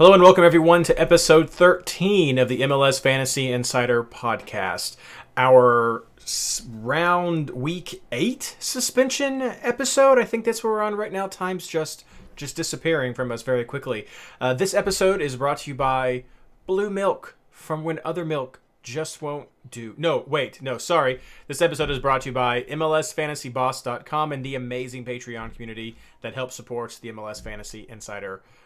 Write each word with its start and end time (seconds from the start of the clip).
Hello 0.00 0.12
and 0.12 0.22
welcome 0.22 0.44
everyone 0.44 0.84
to 0.84 0.96
episode 0.96 1.50
13 1.50 2.38
of 2.38 2.48
the 2.48 2.60
MLS 2.60 3.00
Fantasy 3.00 3.50
Insider 3.50 4.04
podcast. 4.04 4.94
Our 5.36 6.04
round 6.70 7.50
week 7.50 8.00
8 8.12 8.54
suspension 8.60 9.42
episode. 9.42 10.20
I 10.20 10.24
think 10.24 10.44
that's 10.44 10.62
where 10.62 10.74
we're 10.74 10.82
on 10.82 10.94
right 10.94 11.12
now. 11.12 11.26
Time's 11.26 11.66
just 11.66 12.04
just 12.36 12.54
disappearing 12.54 13.12
from 13.12 13.32
us 13.32 13.42
very 13.42 13.64
quickly. 13.64 14.06
Uh, 14.40 14.54
this 14.54 14.72
episode 14.72 15.20
is 15.20 15.34
brought 15.34 15.58
to 15.58 15.70
you 15.72 15.74
by 15.74 16.22
Blue 16.68 16.90
Milk 16.90 17.36
from 17.50 17.82
when 17.82 17.98
other 18.04 18.24
milk 18.24 18.60
just 18.84 19.20
won't 19.20 19.48
do. 19.68 19.94
No, 19.98 20.22
wait, 20.28 20.62
no, 20.62 20.78
sorry. 20.78 21.18
This 21.48 21.60
episode 21.60 21.90
is 21.90 21.98
brought 21.98 22.20
to 22.20 22.28
you 22.28 22.32
by 22.32 22.62
MLSFantasyBoss.com 22.62 24.30
and 24.30 24.44
the 24.44 24.54
amazing 24.54 25.04
Patreon 25.04 25.52
community 25.52 25.96
that 26.20 26.34
helps 26.34 26.54
support 26.54 27.00
the 27.02 27.10
MLS 27.10 27.42
Fantasy 27.42 27.84
Insider 27.88 28.36
podcast. 28.38 28.57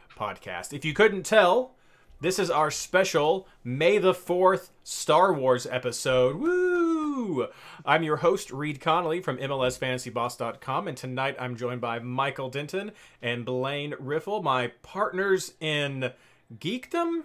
If 0.73 0.85
you 0.85 0.95
couldn't 0.95 1.25
tell, 1.25 1.73
this 2.21 2.39
is 2.39 2.51
our 2.51 2.71
special 2.71 3.49
May 3.65 3.99
the 3.99 4.13
4th 4.13 4.69
Star 4.85 5.33
Wars 5.33 5.67
episode. 5.67 6.37
Woo! 6.37 7.49
I'm 7.85 8.03
your 8.03 8.19
host, 8.19 8.53
Reed 8.53 8.81
Connolly 8.81 9.21
from 9.21 9.39
MLSFantasyBoss.com, 9.39 10.87
and 10.87 10.97
tonight 10.97 11.37
I'm 11.39 11.57
joined 11.57 11.81
by 11.81 11.99
Michael 11.99 12.51
Denton 12.51 12.93
and 13.21 13.45
Blaine 13.45 13.95
Riffle, 13.99 14.43
my 14.43 14.69
partners 14.83 15.55
in 15.61 16.13
geekdom, 16.59 17.23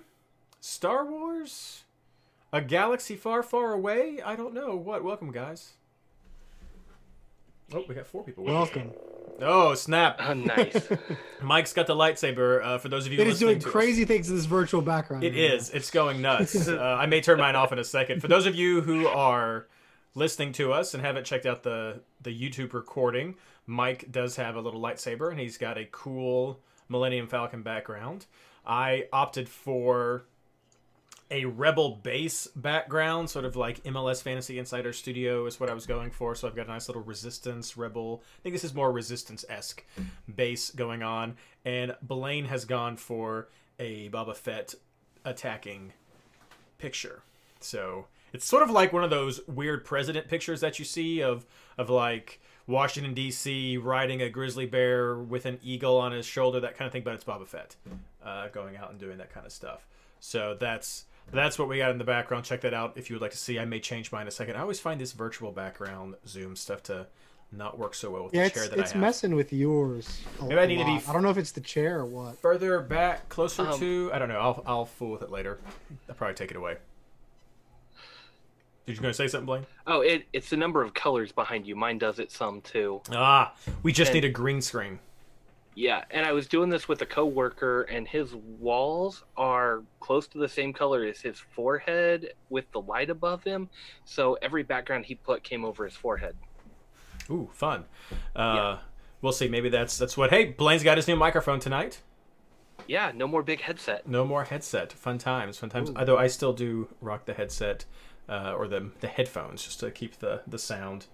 Star 0.60 1.06
Wars, 1.06 1.84
a 2.52 2.62
galaxy 2.62 3.16
far, 3.16 3.44
far 3.44 3.74
away. 3.74 4.22
I 4.26 4.36
don't 4.36 4.54
know 4.54 4.76
what. 4.76 5.04
Welcome, 5.04 5.32
guys. 5.32 5.74
Oh, 7.74 7.84
we 7.88 7.96
got 7.96 8.08
four 8.08 8.24
people. 8.24 8.44
Welcome. 8.46 8.92
Oh, 9.42 9.74
snap. 9.76 10.20
Oh, 10.22 10.34
nice. 10.34 10.88
Mike's 11.42 11.74
got 11.74 11.86
the 11.88 11.96
lightsaber. 11.96 12.64
Uh, 12.64 12.78
for 12.78 12.90
those 12.90 13.06
of 13.06 13.12
you 13.14 13.20
It 13.20 13.28
is 13.28 13.34
listening 13.36 13.48
doing 13.50 13.60
to 13.62 13.68
us. 13.68 13.72
crazy 13.72 14.06
things 14.06 14.30
in 14.30 14.36
this 14.36 14.46
virtual 14.46 14.82
background. 14.82 15.24
It 15.24 15.32
right 15.32 15.36
now. 15.72 15.78
It's 15.78 15.92
going 15.92 16.22
nuts. 16.22 16.68
Uh, 16.68 16.80
I 17.00 17.06
may 17.06 17.22
turn 17.22 17.38
mine 17.40 17.56
off 17.56 17.72
in 17.72 17.80
a 17.80 17.84
second. 17.84 18.22
For 18.22 18.28
those 18.28 18.46
of 18.46 18.56
you 18.56 18.82
who 18.82 19.08
are 19.08 19.68
listening 20.16 20.54
to 20.54 20.74
us 20.74 20.94
and 20.94 21.04
haven't 21.06 21.26
checked 21.26 21.46
out 21.46 21.64
the 21.64 22.02
the 22.22 22.32
YouTube 22.32 22.74
recording, 22.74 23.36
Mike 23.68 24.12
does 24.12 24.38
have 24.38 24.56
a 24.56 24.62
little 24.62 24.82
lightsaber, 24.82 25.30
and 25.30 25.40
he's 25.40 25.58
got 25.58 25.78
a 25.78 25.86
cool 25.92 26.60
Millennium 26.90 27.28
Falcon 27.28 27.62
background. 27.64 28.26
I 28.66 29.08
opted 29.14 29.48
for 29.50 30.24
a 31.30 31.46
Rebel 31.46 32.00
base 32.04 32.48
background, 32.56 33.30
sort 33.30 33.46
of 33.46 33.56
like 33.56 33.84
MLS 33.84 34.22
Fantasy 34.22 34.60
Insider 34.60 34.94
Studio 34.94 35.46
is 35.46 35.60
what 35.60 35.70
I 35.70 35.74
was 35.74 35.86
going 35.86 36.12
for. 36.12 36.36
So 36.36 36.48
I've 36.48 36.56
got 36.56 36.68
a 36.68 36.70
nice 36.70 36.88
little 36.88 37.04
Resistance 37.04 37.76
Rebel. 37.78 38.24
I 38.40 38.42
think 38.44 38.54
this 38.54 38.64
is 38.64 38.74
more 38.74 38.92
Resistance 38.92 39.44
esque 39.50 39.84
base 40.34 40.72
going 40.72 41.04
on. 41.04 41.36
And 41.66 41.96
Blaine 42.02 42.46
has 42.46 42.66
gone 42.66 42.98
for 42.98 43.50
a 43.80 44.10
Boba 44.10 44.36
Fett 44.36 44.76
attacking 45.26 45.94
picture. 46.78 47.24
So 47.60 48.08
it's 48.34 48.46
sort 48.46 48.64
of 48.64 48.70
like 48.70 48.94
one 48.94 49.04
of 49.04 49.10
those 49.10 49.46
weird 49.48 49.84
president 49.84 50.28
pictures 50.28 50.62
that 50.62 50.80
you 50.80 50.86
see 50.86 51.22
of 51.22 51.46
of 51.78 51.90
like 51.90 52.40
Washington 52.68 53.14
D.C. 53.14 53.78
riding 53.78 54.22
a 54.22 54.30
grizzly 54.30 54.66
bear 54.66 55.18
with 55.18 55.46
an 55.46 55.60
eagle 55.64 55.98
on 55.98 56.12
his 56.12 56.26
shoulder, 56.26 56.60
that 56.60 56.78
kind 56.78 56.86
of 56.86 56.92
thing. 56.92 57.04
But 57.04 57.14
it's 57.14 57.24
Boba 57.24 57.48
Fett 57.48 57.76
uh, 58.24 58.48
going 58.50 58.78
out 58.78 58.92
and 58.92 59.00
doing 59.00 59.18
that 59.18 59.34
kind 59.34 59.46
of 59.46 59.52
stuff. 59.52 59.88
So 60.20 60.56
that's 60.60 61.06
that's 61.32 61.60
what 61.60 61.68
we 61.68 61.78
got 61.78 61.92
in 61.92 61.98
the 61.98 62.04
background. 62.04 62.46
Check 62.46 62.62
that 62.62 62.74
out 62.74 62.94
if 62.96 63.10
you 63.10 63.16
would 63.16 63.22
like 63.22 63.32
to 63.32 63.38
see. 63.38 63.60
I 63.60 63.66
may 63.66 63.80
change 63.80 64.12
mine 64.12 64.24
in 64.24 64.28
a 64.28 64.32
second. 64.32 64.56
I 64.56 64.62
always 64.62 64.80
find 64.80 65.00
this 65.00 65.12
virtual 65.12 65.52
background 65.52 66.16
Zoom 66.28 66.56
stuff 66.56 66.84
to 66.84 67.08
not 67.52 67.78
work 67.80 67.96
so 67.96 68.12
well 68.12 68.26
with 68.26 68.34
Yeah, 68.34 68.46
the 68.46 68.50
chair 68.50 68.68
that 68.68 68.80
it's 68.80 68.92
I 68.92 68.94
have. 68.96 69.02
messing 69.02 69.36
with 69.36 69.54
yours. 69.54 70.22
A, 70.42 70.46
Maybe 70.46 70.60
I 70.60 70.64
a 70.64 70.68
need 70.68 70.78
to 70.80 70.86
be 70.86 70.92
lot. 70.92 70.98
f- 71.04 71.10
I 71.10 71.14
don't 71.14 71.24
know 71.24 71.30
if 71.30 71.38
it's 71.38 71.52
the 71.54 71.62
chair 71.62 72.00
or 72.00 72.06
what. 72.06 72.38
Further 72.40 72.80
back, 72.82 73.30
closer 73.30 73.68
Um, 73.68 73.80
to 73.80 74.12
I 74.14 74.20
don't 74.20 74.28
know. 74.30 74.40
I'll 74.40 74.64
I'll 74.66 74.86
fool 74.86 75.12
with 75.12 75.22
it 75.22 75.32
later. 75.32 75.60
I'll 76.10 76.16
probably 76.16 76.36
take 76.36 76.52
it 76.52 76.58
away. 76.58 76.78
Did 78.86 78.96
you 78.96 79.02
going 79.02 79.12
to 79.12 79.18
say 79.18 79.28
something, 79.28 79.46
Blaine? 79.46 79.66
oh, 79.86 80.00
it, 80.00 80.26
it's 80.32 80.50
the 80.50 80.56
number 80.56 80.82
of 80.82 80.94
colors 80.94 81.34
behind 81.34 81.68
you. 81.68 81.76
Mine 81.76 81.98
does 81.98 82.20
it 82.20 82.32
some 82.32 82.62
too. 82.62 83.02
Ah, 83.12 83.54
we 83.84 83.92
just 83.92 84.12
And- 84.12 84.16
need 84.22 84.26
a 84.26 84.30
green 84.32 84.62
screen. 84.62 85.00
Yeah, 85.78 86.04
and 86.10 86.26
I 86.26 86.32
was 86.32 86.48
doing 86.48 86.70
this 86.72 86.88
with 86.88 87.04
a 87.04 87.06
coworker, 87.06 87.84
and 87.84 88.08
his 88.08 88.34
walls 88.34 89.24
are 89.38 89.84
close 90.00 90.28
to 90.30 90.40
the 90.40 90.50
same 90.50 90.74
color 90.74 91.04
as 91.04 91.22
his 91.22 91.38
forehead 91.40 92.34
with 92.50 92.66
the 92.72 92.82
light 92.82 93.12
above 93.12 93.44
him. 93.44 93.70
So 94.04 94.40
every 94.42 94.64
background 94.64 95.06
he 95.06 95.14
put 95.14 95.44
came 95.44 95.64
over 95.64 95.86
his 95.86 95.96
forehead. 95.96 96.36
Ooh, 97.30 97.48
fun. 97.54 97.86
Uh, 98.36 98.78
We'll 99.22 99.34
see. 99.34 99.48
Maybe 99.48 99.70
that's 99.70 100.00
that's 100.00 100.18
what. 100.18 100.32
Hey, 100.32 100.46
Blaine's 100.46 100.84
got 100.84 100.98
his 100.98 101.08
new 101.08 101.16
microphone 101.16 101.60
tonight. 101.60 102.02
Yeah, 102.88 103.12
no 103.14 103.28
more 103.28 103.44
big 103.44 103.62
headset. 103.62 104.08
No 104.08 104.26
more 104.26 104.46
headset. 104.46 104.94
Fun 104.94 105.20
times. 105.20 105.60
Fun 105.60 105.70
times. 105.70 105.92
Although 105.96 106.18
I 106.18 106.26
still 106.26 106.54
do 106.54 106.88
rock 107.02 107.26
the 107.26 107.34
headset 107.34 107.86
uh, 108.28 108.54
or 108.58 108.68
the 108.68 108.90
the 109.00 109.08
headphones 109.08 109.64
just 109.64 109.80
to 109.82 109.92
keep 109.92 110.18
the 110.20 110.42
the 110.48 110.58
sound 110.58 111.06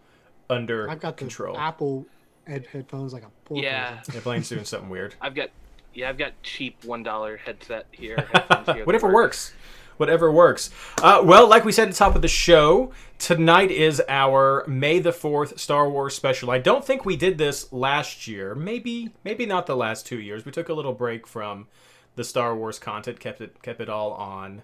under 0.49 0.89
I've 0.89 0.99
got 0.99 1.17
the 1.17 1.19
control. 1.19 1.57
Apple 1.57 2.05
head 2.47 2.67
headphones 2.71 3.13
like 3.13 3.23
a 3.23 3.31
poor 3.45 3.61
Yeah, 3.61 3.97
person. 3.97 4.13
Yeah, 4.15 4.19
Blaine's 4.21 4.49
doing 4.49 4.65
something 4.65 4.89
weird. 4.89 5.15
I've 5.21 5.35
got 5.35 5.49
yeah, 5.93 6.09
I've 6.09 6.17
got 6.17 6.33
cheap 6.43 6.83
one 6.85 7.03
dollar 7.03 7.37
headset 7.37 7.85
here. 7.91 8.17
headphones 8.33 8.67
here 8.75 8.85
Whatever 8.85 9.07
work. 9.07 9.13
works. 9.15 9.53
Whatever 9.97 10.31
works. 10.31 10.71
Uh, 11.03 11.21
well, 11.23 11.47
like 11.47 11.63
we 11.65 11.71
said 11.71 11.87
at 11.87 11.93
the 11.93 11.97
top 11.97 12.15
of 12.15 12.23
the 12.23 12.27
show, 12.27 12.91
tonight 13.19 13.69
is 13.69 14.01
our 14.09 14.65
May 14.67 14.97
the 14.97 15.13
Fourth 15.13 15.59
Star 15.59 15.87
Wars 15.87 16.15
special. 16.15 16.49
I 16.49 16.57
don't 16.57 16.83
think 16.83 17.05
we 17.05 17.15
did 17.15 17.37
this 17.37 17.71
last 17.71 18.27
year. 18.27 18.55
Maybe, 18.55 19.11
maybe 19.23 19.45
not 19.45 19.67
the 19.67 19.75
last 19.75 20.07
two 20.07 20.19
years. 20.19 20.45
We 20.45 20.51
took 20.51 20.67
a 20.67 20.73
little 20.73 20.93
break 20.93 21.27
from 21.27 21.67
the 22.15 22.23
Star 22.23 22.55
Wars 22.55 22.79
content, 22.79 23.19
kept 23.19 23.39
it 23.39 23.61
kept 23.61 23.79
it 23.81 23.87
all 23.87 24.13
on 24.13 24.63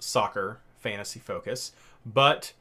soccer 0.00 0.58
fantasy 0.80 1.20
focus. 1.20 1.70
But 2.04 2.52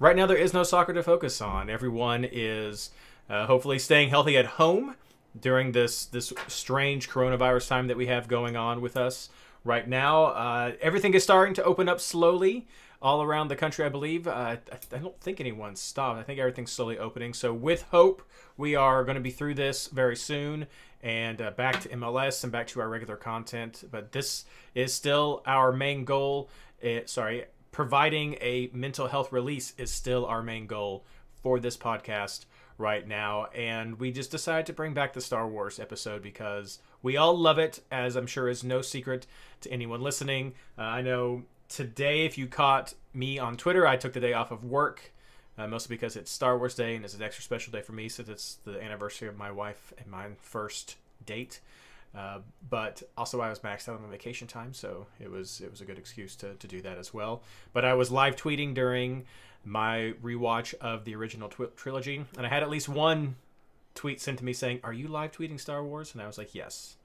right 0.00 0.16
now 0.16 0.26
there 0.26 0.36
is 0.36 0.52
no 0.52 0.64
soccer 0.64 0.92
to 0.92 1.04
focus 1.04 1.40
on. 1.40 1.70
Everyone 1.70 2.26
is 2.30 2.90
uh, 3.28 3.46
hopefully 3.46 3.78
staying 3.78 4.10
healthy 4.10 4.36
at 4.36 4.46
home 4.46 4.94
during 5.38 5.72
this 5.72 6.06
this 6.06 6.32
strange 6.46 7.08
coronavirus 7.08 7.68
time 7.68 7.86
that 7.86 7.96
we 7.96 8.06
have 8.06 8.28
going 8.28 8.56
on 8.56 8.80
with 8.80 8.96
us 8.96 9.28
right 9.64 9.88
now. 9.88 10.24
Uh, 10.26 10.72
everything 10.80 11.14
is 11.14 11.22
starting 11.22 11.54
to 11.54 11.64
open 11.64 11.88
up 11.88 12.00
slowly 12.00 12.66
all 13.00 13.22
around 13.22 13.48
the 13.48 13.56
country, 13.56 13.84
I 13.84 13.88
believe. 13.88 14.26
Uh, 14.26 14.56
I, 14.92 14.98
don't 14.98 15.20
think 15.20 15.40
anyone's 15.40 15.80
stopped. 15.80 16.18
I 16.18 16.22
think 16.22 16.40
everything's 16.40 16.72
slowly 16.72 16.98
opening. 16.98 17.32
So 17.32 17.52
with 17.52 17.82
hope, 17.90 18.22
we 18.56 18.74
are 18.74 19.04
going 19.04 19.14
to 19.14 19.20
be 19.20 19.30
through 19.30 19.54
this 19.54 19.86
very 19.86 20.16
soon 20.16 20.66
and 21.02 21.40
uh, 21.40 21.52
back 21.52 21.80
to 21.82 21.88
MLS 21.90 22.42
and 22.42 22.52
back 22.52 22.66
to 22.68 22.80
our 22.80 22.88
regular 22.88 23.16
content. 23.16 23.84
But 23.90 24.12
this 24.12 24.44
is 24.74 24.92
still 24.92 25.42
our 25.46 25.72
main 25.72 26.04
goal. 26.04 26.50
It, 26.80 27.08
sorry, 27.08 27.44
providing 27.70 28.34
a 28.40 28.70
mental 28.72 29.06
health 29.06 29.32
release 29.32 29.74
is 29.78 29.90
still 29.92 30.26
our 30.26 30.42
main 30.42 30.66
goal 30.66 31.04
for 31.40 31.60
this 31.60 31.76
podcast 31.76 32.46
right 32.78 33.06
now. 33.06 33.46
And 33.54 33.98
we 33.98 34.10
just 34.12 34.30
decided 34.30 34.66
to 34.66 34.72
bring 34.72 34.94
back 34.94 35.12
the 35.12 35.20
Star 35.20 35.46
Wars 35.46 35.78
episode 35.78 36.22
because 36.22 36.78
we 37.02 37.16
all 37.16 37.36
love 37.36 37.58
it, 37.58 37.80
as 37.90 38.16
I'm 38.16 38.26
sure 38.26 38.48
is 38.48 38.64
no 38.64 38.80
secret 38.80 39.26
to 39.60 39.70
anyone 39.70 40.00
listening. 40.00 40.54
Uh, 40.78 40.82
I 40.82 41.02
know 41.02 41.42
today, 41.68 42.24
if 42.24 42.38
you 42.38 42.46
caught 42.46 42.94
me 43.12 43.38
on 43.38 43.56
Twitter, 43.56 43.86
I 43.86 43.96
took 43.96 44.12
the 44.12 44.20
day 44.20 44.32
off 44.32 44.50
of 44.50 44.64
work. 44.64 45.12
Uh, 45.58 45.66
mostly 45.66 45.96
because 45.96 46.14
it's 46.14 46.30
Star 46.30 46.56
Wars 46.56 46.76
Day 46.76 46.94
and 46.94 47.04
it's 47.04 47.14
an 47.14 47.22
extra 47.22 47.42
special 47.42 47.72
day 47.72 47.82
for 47.82 47.90
me 47.90 48.08
since 48.08 48.28
it's 48.28 48.58
the 48.64 48.80
anniversary 48.80 49.26
of 49.26 49.36
my 49.36 49.50
wife 49.50 49.92
and 49.98 50.06
my 50.06 50.28
first 50.40 50.94
date. 51.26 51.58
Uh, 52.16 52.38
but 52.70 53.02
also 53.16 53.40
I 53.40 53.50
was 53.50 53.58
maxed 53.58 53.88
out 53.88 53.96
on 53.96 54.02
my 54.02 54.08
vacation 54.08 54.46
time, 54.46 54.72
so 54.72 55.06
it 55.20 55.30
was 55.30 55.60
it 55.60 55.70
was 55.70 55.80
a 55.80 55.84
good 55.84 55.98
excuse 55.98 56.36
to, 56.36 56.54
to 56.54 56.66
do 56.66 56.80
that 56.82 56.96
as 56.96 57.12
well. 57.12 57.42
But 57.72 57.84
I 57.84 57.94
was 57.94 58.10
live 58.10 58.36
tweeting 58.36 58.72
during 58.72 59.24
my 59.64 60.14
rewatch 60.22 60.74
of 60.74 61.04
the 61.04 61.14
original 61.14 61.48
twi- 61.48 61.68
trilogy, 61.76 62.24
and 62.36 62.46
I 62.46 62.48
had 62.48 62.62
at 62.62 62.70
least 62.70 62.88
one 62.88 63.36
tweet 63.94 64.20
sent 64.20 64.38
to 64.38 64.44
me 64.44 64.52
saying, 64.52 64.80
"Are 64.84 64.92
you 64.92 65.08
live 65.08 65.32
tweeting 65.32 65.60
Star 65.60 65.84
Wars?" 65.84 66.12
And 66.12 66.22
I 66.22 66.26
was 66.26 66.38
like, 66.38 66.54
"Yes." 66.54 66.96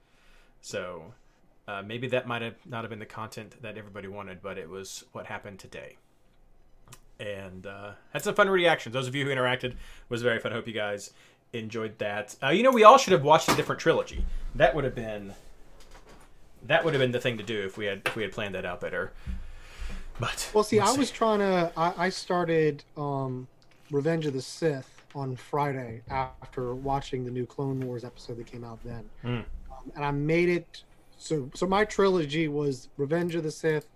So 0.62 1.14
uh, 1.68 1.82
maybe 1.86 2.08
that 2.08 2.28
might 2.28 2.42
have 2.42 2.56
not 2.66 2.84
have 2.84 2.90
been 2.90 3.00
the 3.00 3.06
content 3.06 3.62
that 3.62 3.78
everybody 3.78 4.08
wanted, 4.08 4.42
but 4.42 4.58
it 4.58 4.70
was 4.70 5.04
what 5.12 5.28
happened 5.28 5.60
today. 5.60 5.98
And 7.20 7.66
uh, 7.66 7.92
had 8.12 8.24
some 8.24 8.36
fun 8.36 8.50
reactions. 8.50 8.94
Those 8.94 9.08
of 9.08 9.16
you 9.16 9.26
who 9.26 9.32
interacted 9.32 9.76
was 10.10 10.22
very 10.22 10.40
fun. 10.40 10.52
I 10.52 10.56
hope 10.56 10.68
you 10.68 10.74
guys 10.74 11.12
enjoyed 11.54 11.98
that. 12.00 12.36
Uh, 12.44 12.50
you 12.50 12.64
know, 12.64 12.72
we 12.72 12.84
all 12.84 12.98
should 12.98 13.14
have 13.14 13.24
watched 13.24 13.50
a 13.50 13.56
different 13.56 13.80
trilogy. 13.80 14.26
That 14.56 14.76
would 14.76 14.84
have 14.84 14.96
been 14.96 15.34
that 16.66 16.84
would 16.84 16.94
have 16.94 17.02
been 17.02 17.12
the 17.12 17.20
thing 17.20 17.38
to 17.38 17.44
do 17.44 17.62
if 17.64 17.78
we 17.78 17.86
had 17.86 18.02
if 18.06 18.16
we 18.16 18.24
had 18.24 18.32
planned 18.32 18.56
that 18.56 18.66
out 18.66 18.82
better. 18.82 19.12
But 20.20 20.50
Well, 20.54 20.64
see, 20.64 20.80
we'll 20.80 20.88
I 20.94 20.98
was 20.98 21.12
trying 21.12 21.40
to. 21.40 21.72
I, 21.76 21.94
I 22.06 22.10
started 22.10 22.84
um, 22.98 23.48
Revenge 23.92 24.26
of 24.26 24.34
the 24.34 24.42
Sith 24.42 24.90
on 25.16 25.36
Friday 25.36 26.02
after 26.10 26.74
watching 26.76 27.26
the 27.26 27.32
new 27.32 27.46
Clone 27.46 27.80
Wars 27.82 28.04
episode 28.04 28.38
that 28.38 28.46
came 28.48 28.64
out 28.64 28.80
then, 28.84 29.10
Mm. 29.24 29.28
um, 29.30 29.46
and 29.96 30.06
I 30.06 30.12
made 30.12 30.50
it. 30.50 30.84
So, 31.18 31.50
so 31.54 31.66
my 31.66 31.86
trilogy 31.86 32.48
was 32.48 32.90
Revenge 32.98 33.36
of 33.36 33.44
the 33.44 33.52
Sith, 33.52 33.88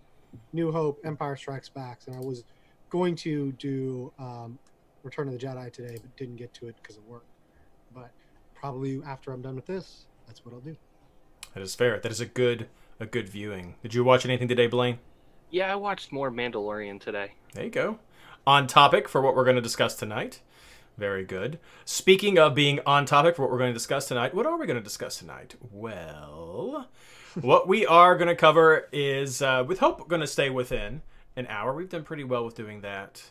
New 0.53 0.71
Hope, 0.71 0.99
Empire 1.03 1.35
Strikes 1.35 1.67
Back, 1.69 1.99
and 2.07 2.15
I 2.15 2.19
was 2.19 2.43
going 2.89 3.15
to 3.17 3.51
do 3.53 4.13
um, 4.17 4.57
Return 5.03 5.27
of 5.27 5.37
the 5.37 5.45
Jedi 5.45 5.71
today, 5.71 5.97
but 6.01 6.15
didn't 6.15 6.37
get 6.37 6.53
to 6.55 6.67
it 6.67 6.75
because 6.81 6.97
of 6.97 7.05
work. 7.07 7.25
But 7.93 8.11
probably 8.55 9.01
after 9.05 9.31
I'm 9.33 9.41
done 9.41 9.55
with 9.55 9.65
this, 9.65 10.05
that's 10.25 10.45
what 10.45 10.53
I'll 10.53 10.61
do. 10.61 10.77
That 11.53 11.63
is 11.63 11.75
fair. 11.75 11.99
That 11.99 12.11
is 12.11 12.21
a 12.21 12.25
good 12.25 12.67
a 12.99 13.05
good 13.05 13.27
viewing. 13.29 13.75
Did 13.83 13.93
you 13.93 14.03
watch 14.03 14.25
anything 14.25 14.47
today, 14.47 14.67
Blaine? 14.67 14.99
Yeah, 15.49 15.71
I 15.71 15.75
watched 15.75 16.11
more 16.11 16.29
Mandalorian 16.29 16.99
today. 16.99 17.33
There 17.53 17.63
you 17.63 17.69
go. 17.69 17.99
On 18.45 18.67
topic 18.67 19.07
for 19.07 19.21
what 19.21 19.35
we're 19.35 19.45
going 19.45 19.55
to 19.55 19.61
discuss 19.61 19.95
tonight. 19.95 20.41
Very 20.97 21.23
good. 21.23 21.59
Speaking 21.85 22.37
of 22.37 22.53
being 22.53 22.79
on 22.85 23.05
topic 23.05 23.35
for 23.35 23.43
what 23.43 23.51
we're 23.51 23.57
going 23.57 23.69
to 23.69 23.73
discuss 23.73 24.07
tonight, 24.07 24.33
what 24.33 24.45
are 24.45 24.57
we 24.57 24.65
going 24.65 24.77
to 24.77 24.83
discuss 24.83 25.17
tonight? 25.17 25.55
Well, 25.71 26.87
what 27.39 27.67
we 27.67 27.85
are 27.85 28.17
going 28.17 28.27
to 28.27 28.35
cover 28.35 28.89
is, 28.91 29.41
uh, 29.41 29.63
with 29.65 29.79
hope, 29.79 30.09
going 30.09 30.21
to 30.21 30.27
stay 30.27 30.49
within 30.49 31.01
an 31.35 31.47
hour. 31.47 31.73
We've 31.73 31.87
done 31.87 32.03
pretty 32.03 32.23
well 32.23 32.43
with 32.43 32.55
doing 32.55 32.81
that 32.81 33.29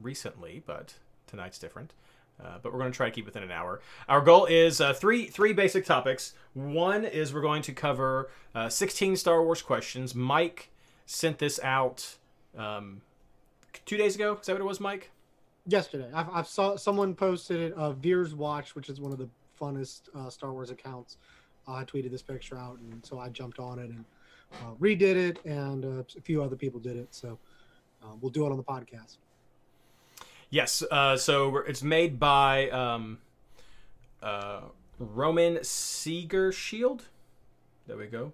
recently, 0.00 0.62
but 0.64 0.94
tonight's 1.26 1.58
different. 1.58 1.94
Uh, 2.42 2.58
but 2.62 2.72
we're 2.72 2.78
going 2.78 2.92
to 2.92 2.96
try 2.96 3.06
to 3.06 3.12
keep 3.14 3.24
within 3.24 3.42
an 3.42 3.50
hour. 3.50 3.80
Our 4.08 4.20
goal 4.20 4.46
is 4.46 4.80
uh, 4.80 4.92
three 4.92 5.26
three 5.26 5.52
basic 5.52 5.84
topics. 5.84 6.34
One 6.54 7.04
is 7.04 7.32
we're 7.32 7.40
going 7.40 7.62
to 7.62 7.72
cover 7.72 8.30
uh, 8.54 8.68
16 8.68 9.16
Star 9.16 9.42
Wars 9.44 9.62
questions. 9.62 10.14
Mike 10.14 10.70
sent 11.06 11.38
this 11.38 11.60
out 11.62 12.16
um, 12.56 13.00
two 13.86 13.96
days 13.96 14.14
ago. 14.14 14.38
Is 14.40 14.46
that 14.46 14.52
what 14.54 14.60
it 14.60 14.64
was, 14.64 14.80
Mike? 14.80 15.10
yesterday. 15.68 16.10
I've, 16.12 16.28
I've 16.30 16.48
saw 16.48 16.74
someone 16.74 17.14
posted 17.14 17.60
it. 17.60 17.72
Uh, 17.74 17.92
Veers 17.92 18.34
Watch, 18.34 18.74
which 18.74 18.88
is 18.88 19.00
one 19.00 19.12
of 19.12 19.18
the 19.18 19.28
funnest 19.60 20.02
uh, 20.12 20.28
Star 20.28 20.52
Wars 20.52 20.70
accounts, 20.70 21.18
uh, 21.68 21.84
tweeted 21.84 22.10
this 22.10 22.20
picture 22.22 22.58
out, 22.58 22.78
and 22.80 23.06
so 23.06 23.20
I 23.20 23.28
jumped 23.28 23.60
on 23.60 23.78
it 23.78 23.90
and 23.90 24.04
uh, 24.54 24.74
redid 24.80 25.14
it, 25.14 25.38
and 25.44 25.84
uh, 25.84 26.02
a 26.18 26.20
few 26.22 26.42
other 26.42 26.56
people 26.56 26.80
did 26.80 26.96
it. 26.96 27.06
So 27.14 27.38
uh, 28.02 28.08
we'll 28.20 28.32
do 28.32 28.44
it 28.44 28.50
on 28.50 28.56
the 28.56 28.64
podcast. 28.64 29.18
Yes. 30.50 30.82
Uh, 30.90 31.16
so 31.16 31.48
we're- 31.48 31.64
it's 31.68 31.84
made 31.84 32.18
by 32.18 32.68
um, 32.70 33.18
uh, 34.20 34.62
Roman 34.98 35.62
Seeger 35.62 36.50
Shield. 36.50 37.04
There 37.86 37.96
we 37.96 38.06
go. 38.06 38.32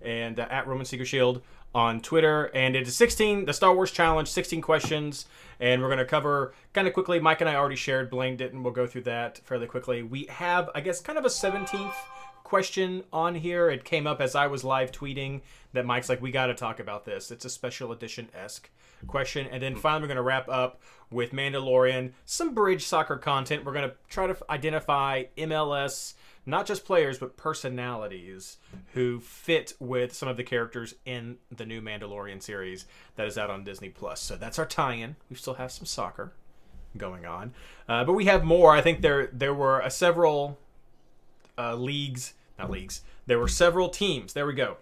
And 0.00 0.40
uh, 0.40 0.48
at 0.50 0.66
Roman 0.66 0.86
Seeger 0.86 1.04
Shield 1.04 1.42
on 1.74 2.00
Twitter. 2.00 2.46
And 2.54 2.74
it 2.76 2.86
is 2.86 2.96
16, 2.96 3.44
the 3.44 3.52
Star 3.52 3.74
Wars 3.74 3.90
Challenge, 3.90 4.28
16 4.28 4.60
questions. 4.60 5.26
And 5.58 5.82
we're 5.82 5.88
going 5.88 5.98
to 5.98 6.04
cover 6.04 6.54
kind 6.72 6.88
of 6.88 6.94
quickly. 6.94 7.20
Mike 7.20 7.40
and 7.40 7.50
I 7.50 7.54
already 7.54 7.76
shared, 7.76 8.10
Blaine 8.10 8.36
didn't. 8.36 8.62
We'll 8.62 8.72
go 8.72 8.86
through 8.86 9.02
that 9.02 9.38
fairly 9.38 9.66
quickly. 9.66 10.02
We 10.02 10.26
have, 10.26 10.70
I 10.74 10.80
guess, 10.80 11.00
kind 11.00 11.18
of 11.18 11.24
a 11.24 11.28
17th 11.28 11.94
question 12.50 13.04
on 13.12 13.36
here. 13.36 13.70
It 13.70 13.84
came 13.84 14.06
up 14.06 14.20
as 14.20 14.34
I 14.34 14.48
was 14.48 14.64
live 14.64 14.90
tweeting 14.90 15.42
that 15.72 15.86
Mike's 15.86 16.08
like, 16.08 16.20
we 16.20 16.32
got 16.32 16.46
to 16.46 16.54
talk 16.54 16.80
about 16.80 17.04
this. 17.04 17.30
It's 17.30 17.44
a 17.44 17.50
special 17.50 17.92
edition 17.92 18.28
esque 18.34 18.68
question. 19.06 19.46
And 19.46 19.62
then 19.62 19.76
finally, 19.76 20.02
we're 20.02 20.08
going 20.08 20.16
to 20.16 20.22
wrap 20.22 20.48
up 20.48 20.80
with 21.10 21.32
Mandalorian, 21.32 22.12
some 22.24 22.54
bridge 22.54 22.84
soccer 22.84 23.16
content. 23.16 23.64
We're 23.64 23.72
going 23.72 23.88
to 23.88 23.96
try 24.08 24.26
to 24.26 24.36
identify 24.50 25.24
MLS, 25.38 26.14
not 26.50 26.66
just 26.66 26.84
players, 26.84 27.18
but 27.18 27.36
personalities 27.36 28.58
who 28.94 29.20
fit 29.20 29.74
with 29.78 30.12
some 30.12 30.28
of 30.28 30.36
the 30.36 30.44
characters 30.44 30.94
in 31.04 31.38
the 31.50 31.64
new 31.64 31.80
Mandalorian 31.80 32.42
series 32.42 32.86
that 33.16 33.26
is 33.26 33.38
out 33.38 33.50
on 33.50 33.64
Disney 33.64 33.88
Plus. 33.88 34.20
So 34.20 34.36
that's 34.36 34.58
our 34.58 34.66
tie 34.66 34.94
in. 34.94 35.16
We 35.30 35.36
still 35.36 35.54
have 35.54 35.72
some 35.72 35.86
soccer 35.86 36.32
going 36.96 37.24
on. 37.24 37.52
Uh, 37.88 38.04
but 38.04 38.12
we 38.12 38.24
have 38.26 38.44
more. 38.44 38.72
I 38.74 38.80
think 38.80 39.00
there 39.00 39.28
there 39.32 39.54
were 39.54 39.82
uh, 39.82 39.88
several 39.88 40.58
uh, 41.56 41.74
leagues, 41.74 42.34
not 42.58 42.70
leagues. 42.70 43.02
There 43.26 43.38
were 43.38 43.48
several 43.48 43.88
teams. 43.88 44.32
There 44.32 44.46
we 44.46 44.54
go. 44.54 44.78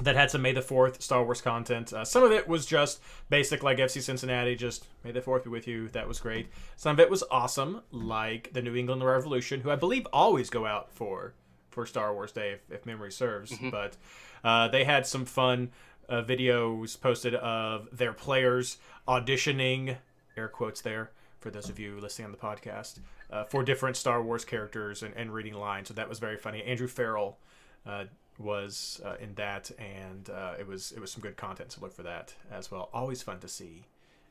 That 0.00 0.16
had 0.16 0.28
some 0.28 0.42
May 0.42 0.50
the 0.50 0.60
Fourth 0.60 1.00
Star 1.00 1.22
Wars 1.22 1.40
content. 1.40 1.92
Uh, 1.92 2.04
some 2.04 2.24
of 2.24 2.32
it 2.32 2.48
was 2.48 2.66
just 2.66 3.00
basic, 3.30 3.62
like 3.62 3.78
FC 3.78 4.02
Cincinnati, 4.02 4.56
just 4.56 4.86
May 5.04 5.12
the 5.12 5.20
Fourth 5.20 5.44
be 5.44 5.50
with 5.50 5.68
you. 5.68 5.88
That 5.90 6.08
was 6.08 6.18
great. 6.18 6.48
Some 6.76 6.96
of 6.96 7.00
it 7.00 7.08
was 7.08 7.22
awesome, 7.30 7.80
like 7.92 8.52
the 8.52 8.60
New 8.60 8.74
England 8.74 9.04
Revolution, 9.04 9.60
who 9.60 9.70
I 9.70 9.76
believe 9.76 10.04
always 10.12 10.50
go 10.50 10.66
out 10.66 10.90
for 10.90 11.34
for 11.70 11.86
Star 11.86 12.12
Wars 12.12 12.32
Day, 12.32 12.52
if, 12.52 12.70
if 12.70 12.86
memory 12.86 13.12
serves. 13.12 13.52
But 13.70 13.96
uh, 14.42 14.68
they 14.68 14.84
had 14.84 15.06
some 15.06 15.24
fun 15.24 15.70
uh, 16.08 16.22
videos 16.22 17.00
posted 17.00 17.34
of 17.34 17.88
their 17.92 18.12
players 18.12 18.78
auditioning, 19.06 19.96
air 20.36 20.48
quotes 20.48 20.80
there, 20.80 21.10
for 21.40 21.50
those 21.50 21.68
of 21.68 21.78
you 21.78 22.00
listening 22.00 22.26
on 22.26 22.32
the 22.32 22.38
podcast, 22.38 22.98
uh, 23.30 23.44
for 23.44 23.62
different 23.62 23.96
Star 23.96 24.22
Wars 24.22 24.44
characters 24.44 25.02
and, 25.02 25.14
and 25.14 25.32
reading 25.32 25.54
lines. 25.54 25.88
So 25.88 25.94
that 25.94 26.08
was 26.08 26.18
very 26.18 26.36
funny. 26.36 26.62
Andrew 26.62 26.88
Farrell 26.88 27.38
uh, 27.86 28.04
was 28.38 29.00
uh, 29.04 29.14
in 29.20 29.34
that, 29.34 29.70
and 29.78 30.30
uh, 30.30 30.54
it 30.58 30.66
was 30.66 30.92
it 30.92 31.00
was 31.00 31.12
some 31.12 31.22
good 31.22 31.36
content. 31.36 31.72
So 31.72 31.80
look 31.80 31.92
for 31.92 32.02
that 32.02 32.34
as 32.50 32.70
well. 32.70 32.88
Always 32.92 33.22
fun 33.22 33.40
to 33.40 33.48
see 33.48 33.84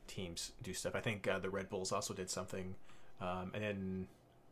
teams 0.06 0.52
do 0.62 0.74
stuff. 0.74 0.94
I 0.94 1.00
think 1.00 1.26
uh, 1.26 1.38
the 1.38 1.50
Red 1.50 1.68
Bulls 1.68 1.92
also 1.92 2.14
did 2.14 2.30
something, 2.30 2.74
um, 3.20 3.52
and 3.54 3.62
then 3.62 4.06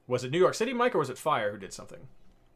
was 0.07 0.25
it 0.25 0.31
New 0.31 0.39
York 0.39 0.55
City, 0.55 0.73
Mike, 0.73 0.95
or 0.95 0.99
was 0.99 1.11
it 1.11 1.19
Fire 1.19 1.53
who 1.53 1.59
did 1.59 1.73
something? 1.73 2.01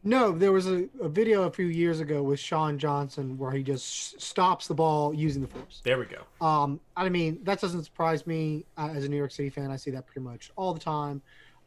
No, 0.05 0.31
there 0.31 0.53
was 0.53 0.69
a, 0.69 0.89
a 1.01 1.09
video 1.09 1.45
a 1.45 1.51
few 1.51 1.67
years 1.67 1.99
ago 1.99 2.23
with 2.23 2.39
Sean 2.39 2.79
Johnson 2.79 3.37
where 3.39 3.51
he 3.51 3.65
just 3.65 4.21
stops 4.21 4.69
the 4.69 4.75
ball 4.75 5.13
using 5.13 5.43
the 5.43 5.49
force. 5.49 5.81
There 5.83 5.99
we 5.99 6.05
go. 6.05 6.23
Um, 6.47 6.79
I 6.97 7.09
mean, 7.09 7.41
that 7.43 7.61
doesn't 7.61 7.83
surprise 7.83 8.25
me 8.25 8.67
as 8.79 9.05
a 9.05 9.09
New 9.09 9.17
York 9.17 9.33
City 9.33 9.51
fan. 9.51 9.73
I 9.73 9.77
see 9.77 9.91
that 9.91 10.07
pretty 10.07 10.21
much 10.21 10.53
all 10.55 10.73
the 10.73 10.81
time 10.81 11.23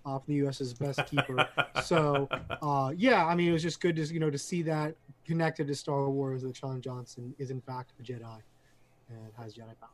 uh, 0.06 0.20
from 0.20 0.34
the 0.34 0.36
U.S.'s 0.36 0.74
best 0.74 1.06
keeper. 1.08 1.50
so, 1.84 2.30
uh, 2.62 2.94
yeah, 2.96 3.26
I 3.26 3.36
mean, 3.36 3.50
it 3.50 3.52
was 3.52 3.64
just 3.64 3.82
good 3.82 3.98
to 3.98 4.04
you 4.06 4.22
know 4.22 4.30
to 4.30 4.38
see 4.38 4.62
that 4.64 4.96
connected 5.30 5.68
to 5.68 5.76
Star 5.76 6.10
Wars 6.10 6.42
that 6.42 6.56
Sean 6.56 6.82
Johnson 6.82 7.34
is 7.38 7.52
in 7.52 7.62
fact 7.62 7.94
a 8.00 8.04
Jedi 8.04 8.40
and 9.10 9.32
has 9.38 9.54
Jedi 9.54 9.74
powers. 9.80 9.94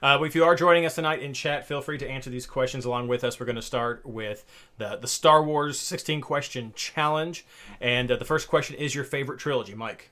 Uh, 0.00 0.22
if 0.24 0.34
you 0.34 0.44
are 0.44 0.54
joining 0.54 0.86
us 0.86 0.94
tonight 0.94 1.20
in 1.20 1.34
chat, 1.34 1.66
feel 1.66 1.80
free 1.82 1.98
to 1.98 2.08
answer 2.08 2.30
these 2.30 2.46
questions 2.46 2.84
along 2.84 3.08
with 3.08 3.24
us. 3.24 3.38
We're 3.38 3.46
going 3.46 3.56
to 3.56 3.62
start 3.62 4.06
with 4.06 4.44
the 4.78 4.96
the 4.96 5.08
Star 5.08 5.42
Wars 5.42 5.78
16 5.78 6.20
question 6.20 6.72
challenge, 6.74 7.44
and 7.80 8.10
uh, 8.10 8.16
the 8.16 8.24
first 8.24 8.48
question 8.48 8.76
is 8.76 8.94
your 8.94 9.04
favorite 9.04 9.38
trilogy, 9.38 9.74
Mike. 9.74 10.10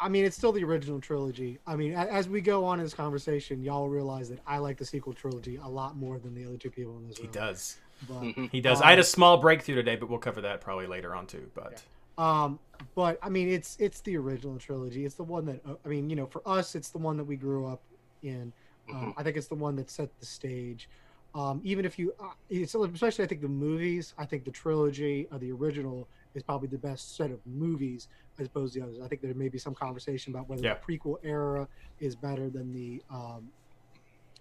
I 0.00 0.08
mean, 0.08 0.24
it's 0.24 0.36
still 0.36 0.52
the 0.52 0.64
original 0.64 1.00
trilogy. 1.00 1.58
I 1.66 1.76
mean, 1.76 1.94
as 1.94 2.28
we 2.28 2.40
go 2.40 2.64
on 2.64 2.80
in 2.80 2.84
this 2.84 2.92
conversation, 2.94 3.62
y'all 3.62 3.88
realize 3.88 4.28
that 4.28 4.40
I 4.46 4.58
like 4.58 4.76
the 4.76 4.84
sequel 4.84 5.14
trilogy 5.14 5.56
a 5.62 5.68
lot 5.68 5.96
more 5.96 6.18
than 6.18 6.34
the 6.34 6.44
other 6.44 6.56
two 6.58 6.70
people 6.70 6.98
in 6.98 7.08
this 7.08 7.16
He 7.16 7.22
room. 7.24 7.32
does. 7.32 7.76
But, 8.08 8.48
He 8.52 8.60
does. 8.60 8.82
I 8.82 8.90
had 8.90 8.98
a 8.98 9.04
small 9.04 9.38
breakthrough 9.38 9.76
today, 9.76 9.94
but 9.96 10.10
we'll 10.10 10.18
cover 10.18 10.40
that 10.42 10.60
probably 10.60 10.88
later 10.88 11.14
on 11.14 11.26
too. 11.26 11.48
But 11.54 11.82
Um, 12.18 12.58
but 12.94 13.18
I 13.22 13.28
mean, 13.28 13.48
it's 13.48 13.76
it's 13.80 14.00
the 14.00 14.16
original 14.16 14.58
trilogy. 14.58 15.04
It's 15.04 15.14
the 15.14 15.22
one 15.24 15.44
that 15.46 15.60
uh, 15.66 15.74
I 15.84 15.88
mean, 15.88 16.10
you 16.10 16.16
know, 16.16 16.26
for 16.26 16.42
us, 16.46 16.74
it's 16.74 16.90
the 16.90 16.98
one 16.98 17.16
that 17.16 17.24
we 17.24 17.36
grew 17.36 17.66
up 17.66 17.80
in. 18.22 18.52
Um, 18.92 19.14
I 19.16 19.22
think 19.22 19.36
it's 19.36 19.46
the 19.48 19.54
one 19.54 19.76
that 19.76 19.90
set 19.90 20.10
the 20.20 20.26
stage. 20.26 20.88
Um, 21.34 21.60
even 21.64 21.84
if 21.84 21.98
you, 21.98 22.14
uh, 22.20 22.26
especially 22.62 23.24
I 23.24 23.28
think 23.28 23.40
the 23.40 23.48
movies. 23.48 24.14
I 24.18 24.24
think 24.26 24.44
the 24.44 24.50
trilogy 24.50 25.26
of 25.30 25.40
the 25.40 25.50
original 25.52 26.06
is 26.34 26.42
probably 26.42 26.68
the 26.68 26.78
best 26.78 27.16
set 27.16 27.30
of 27.30 27.38
movies 27.46 28.08
as 28.38 28.46
opposed 28.46 28.74
to 28.74 28.80
the 28.80 28.86
others. 28.86 28.98
I 29.02 29.08
think 29.08 29.22
there 29.22 29.34
may 29.34 29.48
be 29.48 29.58
some 29.58 29.74
conversation 29.74 30.32
about 30.34 30.48
whether 30.48 30.62
Yeah. 30.62 30.74
the 30.74 30.98
prequel 30.98 31.16
era 31.22 31.66
is 32.00 32.14
better 32.14 32.50
than 32.50 32.72
the 32.72 33.02
um, 33.10 33.48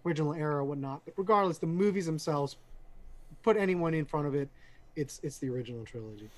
original 0.06 0.34
era 0.34 0.56
or 0.58 0.64
whatnot. 0.66 1.02
But 1.06 1.14
regardless, 1.18 1.58
the 1.60 1.68
movies 1.68 2.06
themselves, 2.06 2.58
put 3.44 3.58
anyone 3.58 3.94
in 3.94 4.06
front 4.06 4.28
of 4.28 4.36
it, 4.36 4.50
it's 4.96 5.20
it's 5.24 5.38
the 5.40 5.50
original 5.50 5.86
trilogy. 5.86 6.30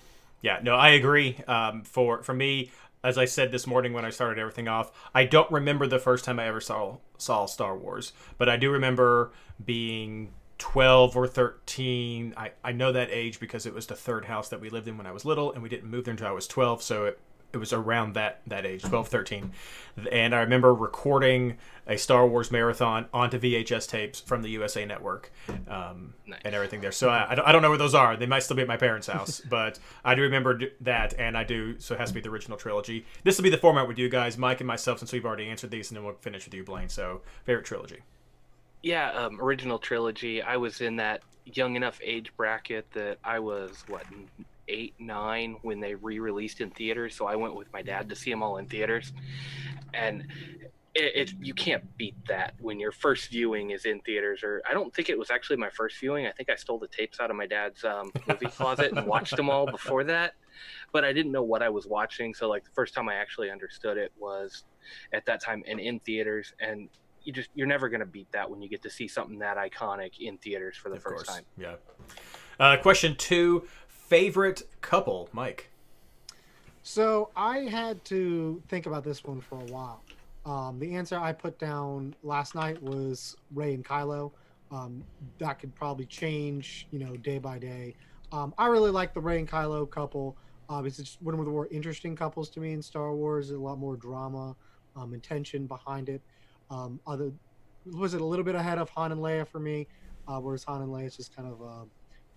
Yeah, 0.45 0.59
no, 0.61 0.75
I 0.75 0.89
agree. 0.89 1.39
Um, 1.47 1.81
for 1.81 2.21
for 2.21 2.35
me, 2.35 2.69
as 3.03 3.17
I 3.17 3.25
said 3.25 3.51
this 3.51 3.65
morning 3.65 3.93
when 3.93 4.05
I 4.05 4.11
started 4.11 4.39
everything 4.39 4.67
off, 4.67 4.91
I 5.11 5.25
don't 5.25 5.49
remember 5.49 5.87
the 5.87 5.97
first 5.97 6.23
time 6.23 6.39
I 6.39 6.45
ever 6.45 6.61
saw 6.61 6.97
saw 7.17 7.47
Star 7.47 7.75
Wars, 7.75 8.13
but 8.37 8.47
I 8.47 8.55
do 8.55 8.69
remember 8.69 9.31
being 9.65 10.33
12 10.59 11.17
or 11.17 11.27
13. 11.27 12.35
I, 12.37 12.51
I 12.63 12.73
know 12.73 12.91
that 12.91 13.09
age 13.09 13.39
because 13.39 13.65
it 13.65 13.73
was 13.73 13.87
the 13.87 13.95
third 13.95 14.25
house 14.25 14.47
that 14.49 14.61
we 14.61 14.69
lived 14.69 14.87
in 14.87 14.99
when 14.99 15.07
I 15.07 15.11
was 15.11 15.25
little, 15.25 15.51
and 15.51 15.63
we 15.63 15.69
didn't 15.69 15.89
move 15.89 16.05
there 16.05 16.11
until 16.11 16.27
I 16.27 16.31
was 16.31 16.45
12, 16.47 16.83
so 16.83 17.05
it, 17.05 17.19
it 17.53 17.57
was 17.57 17.71
around 17.71 18.13
that, 18.15 18.41
that 18.47 18.65
age, 18.65 18.83
12, 18.83 19.07
13. 19.07 19.51
And 20.11 20.35
I 20.35 20.39
remember 20.41 20.73
recording 20.73 21.57
a 21.87 21.97
Star 21.97 22.27
Wars 22.27 22.51
marathon 22.51 23.05
onto 23.13 23.39
VHS 23.39 23.87
tapes 23.87 24.19
from 24.19 24.41
the 24.41 24.49
USA 24.49 24.83
Network 24.85 25.31
um, 25.69 26.13
Nice. 26.27 26.41
and 26.43 26.53
everything 26.53 26.81
there. 26.81 26.91
So 26.91 27.09
I, 27.09 27.31
I 27.31 27.51
don't- 27.51 27.61
know 27.61 27.69
where 27.69 27.77
those 27.77 27.95
are. 27.95 28.17
They 28.17 28.25
might 28.25 28.43
still 28.43 28.55
be 28.57 28.61
at 28.63 28.67
my 28.67 28.75
parents' 28.77 29.07
house, 29.17 29.41
but 29.49 29.79
I 30.03 30.15
do 30.15 30.21
remember 30.23 30.59
that, 30.81 31.13
and 31.17 31.37
I 31.37 31.43
do. 31.45 31.79
So 31.79 31.93
it 31.95 31.99
has 31.99 32.09
to 32.09 32.15
be 32.15 32.19
the 32.21 32.29
original 32.29 32.57
trilogy. 32.57 33.05
This 33.23 33.37
will 33.37 33.43
be 33.43 33.49
the 33.49 33.57
format 33.57 33.87
with 33.87 33.97
you 33.97 34.09
guys, 34.09 34.37
Mike 34.37 34.59
and 34.59 34.67
myself, 34.67 34.99
since 34.99 35.13
we've 35.13 35.25
already 35.25 35.47
answered 35.47 35.71
these, 35.71 35.89
and 35.91 35.95
then 35.97 36.03
we'll 36.03 36.15
finish 36.15 36.43
with 36.45 36.53
you, 36.53 36.63
Blaine. 36.65 36.89
So 36.89 37.21
favorite 37.45 37.65
trilogy. 37.65 37.99
Yeah, 38.83 39.11
um, 39.11 39.39
original 39.41 39.79
trilogy. 39.79 40.41
I 40.41 40.57
was 40.57 40.81
in 40.81 40.97
that 40.97 41.21
young 41.45 41.75
enough 41.75 41.99
age 42.03 42.31
bracket 42.35 42.85
that 42.93 43.17
I 43.23 43.39
was 43.39 43.83
what 43.87 44.03
eight, 44.67 44.95
nine 44.99 45.57
when 45.61 45.79
they 45.79 45.95
re-released 45.95 46.61
in 46.61 46.69
theaters. 46.71 47.15
So 47.15 47.27
I 47.27 47.35
went 47.35 47.55
with 47.55 47.71
my 47.73 47.81
dad 47.81 48.09
to 48.09 48.15
see 48.15 48.31
them 48.31 48.43
all 48.43 48.57
in 48.57 48.67
theaters, 48.67 49.13
and 49.93 50.25
it, 50.93 51.15
it 51.15 51.33
you 51.41 51.53
can't 51.53 51.97
beat 51.97 52.15
that 52.27 52.55
when 52.59 52.79
your 52.79 52.91
first 52.91 53.29
viewing 53.29 53.71
is 53.71 53.85
in 53.85 53.99
theaters. 54.01 54.43
Or 54.43 54.61
I 54.69 54.73
don't 54.73 54.93
think 54.93 55.09
it 55.09 55.17
was 55.17 55.29
actually 55.29 55.57
my 55.57 55.69
first 55.69 55.99
viewing. 55.99 56.25
I 56.27 56.31
think 56.31 56.49
I 56.49 56.55
stole 56.55 56.79
the 56.79 56.87
tapes 56.87 57.19
out 57.19 57.29
of 57.29 57.35
my 57.35 57.45
dad's 57.45 57.83
um, 57.83 58.11
movie 58.27 58.45
closet 58.47 58.93
and 58.93 59.05
watched 59.07 59.35
them 59.35 59.49
all 59.49 59.65
before 59.65 60.03
that. 60.05 60.33
But 60.91 61.03
I 61.03 61.13
didn't 61.13 61.31
know 61.31 61.43
what 61.43 61.61
I 61.61 61.69
was 61.69 61.85
watching. 61.85 62.33
So 62.33 62.47
like 62.47 62.63
the 62.63 62.71
first 62.71 62.93
time 62.93 63.09
I 63.09 63.15
actually 63.15 63.51
understood 63.51 63.97
it 63.97 64.13
was 64.17 64.63
at 65.13 65.25
that 65.25 65.41
time 65.41 65.63
and 65.67 65.79
in 65.79 65.99
theaters 65.99 66.53
and 66.59 66.89
you 67.25 67.33
just 67.33 67.49
you're 67.55 67.67
never 67.67 67.89
going 67.89 67.99
to 67.99 68.05
beat 68.05 68.31
that 68.31 68.49
when 68.49 68.61
you 68.61 68.69
get 68.69 68.81
to 68.83 68.89
see 68.89 69.07
something 69.07 69.39
that 69.39 69.57
iconic 69.57 70.19
in 70.19 70.37
theaters 70.37 70.77
for 70.77 70.89
the 70.89 70.95
of 70.95 71.03
first 71.03 71.25
course. 71.25 71.37
time. 71.37 71.45
Yeah. 71.57 71.75
Uh, 72.59 72.77
question 72.77 73.15
two: 73.15 73.67
favorite 74.07 74.63
couple, 74.81 75.29
Mike. 75.33 75.69
So 76.83 77.29
I 77.35 77.59
had 77.59 78.03
to 78.05 78.61
think 78.67 78.85
about 78.85 79.03
this 79.03 79.23
one 79.23 79.41
for 79.41 79.59
a 79.59 79.65
while. 79.65 80.03
Um, 80.45 80.77
the 80.79 80.93
answer 80.95 81.17
I 81.17 81.33
put 81.33 81.57
down 81.57 82.13
last 82.23 82.53
night 82.53 82.81
was 82.81 83.35
Rey 83.53 83.73
and 83.73 83.83
Kylo. 83.83 84.31
Um, 84.71 85.03
that 85.39 85.59
could 85.59 85.73
probably 85.73 86.05
change, 86.05 86.87
you 86.91 86.99
know, 86.99 87.15
day 87.17 87.39
by 87.39 87.57
day. 87.57 87.95
Um, 88.31 88.53
I 88.57 88.67
really 88.67 88.91
like 88.91 89.13
the 89.13 89.21
Rey 89.21 89.39
and 89.39 89.49
Kylo 89.49 89.89
couple. 89.89 90.37
Uh, 90.69 90.83
it's 90.85 90.97
just 90.97 91.21
one 91.21 91.33
of 91.37 91.43
the 91.43 91.51
more 91.51 91.67
interesting 91.71 92.15
couples 92.15 92.49
to 92.51 92.59
me 92.59 92.73
in 92.73 92.81
Star 92.81 93.13
Wars. 93.13 93.49
A 93.49 93.57
lot 93.57 93.79
more 93.79 93.95
drama, 93.95 94.55
um, 94.95 95.13
and 95.13 95.23
tension 95.23 95.65
behind 95.65 96.09
it. 96.09 96.21
Um, 96.69 96.99
other 97.07 97.31
was 97.93 98.13
it 98.13 98.21
a 98.21 98.25
little 98.25 98.45
bit 98.45 98.55
ahead 98.55 98.77
of 98.77 98.89
Han 98.89 99.11
and 99.11 99.21
Leia 99.21 99.47
for 99.47 99.59
me, 99.59 99.87
uh, 100.27 100.39
whereas 100.39 100.63
Han 100.63 100.81
and 100.81 100.91
Leia 100.91 101.05
is 101.05 101.15
just 101.17 101.35
kind 101.35 101.47
of, 101.47 101.61
uh, 101.61 101.85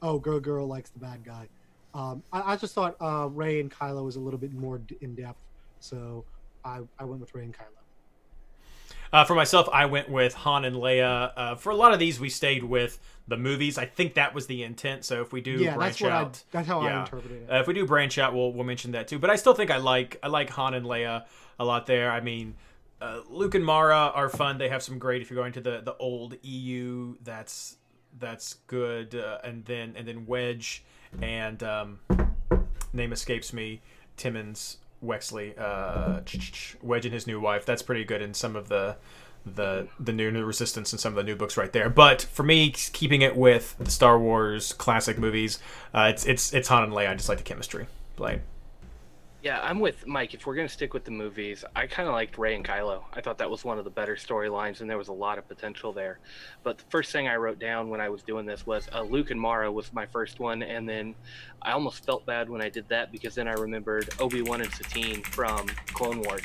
oh, 0.03 0.19
good 0.19 0.43
girl 0.43 0.67
likes 0.67 0.91
the 0.91 0.99
bad 0.99 1.25
guy. 1.25 1.49
Um, 1.95 2.23
I, 2.33 2.52
I 2.52 2.57
just 2.57 2.75
thought 2.75 2.97
uh, 3.00 3.28
Rey 3.30 3.61
and 3.61 3.71
Kylo 3.71 4.04
was 4.04 4.16
a 4.16 4.21
little 4.21 4.38
bit 4.38 4.52
more 4.52 4.78
d- 4.78 4.99
in 5.00 5.14
depth, 5.14 5.40
so 5.80 6.25
I, 6.64 6.80
I 6.99 7.04
went 7.04 7.21
with 7.21 7.35
Rey 7.35 7.45
and 7.45 7.54
Kylo. 7.54 7.78
Uh, 9.12 9.25
for 9.25 9.35
myself, 9.35 9.68
I 9.73 9.87
went 9.87 10.11
with 10.11 10.35
Han 10.35 10.64
and 10.64 10.76
Leia. 10.76 11.33
Uh, 11.35 11.54
for 11.54 11.71
a 11.71 11.76
lot 11.76 11.92
of 11.92 11.99
these, 11.99 12.21
we 12.21 12.28
stayed 12.28 12.62
with 12.62 12.99
the 13.26 13.37
movies. 13.37 13.78
I 13.78 13.87
think 13.87 14.14
that 14.14 14.35
was 14.35 14.47
the 14.47 14.62
intent. 14.62 15.04
So 15.04 15.23
if 15.23 15.33
we 15.33 15.40
do 15.40 15.52
yeah, 15.52 15.76
branch 15.76 16.00
that's 16.00 16.12
out, 16.12 16.37
I, 16.37 16.47
that's 16.50 16.68
how 16.68 16.83
yeah. 16.83 16.99
I 16.99 17.00
interpreted 17.00 17.42
it. 17.42 17.50
Uh, 17.50 17.61
if 17.61 17.66
we 17.66 17.75
do 17.75 17.87
branch 17.87 18.18
out, 18.18 18.35
we'll 18.35 18.52
we'll 18.52 18.64
mention 18.64 18.92
that 18.92 19.09
too. 19.09 19.18
But 19.18 19.30
I 19.30 19.37
still 19.37 19.54
think 19.54 19.71
I 19.71 19.78
like 19.78 20.18
I 20.23 20.28
like 20.28 20.50
Han 20.50 20.75
and 20.75 20.85
Leia 20.85 21.25
a 21.59 21.64
lot 21.64 21.87
there. 21.87 22.11
I 22.11 22.21
mean, 22.21 22.54
uh, 23.00 23.21
Luke 23.30 23.54
and 23.54 23.64
Mara 23.64 24.12
are 24.14 24.28
fun. 24.28 24.59
They 24.59 24.68
have 24.68 24.83
some 24.83 24.99
great. 24.99 25.23
If 25.23 25.30
you're 25.30 25.40
going 25.40 25.52
to 25.54 25.61
the 25.61 25.80
the 25.80 25.97
old 25.97 26.37
EU, 26.42 27.16
that's 27.23 27.76
that's 28.18 28.54
good. 28.66 29.14
Uh, 29.14 29.38
and 29.42 29.64
then 29.64 29.95
and 29.97 30.07
then 30.07 30.26
Wedge 30.26 30.85
and 31.21 31.62
um, 31.62 32.00
name 32.93 33.12
escapes 33.12 33.53
me, 33.53 33.81
Timmons 34.17 34.79
Wexley, 35.05 35.59
uh, 35.59 36.21
Wedge 36.83 37.05
and 37.05 37.15
his 37.15 37.27
new 37.27 37.41
wife. 37.41 37.65
That's 37.65 37.83
pretty 37.83 38.05
good 38.05 38.23
in 38.23 38.35
some 38.35 38.57
of 38.57 38.69
the 38.69 38.97
the 39.47 39.88
the 39.99 40.12
new 40.12 40.31
new 40.31 40.45
resistance 40.45 40.93
and 40.93 41.00
some 41.00 41.12
of 41.12 41.17
the 41.17 41.23
new 41.23 41.37
books 41.37 41.57
right 41.57 41.73
there. 41.73 41.88
But 41.88 42.23
for 42.23 42.43
me, 42.43 42.71
keeping 42.71 43.23
it 43.23 43.37
with 43.37 43.77
the 43.79 43.91
Star 43.91 44.19
Wars 44.19 44.73
classic 44.73 45.19
movies, 45.19 45.59
uh, 45.95 46.09
it's 46.12 46.27
it's 46.27 46.53
it's 46.53 46.69
Han 46.69 46.85
and 46.85 46.93
Leia. 46.93 47.11
I 47.11 47.15
just 47.15 47.29
like 47.29 47.38
the 47.38 47.45
chemistry. 47.45 47.87
Blaine. 48.17 48.43
Yeah, 49.49 49.61
I'm 49.62 49.81
with 49.81 50.07
Mike. 50.07 50.35
If 50.35 50.47
we're 50.47 50.57
going 50.57 50.69
to 50.69 50.73
stick 50.73 50.93
with 50.93 51.07
the 51.07 51.11
movies, 51.11 51.64
I 51.75 51.87
kind 51.87 52.07
of 52.07 52.14
liked 52.14 52.37
Rey 52.37 52.55
and 52.55 52.62
Kylo. 52.62 53.05
I 53.14 53.23
thought 53.23 53.38
that 53.38 53.49
was 53.49 53.64
one 53.64 53.78
of 53.78 53.85
the 53.85 53.90
better 53.90 54.14
storylines, 54.14 54.83
and 54.83 54.90
there 54.90 54.99
was 54.99 55.09
a 55.09 55.12
lot 55.14 55.38
of 55.38 55.49
potential 55.49 55.90
there. 55.90 56.19
But 56.62 56.76
the 56.76 56.85
first 56.90 57.12
thing 57.12 57.28
I 57.28 57.37
wrote 57.37 57.59
down 57.59 57.88
when 57.88 57.99
I 57.99 58.11
was 58.11 58.23
doing 58.23 58.45
this 58.45 58.67
was 58.67 58.90
uh, 58.93 59.00
Luke 59.00 59.31
and 59.31 59.40
Mara 59.40 59.73
was 59.73 59.90
my 59.95 60.05
first 60.05 60.38
one, 60.38 60.62
and 60.62 60.87
then 60.87 61.14
I 61.62 61.73
almost 61.73 62.05
felt 62.05 62.26
bad 62.26 62.50
when 62.50 62.61
I 62.61 62.69
did 62.69 62.90
that 62.90 63.11
because 63.11 63.35
then 63.37 63.49
I 63.49 63.55
remembered 63.55 64.11
Obi 64.21 64.43
Wan 64.43 64.61
and 64.61 64.71
Satine 64.71 65.23
from 65.23 65.67
Clone 65.95 66.21
Wars, 66.25 66.45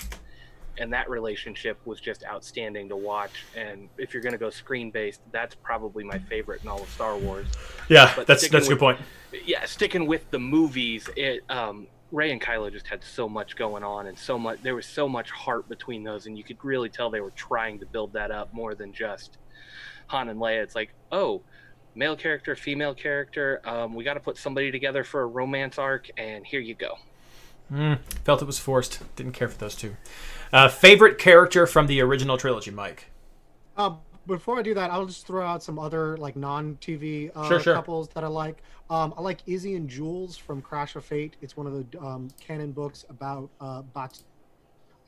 and 0.78 0.94
that 0.94 1.10
relationship 1.10 1.78
was 1.84 2.00
just 2.00 2.24
outstanding 2.24 2.88
to 2.88 2.96
watch. 2.96 3.44
And 3.54 3.90
if 3.98 4.14
you're 4.14 4.24
going 4.24 4.32
to 4.32 4.40
go 4.40 4.50
screen 4.50 4.92
based, 4.92 5.20
that's 5.34 5.56
probably 5.56 6.06
my 6.06 6.20
favorite 6.20 6.64
in 6.64 6.70
all 6.70 6.82
of 6.82 6.90
Star 6.92 7.18
Wars. 7.18 7.48
Yeah, 7.90 8.14
But 8.16 8.28
that's 8.28 8.48
that's 8.48 8.68
a 8.68 8.70
good 8.70 8.80
point. 8.80 9.02
yeah, 9.44 9.66
sticking 9.66 10.08
with 10.08 10.32
the 10.32 10.40
movies, 10.40 11.10
it 11.18 11.44
um, 11.50 11.88
Rey 12.14 12.32
and 12.32 12.40
Kylo 12.40 12.72
just 12.72 12.88
had 12.88 13.04
so 13.04 13.28
much 13.28 13.56
going 13.56 13.84
on 13.84 14.06
and 14.06 14.18
so 14.18 14.38
much. 14.38 14.62
There 14.62 14.76
was 14.76 14.86
so 14.86 15.10
much 15.10 15.32
heart 15.32 15.68
between 15.68 16.04
those, 16.04 16.28
and 16.28 16.38
you 16.38 16.44
could 16.44 16.64
really 16.64 16.88
tell 16.88 17.10
they 17.10 17.22
were 17.22 17.32
trying 17.32 17.80
to 17.80 17.88
build 17.88 18.14
that 18.14 18.30
up 18.30 18.54
more 18.54 18.76
than 18.76 18.94
just 18.94 19.38
Han 20.08 20.30
and 20.30 20.40
Leia. 20.40 20.62
It's 20.62 20.76
like, 20.76 20.94
oh, 21.12 21.42
male 21.96 22.16
character, 22.16 22.56
female 22.56 22.94
character. 22.94 23.62
Um, 23.66 23.96
we 23.96 24.04
got 24.04 24.14
to 24.14 24.20
put 24.20 24.38
somebody 24.38 24.72
together 24.72 25.04
for 25.04 25.24
a 25.24 25.26
romance 25.26 25.80
arc, 25.80 26.12
and 26.16 26.46
here 26.46 26.60
you 26.60 26.76
go. 26.76 27.00
Mm, 27.72 27.98
felt 28.24 28.44
it 28.44 28.46
was 28.46 28.60
forced. 28.60 29.02
Didn't 29.16 29.34
care 29.34 29.48
for 29.48 29.58
those 29.58 29.76
two. 29.76 29.96
Uh, 30.52 30.70
favorite 30.70 31.18
character 31.18 31.66
from 31.66 31.88
the 31.88 32.00
original 32.00 32.38
trilogy, 32.38 32.70
Mike. 32.70 33.06
Uh, 33.76 33.96
before 34.28 34.58
I 34.58 34.62
do 34.62 34.74
that, 34.74 34.92
I'll 34.92 35.06
just 35.06 35.28
throw 35.28 35.46
out 35.46 35.62
some 35.64 35.78
other 35.80 36.18
like 36.18 36.36
non-TV 36.36 37.32
uh, 37.36 37.48
Sure, 37.48 37.60
sure. 37.60 37.74
couples 37.74 38.10
that 38.10 38.24
I 38.24 38.28
like. 38.28 38.64
Um, 38.90 39.14
I 39.18 39.22
like 39.22 39.40
Izzy 39.46 39.76
and 39.76 39.90
Jules 39.90 40.38
from 40.38 40.62
Crash 40.62 40.96
of 40.96 41.04
Fate. 41.06 41.36
It's 41.42 41.58
one 41.58 41.68
of 41.68 41.74
the 41.92 42.00
um, 42.00 42.30
canon 42.40 42.72
books 42.72 43.06
about 43.10 43.50
uh, 43.60 43.82
Bat. 43.82 44.20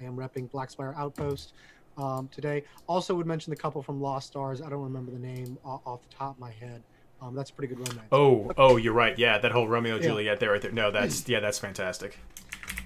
I 0.02 0.06
am 0.06 0.16
repping 0.18 0.50
Black 0.52 0.70
Spire 0.70 0.94
Outpost 0.98 1.54
um, 1.98 2.28
today. 2.30 2.64
Also, 2.88 3.16
would 3.16 3.26
mention 3.28 3.52
the 3.52 3.56
couple 3.56 3.82
from 3.82 4.02
Lost 4.02 4.28
Stars. 4.28 4.62
I 4.62 4.70
don't 4.70 4.82
remember 4.84 5.12
the 5.12 5.20
name 5.20 5.58
off 5.64 6.02
the 6.10 6.16
top 6.16 6.36
of 6.36 6.40
my 6.40 6.52
head. 6.52 6.82
Um, 7.22 7.34
that's 7.34 7.50
a 7.50 7.54
pretty 7.54 7.74
good 7.74 7.88
romance. 7.88 8.10
Oh, 8.12 8.52
oh, 8.58 8.76
you're 8.76 8.94
right. 8.94 9.18
Yeah, 9.18 9.38
that 9.38 9.52
whole 9.54 9.68
Romeo 9.68 9.96
Yeah. 9.96 10.02
Juliet 10.02 10.40
there, 10.42 10.52
right 10.52 10.62
there. 10.62 10.72
No, 10.72 10.92
that's 10.92 11.28
yeah, 11.30 11.40
that's 11.40 11.58
fantastic. 11.58 12.20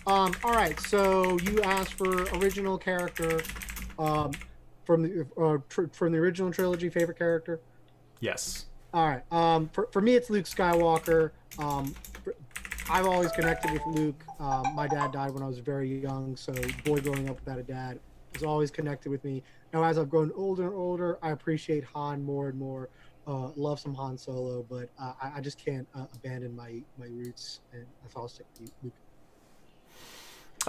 Um, 0.06 0.34
all 0.44 0.54
right, 0.54 0.80
so 0.80 1.38
you 1.40 1.62
asked 1.62 1.94
for 1.94 2.24
original 2.38 2.78
character 2.78 3.42
um, 3.98 4.32
from 4.90 5.04
the 5.04 5.28
uh, 5.40 5.58
tr- 5.70 5.86
from 5.92 6.12
the 6.12 6.18
original 6.18 6.52
trilogy. 6.52 6.90
Favorite 6.90 7.20
character. 7.20 7.60
Yes. 8.22 8.66
All 8.92 9.08
right. 9.08 9.22
Um, 9.32 9.70
for, 9.70 9.88
for 9.92 10.02
me, 10.02 10.16
it's 10.16 10.32
Luke 10.32 10.46
Skywalker. 10.46 11.30
Um, 11.60 11.94
I've 12.90 13.06
always 13.06 13.32
connected 13.32 13.70
with 13.72 13.84
Luke. 13.86 14.20
Um, 14.40 14.74
my 14.74 14.88
dad 14.88 15.12
died 15.12 15.30
when 15.30 15.44
I 15.44 15.46
was 15.46 15.60
very 15.60 16.02
young, 16.02 16.36
so 16.36 16.52
boy 16.86 17.02
growing 17.02 17.30
up 17.30 17.40
without 17.40 17.60
a 17.60 17.64
dad 17.64 18.00
was 18.34 18.42
always 18.42 18.72
connected 18.72 19.12
with 19.12 19.24
me. 19.24 19.44
Now, 19.74 19.84
as 19.84 20.00
I've 20.00 20.10
grown 20.10 20.32
older 20.36 20.64
and 20.64 20.74
older, 20.74 21.20
I 21.22 21.30
appreciate 21.30 21.84
Han 21.84 22.24
more 22.24 22.50
and 22.50 22.58
more. 22.58 22.90
Uh, 23.28 23.50
love 23.56 23.80
some 23.80 23.94
Han 23.94 24.18
Solo, 24.18 24.66
but 24.68 24.90
uh, 25.00 25.14
I, 25.22 25.34
I 25.36 25.42
just 25.42 25.64
can't 25.64 25.88
uh, 25.94 26.06
abandon 26.16 26.56
my 26.56 26.82
my 26.98 27.06
roots, 27.06 27.60
and 27.74 27.86
that's 28.02 28.16
all 28.16 28.24
I'll 28.24 28.28
stick 28.28 28.48
with 28.60 28.72
Luke. 28.82 28.94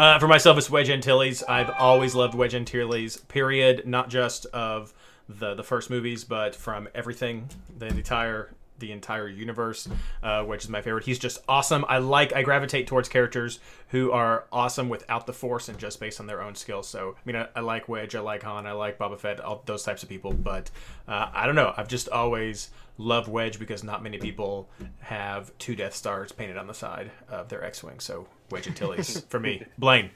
Uh, 0.01 0.19
for 0.19 0.27
myself, 0.29 0.57
it's 0.57 0.71
Wedge 0.71 0.89
Antilles. 0.89 1.43
I've 1.43 1.69
always 1.69 2.15
loved 2.15 2.35
Wedge 2.35 2.55
Antilles. 2.55 3.19
Period. 3.29 3.87
Not 3.87 4.09
just 4.09 4.47
of 4.47 4.95
the 5.29 5.55
the 5.55 5.63
first 5.63 5.91
movies, 5.91 6.25
but 6.25 6.57
from 6.57 6.89
everything, 6.95 7.51
the 7.77 7.89
entire 7.89 8.51
the 8.81 8.93
entire 8.93 9.29
universe. 9.29 9.89
Uh, 10.23 10.45
Wedge 10.47 10.65
is 10.65 10.69
my 10.69 10.83
favorite. 10.83 11.05
He's 11.05 11.19
just 11.19 11.39
awesome. 11.49 11.85
I 11.89 11.99
like. 11.99 12.35
I 12.35 12.43
gravitate 12.43 12.87
towards 12.87 13.09
characters 13.09 13.61
who 13.89 14.11
are 14.13 14.47
awesome 14.51 14.89
without 14.89 15.27
the 15.27 15.33
Force 15.33 15.69
and 15.69 15.79
just 15.79 16.01
based 16.01 16.19
on 16.21 16.27
their 16.27 16.43
own 16.43 16.55
skills. 16.55 16.89
So, 16.89 17.15
I 17.17 17.21
mean, 17.25 17.37
I, 17.37 17.49
I 17.55 17.61
like 17.61 17.89
Wedge. 17.89 18.15
I 18.15 18.21
like 18.21 18.43
Han. 18.43 18.67
I 18.67 18.73
like 18.73 18.99
Boba 18.99 19.19
Fett. 19.19 19.41
All 19.41 19.63
those 19.67 19.83
types 19.85 20.03
of 20.03 20.09
people. 20.09 20.33
But 20.33 20.71
uh, 21.07 21.31
I 21.33 21.47
don't 21.47 21.55
know. 21.55 21.73
I've 21.77 21.89
just 21.89 22.09
always 22.09 22.71
loved 22.99 23.29
Wedge 23.29 23.59
because 23.59 23.83
not 23.85 24.03
many 24.03 24.19
people 24.19 24.69
have 25.01 25.57
two 25.59 25.75
Death 25.75 25.95
Stars 25.95 26.33
painted 26.33 26.57
on 26.59 26.67
the 26.67 26.75
side 26.75 27.11
of 27.29 27.49
their 27.49 27.65
X-wing. 27.65 28.01
So 28.01 28.27
Wedge 28.51 28.67
Antilles 28.67 29.21
for 29.29 29.41
me. 29.41 29.63
Blaine. 29.79 30.11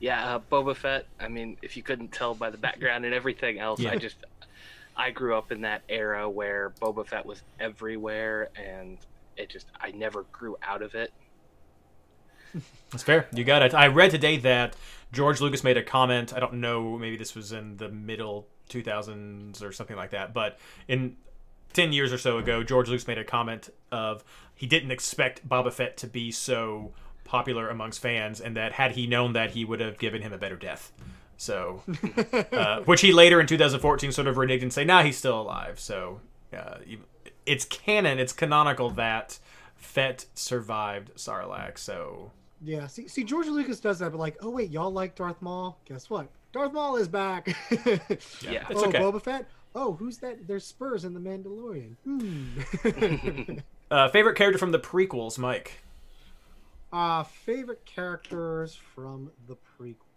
Yeah, 0.00 0.36
uh, 0.36 0.40
Boba 0.50 0.74
Fett. 0.74 1.04
I 1.20 1.28
mean, 1.28 1.58
if 1.60 1.76
you 1.76 1.82
couldn't 1.82 2.10
tell 2.10 2.34
by 2.34 2.48
the 2.50 2.56
background 2.56 3.04
and 3.04 3.12
everything 3.12 3.58
else, 3.58 3.80
Yeah. 3.80 3.90
I 3.90 3.96
just 3.96 4.16
I 5.00 5.10
grew 5.10 5.34
up 5.34 5.50
in 5.50 5.62
that 5.62 5.80
era 5.88 6.28
where 6.28 6.74
Boba 6.78 7.06
Fett 7.06 7.24
was 7.24 7.42
everywhere, 7.58 8.50
and 8.54 8.98
it 9.38 9.48
just 9.48 9.66
I 9.80 9.92
never 9.92 10.24
grew 10.24 10.58
out 10.62 10.82
of 10.82 10.94
it. 10.94 11.10
That's 12.90 13.02
fair. 13.02 13.26
You 13.32 13.44
got 13.44 13.62
it. 13.62 13.72
I 13.72 13.86
read 13.86 14.10
today 14.10 14.36
that 14.38 14.76
George 15.10 15.40
Lucas 15.40 15.64
made 15.64 15.78
a 15.78 15.82
comment. 15.82 16.34
I 16.34 16.40
don't 16.40 16.54
know, 16.54 16.98
maybe 16.98 17.16
this 17.16 17.34
was 17.34 17.50
in 17.50 17.78
the 17.78 17.88
middle 17.88 18.46
2000s 18.68 19.62
or 19.62 19.72
something 19.72 19.96
like 19.96 20.10
that, 20.10 20.34
but 20.34 20.58
in 20.86 21.16
10 21.72 21.94
years 21.94 22.12
or 22.12 22.18
so 22.18 22.36
ago, 22.36 22.62
George 22.62 22.88
Lucas 22.90 23.06
made 23.06 23.18
a 23.18 23.24
comment 23.24 23.70
of 23.90 24.22
he 24.54 24.66
didn't 24.66 24.90
expect 24.90 25.48
Boba 25.48 25.72
Fett 25.72 25.96
to 25.98 26.08
be 26.08 26.30
so 26.30 26.92
popular 27.24 27.70
amongst 27.70 28.02
fans, 28.02 28.38
and 28.38 28.54
that 28.54 28.72
had 28.72 28.92
he 28.92 29.06
known 29.06 29.32
that, 29.32 29.52
he 29.52 29.64
would 29.64 29.80
have 29.80 29.96
given 29.96 30.20
him 30.20 30.32
a 30.34 30.38
better 30.38 30.56
death. 30.56 30.92
So, 31.40 31.82
uh, 32.52 32.82
which 32.82 33.00
he 33.00 33.14
later 33.14 33.40
in 33.40 33.46
2014 33.46 34.12
sort 34.12 34.28
of 34.28 34.36
reneged 34.36 34.60
and 34.60 34.70
say, 34.70 34.84
"Nah, 34.84 35.02
he's 35.02 35.16
still 35.16 35.40
alive." 35.40 35.80
So, 35.80 36.20
uh, 36.54 36.74
it's 37.46 37.64
canon, 37.64 38.18
it's 38.18 38.34
canonical 38.34 38.90
that 38.90 39.38
Fett 39.74 40.26
survived 40.34 41.14
Sarlacc. 41.16 41.78
So, 41.78 42.32
Yeah, 42.60 42.88
see, 42.88 43.08
see, 43.08 43.24
George 43.24 43.46
Lucas 43.46 43.80
does 43.80 44.00
that, 44.00 44.10
but 44.10 44.18
like, 44.18 44.36
oh 44.42 44.50
wait, 44.50 44.68
y'all 44.70 44.90
like 44.90 45.14
Darth 45.14 45.40
Maul? 45.40 45.78
Guess 45.86 46.10
what? 46.10 46.28
Darth 46.52 46.74
Maul 46.74 46.96
is 46.96 47.08
back. 47.08 47.48
Yeah. 48.42 48.66
it's 48.68 48.82
oh, 48.82 48.88
okay. 48.88 48.98
Boba 48.98 49.22
Fett. 49.22 49.46
Oh, 49.74 49.94
who's 49.94 50.18
that? 50.18 50.46
There's 50.46 50.66
Spurs 50.66 51.06
in 51.06 51.14
the 51.14 51.20
Mandalorian. 51.20 51.94
Hmm. 52.04 53.58
Uh, 53.90 54.08
favorite 54.08 54.36
character 54.36 54.56
from 54.56 54.70
the 54.70 54.78
prequels, 54.78 55.36
Mike. 55.36 55.82
Uh, 56.92 57.24
favorite 57.24 57.84
characters 57.84 58.76
from 58.76 59.32
the 59.48 59.56
prequels. 59.56 60.09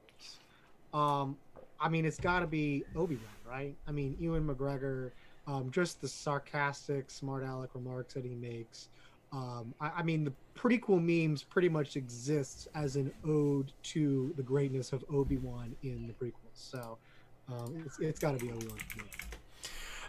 Um, 0.93 1.37
I 1.79 1.89
mean, 1.89 2.05
it's 2.05 2.19
got 2.19 2.39
to 2.39 2.47
be 2.47 2.83
Obi 2.95 3.15
Wan, 3.15 3.53
right? 3.53 3.75
I 3.87 3.91
mean, 3.91 4.15
Ewan 4.19 4.47
McGregor, 4.47 5.11
um, 5.47 5.69
just 5.71 6.01
the 6.01 6.07
sarcastic, 6.07 7.09
smart 7.09 7.43
aleck 7.43 7.71
remarks 7.73 8.13
that 8.13 8.23
he 8.23 8.35
makes. 8.35 8.89
Um, 9.31 9.73
I, 9.81 9.89
I 9.97 10.03
mean, 10.03 10.23
the 10.23 10.33
prequel 10.55 11.01
memes 11.01 11.43
pretty 11.43 11.69
much 11.69 11.97
exists 11.97 12.67
as 12.75 12.95
an 12.95 13.11
ode 13.27 13.73
to 13.83 14.33
the 14.37 14.43
greatness 14.43 14.93
of 14.93 15.03
Obi 15.11 15.37
Wan 15.37 15.75
in 15.83 16.07
the 16.07 16.13
prequels. 16.13 16.33
So 16.53 16.97
um, 17.49 17.83
it's, 17.85 17.99
it's 17.99 18.19
got 18.19 18.37
to 18.37 18.45
be 18.45 18.51
Obi 18.51 18.67
Wan. 18.67 18.77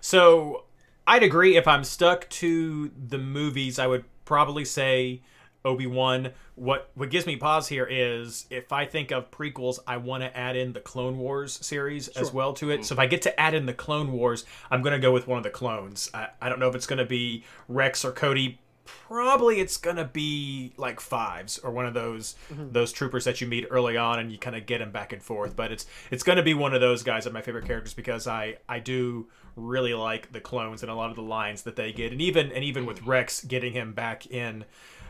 So 0.01 0.65
I'd 1.07 1.23
agree. 1.23 1.57
If 1.57 1.67
I'm 1.67 1.85
stuck 1.85 2.29
to 2.31 2.91
the 3.09 3.19
movies, 3.19 3.79
I 3.79 3.87
would 3.87 4.05
probably 4.27 4.65
say 4.65 5.23
Obi 5.65 5.87
Wan. 5.87 6.31
What 6.57 6.91
what 6.95 7.11
gives 7.11 7.27
me 7.27 7.37
pause 7.37 7.69
here 7.69 7.87
is 7.91 8.47
if 8.51 8.73
I 8.73 8.85
think 8.85 9.11
of 9.11 9.31
prequels, 9.31 9.79
I 9.87 9.97
want 9.97 10.23
to 10.23 10.37
add 10.37 10.57
in 10.57 10.73
the 10.73 10.81
Clone 10.81 11.19
Wars 11.19 11.59
series 11.65 12.09
as 12.09 12.33
well 12.33 12.53
to 12.55 12.71
it. 12.71 12.85
So 12.85 12.95
if 12.95 12.99
I 12.99 13.07
get 13.07 13.23
to 13.23 13.41
add 13.41 13.55
in 13.55 13.67
the 13.67 13.75
Clone 13.75 14.13
Wars, 14.13 14.45
I'm 14.71 14.83
going 14.83 14.93
to 14.93 14.99
go 14.99 15.13
with 15.13 15.27
one 15.27 15.39
of 15.39 15.45
the 15.45 15.51
clones. 15.51 16.11
I, 16.15 16.29
I 16.41 16.49
don't 16.49 16.61
know 16.61 16.69
if 16.69 16.75
it's 16.75 16.87
going 16.87 16.99
to 16.99 17.07
be 17.07 17.45
Rex 17.69 18.05
or 18.05 18.13
Cody. 18.13 18.61
Probably 18.85 19.61
it's 19.61 19.79
going 19.79 19.97
to 19.97 20.05
be 20.05 20.75
like 20.77 21.01
fives 21.01 21.59
or 21.59 21.71
one 21.71 21.87
of 21.87 21.95
those 21.95 22.37
mm-hmm. 22.53 22.71
those 22.71 22.93
troopers 22.93 23.25
that 23.25 23.41
you 23.41 23.47
meet 23.47 23.67
early 23.71 23.97
on 23.97 24.19
and 24.19 24.31
you 24.31 24.39
kind 24.39 24.55
of 24.55 24.67
get 24.67 24.79
them 24.79 24.93
back 24.93 25.13
and 25.13 25.23
forth. 25.23 25.57
But 25.57 25.73
it's 25.73 25.87
it's 26.11 26.23
going 26.23 26.37
to 26.37 26.43
be 26.43 26.55
one 26.55 26.75
of 26.75 26.83
those 26.83 27.03
guys 27.03 27.25
that 27.25 27.33
my 27.33 27.41
favorite 27.41 27.65
characters 27.67 27.95
because 27.95 28.27
I 28.27 28.59
I 28.69 28.81
do 28.81 29.29
really 29.57 29.95
like 29.95 30.33
the 30.33 30.41
clones 30.41 30.83
and 30.83 30.91
a 30.91 30.95
lot 30.95 31.11
of 31.11 31.17
the 31.17 31.23
lines 31.23 31.63
that 31.63 31.77
they 31.77 31.93
get 31.93 32.13
and 32.13 32.21
even 32.21 32.51
and 32.53 32.65
even 32.65 32.85
with 32.85 33.03
mm. 33.03 33.07
Rex 33.07 33.45
getting 33.45 33.73
him 33.73 33.93
back 33.93 34.27
in 34.27 34.65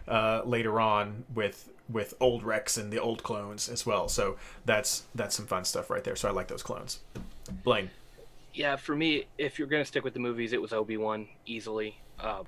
uh, 0.08 0.42
later 0.44 0.80
on 0.80 1.24
with 1.34 1.70
with 1.88 2.14
old 2.18 2.42
Rex 2.42 2.76
and 2.76 2.90
the 2.90 2.98
old 2.98 3.22
clones 3.22 3.68
as 3.68 3.84
well. 3.84 4.08
So 4.08 4.36
that's 4.64 5.04
that's 5.14 5.34
some 5.34 5.46
fun 5.46 5.64
stuff 5.64 5.90
right 5.90 6.02
there. 6.02 6.16
So 6.16 6.28
I 6.28 6.32
like 6.32 6.48
those 6.48 6.62
clones. 6.62 7.00
Blaine. 7.62 7.90
Yeah, 8.52 8.76
for 8.76 8.94
me, 8.94 9.26
if 9.36 9.58
you're 9.58 9.68
gonna 9.68 9.84
stick 9.84 10.04
with 10.04 10.14
the 10.14 10.20
movies, 10.20 10.52
it 10.52 10.62
was 10.62 10.72
Obi 10.72 10.96
Wan 10.96 11.28
easily. 11.46 11.98
Um, 12.20 12.44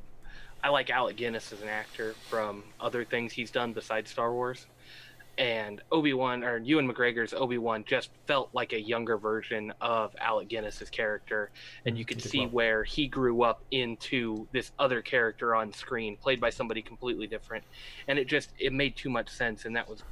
I 0.62 0.70
like 0.70 0.90
Alec 0.90 1.16
Guinness 1.16 1.52
as 1.52 1.62
an 1.62 1.68
actor 1.68 2.14
from 2.28 2.64
other 2.80 3.04
things 3.04 3.32
he's 3.32 3.50
done 3.50 3.72
besides 3.72 4.10
Star 4.10 4.32
Wars, 4.32 4.66
and 5.38 5.82
Obi 5.92 6.14
Wan 6.14 6.42
or 6.42 6.58
Ewan 6.58 6.90
McGregor's 6.90 7.34
Obi 7.34 7.58
Wan 7.58 7.84
just 7.86 8.10
felt 8.26 8.50
like 8.52 8.72
a 8.72 8.80
younger 8.80 9.18
version 9.18 9.72
of 9.80 10.14
Alec 10.18 10.48
Guinness's 10.48 10.90
character, 10.90 11.50
and 11.84 11.98
you 11.98 12.04
could 12.04 12.22
see 12.22 12.40
well. 12.40 12.48
where 12.48 12.84
he 12.84 13.06
grew 13.06 13.42
up 13.42 13.62
into 13.70 14.48
this 14.52 14.72
other 14.78 15.02
character 15.02 15.54
on 15.54 15.72
screen, 15.72 16.16
played 16.16 16.40
by 16.40 16.50
somebody 16.50 16.82
completely 16.82 17.26
different, 17.26 17.64
and 18.08 18.18
it 18.18 18.26
just 18.26 18.50
it 18.58 18.72
made 18.72 18.96
too 18.96 19.10
much 19.10 19.28
sense, 19.28 19.64
and 19.64 19.76
that 19.76 19.88
was 19.88 20.02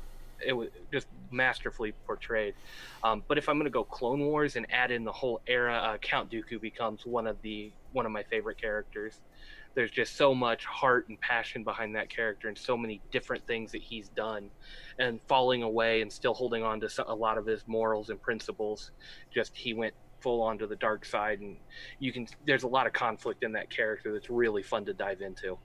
it 0.45 0.53
was 0.53 0.69
just 0.93 1.07
masterfully 1.31 1.93
portrayed. 2.07 2.55
Um, 3.03 3.23
but 3.27 3.39
if 3.39 3.49
I'm 3.49 3.57
going 3.57 3.65
to 3.65 3.71
go 3.71 3.85
Clone 3.85 4.21
Wars 4.21 4.57
and 4.57 4.67
add 4.71 4.91
in 4.91 5.05
the 5.05 5.13
whole 5.13 5.41
era, 5.47 5.75
uh, 5.75 5.97
Count 5.99 6.31
Dooku 6.31 6.61
becomes 6.61 7.07
one 7.07 7.27
of 7.27 7.41
the 7.43 7.73
one 7.93 8.07
of 8.07 8.13
my 8.13 8.23
favorite 8.25 8.61
characters. 8.61 9.21
There's 9.75 9.91
just 9.91 10.17
so 10.17 10.35
much 10.35 10.65
heart 10.65 11.09
and 11.09 11.21
passion 11.21 11.65
behind 11.65 11.95
that 11.97 12.09
character, 12.09 12.49
and 12.49 12.57
so 12.57 12.77
many 12.77 13.01
different 13.11 13.47
things 13.47 13.73
that 13.73 13.83
he's 13.83 14.09
done, 14.11 14.51
and 14.99 15.21
falling 15.27 15.63
away 15.63 16.01
and 16.03 16.13
still 16.13 16.35
holding 16.35 16.63
on 16.63 16.81
to 16.81 16.89
so- 16.89 17.05
a 17.09 17.15
lot 17.15 17.39
of 17.39 17.47
his 17.47 17.65
morals 17.67 18.11
and 18.11 18.21
principles. 18.23 18.93
Just 19.33 19.57
he 19.57 19.75
went 19.75 19.95
full 20.21 20.41
onto 20.43 20.67
the 20.67 20.77
dark 20.77 21.05
side, 21.05 21.41
and 21.41 21.57
you 21.99 22.13
can. 22.13 22.27
There's 22.47 22.63
a 22.63 22.69
lot 22.69 22.87
of 22.87 22.93
conflict 22.93 23.43
in 23.43 23.53
that 23.53 23.69
character 23.71 24.13
that's 24.13 24.31
really 24.31 24.63
fun 24.63 24.85
to 24.87 24.95
dive 24.95 25.21
into. 25.23 25.59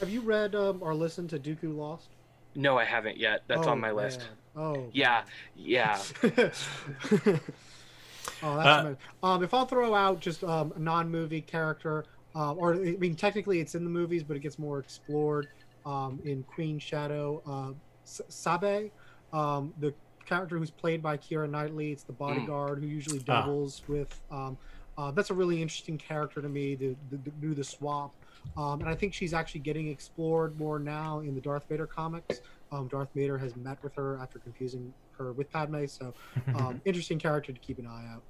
Have 0.00 0.10
you 0.10 0.20
read 0.20 0.54
um, 0.54 0.78
or 0.82 0.94
listened 0.94 1.30
to 1.30 1.38
Dooku 1.38 1.74
Lost? 1.76 2.08
No, 2.54 2.76
I 2.78 2.84
haven't 2.84 3.16
yet. 3.18 3.42
That's 3.48 3.66
Oh, 3.66 3.70
on 3.70 3.80
my 3.80 3.90
list. 3.92 4.28
Oh, 4.56 4.88
Yeah, 4.92 5.22
yeah. 5.54 6.02
oh, 6.22 6.40
that's 6.42 6.68
Uh, 8.42 8.46
amazing. 8.80 8.96
um. 9.22 9.42
If 9.44 9.54
I'll 9.54 9.66
throw 9.66 9.94
out 9.94 10.20
just 10.20 10.42
um, 10.44 10.72
a 10.76 10.78
non-movie 10.78 11.42
character, 11.42 12.04
uh, 12.36 12.52
or 12.52 12.74
I 12.74 12.96
mean, 12.98 13.14
technically 13.16 13.60
it's 13.60 13.74
in 13.74 13.82
the 13.84 13.90
movies, 13.90 14.22
but 14.22 14.36
it 14.36 14.40
gets 14.40 14.58
more 14.58 14.78
explored 14.78 15.48
um, 15.86 16.20
in 16.24 16.42
Queen 16.44 16.78
Shadow. 16.78 17.42
Uh, 17.46 17.72
Sabe, 18.04 18.90
um, 19.32 19.72
the 19.80 19.92
character 20.24 20.58
who's 20.58 20.70
played 20.70 21.02
by 21.02 21.16
Kira 21.16 21.48
Knightley, 21.50 21.90
it's 21.92 22.02
the 22.04 22.12
bodyguard 22.12 22.80
who 22.80 22.86
usually 22.86 23.20
Ah. 23.28 23.40
doubles 23.42 23.82
with. 23.88 24.20
Um, 24.30 24.56
uh, 24.98 25.10
that's 25.10 25.30
a 25.30 25.34
really 25.34 25.60
interesting 25.60 25.98
character 25.98 26.40
to 26.40 26.48
me 26.48 26.74
to, 26.76 26.96
to, 27.10 27.16
to 27.18 27.30
do 27.40 27.54
the 27.54 27.64
swap. 27.64 28.14
Um, 28.56 28.80
and 28.80 28.88
I 28.88 28.94
think 28.94 29.12
she's 29.12 29.34
actually 29.34 29.60
getting 29.60 29.88
explored 29.88 30.56
more 30.58 30.78
now 30.78 31.18
in 31.20 31.34
the 31.34 31.40
Darth 31.40 31.68
Vader 31.68 31.86
comics. 31.86 32.40
Um, 32.72 32.86
Darth 32.88 33.08
Vader 33.14 33.36
has 33.38 33.56
met 33.56 33.82
with 33.82 33.94
her 33.96 34.18
after 34.22 34.38
confusing 34.38 34.92
her 35.18 35.32
with 35.32 35.50
Padme, 35.50 35.86
so 35.86 36.14
um, 36.54 36.80
interesting 36.84 37.18
character 37.18 37.52
to 37.52 37.58
keep 37.58 37.78
an 37.78 37.86
eye 37.86 38.06
out. 38.12 38.22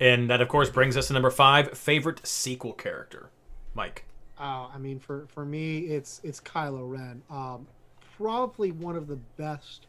And 0.00 0.30
that 0.30 0.40
of 0.40 0.48
course 0.48 0.70
brings 0.70 0.96
us 0.96 1.08
to 1.08 1.12
number 1.12 1.30
five, 1.30 1.76
favorite 1.76 2.26
sequel 2.26 2.72
character. 2.72 3.30
Mike. 3.74 4.04
Uh, 4.38 4.68
I 4.72 4.78
mean, 4.78 4.98
for 4.98 5.26
for 5.28 5.44
me, 5.44 5.80
it's 5.80 6.20
it's 6.24 6.40
Kylo 6.40 6.90
Ren. 6.90 7.22
Um, 7.30 7.66
probably 8.16 8.72
one 8.72 8.96
of 8.96 9.06
the 9.06 9.16
best 9.36 9.86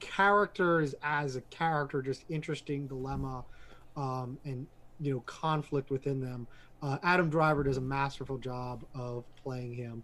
characters 0.00 0.94
as 1.02 1.36
a 1.36 1.42
character, 1.42 2.02
just 2.02 2.24
interesting 2.30 2.86
dilemma, 2.86 3.44
um, 3.96 4.38
and 4.44 4.66
you 5.00 5.12
know 5.14 5.20
conflict 5.20 5.90
within 5.90 6.20
them. 6.20 6.46
Uh, 6.82 6.98
Adam 7.02 7.30
Driver 7.30 7.62
does 7.62 7.76
a 7.76 7.82
masterful 7.82 8.38
job 8.38 8.82
of 8.94 9.24
playing 9.42 9.74
him. 9.74 10.02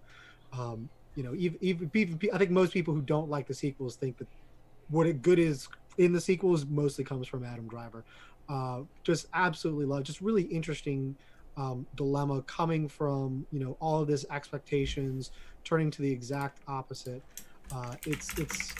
Um, 0.53 0.89
you 1.17 1.25
know, 1.25 1.35
even, 1.35 1.59
even 1.61 2.21
I 2.33 2.39
think 2.39 2.51
most 2.51 2.73
people 2.73 2.95
who 2.95 3.03
don't 3.03 3.29
like 3.29 3.49
the 3.49 3.55
sequels 3.55 3.97
think 3.97 4.19
that 4.19 4.29
what 4.89 5.07
it 5.07 5.21
good 5.21 5.39
is 5.39 5.69
in 5.97 6.13
the 6.13 6.21
sequels 6.21 6.65
mostly 6.67 7.05
comes 7.05 7.27
from 7.27 7.45
Adam 7.45 7.67
Driver. 7.67 8.05
Uh, 8.49 8.81
just 9.03 9.27
absolutely 9.35 9.85
love, 9.85 10.03
just 10.05 10.21
really 10.21 10.43
interesting 10.43 11.15
um, 11.57 11.87
dilemma 11.97 12.43
coming 12.43 12.89
from 12.89 13.47
you 13.53 13.59
know 13.59 13.77
all 13.81 14.01
of 14.01 14.09
this 14.09 14.25
expectations 14.31 15.33
turning 15.65 15.91
to 15.91 16.03
the 16.03 16.11
exact 16.11 16.61
opposite. 16.69 17.23
Uh, 17.73 17.95
it's 18.07 18.39
it's 18.39 18.75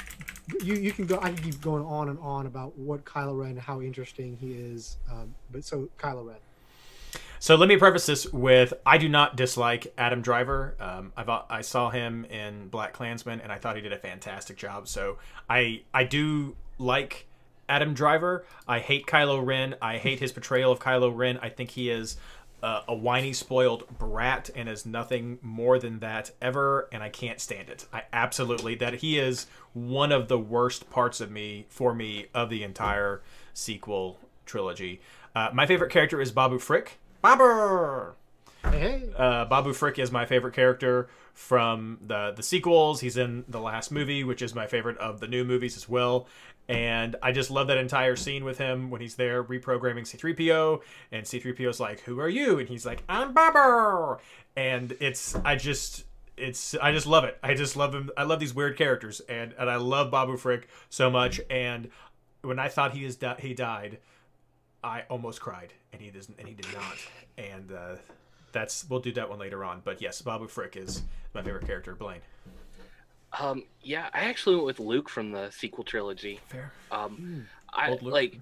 you 0.63 0.75
you 0.75 0.93
can 0.93 1.07
go 1.07 1.19
I 1.21 1.33
can 1.33 1.43
keep 1.43 1.61
going 1.61 1.85
on 1.85 2.09
and 2.09 2.19
on 2.21 2.47
about 2.47 2.77
what 2.79 3.05
Kylo 3.05 3.39
Ren 3.39 3.57
how 3.57 3.81
interesting 3.81 4.37
he 4.41 4.53
is. 4.53 4.97
Um, 5.11 5.35
but 5.51 5.65
so 5.65 5.89
Kylo 5.99 6.27
Ren. 6.27 6.37
So 7.41 7.55
let 7.55 7.69
me 7.69 7.77
preface 7.77 8.07
this 8.07 8.33
with 8.33 8.75
I 8.85 8.99
do 8.99 9.09
not 9.09 9.37
dislike 9.37 9.93
Adam 9.97 10.23
Driver. 10.23 10.75
Um, 10.81 11.13
I 11.17 11.61
saw 11.61 11.89
him 11.89 12.25
in 12.25 12.69
BlacKkKlansman 12.69 13.41
and 13.43 13.53
I 13.53 13.59
thought 13.59 13.77
he 13.77 13.83
did 13.83 13.93
a 13.93 13.99
fantastic 13.99 14.57
job. 14.57 14.89
So 14.89 15.19
I 15.49 15.83
I 15.95 16.05
do 16.05 16.57
like 16.79 17.28
Adam 17.69 17.95
Driver. 17.95 18.45
I 18.67 18.79
hate 18.79 19.07
Kylo 19.07 19.45
Ren. 19.45 19.75
I 19.81 19.99
hate 19.99 20.21
his 20.21 20.33
portrayal 20.33 20.73
of 20.73 20.79
Kylo 20.79 21.15
Ren. 21.15 21.39
I 21.43 21.49
think 21.49 21.71
he 21.71 21.91
is 21.91 22.17
uh, 22.63 22.83
a 22.89 22.95
whiny, 22.95 23.33
spoiled 23.33 23.87
brat 23.99 24.51
and 24.55 24.69
is 24.69 24.85
nothing 24.85 25.39
more 25.43 25.79
than 25.79 26.01
that 26.01 26.33
ever. 26.41 26.89
And 26.93 27.03
I 27.03 27.09
can't 27.09 27.41
stand 27.41 27.69
it. 27.69 27.87
I 27.93 28.03
absolutely 28.13 28.75
that 28.77 28.95
he 28.95 29.19
is 29.19 29.47
one 29.73 30.13
of 30.13 30.29
the 30.29 30.39
worst 30.39 30.91
parts 30.91 31.21
of 31.21 31.31
me 31.31 31.67
for 31.69 31.95
me 31.95 32.27
of 32.35 32.51
the 32.51 32.63
entire 32.63 33.23
sequel 33.55 34.19
trilogy. 34.47 35.01
Uh, 35.35 35.51
my 35.53 35.67
favorite 35.67 35.91
character 35.91 36.21
is 36.21 36.33
Babu 36.33 36.59
Frick. 36.59 36.99
Babu. 37.23 38.15
Hey, 38.65 38.79
hey. 38.79 39.03
Uh, 39.17 39.45
Babu 39.45 39.73
Frick 39.73 39.99
is 39.99 40.11
my 40.11 40.27
favorite 40.27 40.55
character 40.55 41.09
from 41.33 41.99
the 42.05 42.33
the 42.35 42.43
sequels. 42.43 43.01
He's 43.01 43.17
in 43.17 43.45
the 43.47 43.61
last 43.61 43.93
movie, 43.93 44.25
which 44.25 44.43
is 44.43 44.55
my 44.55 44.67
favorite 44.67 44.99
of 44.99 45.21
the 45.21 45.29
new 45.29 45.45
movies 45.45 45.77
as 45.77 45.89
well. 45.89 46.27
And 46.69 47.17
I 47.23 47.33
just 47.33 47.51
love 47.51 47.69
that 47.69 47.79
entire 47.79 48.15
scene 48.15 48.45
with 48.45 48.59
him 48.59 48.91
when 48.91 49.01
he's 49.01 49.15
there 49.15 49.43
reprogramming 49.43 50.03
C3PO, 50.03 50.83
and 51.11 51.25
C3PO's 51.25 51.81
like, 51.81 52.01
"Who 52.01 52.21
are 52.21 52.29
you?" 52.29 52.59
And 52.59 52.69
he's 52.69 52.85
like, 52.85 53.03
"I'm 53.09 53.33
Babu." 53.33 54.19
And 54.55 54.95
it's 55.01 55.35
I 55.37 55.57
just 55.57 56.05
it's 56.37 56.75
I 56.75 56.93
just 56.93 57.07
love 57.07 57.25
it. 57.25 57.39
I 57.43 57.55
just 57.55 57.77
love 57.77 57.95
him. 57.95 58.11
I 58.17 58.25
love 58.25 58.41
these 58.41 58.55
weird 58.55 58.77
characters, 58.77 59.21
and 59.29 59.55
and 59.59 59.71
I 59.71 59.77
love 59.77 60.11
Babu 60.11 60.37
Frick 60.37 60.69
so 60.91 61.11
much. 61.11 61.41
And 61.51 61.91
when 62.43 62.59
I 62.59 62.69
thought 62.69 62.93
he 62.93 63.05
is 63.05 63.17
di- 63.17 63.37
he 63.39 63.55
died, 63.55 63.99
I 64.83 65.05
almost 65.09 65.41
cried, 65.41 65.73
and 65.93 66.01
he 66.01 66.11
doesn't, 66.11 66.39
and 66.39 66.47
he 66.47 66.55
did 66.55 66.73
not. 66.73 66.97
And 67.37 67.73
uh, 67.73 67.97
that's 68.53 68.89
we'll 68.89 69.01
do 69.01 69.13
that 69.13 69.29
one 69.29 69.39
later 69.39 69.65
on. 69.65 69.81
But 69.85 70.01
yes, 70.01 70.23
Babu 70.23 70.49
Frick 70.49 70.77
is 70.77 71.03
my 71.35 71.43
favorite 71.43 71.67
character. 71.67 71.95
Blaine. 71.95 72.21
Um, 73.39 73.65
yeah, 73.83 74.09
I 74.13 74.25
actually 74.25 74.57
went 74.57 74.67
with 74.67 74.81
Luke 74.81 75.09
from 75.09 75.31
the 75.33 75.51
sequel 75.51 75.85
trilogy. 75.85 76.41
Fair. 76.49 76.73
Um, 76.91 77.47
I 77.73 77.99
like. 78.03 78.41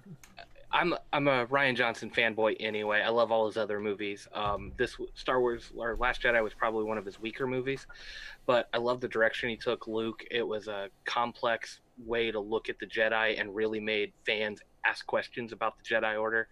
I'm 0.69 0.95
I'm 1.13 1.27
a 1.29 1.45
Rian 1.47 1.77
Johnson 1.77 2.09
fanboy 2.09 2.57
anyway. 2.59 3.01
I 3.01 3.09
love 3.09 3.31
all 3.31 3.47
his 3.47 3.55
other 3.55 3.79
movies. 3.79 4.27
Um, 4.33 4.73
this 4.77 4.97
Star 5.15 5.39
Wars 5.39 5.71
or 5.75 5.95
Last 5.95 6.21
Jedi 6.21 6.43
was 6.43 6.53
probably 6.53 6.83
one 6.83 6.97
of 6.97 7.05
his 7.05 7.21
weaker 7.21 7.47
movies, 7.47 7.87
but 8.45 8.67
I 8.73 8.77
love 8.77 8.99
the 8.99 9.07
direction 9.07 9.49
he 9.49 9.55
took 9.55 9.87
Luke. 9.87 10.25
It 10.29 10.45
was 10.45 10.67
a 10.67 10.89
complex 11.05 11.79
way 12.05 12.31
to 12.31 12.39
look 12.39 12.67
at 12.67 12.79
the 12.79 12.85
Jedi 12.85 13.39
and 13.39 13.55
really 13.55 13.79
made 13.79 14.11
fans 14.25 14.59
ask 14.83 15.05
questions 15.05 15.53
about 15.53 15.75
the 15.77 15.83
Jedi 15.83 16.19
Order. 16.19 16.49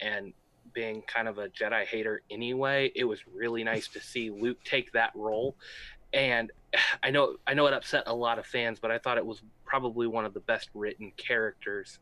And 0.00 0.34
being 0.74 1.02
kind 1.02 1.28
of 1.28 1.38
a 1.38 1.48
Jedi 1.48 1.86
hater 1.86 2.20
anyway, 2.30 2.92
it 2.94 3.04
was 3.04 3.20
really 3.32 3.64
nice 3.64 3.88
to 3.88 4.00
see 4.00 4.30
Luke 4.30 4.58
take 4.64 4.92
that 4.92 5.12
role 5.14 5.56
and 6.14 6.52
I 7.02 7.10
know 7.10 7.36
I 7.46 7.54
know 7.54 7.66
it 7.66 7.74
upset 7.74 8.04
a 8.06 8.14
lot 8.14 8.38
of 8.38 8.46
fans, 8.46 8.78
but 8.80 8.90
I 8.90 8.98
thought 8.98 9.18
it 9.18 9.26
was 9.26 9.42
probably 9.64 10.06
one 10.06 10.24
of 10.24 10.34
the 10.34 10.40
best 10.40 10.70
written 10.74 11.12
characters 11.16 11.98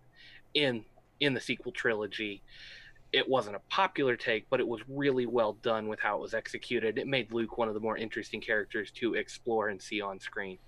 in 0.55 0.85
in 1.21 1.35
the 1.35 1.41
sequel 1.41 1.73
trilogy. 1.73 2.43
It 3.13 3.29
wasn't 3.29 3.57
a 3.57 3.61
popular 3.69 4.17
take, 4.17 4.49
but 4.49 4.61
it 4.61 4.67
was 4.67 4.81
really 4.89 5.27
well 5.27 5.55
done 5.63 5.87
with 5.87 6.01
how 6.01 6.17
it 6.17 6.23
was 6.23 6.33
executed. 6.35 6.99
It 6.99 7.07
made 7.07 7.33
Luke 7.33 7.59
one 7.59 7.69
of 7.69 7.75
the 7.75 7.81
more 7.81 7.97
interesting 7.97 8.41
characters 8.41 8.91
to 8.93 9.15
explore 9.15 9.69
and 9.69 9.81
see 9.81 10.01
on 10.01 10.19
screen. 10.19 10.59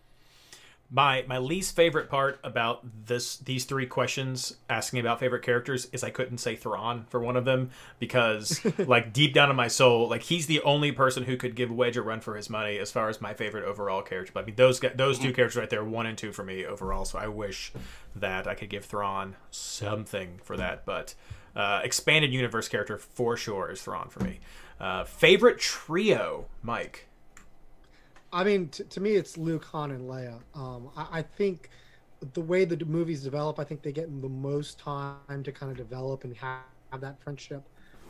My 0.90 1.24
my 1.26 1.38
least 1.38 1.74
favorite 1.74 2.08
part 2.08 2.38
about 2.44 2.84
this 3.06 3.36
these 3.38 3.64
three 3.64 3.86
questions 3.86 4.54
asking 4.70 5.00
about 5.00 5.18
favorite 5.18 5.42
characters 5.42 5.86
is 5.92 6.04
I 6.04 6.10
couldn't 6.10 6.38
say 6.38 6.54
Thrawn 6.54 7.06
for 7.08 7.18
one 7.20 7.36
of 7.36 7.44
them 7.44 7.70
because 7.98 8.60
like 8.78 9.12
deep 9.12 9.34
down 9.34 9.50
in 9.50 9.56
my 9.56 9.68
soul 9.68 10.08
like 10.08 10.22
he's 10.22 10.46
the 10.46 10.60
only 10.62 10.92
person 10.92 11.24
who 11.24 11.36
could 11.36 11.56
give 11.56 11.70
Wedge 11.72 11.96
a 11.96 12.02
run 12.02 12.20
for 12.20 12.36
his 12.36 12.48
money 12.48 12.78
as 12.78 12.92
far 12.92 13.08
as 13.08 13.20
my 13.20 13.34
favorite 13.34 13.64
overall 13.64 14.02
character. 14.02 14.32
But 14.32 14.44
I 14.44 14.46
mean 14.46 14.56
those 14.56 14.80
those 14.94 15.18
two 15.18 15.32
characters 15.32 15.56
right 15.56 15.70
there 15.70 15.84
one 15.84 16.06
and 16.06 16.16
two 16.16 16.32
for 16.32 16.44
me 16.44 16.64
overall. 16.64 17.04
So 17.04 17.18
I 17.18 17.28
wish 17.28 17.72
that 18.14 18.46
I 18.46 18.54
could 18.54 18.68
give 18.68 18.84
Thrawn 18.84 19.36
something 19.50 20.38
for 20.44 20.56
that. 20.56 20.84
But 20.84 21.14
uh, 21.56 21.80
expanded 21.84 22.32
universe 22.32 22.68
character 22.68 22.98
for 22.98 23.36
sure 23.36 23.70
is 23.70 23.82
Thrawn 23.82 24.08
for 24.08 24.22
me. 24.22 24.40
Uh, 24.80 25.04
favorite 25.04 25.58
trio, 25.58 26.46
Mike. 26.62 27.06
I 28.34 28.42
mean, 28.42 28.68
t- 28.68 28.82
to 28.82 29.00
me, 29.00 29.12
it's 29.12 29.38
Luke, 29.38 29.64
Han, 29.66 29.92
and 29.92 30.10
Leia. 30.10 30.40
Um, 30.54 30.90
I-, 30.96 31.20
I 31.20 31.22
think 31.22 31.70
the 32.32 32.40
way 32.40 32.64
the 32.64 32.84
movies 32.84 33.22
develop, 33.22 33.58
I 33.60 33.64
think 33.64 33.82
they 33.82 33.92
get 33.92 34.06
the 34.20 34.28
most 34.28 34.78
time 34.78 35.42
to 35.44 35.52
kind 35.52 35.70
of 35.70 35.78
develop 35.78 36.24
and 36.24 36.36
have, 36.36 36.62
have 36.90 37.00
that 37.00 37.22
friendship. 37.22 37.62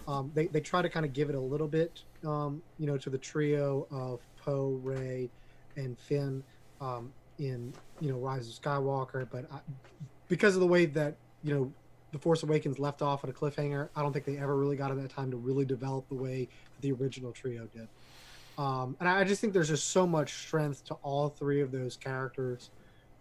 Um, 0.08 0.30
they 0.34 0.48
they 0.48 0.60
try 0.60 0.82
to 0.82 0.88
kind 0.88 1.06
of 1.06 1.12
give 1.12 1.30
it 1.30 1.34
a 1.34 1.40
little 1.40 1.68
bit, 1.68 2.02
um, 2.26 2.62
you 2.78 2.86
know, 2.86 2.98
to 2.98 3.08
the 3.08 3.18
trio 3.18 3.86
of 3.90 4.20
Poe, 4.36 4.78
Rey, 4.82 5.30
and 5.76 5.98
Finn 5.98 6.42
um, 6.80 7.10
in 7.38 7.72
you 8.00 8.12
know 8.12 8.18
Rise 8.18 8.48
of 8.48 8.54
Skywalker. 8.62 9.26
But 9.30 9.46
I, 9.50 9.60
because 10.28 10.56
of 10.56 10.60
the 10.60 10.66
way 10.66 10.84
that 10.86 11.16
you 11.42 11.54
know 11.54 11.72
the 12.12 12.18
Force 12.18 12.42
Awakens 12.42 12.78
left 12.78 13.00
off 13.00 13.24
at 13.24 13.30
a 13.30 13.32
cliffhanger, 13.32 13.88
I 13.96 14.02
don't 14.02 14.12
think 14.12 14.26
they 14.26 14.36
ever 14.36 14.56
really 14.56 14.76
got 14.76 14.94
that 14.94 15.10
time 15.10 15.30
to 15.30 15.38
really 15.38 15.64
develop 15.64 16.06
the 16.08 16.16
way 16.16 16.48
the 16.82 16.92
original 16.92 17.32
trio 17.32 17.66
did. 17.74 17.88
Um, 18.56 18.96
and 19.00 19.08
I 19.08 19.24
just 19.24 19.40
think 19.40 19.52
there's 19.52 19.68
just 19.68 19.88
so 19.88 20.06
much 20.06 20.32
strength 20.46 20.84
to 20.86 20.94
all 21.02 21.28
three 21.28 21.60
of 21.60 21.72
those 21.72 21.96
characters. 21.96 22.70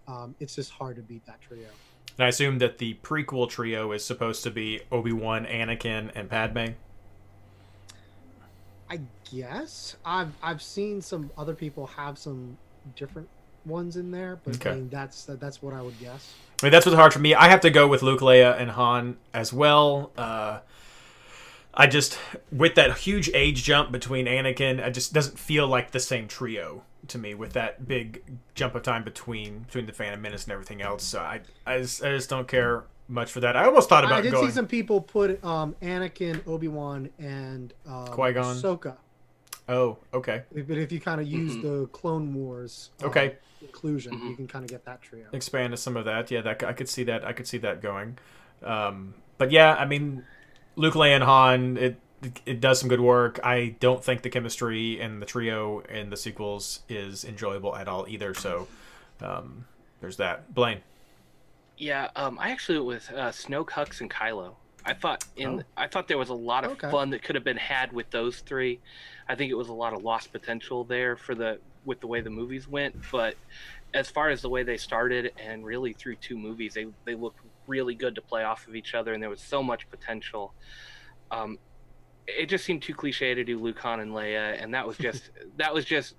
Um, 0.07 0.35
it's 0.39 0.55
just 0.55 0.71
hard 0.71 0.95
to 0.97 1.01
beat 1.01 1.25
that 1.25 1.41
trio. 1.41 1.67
And 2.17 2.25
I 2.25 2.27
assume 2.27 2.59
that 2.59 2.77
the 2.77 2.95
prequel 3.01 3.49
trio 3.49 3.91
is 3.91 4.05
supposed 4.05 4.43
to 4.43 4.51
be 4.51 4.81
Obi 4.91 5.11
Wan, 5.11 5.45
Anakin, 5.45 6.11
and 6.13 6.29
Padme. 6.29 6.73
I 8.89 8.99
guess 9.31 9.95
I've 10.05 10.31
I've 10.43 10.61
seen 10.61 11.01
some 11.01 11.31
other 11.37 11.55
people 11.55 11.87
have 11.87 12.19
some 12.19 12.57
different 12.95 13.27
ones 13.65 13.95
in 13.97 14.11
there, 14.11 14.39
but 14.43 14.55
Okay. 14.57 14.69
I 14.69 14.75
mean 14.75 14.89
that's 14.89 15.25
that's 15.25 15.61
what 15.63 15.73
I 15.73 15.81
would 15.81 15.97
guess. 15.99 16.33
I 16.61 16.67
mean, 16.67 16.71
that's 16.71 16.85
what's 16.85 16.95
hard 16.97 17.11
for 17.11 17.19
me. 17.19 17.33
I 17.33 17.49
have 17.49 17.61
to 17.61 17.69
go 17.71 17.87
with 17.87 18.03
Luke, 18.03 18.21
Leia, 18.21 18.57
and 18.59 18.71
Han 18.71 19.17
as 19.33 19.51
well. 19.51 20.11
Uh, 20.17 20.59
I 21.73 21.87
just 21.87 22.17
with 22.51 22.75
that 22.75 22.97
huge 22.99 23.29
age 23.33 23.63
jump 23.63 23.91
between 23.91 24.25
Anakin, 24.27 24.79
it 24.79 24.91
just 24.93 25.13
doesn't 25.13 25.39
feel 25.39 25.67
like 25.67 25.91
the 25.91 25.99
same 25.99 26.27
trio 26.27 26.83
to 27.07 27.17
me 27.17 27.33
with 27.33 27.53
that 27.53 27.87
big 27.87 28.21
jump 28.55 28.75
of 28.75 28.83
time 28.83 29.03
between 29.03 29.59
between 29.59 29.85
the 29.87 29.93
Phantom 29.93 30.21
Menace 30.21 30.43
and 30.43 30.53
everything 30.53 30.81
else. 30.81 31.03
So 31.03 31.19
I 31.19 31.41
I 31.65 31.79
just, 31.79 32.03
I 32.03 32.09
just 32.09 32.29
don't 32.29 32.47
care 32.47 32.83
much 33.07 33.31
for 33.31 33.39
that. 33.41 33.55
I 33.57 33.65
almost 33.65 33.89
thought 33.89 34.03
about 34.03 34.19
I 34.19 34.21
did 34.21 34.31
going. 34.31 34.47
see 34.47 34.53
some 34.53 34.67
people 34.67 35.01
put 35.01 35.43
um, 35.43 35.75
Anakin, 35.81 36.45
Obi 36.47 36.67
Wan, 36.67 37.09
and 37.19 37.73
um, 37.85 38.07
Qui-Gon. 38.07 38.55
Ahsoka. 38.55 38.95
Oh, 39.67 39.97
okay. 40.13 40.43
But 40.53 40.77
if 40.77 40.91
you 40.91 40.99
kind 40.99 41.19
of 41.21 41.27
use 41.27 41.55
the 41.61 41.87
Clone 41.91 42.33
Wars 42.33 42.89
uh, 43.01 43.07
Okay. 43.07 43.35
inclusion, 43.61 44.13
you 44.27 44.35
can 44.35 44.47
kind 44.47 44.63
of 44.65 44.69
get 44.69 44.85
that 44.85 45.01
trio. 45.01 45.25
expand 45.31 45.71
to 45.71 45.77
some 45.77 45.95
of 45.97 46.05
that. 46.05 46.29
Yeah, 46.31 46.41
that 46.41 46.63
I 46.63 46.73
could 46.73 46.89
see 46.89 47.03
that. 47.05 47.25
I 47.25 47.33
could 47.33 47.47
see 47.47 47.57
that 47.59 47.81
going. 47.81 48.17
Um, 48.61 49.13
but 49.37 49.51
yeah, 49.51 49.75
I 49.75 49.85
mean, 49.85 50.23
Luke, 50.75 50.93
Leia, 50.95 51.15
and 51.15 51.23
Han. 51.23 51.77
It 51.77 51.99
it 52.45 52.61
does 52.61 52.79
some 52.79 52.87
good 52.87 53.01
work. 53.01 53.39
I 53.43 53.75
don't 53.81 54.03
think 54.03 54.21
the 54.21 54.29
chemistry 54.29 54.99
in 54.99 55.19
the 55.19 55.25
trio 55.25 55.79
in 55.81 56.09
the 56.09 56.15
sequels 56.17 56.79
is 56.87 57.25
enjoyable 57.25 57.75
at 57.75 57.87
all 57.89 58.07
either. 58.07 58.33
So 58.33 58.67
um, 59.21 59.65
there's 59.99 60.17
that. 60.17 60.53
Blaine. 60.53 60.79
Yeah, 61.77 62.09
um, 62.15 62.39
I 62.39 62.51
actually 62.51 62.77
went 62.79 62.87
with 62.87 63.11
uh, 63.11 63.29
Snoke, 63.31 63.69
Hux, 63.71 63.99
and 63.99 64.09
Kylo. 64.09 64.53
I 64.85 64.93
thought 64.93 65.25
in 65.35 65.59
Oh. 65.59 65.63
I 65.75 65.87
thought 65.87 66.07
there 66.07 66.17
was 66.17 66.29
a 66.29 66.33
lot 66.33 66.63
of 66.65 66.71
Okay. 66.73 66.89
fun 66.91 67.09
that 67.11 67.23
could 67.23 67.35
have 67.35 67.43
been 67.43 67.57
had 67.57 67.91
with 67.91 68.09
those 68.09 68.39
three. 68.39 68.79
I 69.27 69.35
think 69.35 69.51
it 69.51 69.55
was 69.55 69.69
a 69.69 69.73
lot 69.73 69.93
of 69.93 70.03
lost 70.03 70.31
potential 70.31 70.83
there 70.83 71.15
for 71.17 71.35
the 71.35 71.59
with 71.85 71.99
the 71.99 72.07
way 72.07 72.21
the 72.21 72.29
movies 72.29 72.67
went. 72.67 72.95
But 73.11 73.35
as 73.93 74.09
far 74.09 74.29
as 74.29 74.41
the 74.41 74.49
way 74.49 74.63
they 74.63 74.77
started 74.77 75.33
and 75.37 75.65
really 75.65 75.93
through 75.93 76.15
two 76.17 76.37
movies, 76.37 76.73
they 76.73 76.87
they 77.05 77.15
looked 77.15 77.39
really 77.67 77.95
good 77.95 78.15
to 78.15 78.21
play 78.21 78.43
off 78.43 78.67
of 78.67 78.75
each 78.75 78.93
other, 78.93 79.13
and 79.13 79.21
there 79.21 79.29
was 79.29 79.41
so 79.41 79.63
much 79.63 79.89
potential. 79.89 80.53
Um, 81.31 81.57
it 82.27 82.47
just 82.47 82.65
seemed 82.65 82.81
too 82.81 82.93
cliche 82.93 83.33
to 83.33 83.43
do 83.43 83.59
Luke, 83.59 83.79
Han, 83.79 83.99
and 83.99 84.11
Leia, 84.11 84.61
and 84.61 84.73
that 84.73 84.87
was 84.87 84.97
just 84.97 85.31
that 85.57 85.73
was 85.73 85.85
just 85.85 86.15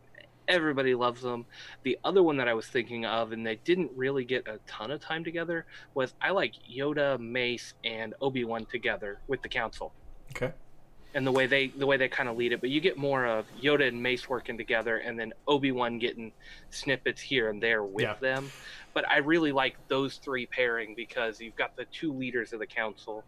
everybody 0.46 0.94
loves 0.94 1.22
them. 1.22 1.46
The 1.82 1.98
other 2.04 2.22
one 2.22 2.36
that 2.36 2.48
I 2.48 2.54
was 2.54 2.66
thinking 2.66 3.06
of, 3.06 3.32
and 3.32 3.46
they 3.46 3.56
didn't 3.56 3.90
really 3.96 4.24
get 4.24 4.46
a 4.46 4.58
ton 4.66 4.90
of 4.90 5.00
time 5.00 5.24
together, 5.24 5.66
was 5.94 6.14
I 6.20 6.30
like 6.30 6.52
Yoda, 6.70 7.18
Mace, 7.18 7.74
and 7.84 8.14
Obi 8.20 8.44
Wan 8.44 8.66
together 8.66 9.20
with 9.26 9.42
the 9.42 9.48
Council, 9.48 9.92
Okay. 10.30 10.52
And 11.14 11.26
the 11.26 11.32
way 11.32 11.46
they 11.46 11.72
the 11.78 11.86
way 11.86 11.96
they 11.96 12.08
kind 12.08 12.28
of 12.28 12.36
lead 12.36 12.52
it. 12.52 12.60
But 12.60 12.70
you 12.70 12.80
get 12.80 12.98
more 12.98 13.26
of 13.26 13.48
Yoda 13.48 13.88
and 13.88 14.02
Mace 14.02 14.28
working 14.28 14.58
together, 14.58 14.98
and 14.98 15.18
then 15.18 15.32
Obi 15.46 15.72
Wan 15.72 15.98
getting 15.98 16.32
snippets 16.70 17.22
here 17.22 17.48
and 17.50 17.62
there 17.62 17.84
with 17.84 18.10
Yeah. 18.10 18.18
them. 18.20 18.52
But 18.94 19.08
I 19.08 19.18
really 19.18 19.52
like 19.52 19.76
those 19.88 20.18
three 20.24 20.46
pairing 20.46 20.94
because 20.96 21.40
you've 21.40 21.56
got 21.56 21.70
the 21.76 21.86
two 21.98 22.12
leaders 22.12 22.52
of 22.52 22.60
the 22.60 22.66
Council 22.66 23.26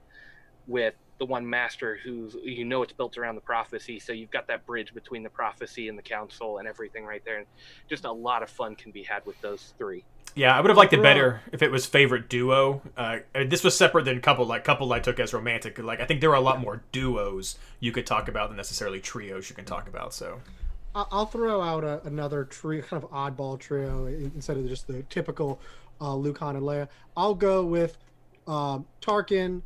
with 0.66 0.94
the 1.18 1.26
one 1.26 1.48
master 1.48 1.98
who's 2.04 2.36
you 2.42 2.64
know 2.64 2.82
it's 2.82 2.92
built 2.92 3.16
around 3.16 3.36
the 3.36 3.40
prophecy 3.42 3.98
so 4.00 4.12
you've 4.12 4.30
got 4.30 4.46
that 4.48 4.66
bridge 4.66 4.92
between 4.94 5.22
the 5.22 5.30
prophecy 5.30 5.88
and 5.88 5.98
the 5.98 6.02
council 6.02 6.58
and 6.58 6.68
everything 6.68 7.04
right 7.04 7.22
there 7.24 7.38
and 7.38 7.46
just 7.88 8.04
a 8.04 8.12
lot 8.12 8.42
of 8.42 8.50
fun 8.50 8.76
can 8.76 8.92
be 8.92 9.04
had 9.08 9.22
with 9.24 9.40
those 9.40 9.74
three 9.78 10.04
Yeah, 10.36 10.54
I 10.56 10.60
would 10.60 10.68
have 10.68 10.76
liked 10.76 10.92
it 10.92 11.02
better 11.02 11.40
if 11.50 11.62
it 11.62 11.70
was 11.72 11.86
favorite 11.86 12.28
duo. 12.28 12.82
Uh, 12.96 13.20
this 13.46 13.64
was 13.64 13.74
separate 13.76 14.04
than 14.04 14.20
couple. 14.20 14.44
Like 14.44 14.64
couple, 14.64 14.92
I 14.92 15.00
took 15.00 15.18
as 15.18 15.32
romantic. 15.32 15.78
Like 15.78 16.00
I 16.00 16.04
think 16.04 16.20
there 16.20 16.30
are 16.30 16.36
a 16.36 16.40
lot 16.40 16.60
more 16.60 16.82
duos 16.92 17.56
you 17.80 17.90
could 17.90 18.06
talk 18.06 18.28
about 18.28 18.50
than 18.50 18.56
necessarily 18.58 19.00
trios 19.00 19.48
you 19.48 19.56
can 19.56 19.64
talk 19.64 19.88
about. 19.88 20.12
So 20.12 20.40
I'll 20.94 21.24
throw 21.26 21.62
out 21.62 21.84
a, 21.84 22.02
another 22.06 22.44
trio, 22.44 22.82
kind 22.82 23.02
of 23.02 23.10
oddball 23.10 23.58
trio 23.58 24.06
instead 24.06 24.58
of 24.58 24.68
just 24.68 24.86
the 24.86 25.02
typical 25.04 25.58
uh, 26.02 26.14
Luke, 26.14 26.38
Han, 26.38 26.56
and 26.56 26.64
Leia. 26.66 26.88
I'll 27.16 27.34
go 27.34 27.64
with 27.64 27.96
um, 28.46 28.84
Tarkin, 29.00 29.62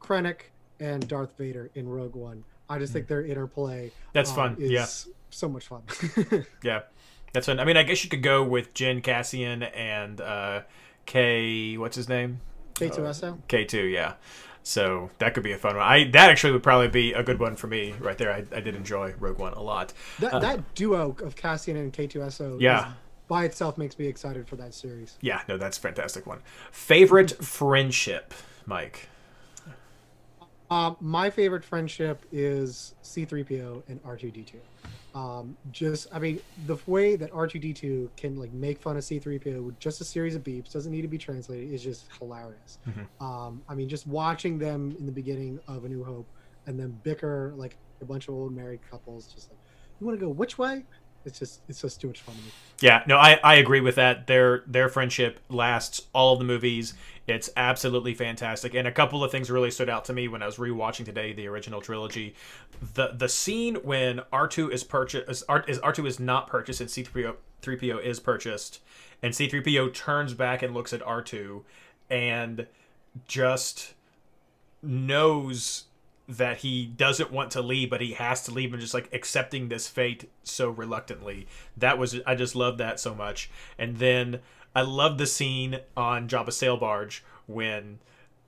Krennic, 0.00 0.40
and 0.80 1.06
Darth 1.06 1.36
Vader 1.36 1.70
in 1.74 1.86
Rogue 1.88 2.14
One. 2.14 2.42
I 2.70 2.78
just 2.78 2.92
think 2.92 3.06
their 3.06 3.24
interplay 3.24 3.92
that's 4.14 4.30
um, 4.30 4.36
fun. 4.36 4.56
is 4.58 4.70
Yeah. 4.70 4.86
so 5.30 5.48
much 5.48 5.66
fun. 5.68 5.82
Yeah, 6.62 6.80
that's 7.36 7.46
fun. 7.46 7.60
I 7.60 7.64
mean, 7.64 7.76
I 7.76 7.82
guess 7.82 8.02
you 8.02 8.08
could 8.08 8.22
go 8.22 8.42
with 8.42 8.72
Jyn 8.72 9.02
Cassian 9.02 9.62
and 9.62 10.20
uh, 10.20 10.62
K. 11.04 11.76
What's 11.76 11.94
his 11.96 12.08
name? 12.08 12.40
K2SO. 12.74 13.38
K 13.48 13.64
two. 13.64 13.84
Yeah. 13.84 14.14
So 14.62 15.10
that 15.18 15.34
could 15.34 15.42
be 15.44 15.52
a 15.52 15.58
fun 15.58 15.76
one. 15.76 15.84
I 15.84 16.04
that 16.12 16.30
actually 16.30 16.52
would 16.54 16.62
probably 16.62 16.88
be 16.88 17.12
a 17.12 17.22
good 17.22 17.38
one 17.38 17.54
for 17.56 17.66
me 17.66 17.92
right 18.00 18.16
there. 18.18 18.32
I, 18.32 18.44
I 18.56 18.60
did 18.60 18.74
enjoy 18.74 19.14
Rogue 19.20 19.38
One 19.38 19.52
a 19.52 19.62
lot. 19.62 19.92
That, 20.18 20.40
that 20.40 20.74
duo 20.74 21.14
of 21.22 21.36
Cassian 21.36 21.76
and 21.76 21.92
K2SO 21.92 22.60
Yeah. 22.60 22.88
is- 22.88 22.94
by 23.28 23.44
itself 23.44 23.76
makes 23.76 23.98
me 23.98 24.06
excited 24.06 24.46
for 24.48 24.54
that 24.56 24.72
series. 24.72 25.18
Yeah, 25.20 25.42
no, 25.48 25.56
that's 25.58 25.78
a 25.78 25.80
fantastic 25.80 26.26
one. 26.26 26.38
Favorite 26.70 27.32
friendship, 27.44 28.32
Mike. 28.66 29.08
Um, 30.70 30.96
my 31.00 31.30
favorite 31.30 31.64
friendship 31.64 32.24
is 32.32 32.94
C3PO 33.02 33.82
and 33.88 34.02
R2D2. 34.04 34.54
Um, 35.16 35.56
just, 35.72 36.08
I 36.12 36.18
mean, 36.18 36.40
the 36.66 36.76
way 36.86 37.16
that 37.16 37.32
R2D2 37.32 38.10
can 38.18 38.36
like 38.36 38.52
make 38.52 38.78
fun 38.78 38.98
of 38.98 39.02
C3PO 39.02 39.64
with 39.64 39.78
just 39.80 40.02
a 40.02 40.04
series 40.04 40.34
of 40.34 40.42
beeps 40.44 40.70
doesn't 40.72 40.92
need 40.92 41.02
to 41.02 41.08
be 41.08 41.16
translated 41.16 41.72
is 41.72 41.82
just 41.82 42.04
hilarious. 42.18 42.78
Um, 43.20 43.62
I 43.66 43.74
mean, 43.74 43.88
just 43.88 44.06
watching 44.06 44.58
them 44.58 44.94
in 44.98 45.06
the 45.06 45.12
beginning 45.12 45.58
of 45.68 45.86
A 45.86 45.88
New 45.88 46.04
Hope 46.04 46.28
and 46.66 46.78
then 46.78 46.90
bicker 47.02 47.54
like 47.56 47.78
a 48.02 48.04
bunch 48.04 48.28
of 48.28 48.34
old 48.34 48.54
married 48.54 48.80
couples, 48.90 49.32
just 49.34 49.48
like, 49.50 49.58
you 49.98 50.06
want 50.06 50.20
to 50.20 50.26
go 50.26 50.30
which 50.30 50.58
way? 50.58 50.84
It's 51.26 51.38
just, 51.38 51.60
it's 51.68 51.82
just 51.82 52.00
too 52.00 52.06
much 52.06 52.20
fun 52.20 52.36
to 52.36 52.40
me. 52.42 52.48
Yeah, 52.80 53.02
no, 53.06 53.16
I, 53.16 53.40
I 53.42 53.56
agree 53.56 53.80
with 53.80 53.96
that. 53.96 54.26
Their 54.26 54.62
their 54.66 54.88
friendship 54.88 55.40
lasts 55.48 56.02
all 56.12 56.34
of 56.34 56.38
the 56.38 56.44
movies. 56.44 56.94
It's 57.26 57.50
absolutely 57.56 58.14
fantastic. 58.14 58.74
And 58.74 58.86
a 58.86 58.92
couple 58.92 59.24
of 59.24 59.32
things 59.32 59.50
really 59.50 59.70
stood 59.70 59.88
out 59.88 60.04
to 60.06 60.12
me 60.12 60.28
when 60.28 60.42
I 60.42 60.46
was 60.46 60.56
rewatching 60.56 61.04
today 61.04 61.32
the 61.32 61.48
original 61.48 61.80
trilogy. 61.80 62.34
The 62.94 63.08
the 63.16 63.28
scene 63.28 63.76
when 63.76 64.20
R 64.32 64.46
two 64.46 64.70
is 64.70 64.84
purchased 64.84 65.28
is 65.28 65.42
R2 65.48 66.06
is 66.06 66.20
not 66.20 66.46
purchased 66.46 66.80
and 66.80 66.88
C3PO 66.88 67.34
three 67.62 67.76
PO 67.76 67.98
is 67.98 68.20
purchased, 68.20 68.80
and 69.22 69.34
C 69.34 69.48
three 69.48 69.60
PO 69.60 69.88
turns 69.88 70.34
back 70.34 70.62
and 70.62 70.74
looks 70.74 70.92
at 70.92 71.02
R 71.02 71.22
two, 71.22 71.64
and 72.08 72.66
just 73.26 73.94
knows 74.82 75.85
that 76.28 76.58
he 76.58 76.86
doesn't 76.86 77.30
want 77.30 77.50
to 77.52 77.62
leave, 77.62 77.90
but 77.90 78.00
he 78.00 78.14
has 78.14 78.42
to 78.44 78.50
leave, 78.50 78.72
and 78.72 78.80
just 78.80 78.94
like 78.94 79.08
accepting 79.12 79.68
this 79.68 79.88
fate 79.88 80.30
so 80.42 80.70
reluctantly. 80.70 81.46
That 81.76 81.98
was 81.98 82.20
I 82.26 82.34
just 82.34 82.56
love 82.56 82.78
that 82.78 82.98
so 82.98 83.14
much. 83.14 83.50
And 83.78 83.98
then 83.98 84.40
I 84.74 84.82
love 84.82 85.18
the 85.18 85.26
scene 85.26 85.80
on 85.96 86.28
Jabba's 86.28 86.56
sail 86.56 86.76
barge 86.76 87.24
when 87.46 87.98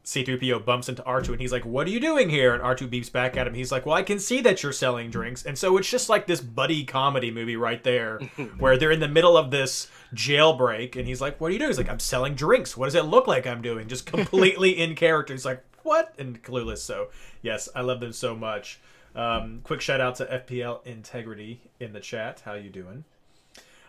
C3PO 0.08 0.64
bumps 0.64 0.88
into 0.88 1.02
R2 1.02 1.32
and 1.32 1.40
he's 1.40 1.52
like, 1.52 1.66
What 1.66 1.86
are 1.86 1.90
you 1.90 2.00
doing 2.00 2.30
here? 2.30 2.54
And 2.54 2.62
R2 2.62 2.88
beeps 2.88 3.12
back 3.12 3.36
at 3.36 3.46
him. 3.46 3.52
He's 3.52 3.70
like, 3.70 3.84
Well, 3.84 3.94
I 3.94 4.02
can 4.02 4.18
see 4.18 4.40
that 4.40 4.62
you're 4.62 4.72
selling 4.72 5.10
drinks. 5.10 5.44
And 5.44 5.58
so 5.58 5.76
it's 5.76 5.90
just 5.90 6.08
like 6.08 6.26
this 6.26 6.40
buddy 6.40 6.84
comedy 6.84 7.30
movie 7.30 7.56
right 7.56 7.84
there 7.84 8.18
where 8.58 8.78
they're 8.78 8.90
in 8.90 9.00
the 9.00 9.08
middle 9.08 9.36
of 9.36 9.50
this 9.50 9.88
jailbreak 10.14 10.96
and 10.96 11.06
he's 11.06 11.20
like, 11.20 11.38
What 11.40 11.50
are 11.50 11.52
you 11.52 11.58
doing? 11.58 11.68
He's 11.70 11.78
like, 11.78 11.90
I'm 11.90 11.98
selling 11.98 12.34
drinks. 12.34 12.74
What 12.74 12.86
does 12.86 12.94
it 12.94 13.04
look 13.04 13.26
like 13.26 13.46
I'm 13.46 13.60
doing? 13.60 13.86
Just 13.86 14.06
completely 14.06 14.70
in 14.78 14.94
character. 14.94 15.34
He's 15.34 15.44
like, 15.44 15.62
What? 15.88 16.12
And 16.18 16.42
clueless. 16.42 16.80
So, 16.80 17.08
yes, 17.40 17.66
I 17.74 17.80
love 17.80 18.00
them 18.00 18.12
so 18.12 18.36
much. 18.36 18.78
Um, 19.14 19.60
quick 19.64 19.80
shout 19.80 20.02
out 20.02 20.16
to 20.16 20.26
FPL 20.26 20.86
Integrity 20.86 21.62
in 21.80 21.94
the 21.94 22.00
chat. 22.00 22.42
How 22.44 22.52
you 22.52 22.68
doing? 22.68 23.04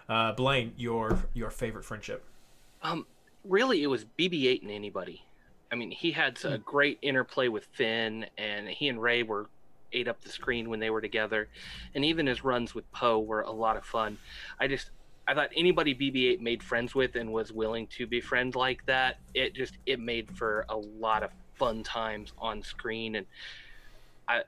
Uh, 0.08 0.32
Blaine, 0.32 0.72
your 0.78 1.20
your 1.34 1.50
favorite 1.50 1.84
friendship. 1.84 2.24
Um, 2.84 3.06
really, 3.44 3.84
it 3.84 3.88
was 3.88 4.06
BB-8 4.18 4.62
and 4.62 4.72
anybody. 4.72 5.26
I 5.74 5.76
mean, 5.76 5.92
he 5.92 6.14
had 6.14 6.40
a 6.46 6.58
great 6.58 7.00
interplay 7.02 7.50
with 7.50 7.66
Finn, 7.74 8.26
and 8.38 8.70
he 8.70 8.88
and 8.88 9.02
Rey 9.02 9.24
were 9.24 9.50
ate 9.92 10.08
up 10.08 10.22
the 10.22 10.30
screen 10.30 10.70
when 10.70 10.80
they 10.80 10.90
were 10.90 11.02
together, 11.02 11.50
and 11.96 12.06
even 12.06 12.28
his 12.28 12.46
runs 12.46 12.74
with 12.74 12.90
Poe 12.94 13.20
were 13.20 13.42
a 13.42 13.52
lot 13.52 13.76
of 13.76 13.84
fun. 13.84 14.18
I 14.58 14.68
just 14.68 14.92
I 15.28 15.34
thought 15.34 15.50
anybody 15.54 15.94
BB-8 15.94 16.40
made 16.40 16.64
friends 16.64 16.96
with 16.96 17.18
and 17.18 17.34
was 17.34 17.52
willing 17.52 17.88
to 17.98 18.08
befriend 18.08 18.56
like 18.56 18.86
that, 18.86 19.18
it 19.34 19.54
just 19.54 19.78
it 19.86 20.00
made 20.00 20.32
for 20.38 20.66
a 20.70 20.78
lot 20.78 21.24
of 21.24 21.32
fun 21.60 21.84
times 21.84 22.34
on 22.40 22.64
screen, 22.64 23.16
and 23.18 23.28
I. 24.28 24.44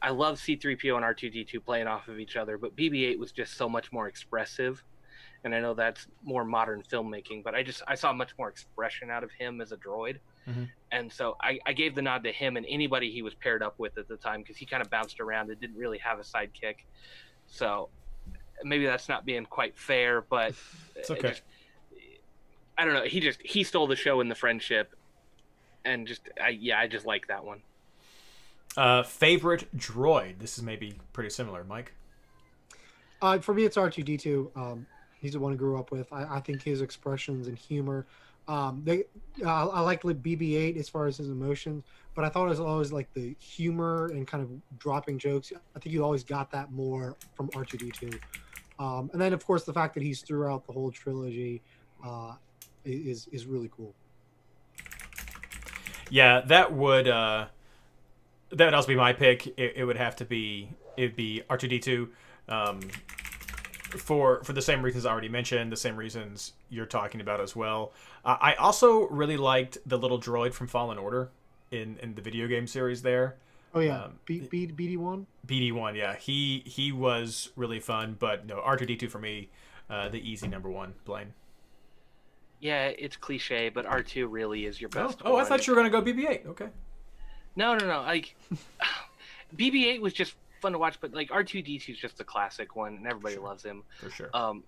I 0.00 0.08
love 0.08 0.38
C3PO 0.38 0.96
and 0.96 1.04
R2D2 1.04 1.62
playing 1.62 1.88
off 1.88 2.08
of 2.08 2.18
each 2.18 2.36
other, 2.36 2.56
but 2.56 2.74
BB-8 2.74 3.18
was 3.18 3.32
just 3.32 3.52
so 3.58 3.68
much 3.68 3.92
more 3.92 4.08
expressive 4.08 4.82
and 5.44 5.54
I 5.54 5.60
know 5.60 5.74
that's 5.74 6.06
more 6.24 6.42
modern 6.42 6.82
filmmaking, 6.90 7.44
but 7.44 7.54
I 7.54 7.62
just 7.62 7.82
I 7.86 7.94
saw 7.94 8.14
much 8.14 8.30
more 8.38 8.48
expression 8.48 9.10
out 9.10 9.22
of 9.22 9.30
him 9.32 9.60
as 9.60 9.70
a 9.70 9.76
droid, 9.76 10.20
Mhm. 10.48 10.70
and 10.90 11.12
so 11.12 11.36
I, 11.42 11.58
I 11.66 11.74
gave 11.74 11.94
the 11.94 12.00
nod 12.00 12.24
to 12.24 12.32
him 12.32 12.56
and 12.56 12.64
anybody 12.66 13.10
he 13.12 13.20
was 13.20 13.34
paired 13.34 13.62
up 13.62 13.78
with 13.78 13.98
at 13.98 14.08
the 14.08 14.16
time 14.16 14.40
because 14.40 14.56
he 14.56 14.64
kind 14.64 14.80
of 14.82 14.88
bounced 14.88 15.20
around 15.20 15.50
and 15.50 15.60
didn't 15.60 15.76
really 15.76 15.98
have 15.98 16.18
a 16.18 16.22
sidekick, 16.22 16.76
so 17.46 17.90
maybe 18.64 18.86
that's 18.86 19.06
not 19.10 19.26
being 19.26 19.44
quite 19.44 19.76
fair, 19.76 20.22
but 20.22 20.54
It's 20.96 21.10
it 21.10 21.18
okay. 21.18 21.28
just- 21.28 21.42
I 22.78 22.84
don't 22.86 22.94
know. 22.94 23.02
He 23.04 23.20
just 23.20 23.42
he 23.42 23.64
stole 23.64 23.86
the 23.86 23.96
show 23.96 24.20
in 24.22 24.28
the 24.30 24.34
friendship, 24.34 24.94
and 25.84 26.06
just 26.06 26.28
I 26.40 26.50
yeah 26.50 26.78
I 26.78 26.86
just 26.86 27.06
like 27.06 27.28
that 27.28 27.44
one. 27.44 27.62
Uh, 28.76 29.02
favorite 29.02 29.66
droid. 29.76 30.38
This 30.38 30.58
is 30.58 30.62
maybe 30.62 30.94
pretty 31.12 31.30
similar, 31.30 31.64
Mike. 31.64 31.92
Uh, 33.20 33.38
for 33.38 33.52
me, 33.52 33.64
it's 33.64 33.76
R2D2. 33.76 34.56
Um, 34.56 34.86
he's 35.20 35.32
the 35.32 35.40
one 35.40 35.52
I 35.52 35.56
grew 35.56 35.78
up 35.78 35.90
with. 35.90 36.12
I, 36.12 36.36
I 36.36 36.40
think 36.40 36.62
his 36.62 36.80
expressions 36.80 37.48
and 37.48 37.58
humor. 37.58 38.06
Um, 38.46 38.82
they, 38.84 39.04
I, 39.44 39.64
I 39.64 39.80
like 39.80 40.02
BB-8 40.02 40.78
as 40.78 40.88
far 40.88 41.06
as 41.06 41.16
his 41.16 41.28
emotions, 41.28 41.84
but 42.14 42.24
I 42.24 42.28
thought 42.28 42.46
it 42.46 42.50
was 42.50 42.60
always 42.60 42.92
like 42.92 43.12
the 43.14 43.34
humor 43.40 44.06
and 44.06 44.26
kind 44.26 44.42
of 44.42 44.78
dropping 44.78 45.18
jokes. 45.18 45.52
I 45.74 45.78
think 45.80 45.92
you 45.92 46.04
always 46.04 46.24
got 46.24 46.50
that 46.52 46.70
more 46.70 47.16
from 47.34 47.48
R2D2. 47.50 48.18
Um, 48.78 49.10
and 49.12 49.20
then, 49.20 49.32
of 49.32 49.44
course, 49.44 49.64
the 49.64 49.72
fact 49.72 49.94
that 49.94 50.02
he's 50.02 50.20
throughout 50.22 50.66
the 50.66 50.72
whole 50.72 50.90
trilogy 50.90 51.60
uh, 52.04 52.34
is 52.84 53.26
is 53.32 53.46
really 53.46 53.70
cool. 53.76 53.92
Yeah, 56.10 56.40
that 56.42 56.72
would 56.72 57.08
uh, 57.08 57.46
that 58.50 58.64
would 58.64 58.74
also 58.74 58.88
be 58.88 58.96
my 58.96 59.12
pick. 59.12 59.46
It, 59.46 59.74
it 59.76 59.84
would 59.84 59.96
have 59.96 60.16
to 60.16 60.24
be 60.24 60.70
it'd 60.96 61.16
be 61.16 61.42
R 61.48 61.56
two 61.56 61.68
D 61.68 61.78
two, 61.78 62.10
um, 62.48 62.80
for 63.96 64.42
for 64.44 64.52
the 64.52 64.62
same 64.62 64.82
reasons 64.82 65.06
I 65.06 65.10
already 65.10 65.28
mentioned, 65.28 65.70
the 65.72 65.76
same 65.76 65.96
reasons 65.96 66.52
you're 66.70 66.86
talking 66.86 67.20
about 67.20 67.40
as 67.40 67.54
well. 67.54 67.92
Uh, 68.24 68.36
I 68.40 68.54
also 68.54 69.08
really 69.08 69.36
liked 69.36 69.78
the 69.86 69.98
little 69.98 70.20
droid 70.20 70.52
from 70.52 70.66
Fallen 70.66 70.98
Order 70.98 71.30
in 71.70 71.98
in 72.02 72.14
the 72.14 72.22
video 72.22 72.46
game 72.48 72.66
series 72.66 73.02
there. 73.02 73.36
Oh 73.74 73.80
yeah, 73.80 74.04
Um, 74.04 74.18
B, 74.24 74.40
B, 74.50 74.66
BD1. 74.66 75.26
BD 75.46 75.72
one, 75.72 75.94
yeah, 75.94 76.16
he 76.16 76.62
he 76.64 76.90
was 76.90 77.50
really 77.54 77.80
fun, 77.80 78.16
but 78.18 78.46
no 78.46 78.60
R 78.60 78.76
two 78.76 78.86
D 78.86 78.96
two 78.96 79.08
for 79.08 79.18
me, 79.18 79.50
uh, 79.90 80.08
the 80.08 80.18
easy 80.18 80.48
number 80.48 80.70
one. 80.70 80.94
Blaine. 81.04 81.34
Yeah, 82.60 82.86
it's 82.86 83.16
cliche, 83.16 83.68
but 83.68 83.86
R 83.86 84.02
two 84.02 84.26
really 84.26 84.66
is 84.66 84.80
your 84.80 84.90
Oh, 84.96 85.06
best. 85.06 85.22
oh, 85.24 85.36
I 85.36 85.44
thought 85.44 85.66
you 85.66 85.72
were 85.74 85.76
gonna 85.82 85.90
go 85.90 86.02
BB 86.02 86.28
eight. 86.28 86.42
Okay. 86.46 86.68
No, 87.56 87.74
no, 87.76 87.86
no. 87.86 88.00
Like 88.02 88.36
BB-8 89.56 90.00
was 90.00 90.12
just 90.12 90.34
fun 90.60 90.72
to 90.72 90.78
watch, 90.78 91.00
but 91.00 91.12
like 91.12 91.28
R2D2 91.30 91.88
is 91.90 91.98
just 91.98 92.20
a 92.20 92.24
classic 92.24 92.76
one, 92.76 92.94
and 92.96 93.06
everybody 93.06 93.34
Sure. 93.34 93.44
loves 93.44 93.64
him. 93.64 93.82
For 93.98 94.10
sure. 94.10 94.30
Um, 94.34 94.62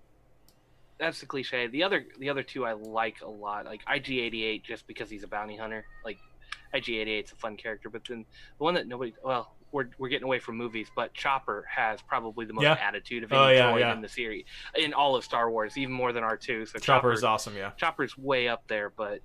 that's 0.99 1.19
the 1.19 1.25
cliche. 1.25 1.67
The 1.67 1.83
other, 1.83 2.05
the 2.19 2.29
other 2.29 2.43
two 2.43 2.65
I 2.65 2.73
like 2.73 3.21
a 3.21 3.29
lot, 3.29 3.65
like 3.65 3.83
IG88, 3.85 4.63
just 4.63 4.87
because 4.87 5.09
he's 5.09 5.23
a 5.23 5.27
bounty 5.27 5.55
hunter. 5.57 5.85
Like 6.03 6.17
IG88's 6.75 7.31
a 7.31 7.35
fun 7.35 7.57
character, 7.57 7.89
but 7.89 8.01
then 8.07 8.25
the 8.57 8.63
one 8.63 8.73
that 8.75 8.87
nobody, 8.87 9.13
well, 9.23 9.55
we're, 9.71 9.87
we're 9.97 10.09
getting 10.09 10.25
away 10.25 10.39
from 10.39 10.57
movies, 10.57 10.87
but 10.95 11.13
Chopper 11.13 11.65
has 11.69 12.01
probably 12.01 12.45
the 12.45 12.53
most 12.53 12.63
Yeah. 12.63 12.73
attitude 12.73 13.23
of 13.23 13.31
any 13.31 13.41
Oh, 13.41 13.47
yeah, 13.49 13.71
droid 13.71 13.79
yeah. 13.79 13.93
in 13.93 14.01
the 14.01 14.09
series, 14.09 14.45
in 14.75 14.93
all 14.93 15.15
of 15.15 15.23
Star 15.23 15.49
Wars, 15.51 15.77
even 15.77 15.93
more 15.93 16.11
than 16.13 16.23
R2. 16.23 16.67
So 16.67 16.79
Chopper 16.79 17.11
is 17.13 17.23
awesome. 17.23 17.55
Yeah. 17.55 17.71
Chopper's 17.77 18.17
way 18.17 18.47
up 18.47 18.63
there, 18.67 18.89
but 18.89 19.19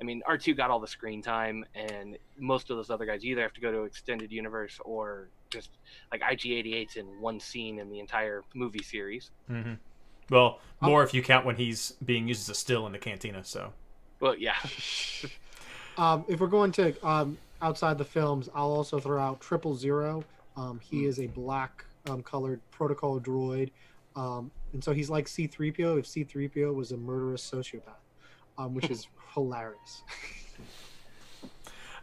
I 0.00 0.04
mean, 0.04 0.22
R2 0.28 0.56
got 0.56 0.70
all 0.70 0.78
the 0.78 0.86
screen 0.86 1.22
time, 1.22 1.64
and 1.74 2.18
most 2.38 2.70
of 2.70 2.76
those 2.76 2.90
other 2.90 3.06
guys 3.06 3.24
either 3.24 3.40
have 3.42 3.54
to 3.54 3.60
go 3.62 3.72
to 3.72 3.84
extended 3.84 4.30
universe 4.30 4.78
or 4.84 5.30
just 5.50 5.70
like 6.12 6.20
IG88's 6.20 6.96
in 6.96 7.06
one 7.20 7.40
scene 7.40 7.78
in 7.78 7.88
the 7.90 7.98
entire 7.98 8.42
movie 8.54 8.82
series. 8.82 9.30
hmm 9.48 9.74
Well, 10.28 10.60
more 10.80 11.02
if 11.02 11.14
you 11.14 11.22
count 11.22 11.46
when 11.46 11.56
he's 11.56 11.92
being 12.04 12.28
used 12.28 12.42
as 12.42 12.48
a 12.50 12.54
still 12.54 12.84
in 12.86 12.92
the 12.92 12.98
cantina. 12.98 13.42
So 13.44 13.72
Well, 14.20 14.36
yeah, 14.36 14.56
Um, 15.98 16.26
if 16.28 16.40
we're 16.40 16.46
going 16.48 16.72
to 16.72 16.94
um, 17.06 17.38
outside 17.62 17.98
the 17.98 18.04
films, 18.04 18.48
I'll 18.54 18.70
also 18.70 18.98
throw 18.98 19.20
out 19.20 19.40
Triple 19.40 19.74
Zero. 19.74 20.24
Um, 20.56 20.80
he 20.82 21.04
is 21.04 21.20
a 21.20 21.26
black 21.26 21.84
um, 22.08 22.22
colored 22.22 22.60
protocol 22.70 23.20
droid, 23.20 23.70
um, 24.14 24.50
and 24.72 24.82
so 24.82 24.92
he's 24.92 25.10
like 25.10 25.28
C-3PO. 25.28 25.98
If 25.98 26.06
C-3PO 26.06 26.74
was 26.74 26.92
a 26.92 26.96
murderous 26.96 27.48
sociopath, 27.48 28.02
um, 28.58 28.74
which 28.74 28.90
is 28.90 29.08
hilarious. 29.34 30.02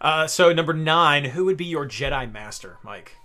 Uh, 0.02 0.28
so 0.28 0.52
number 0.52 0.74
nine, 0.74 1.24
who 1.24 1.46
would 1.46 1.56
be 1.56 1.64
your 1.64 1.88
Jedi 1.88 2.30
Master, 2.30 2.78
Mike? 2.84 3.16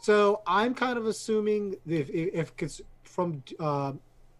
So 0.00 0.40
I'm 0.46 0.74
kind 0.74 0.96
of 0.96 1.06
assuming 1.06 1.76
if 1.86 2.08
if, 2.08 2.30
if 2.32 2.52
it's 2.58 2.80
from 3.04 3.42
uh, 3.60 3.92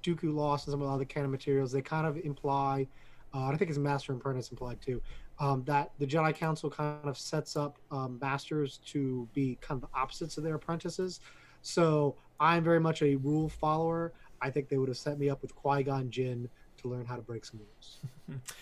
Dooku 0.02 0.34
Lost 0.34 0.66
and 0.66 0.72
some 0.72 0.80
of 0.80 0.88
the 0.88 0.94
other 0.94 1.04
canon 1.04 1.30
materials, 1.30 1.70
they 1.70 1.82
kind 1.82 2.06
of 2.06 2.16
imply, 2.16 2.88
uh, 3.34 3.48
I 3.48 3.56
think 3.56 3.70
it's 3.70 3.78
Master 3.78 4.12
and 4.12 4.20
Apprentice 4.20 4.50
implied 4.50 4.80
too, 4.80 5.02
um, 5.42 5.64
that 5.64 5.90
the 5.98 6.06
Jedi 6.06 6.34
Council 6.34 6.70
kind 6.70 7.00
of 7.04 7.18
sets 7.18 7.56
up 7.56 7.76
um, 7.90 8.16
masters 8.22 8.78
to 8.86 9.28
be 9.34 9.58
kind 9.60 9.82
of 9.82 9.90
the 9.90 9.98
opposites 9.98 10.38
of 10.38 10.44
their 10.44 10.54
apprentices. 10.54 11.18
So 11.62 12.14
I'm 12.38 12.62
very 12.62 12.78
much 12.78 13.02
a 13.02 13.16
rule 13.16 13.48
follower. 13.48 14.12
I 14.40 14.50
think 14.50 14.68
they 14.68 14.78
would 14.78 14.88
have 14.88 14.96
set 14.96 15.18
me 15.18 15.28
up 15.28 15.42
with 15.42 15.54
Qui 15.56 15.82
Gon 15.82 16.10
Jinn 16.10 16.48
to 16.80 16.88
learn 16.88 17.04
how 17.04 17.16
to 17.16 17.22
break 17.22 17.44
some 17.44 17.60
rules. 17.60 18.40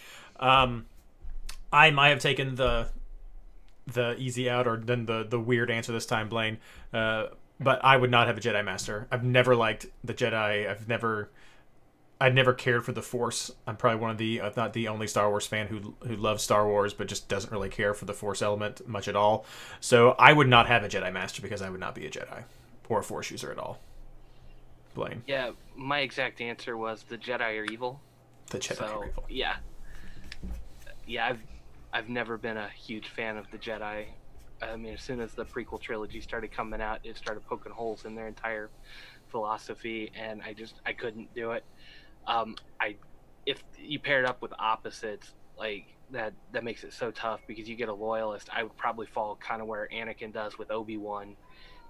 Um, 0.42 0.86
I 1.70 1.90
might 1.90 2.08
have 2.08 2.18
taken 2.18 2.54
the 2.54 2.88
the 3.86 4.16
easy 4.16 4.48
out 4.48 4.66
or 4.66 4.78
then 4.78 5.04
the 5.04 5.26
the 5.28 5.38
weird 5.38 5.70
answer 5.70 5.92
this 5.92 6.06
time, 6.06 6.30
Blaine. 6.30 6.56
Uh, 6.94 7.26
but 7.60 7.84
I 7.84 7.98
would 7.98 8.10
not 8.10 8.26
have 8.26 8.38
a 8.38 8.40
Jedi 8.40 8.64
Master. 8.64 9.06
I've 9.10 9.22
never 9.22 9.54
liked 9.54 9.88
the 10.02 10.14
Jedi. 10.14 10.66
I've 10.66 10.88
never. 10.88 11.28
I've 12.20 12.35
never 12.35 12.52
cared 12.52 12.85
for 12.85 12.92
the 12.92 13.00
Force. 13.00 13.50
I'm 13.66 13.76
probably 13.76 13.98
one 14.00 14.11
of 14.11 14.18
the, 14.18 14.38
if 14.38 14.56
not 14.56 14.74
the 14.74 14.88
only 14.88 15.06
Star 15.06 15.30
Wars 15.30 15.46
fan 15.46 15.68
who 15.68 15.94
who 16.06 16.16
loves 16.16 16.42
Star 16.42 16.66
Wars, 16.66 16.92
but 16.92 17.06
just 17.06 17.28
doesn't 17.28 17.50
really 17.50 17.70
care 17.70 17.94
for 17.94 18.04
the 18.04 18.12
Force 18.12 18.42
element 18.42 18.87
much 18.87 19.09
at 19.09 19.16
all. 19.16 19.46
So 19.80 20.11
I 20.18 20.33
would 20.33 20.48
not 20.48 20.66
have 20.66 20.85
a 20.85 20.88
Jedi 20.88 21.11
Master 21.12 21.40
because 21.40 21.62
I 21.62 21.70
would 21.70 21.80
not 21.80 21.94
be 21.94 22.04
a 22.06 22.11
Jedi 22.11 22.44
or 22.88 23.00
a 23.00 23.02
Force 23.02 23.30
user 23.30 23.50
at 23.50 23.59
all. 23.59 23.80
Blaine, 24.94 25.22
yeah. 25.26 25.52
My 25.76 26.00
exact 26.00 26.40
answer 26.40 26.76
was 26.76 27.04
the 27.04 27.16
Jedi 27.16 27.59
are 27.59 27.64
evil. 27.72 28.00
the 28.50 28.59
Jedi 28.59 28.76
so 28.76 28.85
are 28.85 29.09
evil. 29.09 29.24
yeah, 29.28 29.56
yeah. 31.06 31.26
I've 31.26 31.40
I've 31.92 32.09
never 32.09 32.37
been 32.37 32.59
a 32.59 32.68
huge 32.68 33.09
fan 33.09 33.38
of 33.38 33.50
the 33.50 33.59
Jedi. 33.59 34.06
I 34.61 34.76
mean, 34.76 34.92
as 34.92 35.00
soon 35.00 35.20
as 35.20 35.33
the 35.33 35.46
prequel 35.46 35.80
trilogy 35.80 36.20
started 36.20 36.52
coming 36.52 36.83
out, 36.83 37.00
it 37.02 37.16
started 37.16 37.46
poking 37.46 37.72
holes 37.72 38.04
in 38.04 38.14
their 38.14 38.28
entire 38.28 38.68
philosophy, 39.28 40.12
and 40.14 40.42
I 40.42 40.52
just 40.52 40.74
I 40.85 40.92
couldn't 40.92 41.33
do 41.35 41.52
it. 41.52 41.64
Um, 42.26 42.56
I 42.80 42.96
if 43.46 43.62
you 43.78 43.98
pair 43.98 44.20
it 44.22 44.28
up 44.28 44.42
with 44.42 44.52
opposites, 44.59 45.33
like 45.59 45.87
that, 46.11 46.33
that 46.52 46.64
makes 46.64 46.85
it 46.85 46.92
so 46.92 47.11
tough 47.11 47.40
because 47.46 47.68
you 47.68 47.76
get 47.76 47.88
a 47.88 47.94
loyalist. 47.94 48.48
I 48.52 48.62
would 48.62 48.76
probably 48.76 49.06
fall 49.06 49.37
kind 49.37 49.61
of 49.62 49.68
where 49.68 49.88
Anakin 49.92 50.33
does 50.33 50.59
with 50.59 50.70
Obi 50.70 50.96
Wan, 50.96 51.37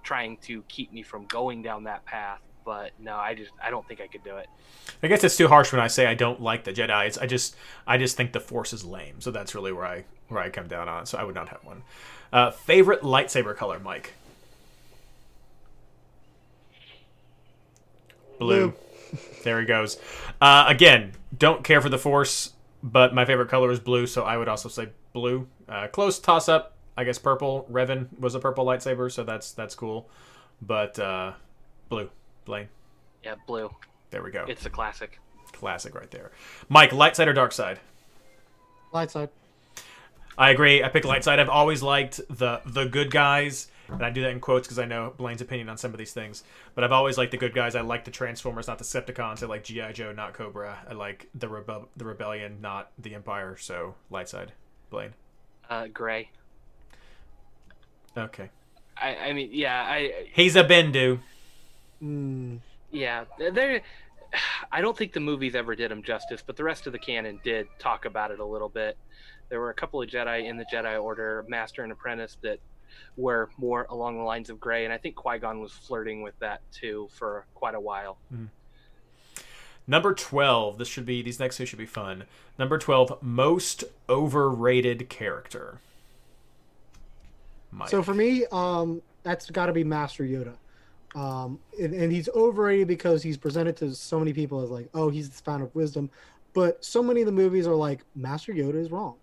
trying 0.03 0.37
to 0.37 0.63
keep 0.67 0.91
me 0.93 1.01
from 1.03 1.25
going 1.25 1.61
down 1.61 1.83
that 1.85 2.05
path. 2.05 2.39
but 2.65 2.91
no, 2.99 3.15
I 3.15 3.33
just 3.33 3.51
I 3.63 3.69
don't 3.69 3.87
think 3.87 4.01
I 4.01 4.07
could 4.07 4.23
do 4.23 4.37
it. 4.37 4.47
I 5.03 5.07
guess 5.07 5.23
it's 5.23 5.37
too 5.37 5.47
harsh 5.47 5.71
when 5.71 5.81
I 5.81 5.87
say 5.87 6.05
I 6.05 6.13
don't 6.13 6.41
like 6.41 6.63
the 6.63 6.71
Jedi. 6.73 7.07
It's, 7.07 7.17
I 7.17 7.25
just 7.25 7.55
I 7.87 7.97
just 7.97 8.15
think 8.17 8.33
the 8.33 8.39
Force 8.39 8.73
is 8.73 8.83
lame. 8.85 9.19
So 9.19 9.31
that's 9.31 9.55
really 9.55 9.71
where 9.71 9.85
I 9.85 10.05
where 10.27 10.41
I 10.41 10.49
come 10.49 10.67
down 10.67 10.87
on. 10.87 11.05
So 11.05 11.17
I 11.17 11.23
would 11.23 11.35
not 11.35 11.49
have 11.49 11.63
one. 11.63 11.83
Uh, 12.31 12.51
favorite 12.51 13.01
lightsaber 13.01 13.55
color, 13.55 13.79
Mike. 13.79 14.13
Blue. 18.39 18.73
There 19.43 19.59
he 19.59 19.65
goes. 19.65 19.97
Uh, 20.39 20.65
again, 20.67 21.11
don't 21.37 21.63
care 21.63 21.81
for 21.81 21.89
the 21.89 21.97
Force, 21.97 22.53
but 22.83 23.13
my 23.13 23.25
favorite 23.25 23.49
color 23.49 23.71
is 23.71 23.79
blue, 23.79 24.07
so 24.07 24.23
I 24.23 24.37
would 24.37 24.47
also 24.47 24.69
say 24.69 24.89
blue. 25.13 25.47
Uh, 25.67 25.87
close 25.87 26.19
toss 26.19 26.49
up. 26.49 26.75
I 26.97 27.03
guess 27.03 27.17
purple. 27.17 27.65
Revan 27.71 28.07
was 28.19 28.35
a 28.35 28.39
purple 28.39 28.65
lightsaber, 28.65 29.11
so 29.11 29.23
that's 29.23 29.53
that's 29.53 29.75
cool. 29.75 30.09
But 30.61 30.99
uh, 30.99 31.33
blue, 31.89 32.09
Blaine. 32.45 32.67
Yeah, 33.23 33.35
blue. 33.47 33.69
There 34.09 34.21
we 34.21 34.31
go. 34.31 34.45
It's 34.47 34.65
a 34.65 34.69
classic. 34.69 35.19
Classic 35.53 35.93
right 35.95 36.09
there. 36.11 36.31
Mike, 36.69 36.91
light 36.91 37.15
side 37.15 37.27
or 37.27 37.33
dark 37.33 37.51
side? 37.51 37.79
Light 38.93 39.11
side. 39.11 39.29
I 40.37 40.49
agree. 40.49 40.83
I 40.83 40.89
pick 40.89 41.05
light 41.05 41.23
side. 41.23 41.39
I've 41.39 41.49
always 41.49 41.81
liked 41.81 42.19
the 42.29 42.61
the 42.65 42.85
good 42.85 43.11
guys, 43.11 43.67
and 43.91 44.03
I 44.03 44.09
do 44.09 44.21
that 44.21 44.31
in 44.31 44.39
quotes 44.39 44.67
because 44.67 44.79
I 44.79 44.85
know 44.85 45.13
Blaine's 45.17 45.41
opinion 45.41 45.69
on 45.69 45.77
some 45.77 45.91
of 45.91 45.97
these 45.97 46.13
things. 46.13 46.43
But 46.75 46.83
I've 46.83 46.91
always 46.91 47.17
liked 47.17 47.31
the 47.31 47.37
good 47.37 47.53
guys. 47.53 47.75
I 47.75 47.81
like 47.81 48.05
the 48.05 48.11
Transformers, 48.11 48.67
not 48.67 48.77
the 48.77 48.83
Decepticons. 48.83 49.43
I 49.43 49.47
like 49.47 49.63
GI 49.63 49.93
Joe, 49.93 50.11
not 50.11 50.33
Cobra. 50.33 50.79
I 50.89 50.93
like 50.93 51.29
the 51.35 51.47
rebel 51.47 51.89
the 51.97 52.05
rebellion, 52.05 52.59
not 52.61 52.91
the 52.97 53.15
Empire. 53.15 53.57
So 53.59 53.95
light 54.09 54.29
side, 54.29 54.53
Blaine. 54.89 55.13
Uh, 55.69 55.87
gray. 55.87 56.29
Okay. 58.17 58.49
I, 58.97 59.15
I 59.15 59.33
mean, 59.33 59.49
yeah, 59.51 59.81
I 59.81 60.27
He's 60.33 60.55
a 60.55 60.63
Bendu. 60.63 61.19
Mm, 62.03 62.59
yeah, 62.91 63.25
there. 63.53 63.81
I 64.71 64.81
don't 64.81 64.97
think 64.97 65.13
the 65.13 65.19
movies 65.19 65.55
ever 65.55 65.75
did 65.75 65.91
him 65.91 66.03
justice, 66.03 66.41
but 66.45 66.55
the 66.55 66.63
rest 66.63 66.87
of 66.87 66.93
the 66.93 66.99
canon 66.99 67.39
did 67.43 67.67
talk 67.79 68.05
about 68.05 68.31
it 68.31 68.39
a 68.39 68.45
little 68.45 68.69
bit. 68.69 68.97
There 69.49 69.59
were 69.59 69.69
a 69.69 69.73
couple 69.73 70.01
of 70.01 70.09
Jedi 70.09 70.45
in 70.45 70.55
the 70.55 70.65
Jedi 70.71 71.01
Order, 71.01 71.45
Master 71.49 71.83
and 71.83 71.91
Apprentice, 71.91 72.37
that 72.41 72.59
were 73.17 73.49
more 73.57 73.85
along 73.89 74.17
the 74.17 74.23
lines 74.23 74.49
of 74.49 74.59
gray, 74.59 74.85
and 74.85 74.93
I 74.93 74.97
think 74.97 75.15
Qui 75.15 75.39
Gon 75.39 75.59
was 75.59 75.71
flirting 75.71 76.21
with 76.21 76.37
that 76.39 76.61
too 76.71 77.09
for 77.11 77.45
quite 77.53 77.75
a 77.75 77.79
while. 77.79 78.17
Number 79.87 80.13
twelve. 80.13 80.77
This 80.77 80.87
should 80.87 81.05
be 81.05 81.21
these 81.21 81.39
next 81.39 81.57
two 81.57 81.65
should 81.65 81.79
be 81.79 81.85
fun. 81.85 82.25
Number 82.57 82.77
twelve. 82.77 83.21
Most 83.21 83.83
overrated 84.07 85.09
character. 85.09 85.79
Mike. 87.71 87.89
So 87.89 88.03
for 88.03 88.13
me, 88.13 88.45
um, 88.51 89.01
that's 89.23 89.49
got 89.49 89.67
to 89.67 89.73
be 89.73 89.83
Master 89.83 90.23
Yoda, 90.23 90.55
um, 91.15 91.59
and, 91.79 91.93
and 91.93 92.11
he's 92.11 92.27
overrated 92.29 92.87
because 92.87 93.23
he's 93.23 93.37
presented 93.37 93.77
to 93.77 93.95
so 93.95 94.19
many 94.19 94.33
people 94.33 94.61
as 94.61 94.69
like, 94.69 94.89
oh, 94.93 95.09
he's 95.09 95.29
the 95.29 95.41
fount 95.41 95.63
of 95.63 95.73
wisdom, 95.73 96.09
but 96.53 96.83
so 96.83 97.01
many 97.01 97.21
of 97.21 97.27
the 97.27 97.31
movies 97.31 97.65
are 97.65 97.75
like, 97.75 98.01
Master 98.13 98.51
Yoda 98.53 98.75
is 98.75 98.91
wrong. 98.91 99.15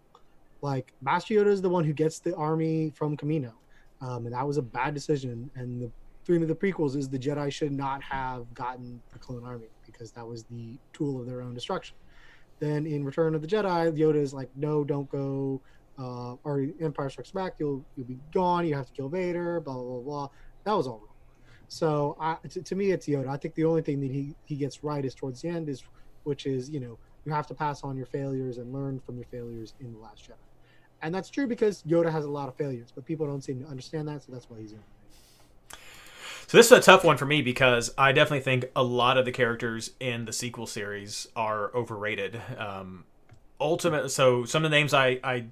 Like 0.60 0.92
Master 1.00 1.34
Yoda 1.34 1.48
is 1.48 1.62
the 1.62 1.68
one 1.68 1.84
who 1.84 1.92
gets 1.92 2.18
the 2.18 2.34
army 2.34 2.90
from 2.90 3.16
Kamino, 3.16 3.52
um, 4.00 4.26
and 4.26 4.34
that 4.34 4.46
was 4.46 4.56
a 4.56 4.62
bad 4.62 4.94
decision. 4.94 5.50
And 5.54 5.80
the 5.80 5.90
theme 6.24 6.42
of 6.42 6.48
the 6.48 6.54
prequels 6.54 6.96
is 6.96 7.08
the 7.08 7.18
Jedi 7.18 7.52
should 7.52 7.72
not 7.72 8.02
have 8.02 8.52
gotten 8.54 9.00
the 9.12 9.18
clone 9.18 9.44
army 9.44 9.68
because 9.86 10.10
that 10.12 10.26
was 10.26 10.44
the 10.44 10.78
tool 10.92 11.20
of 11.20 11.26
their 11.26 11.42
own 11.42 11.54
destruction. 11.54 11.96
Then 12.58 12.86
in 12.86 13.04
Return 13.04 13.34
of 13.34 13.40
the 13.40 13.46
Jedi, 13.46 13.96
Yoda 13.96 14.16
is 14.16 14.34
like, 14.34 14.50
no, 14.56 14.82
don't 14.82 15.08
go 15.10 15.60
uh, 15.98 16.34
or 16.44 16.66
Empire 16.80 17.10
Strikes 17.10 17.32
Back, 17.32 17.54
you'll 17.58 17.84
you'll 17.96 18.06
be 18.06 18.18
gone. 18.32 18.66
You 18.66 18.74
have 18.74 18.86
to 18.86 18.92
kill 18.92 19.08
Vader. 19.08 19.60
Blah 19.60 19.74
blah 19.74 19.82
blah. 19.82 20.00
blah. 20.00 20.28
That 20.64 20.72
was 20.72 20.86
all 20.86 20.98
wrong. 20.98 21.14
So 21.68 22.16
I, 22.20 22.36
to, 22.48 22.62
to 22.62 22.74
me, 22.74 22.92
it's 22.92 23.06
Yoda. 23.06 23.28
I 23.28 23.36
think 23.36 23.54
the 23.54 23.64
only 23.64 23.82
thing 23.82 24.00
that 24.00 24.10
he 24.10 24.34
he 24.44 24.56
gets 24.56 24.84
right 24.84 25.04
is 25.04 25.14
towards 25.14 25.42
the 25.42 25.48
end, 25.48 25.68
is 25.68 25.82
which 26.24 26.46
is 26.46 26.70
you 26.70 26.80
know 26.80 26.98
you 27.24 27.32
have 27.32 27.46
to 27.48 27.54
pass 27.54 27.82
on 27.82 27.96
your 27.96 28.06
failures 28.06 28.58
and 28.58 28.72
learn 28.72 29.00
from 29.00 29.16
your 29.16 29.26
failures 29.26 29.74
in 29.80 29.92
the 29.92 29.98
Last 29.98 30.22
Jedi, 30.24 30.34
and 31.02 31.14
that's 31.14 31.30
true 31.30 31.46
because 31.46 31.82
Yoda 31.82 32.10
has 32.10 32.24
a 32.24 32.30
lot 32.30 32.48
of 32.48 32.54
failures, 32.56 32.92
but 32.94 33.04
people 33.04 33.26
don't 33.26 33.42
seem 33.42 33.62
to 33.62 33.68
understand 33.68 34.08
that, 34.08 34.22
so 34.22 34.32
that's 34.32 34.48
why 34.50 34.58
he's 34.60 34.72
in. 34.72 34.80
So 36.48 36.56
this 36.56 36.66
is 36.66 36.72
a 36.72 36.80
tough 36.80 37.04
one 37.04 37.18
for 37.18 37.26
me 37.26 37.42
because 37.42 37.92
I 37.98 38.12
definitely 38.12 38.40
think 38.40 38.70
a 38.74 38.82
lot 38.82 39.18
of 39.18 39.26
the 39.26 39.32
characters 39.32 39.90
in 40.00 40.24
the 40.24 40.32
sequel 40.32 40.66
series 40.66 41.28
are 41.36 41.70
overrated. 41.74 42.40
Um, 42.56 43.04
ultimate. 43.60 44.10
So 44.10 44.46
some 44.46 44.64
of 44.64 44.70
the 44.70 44.76
names 44.76 44.94
I, 44.94 45.20
I 45.22 45.44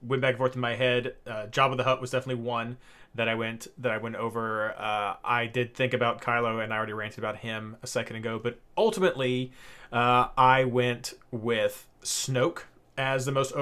went 0.00 0.22
back 0.22 0.30
and 0.30 0.38
forth 0.38 0.54
in 0.54 0.60
my 0.60 0.76
head. 0.76 1.16
Uh, 1.26 1.46
Jabba 1.46 1.76
the 1.76 1.82
Hutt 1.82 2.00
was 2.00 2.10
definitely 2.10 2.44
one 2.44 2.76
that 3.16 3.28
I 3.28 3.34
went 3.34 3.66
that 3.78 3.92
I 3.92 3.98
went 3.98 4.16
over. 4.16 4.74
Uh, 4.78 5.16
I 5.24 5.46
did 5.46 5.74
think 5.74 5.92
about 5.92 6.20
Kylo, 6.20 6.62
and 6.62 6.72
I 6.72 6.76
already 6.76 6.92
ranted 6.92 7.18
about 7.18 7.38
him 7.38 7.76
a 7.82 7.86
second 7.86 8.16
ago. 8.16 8.38
But 8.42 8.58
ultimately, 8.76 9.52
uh, 9.92 10.28
I 10.36 10.64
went 10.64 11.14
with 11.30 11.86
Snoke 12.02 12.62
as 12.96 13.24
the 13.24 13.32
most 13.32 13.52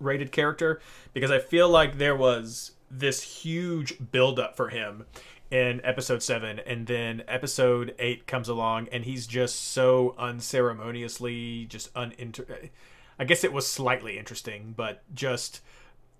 overrated 0.00 0.32
character 0.32 0.80
because 1.12 1.30
I 1.30 1.38
feel 1.38 1.68
like 1.68 1.98
there 1.98 2.16
was 2.16 2.72
this 2.90 3.22
huge 3.22 3.94
buildup 4.10 4.56
for 4.56 4.68
him 4.68 5.04
in 5.50 5.80
episode 5.84 6.22
7 6.22 6.58
and 6.60 6.86
then 6.86 7.22
episode 7.26 7.94
8 7.98 8.26
comes 8.26 8.48
along 8.48 8.88
and 8.92 9.04
he's 9.04 9.26
just 9.26 9.72
so 9.72 10.14
unceremoniously 10.18 11.66
just 11.66 11.92
uninter 11.94 12.70
I 13.18 13.24
guess 13.24 13.44
it 13.44 13.52
was 13.52 13.66
slightly 13.66 14.18
interesting 14.18 14.74
but 14.76 15.02
just 15.14 15.60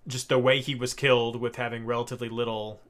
just 0.07 0.29
the 0.29 0.39
way 0.39 0.61
he 0.61 0.75
was 0.75 0.93
killed 0.93 1.35
with 1.35 1.55
having 1.57 1.85
relatively 1.85 2.29
little 2.29 2.81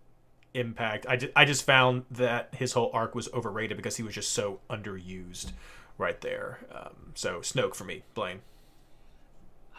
impact. 0.54 1.06
I 1.08 1.18
just, 1.18 1.34
I 1.36 1.46
just 1.46 1.64
found 1.64 2.06
that 2.12 2.50
his 2.56 2.74
whole 2.74 2.90
arc 2.94 3.16
was 3.16 3.32
overrated 3.34 3.78
because 3.78 3.98
he 3.98 4.04
was 4.04 4.16
just 4.16 4.32
so 4.32 4.60
underused 4.70 5.52
right 5.98 6.20
there. 6.22 6.60
Um, 6.74 7.12
so 7.16 7.40
Snoke 7.40 7.76
for 7.76 7.84
me 7.84 8.04
Blaine. 8.14 8.42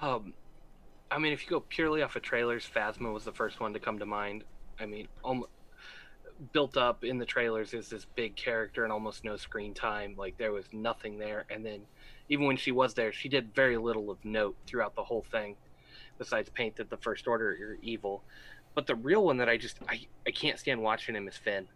Um, 0.01 0.35
I 1.11 1.19
mean, 1.19 1.33
if 1.33 1.45
you 1.45 1.51
go 1.51 1.61
purely 1.61 2.03
off 2.03 2.17
of 2.17 2.23
trailers, 2.23 2.69
Phasma 2.73 3.13
was 3.13 3.25
the 3.25 3.33
first 3.33 3.61
one 3.61 3.73
to 3.73 3.81
come 3.81 3.99
to 3.99 4.07
mind. 4.07 4.45
I 4.79 4.87
mean, 4.87 5.09
um, 5.25 5.45
built 6.53 6.77
up 6.77 7.05
in 7.05 7.19
the 7.19 7.27
trailers 7.27 7.75
is 7.75 7.89
this 7.89 8.07
big 8.15 8.37
character 8.37 8.85
and 8.85 8.93
almost 8.93 9.25
no 9.25 9.37
screen 9.37 9.75
time. 9.75 10.15
Like 10.17 10.39
there 10.39 10.53
was 10.53 10.67
nothing 10.73 11.19
there, 11.19 11.45
and 11.51 11.65
then 11.65 11.81
even 12.29 12.47
when 12.47 12.57
she 12.57 12.73
was 12.73 12.95
there, 12.95 13.13
she 13.13 13.29
did 13.29 13.55
very 13.55 13.77
little 13.77 14.11
of 14.11 14.25
note 14.25 14.57
throughout 14.67 14.95
the 14.95 15.03
whole 15.03 15.25
thing, 15.31 15.57
besides 16.19 16.49
paint 16.49 16.77
that 16.77 16.91
the 16.91 16.97
First 16.97 17.27
Order 17.27 17.51
are 17.51 17.79
evil. 17.83 18.23
But 18.75 18.87
the 18.87 18.95
real 18.95 19.25
one 19.25 19.39
that 19.39 19.49
I 19.49 19.57
just 19.57 19.79
I, 19.89 20.07
I 20.27 20.31
can't 20.31 20.59
stand 20.59 20.81
watching 20.81 21.15
him 21.15 21.27
is 21.29 21.37
Finn. 21.37 21.67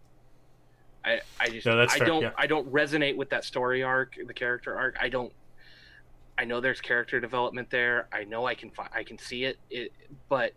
I 1.05 1.21
I 1.41 1.49
just 1.49 1.67
No, 1.67 1.81
I 1.83 1.87
fair, 1.87 2.07
don't 2.07 2.23
yeah. 2.23 2.31
I 2.37 2.47
don't 2.47 2.71
resonate 2.73 3.17
with 3.17 3.31
that 3.31 3.45
story 3.45 3.83
arc, 3.83 4.17
the 4.27 4.33
character 4.33 4.77
arc. 4.77 4.97
I 5.01 5.09
don't 5.09 5.33
I 6.37 6.45
know 6.45 6.61
there's 6.61 6.81
character 6.81 7.21
development 7.21 7.71
there. 7.71 8.09
I 8.13 8.25
know 8.25 8.47
I 8.47 8.55
can 8.55 8.71
fi- 8.71 8.91
I 8.93 9.05
can 9.05 9.19
see 9.19 9.45
it, 9.45 9.59
it, 9.71 9.93
but 10.29 10.53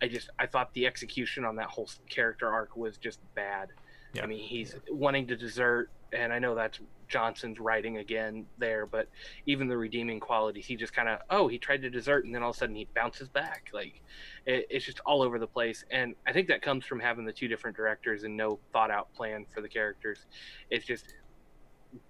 I 0.00 0.08
just 0.08 0.30
I 0.38 0.46
thought 0.46 0.72
the 0.74 0.86
execution 0.86 1.44
on 1.44 1.56
that 1.56 1.68
whole 1.68 1.88
character 2.08 2.48
arc 2.48 2.76
was 2.76 2.96
just 2.96 3.18
bad. 3.34 3.70
Yeah. 4.14 4.22
I 4.22 4.26
mean, 4.26 4.38
he's 4.38 4.76
wanting 4.88 5.26
to 5.28 5.36
desert, 5.36 5.90
and 6.12 6.32
I 6.32 6.38
know 6.38 6.54
that's 6.54 6.78
Johnson's 7.08 7.58
writing 7.58 7.98
again 7.98 8.46
there, 8.58 8.86
but 8.86 9.08
even 9.46 9.68
the 9.68 9.76
redeeming 9.76 10.20
qualities, 10.20 10.66
he 10.66 10.76
just 10.76 10.92
kind 10.92 11.08
of 11.08 11.20
oh 11.30 11.48
he 11.48 11.58
tried 11.58 11.82
to 11.82 11.90
desert, 11.90 12.24
and 12.24 12.34
then 12.34 12.42
all 12.42 12.50
of 12.50 12.56
a 12.56 12.58
sudden 12.58 12.76
he 12.76 12.86
bounces 12.94 13.28
back. 13.28 13.68
Like 13.72 14.02
it, 14.46 14.66
it's 14.70 14.84
just 14.84 15.00
all 15.00 15.22
over 15.22 15.38
the 15.38 15.46
place, 15.46 15.84
and 15.90 16.14
I 16.26 16.32
think 16.32 16.48
that 16.48 16.62
comes 16.62 16.84
from 16.84 17.00
having 17.00 17.24
the 17.24 17.32
two 17.32 17.48
different 17.48 17.76
directors 17.76 18.22
and 18.22 18.36
no 18.36 18.60
thought 18.72 18.90
out 18.90 19.12
plan 19.14 19.44
for 19.52 19.60
the 19.60 19.68
characters. 19.68 20.26
It's 20.70 20.86
just 20.86 21.14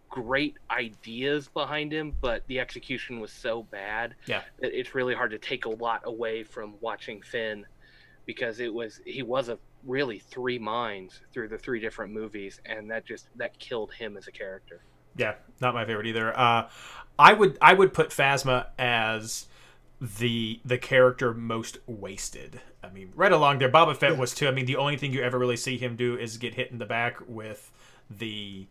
great 0.09 0.57
ideas 0.71 1.49
behind 1.49 1.93
him, 1.93 2.15
but 2.21 2.43
the 2.47 2.59
execution 2.61 3.21
was 3.21 3.33
so 3.33 3.65
bad 3.65 4.15
Yeah. 4.27 4.43
that 4.61 4.79
it's 4.79 4.95
really 4.95 5.15
hard 5.15 5.31
to 5.33 5.39
take 5.39 5.65
a 5.65 5.71
lot 5.71 6.03
away 6.05 6.43
from 6.45 6.75
watching 6.81 7.21
Finn 7.23 7.67
because 8.25 8.61
it 8.61 8.73
was 8.73 9.01
he 9.05 9.23
was 9.23 9.49
a 9.49 9.59
really 9.85 10.19
three 10.19 10.59
minds 10.59 11.21
through 11.33 11.49
the 11.49 11.59
three 11.59 11.79
different 11.81 12.13
movies 12.13 12.61
and 12.67 12.91
that 12.91 13.05
just 13.05 13.29
that 13.37 13.59
killed 13.59 13.93
him 13.93 14.17
as 14.17 14.27
a 14.27 14.33
character. 14.33 14.81
Yeah, 15.17 15.35
not 15.61 15.75
my 15.75 15.85
favorite 15.85 16.07
either. 16.07 16.37
Uh, 16.39 16.69
I 17.19 17.33
would 17.33 17.57
I 17.61 17.73
would 17.75 17.95
put 17.95 18.11
Phasma 18.11 18.67
as 18.79 19.47
the 20.01 20.61
the 20.65 20.77
character 20.79 21.33
most 21.33 21.79
wasted. 21.87 22.61
I 22.83 22.91
mean, 22.91 23.13
right 23.15 23.33
along 23.33 23.59
there, 23.59 23.71
Boba 23.71 23.97
Fett 23.97 24.19
was 24.19 24.35
too. 24.35 24.47
I 24.47 24.51
mean, 24.51 24.67
the 24.67 24.77
only 24.77 24.97
thing 24.97 25.13
you 25.13 25.23
ever 25.23 25.39
really 25.39 25.57
see 25.57 25.79
him 25.79 25.97
do 25.97 26.17
is 26.17 26.37
get 26.37 26.55
hit 26.55 26.71
in 26.71 26.79
the 26.79 26.85
back 26.87 27.17
with 27.27 27.71
the 28.11 28.67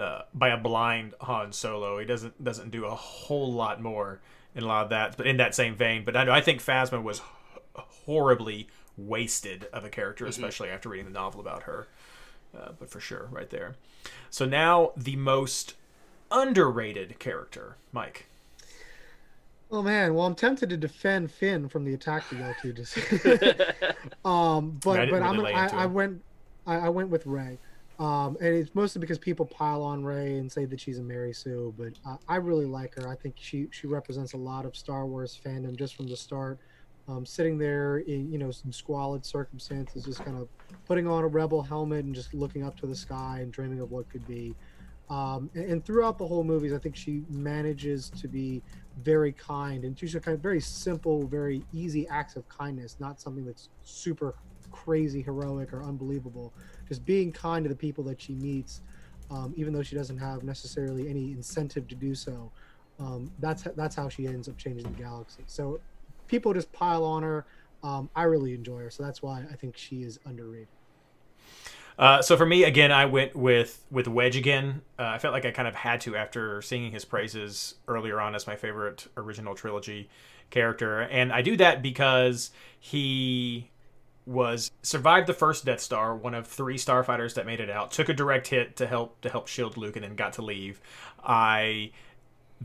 uh, 0.00 0.22
by 0.32 0.48
a 0.48 0.56
blind 0.56 1.14
Han 1.20 1.52
Solo. 1.52 1.98
He 1.98 2.06
doesn't 2.06 2.42
doesn't 2.42 2.70
do 2.70 2.86
a 2.86 2.94
whole 2.94 3.52
lot 3.52 3.80
more 3.80 4.20
in 4.54 4.64
a 4.64 4.66
lot 4.66 4.84
of 4.84 4.90
that. 4.90 5.16
But 5.16 5.26
in 5.26 5.36
that 5.36 5.54
same 5.54 5.74
vein, 5.74 6.04
but 6.04 6.16
I, 6.16 6.38
I 6.38 6.40
think 6.40 6.64
Phasma 6.64 7.02
was 7.02 7.20
h- 7.20 7.84
horribly 8.06 8.68
wasted 8.96 9.68
of 9.72 9.84
a 9.84 9.88
character, 9.88 10.26
especially 10.26 10.70
after 10.70 10.88
reading 10.88 11.06
the 11.06 11.12
novel 11.12 11.40
about 11.40 11.64
her. 11.64 11.86
Uh, 12.56 12.70
but 12.78 12.90
for 12.90 12.98
sure, 12.98 13.28
right 13.30 13.50
there. 13.50 13.76
So 14.30 14.44
now 14.46 14.92
the 14.96 15.16
most 15.16 15.74
underrated 16.32 17.18
character, 17.18 17.76
Mike. 17.92 18.26
Oh 19.70 19.82
man, 19.82 20.14
well 20.14 20.26
I'm 20.26 20.34
tempted 20.34 20.70
to 20.70 20.76
defend 20.76 21.30
Finn 21.30 21.68
from 21.68 21.84
the 21.84 21.94
attack 21.94 22.28
the 22.30 22.36
L2 22.36 22.76
just. 22.76 22.96
um, 24.24 24.78
but 24.82 24.98
I 24.98 25.10
but 25.10 25.22
I'm 25.22 25.36
really 25.36 25.52
gonna, 25.52 25.56
lay 25.56 25.62
into 25.62 25.76
I, 25.76 25.82
I 25.82 25.86
went 25.86 26.22
I, 26.66 26.76
I 26.76 26.88
went 26.88 27.10
with 27.10 27.26
Rey. 27.26 27.58
Um, 28.00 28.38
and 28.40 28.54
it's 28.54 28.74
mostly 28.74 28.98
because 28.98 29.18
people 29.18 29.44
pile 29.44 29.82
on 29.82 30.02
Rey 30.02 30.38
and 30.38 30.50
say 30.50 30.64
that 30.64 30.80
she's 30.80 30.98
a 30.98 31.02
Mary 31.02 31.34
Sue, 31.34 31.74
but 31.76 31.92
uh, 32.08 32.16
I 32.26 32.36
really 32.36 32.64
like 32.64 32.94
her. 32.94 33.06
I 33.06 33.14
think 33.14 33.34
she 33.38 33.68
she 33.72 33.86
represents 33.86 34.32
a 34.32 34.38
lot 34.38 34.64
of 34.64 34.74
Star 34.74 35.06
Wars 35.06 35.38
fandom 35.44 35.76
just 35.76 35.94
from 35.96 36.08
the 36.08 36.16
start. 36.16 36.58
Um, 37.08 37.26
sitting 37.26 37.58
there 37.58 37.98
in 37.98 38.32
you 38.32 38.38
know 38.38 38.52
some 38.52 38.72
squalid 38.72 39.26
circumstances, 39.26 40.06
just 40.06 40.24
kind 40.24 40.38
of 40.38 40.48
putting 40.86 41.06
on 41.06 41.24
a 41.24 41.26
rebel 41.26 41.60
helmet 41.60 42.06
and 42.06 42.14
just 42.14 42.32
looking 42.32 42.64
up 42.64 42.74
to 42.80 42.86
the 42.86 42.96
sky 42.96 43.40
and 43.42 43.52
dreaming 43.52 43.80
of 43.80 43.90
what 43.90 44.08
could 44.08 44.26
be. 44.26 44.54
Um, 45.10 45.50
and, 45.54 45.64
and 45.64 45.84
throughout 45.84 46.16
the 46.16 46.26
whole 46.26 46.44
movies, 46.44 46.72
I 46.72 46.78
think 46.78 46.96
she 46.96 47.22
manages 47.28 48.08
to 48.10 48.28
be 48.28 48.62
very 49.02 49.32
kind 49.32 49.84
and 49.84 49.98
she's 49.98 50.14
a 50.14 50.20
kind 50.20 50.34
of 50.34 50.40
very 50.40 50.60
simple, 50.60 51.26
very 51.26 51.64
easy 51.72 52.08
acts 52.08 52.36
of 52.36 52.48
kindness, 52.48 52.96
not 52.98 53.20
something 53.20 53.44
that's 53.44 53.68
super 53.82 54.36
crazy 54.70 55.20
heroic 55.20 55.72
or 55.72 55.82
unbelievable. 55.82 56.52
Just 56.90 57.06
being 57.06 57.32
kind 57.32 57.64
to 57.64 57.70
the 57.70 57.76
people 57.76 58.04
that 58.04 58.20
she 58.20 58.34
meets, 58.34 58.82
um, 59.30 59.54
even 59.56 59.72
though 59.72 59.82
she 59.82 59.96
doesn't 59.96 60.18
have 60.18 60.42
necessarily 60.42 61.08
any 61.08 61.30
incentive 61.30 61.88
to 61.88 61.94
do 61.94 62.14
so. 62.14 62.50
Um, 62.98 63.30
that's 63.38 63.62
that's 63.76 63.94
how 63.94 64.10
she 64.10 64.26
ends 64.26 64.48
up 64.48 64.58
changing 64.58 64.92
the 64.92 65.02
galaxy. 65.02 65.44
So 65.46 65.80
people 66.26 66.52
just 66.52 66.70
pile 66.72 67.04
on 67.04 67.22
her. 67.22 67.46
Um, 67.82 68.10
I 68.14 68.24
really 68.24 68.52
enjoy 68.52 68.80
her, 68.80 68.90
so 68.90 69.02
that's 69.02 69.22
why 69.22 69.44
I 69.50 69.54
think 69.54 69.76
she 69.76 70.02
is 70.02 70.18
underrated. 70.26 70.68
Uh, 71.98 72.22
so 72.22 72.36
for 72.36 72.46
me, 72.46 72.64
again, 72.64 72.90
I 72.90 73.04
went 73.06 73.36
with 73.36 73.84
with 73.90 74.08
Wedge 74.08 74.36
again. 74.36 74.82
Uh, 74.98 75.04
I 75.04 75.18
felt 75.18 75.32
like 75.32 75.44
I 75.44 75.50
kind 75.50 75.68
of 75.68 75.74
had 75.74 76.00
to 76.02 76.16
after 76.16 76.60
singing 76.62 76.92
his 76.92 77.04
praises 77.04 77.76
earlier 77.88 78.20
on 78.20 78.34
as 78.34 78.46
my 78.46 78.56
favorite 78.56 79.06
original 79.16 79.54
trilogy 79.54 80.10
character, 80.50 81.00
and 81.00 81.32
I 81.32 81.42
do 81.42 81.56
that 81.58 81.82
because 81.82 82.50
he 82.78 83.70
was 84.26 84.70
survived 84.82 85.26
the 85.26 85.34
first 85.34 85.64
Death 85.64 85.80
Star, 85.80 86.14
one 86.14 86.34
of 86.34 86.46
three 86.46 86.76
starfighters 86.76 87.34
that 87.34 87.46
made 87.46 87.60
it 87.60 87.70
out. 87.70 87.90
Took 87.90 88.08
a 88.08 88.14
direct 88.14 88.48
hit 88.48 88.76
to 88.76 88.86
help 88.86 89.20
to 89.22 89.30
help 89.30 89.48
shield 89.48 89.76
Luke, 89.76 89.96
and 89.96 90.04
then 90.04 90.14
got 90.14 90.34
to 90.34 90.42
leave. 90.42 90.80
I 91.24 91.92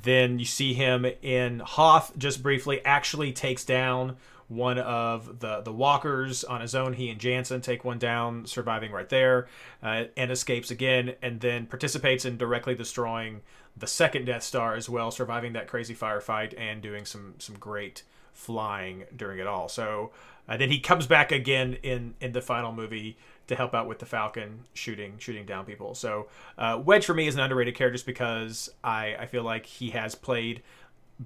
then 0.01 0.39
you 0.39 0.45
see 0.45 0.74
him 0.74 1.06
in 1.22 1.60
Hoth 1.60 2.18
just 2.18 2.43
briefly. 2.43 2.84
Actually 2.84 3.32
takes 3.32 3.64
down 3.64 4.18
one 4.47 4.78
of 4.78 5.39
the 5.39 5.62
the 5.62 5.72
walkers 5.72 6.43
on 6.43 6.62
his 6.62 6.76
own. 6.76 6.93
He 6.93 7.10
and 7.10 7.20
Janson 7.20 7.62
take 7.62 7.84
one 7.84 7.97
down, 7.97 8.45
surviving 8.45 8.91
right 8.91 9.10
there, 9.10 9.47
uh, 9.82 10.06
and 10.18 10.32
escapes 10.32 10.72
again, 10.72 11.16
and 11.22 11.39
then 11.39 11.66
participates 11.66 12.26
in 12.26 12.38
directly 12.38 12.76
destroying 12.76 13.41
the 13.78 13.88
second 13.88 14.26
Death 14.26 14.43
Star 14.43 14.76
as 14.76 14.89
well, 14.89 15.12
surviving 15.12 15.53
that 15.53 15.68
crazy 15.68 15.95
firefight 15.95 16.58
and 16.60 16.82
doing 16.82 17.06
some 17.06 17.36
some 17.39 17.56
great 17.58 18.03
flying 18.34 19.06
during 19.16 19.39
it 19.39 19.47
all. 19.47 19.70
So 19.70 20.12
uh, 20.47 20.57
then 20.57 20.69
he 20.69 20.79
comes 20.79 21.07
back 21.07 21.31
again 21.31 21.77
in 21.83 22.15
in 22.19 22.31
the 22.31 22.41
final 22.41 22.71
movie 22.71 23.17
to 23.47 23.55
help 23.55 23.73
out 23.73 23.87
with 23.87 23.99
the 23.99 24.05
Falcon 24.05 24.65
shooting 24.73 25.17
shooting 25.17 25.45
down 25.45 25.65
people. 25.65 25.95
So 25.95 26.27
uh, 26.57 26.81
Wedge 26.83 27.05
for 27.05 27.13
me 27.13 27.27
is 27.27 27.35
an 27.35 27.41
underrated 27.41 27.75
character 27.75 27.95
just 27.95 28.05
because 28.05 28.69
I 28.83 29.15
I 29.19 29.25
feel 29.25 29.43
like 29.43 29.65
he 29.65 29.91
has 29.91 30.15
played 30.15 30.61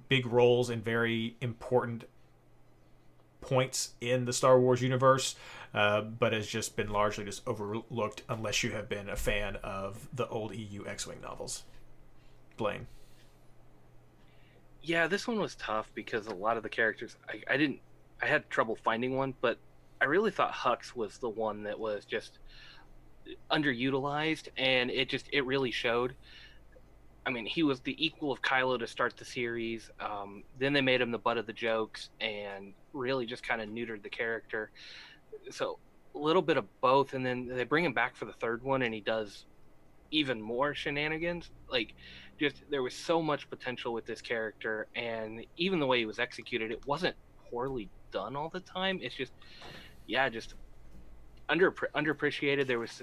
big 0.08 0.26
roles 0.26 0.70
in 0.70 0.80
very 0.80 1.36
important 1.40 2.04
points 3.40 3.94
in 4.00 4.24
the 4.24 4.32
Star 4.32 4.60
Wars 4.60 4.82
universe, 4.82 5.34
uh, 5.74 6.02
but 6.02 6.32
has 6.32 6.46
just 6.46 6.76
been 6.76 6.90
largely 6.90 7.24
just 7.24 7.46
overlooked 7.46 8.22
unless 8.28 8.62
you 8.62 8.70
have 8.72 8.88
been 8.88 9.08
a 9.08 9.16
fan 9.16 9.56
of 9.62 10.08
the 10.12 10.28
old 10.28 10.54
EU 10.54 10.86
X-wing 10.86 11.20
novels. 11.22 11.64
Blaine. 12.56 12.86
Yeah, 14.82 15.06
this 15.06 15.26
one 15.26 15.38
was 15.38 15.54
tough 15.56 15.90
because 15.94 16.26
a 16.26 16.34
lot 16.34 16.56
of 16.56 16.62
the 16.62 16.68
characters 16.68 17.16
I, 17.28 17.42
I 17.52 17.56
didn't 17.56 17.80
I 18.22 18.26
had 18.26 18.48
trouble 18.50 18.76
finding 18.82 19.16
one, 19.16 19.34
but 19.40 19.58
I 20.00 20.06
really 20.06 20.30
thought 20.30 20.52
Hux 20.52 20.94
was 20.94 21.18
the 21.18 21.28
one 21.28 21.64
that 21.64 21.78
was 21.78 22.04
just 22.04 22.38
underutilized 23.50 24.48
and 24.56 24.90
it 24.90 25.08
just 25.08 25.28
it 25.32 25.44
really 25.44 25.70
showed. 25.70 26.14
I 27.26 27.30
mean, 27.30 27.44
he 27.44 27.62
was 27.62 27.80
the 27.80 27.94
equal 28.04 28.32
of 28.32 28.40
Kylo 28.40 28.78
to 28.78 28.86
start 28.86 29.16
the 29.16 29.26
series. 29.26 29.90
Um, 30.00 30.42
then 30.58 30.72
they 30.72 30.80
made 30.80 31.00
him 31.02 31.10
the 31.10 31.18
butt 31.18 31.36
of 31.36 31.46
the 31.46 31.52
jokes 31.52 32.08
and 32.20 32.72
really 32.92 33.26
just 33.26 33.46
kind 33.46 33.60
of 33.60 33.68
neutered 33.68 34.02
the 34.02 34.08
character. 34.08 34.70
So 35.50 35.78
a 36.14 36.18
little 36.18 36.42
bit 36.42 36.56
of 36.56 36.64
both, 36.80 37.12
and 37.14 37.24
then 37.24 37.46
they 37.46 37.64
bring 37.64 37.84
him 37.84 37.92
back 37.92 38.16
for 38.16 38.24
the 38.24 38.32
third 38.32 38.62
one, 38.62 38.82
and 38.82 38.92
he 38.92 39.00
does 39.00 39.44
even 40.10 40.40
more 40.40 40.74
shenanigans. 40.74 41.50
Like, 41.70 41.94
just 42.38 42.62
there 42.70 42.82
was 42.82 42.94
so 42.94 43.22
much 43.22 43.48
potential 43.48 43.92
with 43.92 44.06
this 44.06 44.20
character, 44.20 44.86
and 44.96 45.44
even 45.56 45.78
the 45.78 45.86
way 45.86 45.98
he 45.98 46.06
was 46.06 46.18
executed, 46.18 46.70
it 46.72 46.86
wasn't 46.86 47.14
poorly 47.50 47.90
done 48.10 48.36
all 48.36 48.48
the 48.48 48.60
time. 48.60 49.00
It's 49.02 49.14
just, 49.14 49.32
yeah, 50.06 50.28
just 50.28 50.54
under 51.48 51.70
underappreciated. 51.72 52.66
There 52.66 52.78
was 52.78 53.02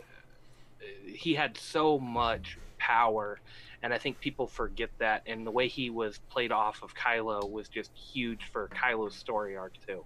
he 1.05 1.33
had 1.33 1.57
so 1.57 1.99
much 1.99 2.57
power 2.77 3.39
and 3.83 3.93
I 3.93 3.97
think 3.97 4.19
people 4.19 4.47
forget 4.47 4.89
that. 4.99 5.23
And 5.25 5.45
the 5.45 5.51
way 5.51 5.67
he 5.67 5.89
was 5.89 6.19
played 6.29 6.51
off 6.51 6.81
of 6.81 6.95
Kylo 6.95 7.49
was 7.49 7.67
just 7.67 7.91
huge 7.95 8.49
for 8.51 8.69
Kylo's 8.69 9.15
story 9.15 9.55
arc 9.55 9.73
too. 9.85 10.03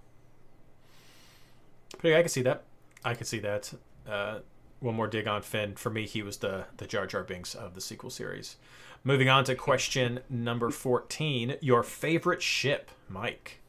Yeah, 2.02 2.18
I 2.18 2.20
can 2.20 2.28
see 2.28 2.42
that. 2.42 2.64
I 3.04 3.14
can 3.14 3.26
see 3.26 3.38
that. 3.40 3.72
Uh, 4.08 4.38
one 4.80 4.94
more 4.94 5.06
dig 5.06 5.28
on 5.28 5.42
Finn. 5.42 5.76
For 5.76 5.90
me, 5.90 6.06
he 6.06 6.22
was 6.22 6.38
the 6.38 6.66
the 6.76 6.86
Jar 6.86 7.06
Jar 7.06 7.22
Binks 7.22 7.54
of 7.54 7.74
the 7.74 7.80
sequel 7.80 8.10
series. 8.10 8.56
Moving 9.04 9.28
on 9.28 9.44
to 9.44 9.54
question 9.54 10.20
number 10.28 10.70
fourteen. 10.70 11.56
Your 11.60 11.82
favorite 11.82 12.42
ship, 12.42 12.90
Mike? 13.08 13.60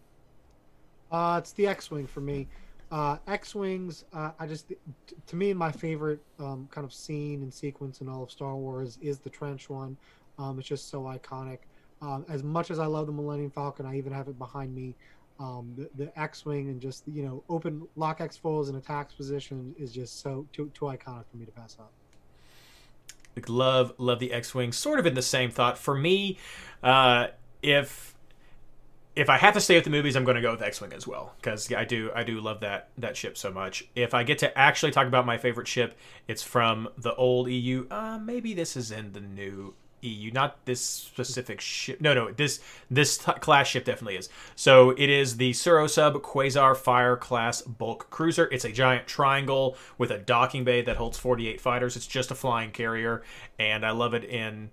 Uh, 1.14 1.38
it's 1.38 1.52
the 1.54 1.68
X-wing 1.68 2.08
for 2.08 2.22
me. 2.22 2.48
Uh, 2.92 3.18
X-wings, 3.28 4.06
uh, 4.14 4.32
I 4.40 4.48
just, 4.48 4.74
to 5.28 5.36
me, 5.36 5.54
my 5.54 5.72
favorite 5.72 6.20
um, 6.40 6.68
kind 6.72 6.84
of 6.86 6.94
scene 6.94 7.44
and 7.44 7.54
sequence 7.54 8.02
in 8.02 8.10
all 8.10 8.24
of 8.24 8.32
Star 8.32 8.56
Wars 8.56 8.98
is 9.02 9.20
the 9.20 9.30
trench 9.30 9.70
one. 9.70 9.96
Um, 10.40 10.58
it's 10.58 10.68
just 10.68 10.90
so 10.90 11.04
iconic. 11.04 11.60
Um, 12.02 12.26
as 12.28 12.44
much 12.44 12.72
as 12.72 12.80
I 12.80 12.88
love 12.88 13.06
the 13.06 13.14
Millennium 13.14 13.52
Falcon, 13.52 13.86
I 13.86 13.96
even 13.96 14.12
have 14.12 14.28
it 14.28 14.38
behind 14.38 14.76
me. 14.76 14.96
Um, 15.40 15.74
the, 15.78 15.90
the 16.04 16.20
X-wing 16.20 16.70
and 16.70 16.80
just 16.80 17.04
you 17.08 17.24
know 17.24 17.44
open 17.50 17.88
lock 17.96 18.22
X 18.22 18.38
foils 18.38 18.70
and 18.70 18.78
attacks 18.78 19.14
position 19.14 19.74
is 19.80 19.92
just 19.92 20.22
so 20.22 20.46
too 20.54 20.70
too 20.76 20.86
iconic 20.86 21.24
for 21.32 21.38
me 21.38 21.46
to 21.46 21.52
pass 21.52 21.76
up. 21.80 21.92
Love 23.48 23.94
love 23.98 24.20
the 24.20 24.32
X-wing. 24.32 24.72
Sort 24.72 25.00
of 25.00 25.08
in 25.08 25.16
the 25.16 25.24
same 25.24 25.50
thought 25.50 25.80
for 25.80 25.96
me. 25.96 26.38
Uh, 26.84 27.28
if 27.64 28.13
if 29.16 29.30
I 29.30 29.38
have 29.38 29.54
to 29.54 29.62
stay 29.62 29.76
with 29.76 29.84
the 29.84 29.90
movies, 29.90 30.16
I'm 30.16 30.24
going 30.24 30.36
to 30.36 30.42
go 30.42 30.52
with 30.52 30.62
X-wing 30.62 30.94
as 30.94 31.06
well 31.06 31.34
because 31.38 31.72
I 31.72 31.86
do 31.86 32.12
I 32.16 32.24
do 32.24 32.40
love 32.42 32.62
that 32.62 32.90
that 32.98 33.16
ship 33.16 33.38
so 33.38 33.52
much. 33.52 33.88
If 33.96 34.14
I 34.14 34.24
get 34.24 34.40
to 34.40 34.58
actually 34.58 34.92
talk 34.92 35.08
about 35.08 35.26
my 35.26 35.38
favorite 35.38 35.68
ship, 35.68 35.98
it's 36.28 36.42
from 36.42 36.90
the 36.98 37.14
old 37.16 37.50
EU. 37.50 37.88
Uh, 37.92 38.18
maybe 38.18 38.54
this 38.54 38.76
is 38.76 38.92
in 38.92 39.14
the 39.14 39.20
new 39.22 39.76
EU, 40.02 40.32
not 40.32 40.66
this 40.66 40.82
specific 40.82 41.62
ship. 41.62 42.02
No, 42.02 42.14
no, 42.16 42.32
this 42.32 42.60
this 42.90 43.20
t- 43.20 43.32
class 43.34 43.68
ship 43.68 43.86
definitely 43.86 44.18
is. 44.18 44.30
So 44.56 44.90
it 44.92 45.10
is 45.10 45.38
the 45.38 45.52
SoroSuub 45.52 46.22
Quasar 46.22 46.76
Fire 46.76 47.16
class 47.16 47.62
bulk 47.62 48.10
cruiser. 48.10 48.50
It's 48.52 48.66
a 48.66 48.72
giant 48.72 49.06
triangle 49.06 49.78
with 49.98 50.10
a 50.10 50.18
docking 50.18 50.64
bay 50.64 50.82
that 50.82 50.98
holds 50.98 51.20
48 51.20 51.62
fighters. 51.62 51.96
It's 51.96 52.08
just 52.08 52.32
a 52.32 52.36
flying 52.36 52.72
carrier, 52.72 53.22
and 53.60 53.86
I 53.86 53.92
love 53.92 54.16
it 54.16 54.24
in 54.24 54.72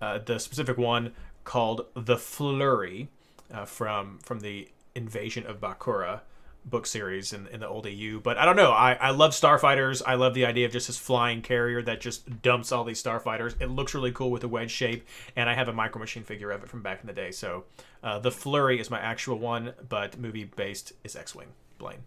uh, 0.00 0.18
the 0.18 0.38
specific 0.38 0.78
one 0.78 1.12
called 1.44 1.86
the 1.94 2.16
Flurry 2.16 3.10
uh, 3.52 3.64
from 3.64 4.18
from 4.22 4.40
the 4.40 4.68
Invasion 4.94 5.46
of 5.46 5.60
Bakura 5.60 6.20
book 6.64 6.86
series 6.86 7.32
in, 7.32 7.46
in 7.48 7.60
the 7.60 7.68
old 7.68 7.86
EU. 7.86 8.20
But 8.20 8.38
I 8.38 8.44
don't 8.44 8.56
know. 8.56 8.70
I, 8.70 8.92
I 8.94 9.10
love 9.10 9.32
starfighters. 9.32 10.02
I 10.06 10.14
love 10.14 10.34
the 10.34 10.46
idea 10.46 10.66
of 10.66 10.72
just 10.72 10.86
this 10.86 10.98
flying 10.98 11.42
carrier 11.42 11.82
that 11.82 12.00
just 12.00 12.42
dumps 12.42 12.70
all 12.70 12.84
these 12.84 13.02
starfighters. 13.02 13.60
It 13.60 13.66
looks 13.66 13.94
really 13.94 14.12
cool 14.12 14.30
with 14.30 14.44
a 14.44 14.48
wedge 14.48 14.70
shape, 14.70 15.06
and 15.34 15.50
I 15.50 15.54
have 15.54 15.68
a 15.68 15.72
micro 15.72 16.00
machine 16.00 16.22
figure 16.22 16.50
of 16.50 16.62
it 16.62 16.68
from 16.68 16.82
back 16.82 17.00
in 17.00 17.06
the 17.06 17.12
day. 17.12 17.30
So 17.30 17.64
uh, 18.02 18.18
the 18.18 18.30
Flurry 18.30 18.80
is 18.80 18.90
my 18.90 19.00
actual 19.00 19.38
one, 19.38 19.72
but 19.88 20.18
movie 20.18 20.44
based 20.44 20.92
is 21.04 21.16
X 21.16 21.34
Wing. 21.34 21.48
Blaine. 21.78 22.04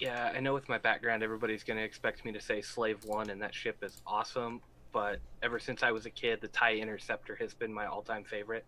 Yeah, 0.00 0.32
I 0.34 0.40
know 0.40 0.54
with 0.54 0.68
my 0.68 0.78
background, 0.78 1.22
everybody's 1.22 1.62
going 1.62 1.76
to 1.76 1.84
expect 1.84 2.24
me 2.24 2.32
to 2.32 2.40
say 2.40 2.60
Slave 2.60 3.04
One, 3.04 3.30
and 3.30 3.40
that 3.40 3.54
ship 3.54 3.76
is 3.82 4.02
awesome. 4.06 4.60
But 4.90 5.20
ever 5.42 5.58
since 5.60 5.82
I 5.82 5.92
was 5.92 6.06
a 6.06 6.10
kid, 6.10 6.40
the 6.40 6.48
TIE 6.48 6.76
Interceptor 6.76 7.36
has 7.36 7.54
been 7.54 7.72
my 7.72 7.86
all 7.86 8.02
time 8.02 8.24
favorite. 8.24 8.64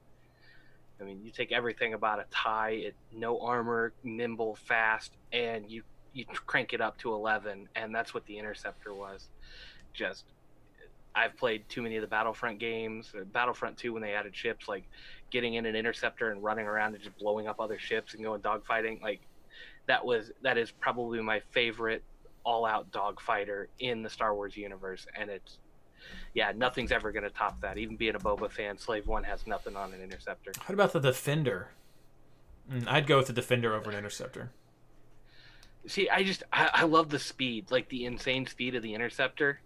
I 1.01 1.05
mean, 1.05 1.21
you 1.23 1.31
take 1.31 1.53
everything 1.53 1.95
about 1.95 2.21
a 2.21 2.25
tie, 2.31 2.71
it 2.71 2.95
no 3.13 3.41
armor, 3.41 3.93
nimble, 4.03 4.57
fast, 4.57 5.13
and 5.33 5.71
you 5.71 5.83
you 6.13 6.25
crank 6.25 6.73
it 6.73 6.81
up 6.81 6.97
to 6.99 7.13
11, 7.13 7.69
and 7.77 7.95
that's 7.95 8.15
what 8.15 8.25
the 8.25 8.39
interceptor 8.39 8.95
was. 8.95 9.29
Just 9.93 10.25
I've 11.15 11.37
played 11.37 11.69
too 11.69 11.83
many 11.83 11.97
of 11.97 12.03
the 12.03 12.09
Battlefront 12.09 12.59
games, 12.59 13.13
uh, 13.19 13.25
Battlefront 13.25 13.79
2 13.79 13.95
when 13.95 14.03
they 14.03 14.13
added 14.13 14.37
ships, 14.37 14.69
like 14.69 14.85
getting 15.31 15.55
in 15.55 15.65
an 15.67 15.75
interceptor 15.75 16.31
and 16.31 16.43
running 16.43 16.67
around 16.67 16.95
and 16.95 17.03
just 17.03 17.17
blowing 17.19 17.47
up 17.47 17.59
other 17.59 17.79
ships 17.79 18.15
and 18.15 18.23
going 18.23 18.43
dogfighting. 18.43 19.01
Like 19.03 19.21
that 19.87 20.05
was 20.05 20.31
that 20.43 20.59
is 20.59 20.71
probably 20.71 21.21
my 21.21 21.41
favorite 21.53 22.03
all-out 22.45 22.91
dogfighter 22.93 23.67
in 23.81 24.03
the 24.03 24.11
Star 24.11 24.35
Wars 24.35 24.57
universe, 24.57 25.07
and 25.19 25.31
it's 25.31 25.59
yeah, 26.35 26.53
nothing's 26.55 26.93
ever 26.93 27.13
going 27.13 27.25
to 27.25 27.31
top 27.31 27.61
that. 27.63 27.79
Even 27.79 27.97
being 27.97 28.15
a 28.15 28.19
Boba 28.19 28.51
fan, 28.51 28.79
Slave 28.79 29.07
One 29.07 29.25
has 29.25 29.47
nothing 29.47 29.77
on 29.77 29.93
an 29.93 30.01
interceptor. 30.03 30.53
What 30.67 30.75
about 30.75 30.93
the 30.93 31.01
Defender? 31.01 31.69
Mm, 32.73 32.87
I'd 32.89 33.07
go 33.07 33.19
with 33.19 33.29
the 33.29 33.33
Defender 33.33 33.75
over 33.75 33.91
an 33.91 33.97
interceptor. 33.97 34.51
See, 35.87 36.09
I 36.09 36.23
just 36.25 36.43
I, 36.53 36.71
I 36.73 36.85
love 36.85 37.11
the 37.11 37.19
speed, 37.19 37.71
like 37.71 37.89
the 37.89 38.05
insane 38.07 38.47
speed 38.47 38.75
of 38.75 38.83
the 38.83 38.95
interceptor. 38.95 39.61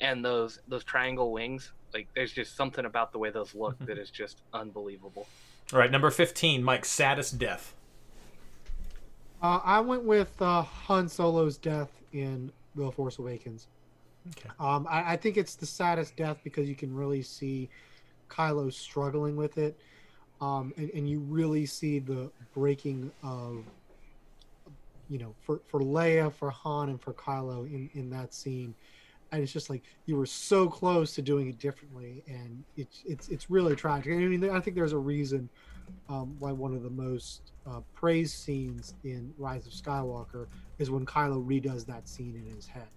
and 0.00 0.24
those 0.24 0.58
those 0.68 0.84
triangle 0.84 1.32
wings. 1.32 1.72
Like 1.94 2.08
there's 2.14 2.32
just 2.32 2.56
something 2.56 2.84
about 2.84 3.12
the 3.12 3.18
way 3.18 3.30
those 3.30 3.54
look 3.54 3.78
that 3.86 3.98
is 3.98 4.10
just 4.10 4.40
unbelievable. 4.52 5.26
All 5.72 5.78
right, 5.78 5.90
number 5.90 6.10
15, 6.10 6.62
Mike's 6.62 6.90
saddest 6.90 7.38
death. 7.38 7.74
Uh, 9.42 9.60
I 9.64 9.80
went 9.80 10.04
with 10.04 10.40
uh, 10.40 10.62
Han 10.62 11.08
Solo's 11.08 11.56
death 11.56 11.90
in 12.12 12.52
The 12.74 12.90
Force 12.92 13.18
Awakens. 13.18 13.66
Okay. 14.30 14.48
Um, 14.58 14.86
I, 14.90 15.12
I 15.12 15.16
think 15.16 15.36
it's 15.36 15.54
the 15.54 15.66
saddest 15.66 16.16
death 16.16 16.38
because 16.42 16.68
you 16.68 16.74
can 16.74 16.94
really 16.94 17.22
see 17.22 17.68
Kylo 18.28 18.72
struggling 18.72 19.36
with 19.36 19.58
it, 19.58 19.78
um, 20.40 20.72
and, 20.76 20.90
and 20.90 21.08
you 21.08 21.20
really 21.20 21.66
see 21.66 21.98
the 21.98 22.30
breaking 22.52 23.12
of, 23.22 23.64
you 25.08 25.18
know, 25.18 25.34
for 25.42 25.60
for 25.68 25.80
Leia, 25.80 26.32
for 26.32 26.50
Han, 26.50 26.88
and 26.88 27.00
for 27.00 27.12
Kylo 27.12 27.66
in 27.66 27.88
in 27.94 28.10
that 28.10 28.34
scene, 28.34 28.74
and 29.30 29.42
it's 29.42 29.52
just 29.52 29.70
like 29.70 29.82
you 30.06 30.16
were 30.16 30.26
so 30.26 30.68
close 30.68 31.14
to 31.14 31.22
doing 31.22 31.48
it 31.48 31.58
differently, 31.58 32.24
and 32.26 32.64
it's 32.76 33.02
it's 33.06 33.28
it's 33.28 33.48
really 33.48 33.76
tragic. 33.76 34.12
I 34.12 34.16
mean, 34.16 34.50
I 34.50 34.60
think 34.60 34.74
there's 34.76 34.92
a 34.92 34.98
reason 34.98 35.48
um, 36.08 36.34
why 36.40 36.50
one 36.50 36.74
of 36.74 36.82
the 36.82 36.90
most 36.90 37.52
uh, 37.64 37.80
praised 37.94 38.34
scenes 38.34 38.94
in 39.04 39.32
Rise 39.38 39.66
of 39.66 39.72
Skywalker 39.72 40.46
is 40.78 40.90
when 40.90 41.06
Kylo 41.06 41.44
redoes 41.44 41.86
that 41.86 42.08
scene 42.08 42.34
in 42.34 42.52
his 42.54 42.66
head. 42.66 42.88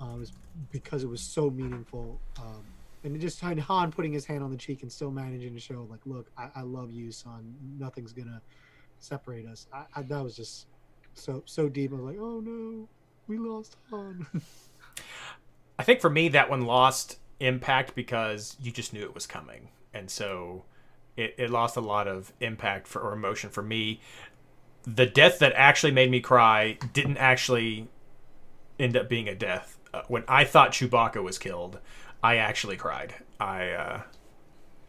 Um, 0.00 0.22
is 0.22 0.32
because 0.70 1.04
it 1.04 1.08
was 1.08 1.20
so 1.20 1.48
meaningful, 1.48 2.18
um, 2.38 2.64
and 3.04 3.20
just 3.20 3.40
Han 3.40 3.92
putting 3.92 4.12
his 4.12 4.24
hand 4.24 4.42
on 4.42 4.50
the 4.50 4.56
cheek 4.56 4.82
and 4.82 4.90
still 4.90 5.10
managing 5.10 5.54
to 5.54 5.60
show, 5.60 5.86
like, 5.90 6.00
look, 6.04 6.30
I, 6.36 6.48
I 6.56 6.62
love 6.62 6.90
you, 6.90 7.12
son. 7.12 7.54
Nothing's 7.78 8.12
gonna 8.12 8.42
separate 8.98 9.46
us. 9.46 9.66
I, 9.72 9.84
I, 9.94 10.02
that 10.02 10.22
was 10.22 10.36
just 10.36 10.66
so 11.14 11.42
so 11.46 11.68
deep. 11.68 11.92
I 11.92 11.96
was 11.96 12.04
like, 12.04 12.18
oh 12.18 12.40
no, 12.40 12.88
we 13.26 13.38
lost 13.38 13.76
Han. 13.90 14.26
I 15.78 15.82
think 15.84 16.00
for 16.00 16.10
me 16.10 16.28
that 16.28 16.50
one 16.50 16.62
lost 16.62 17.18
impact 17.40 17.94
because 17.94 18.56
you 18.60 18.70
just 18.70 18.92
knew 18.92 19.02
it 19.02 19.14
was 19.14 19.26
coming, 19.26 19.68
and 19.92 20.10
so 20.10 20.64
it, 21.16 21.34
it 21.38 21.50
lost 21.50 21.76
a 21.76 21.80
lot 21.80 22.08
of 22.08 22.32
impact 22.40 22.86
for 22.86 23.00
or 23.00 23.12
emotion 23.12 23.50
for 23.50 23.62
me. 23.62 24.00
The 24.84 25.06
death 25.06 25.38
that 25.40 25.52
actually 25.54 25.92
made 25.92 26.10
me 26.10 26.20
cry 26.20 26.78
didn't 26.92 27.18
actually 27.18 27.88
end 28.78 28.96
up 28.96 29.08
being 29.08 29.28
a 29.28 29.34
death. 29.34 29.78
Uh, 29.92 30.02
when 30.08 30.24
I 30.28 30.44
thought 30.44 30.72
Chewbacca 30.72 31.22
was 31.22 31.38
killed, 31.38 31.78
I 32.22 32.36
actually 32.36 32.76
cried. 32.76 33.14
I 33.38 33.70
uh, 33.70 34.02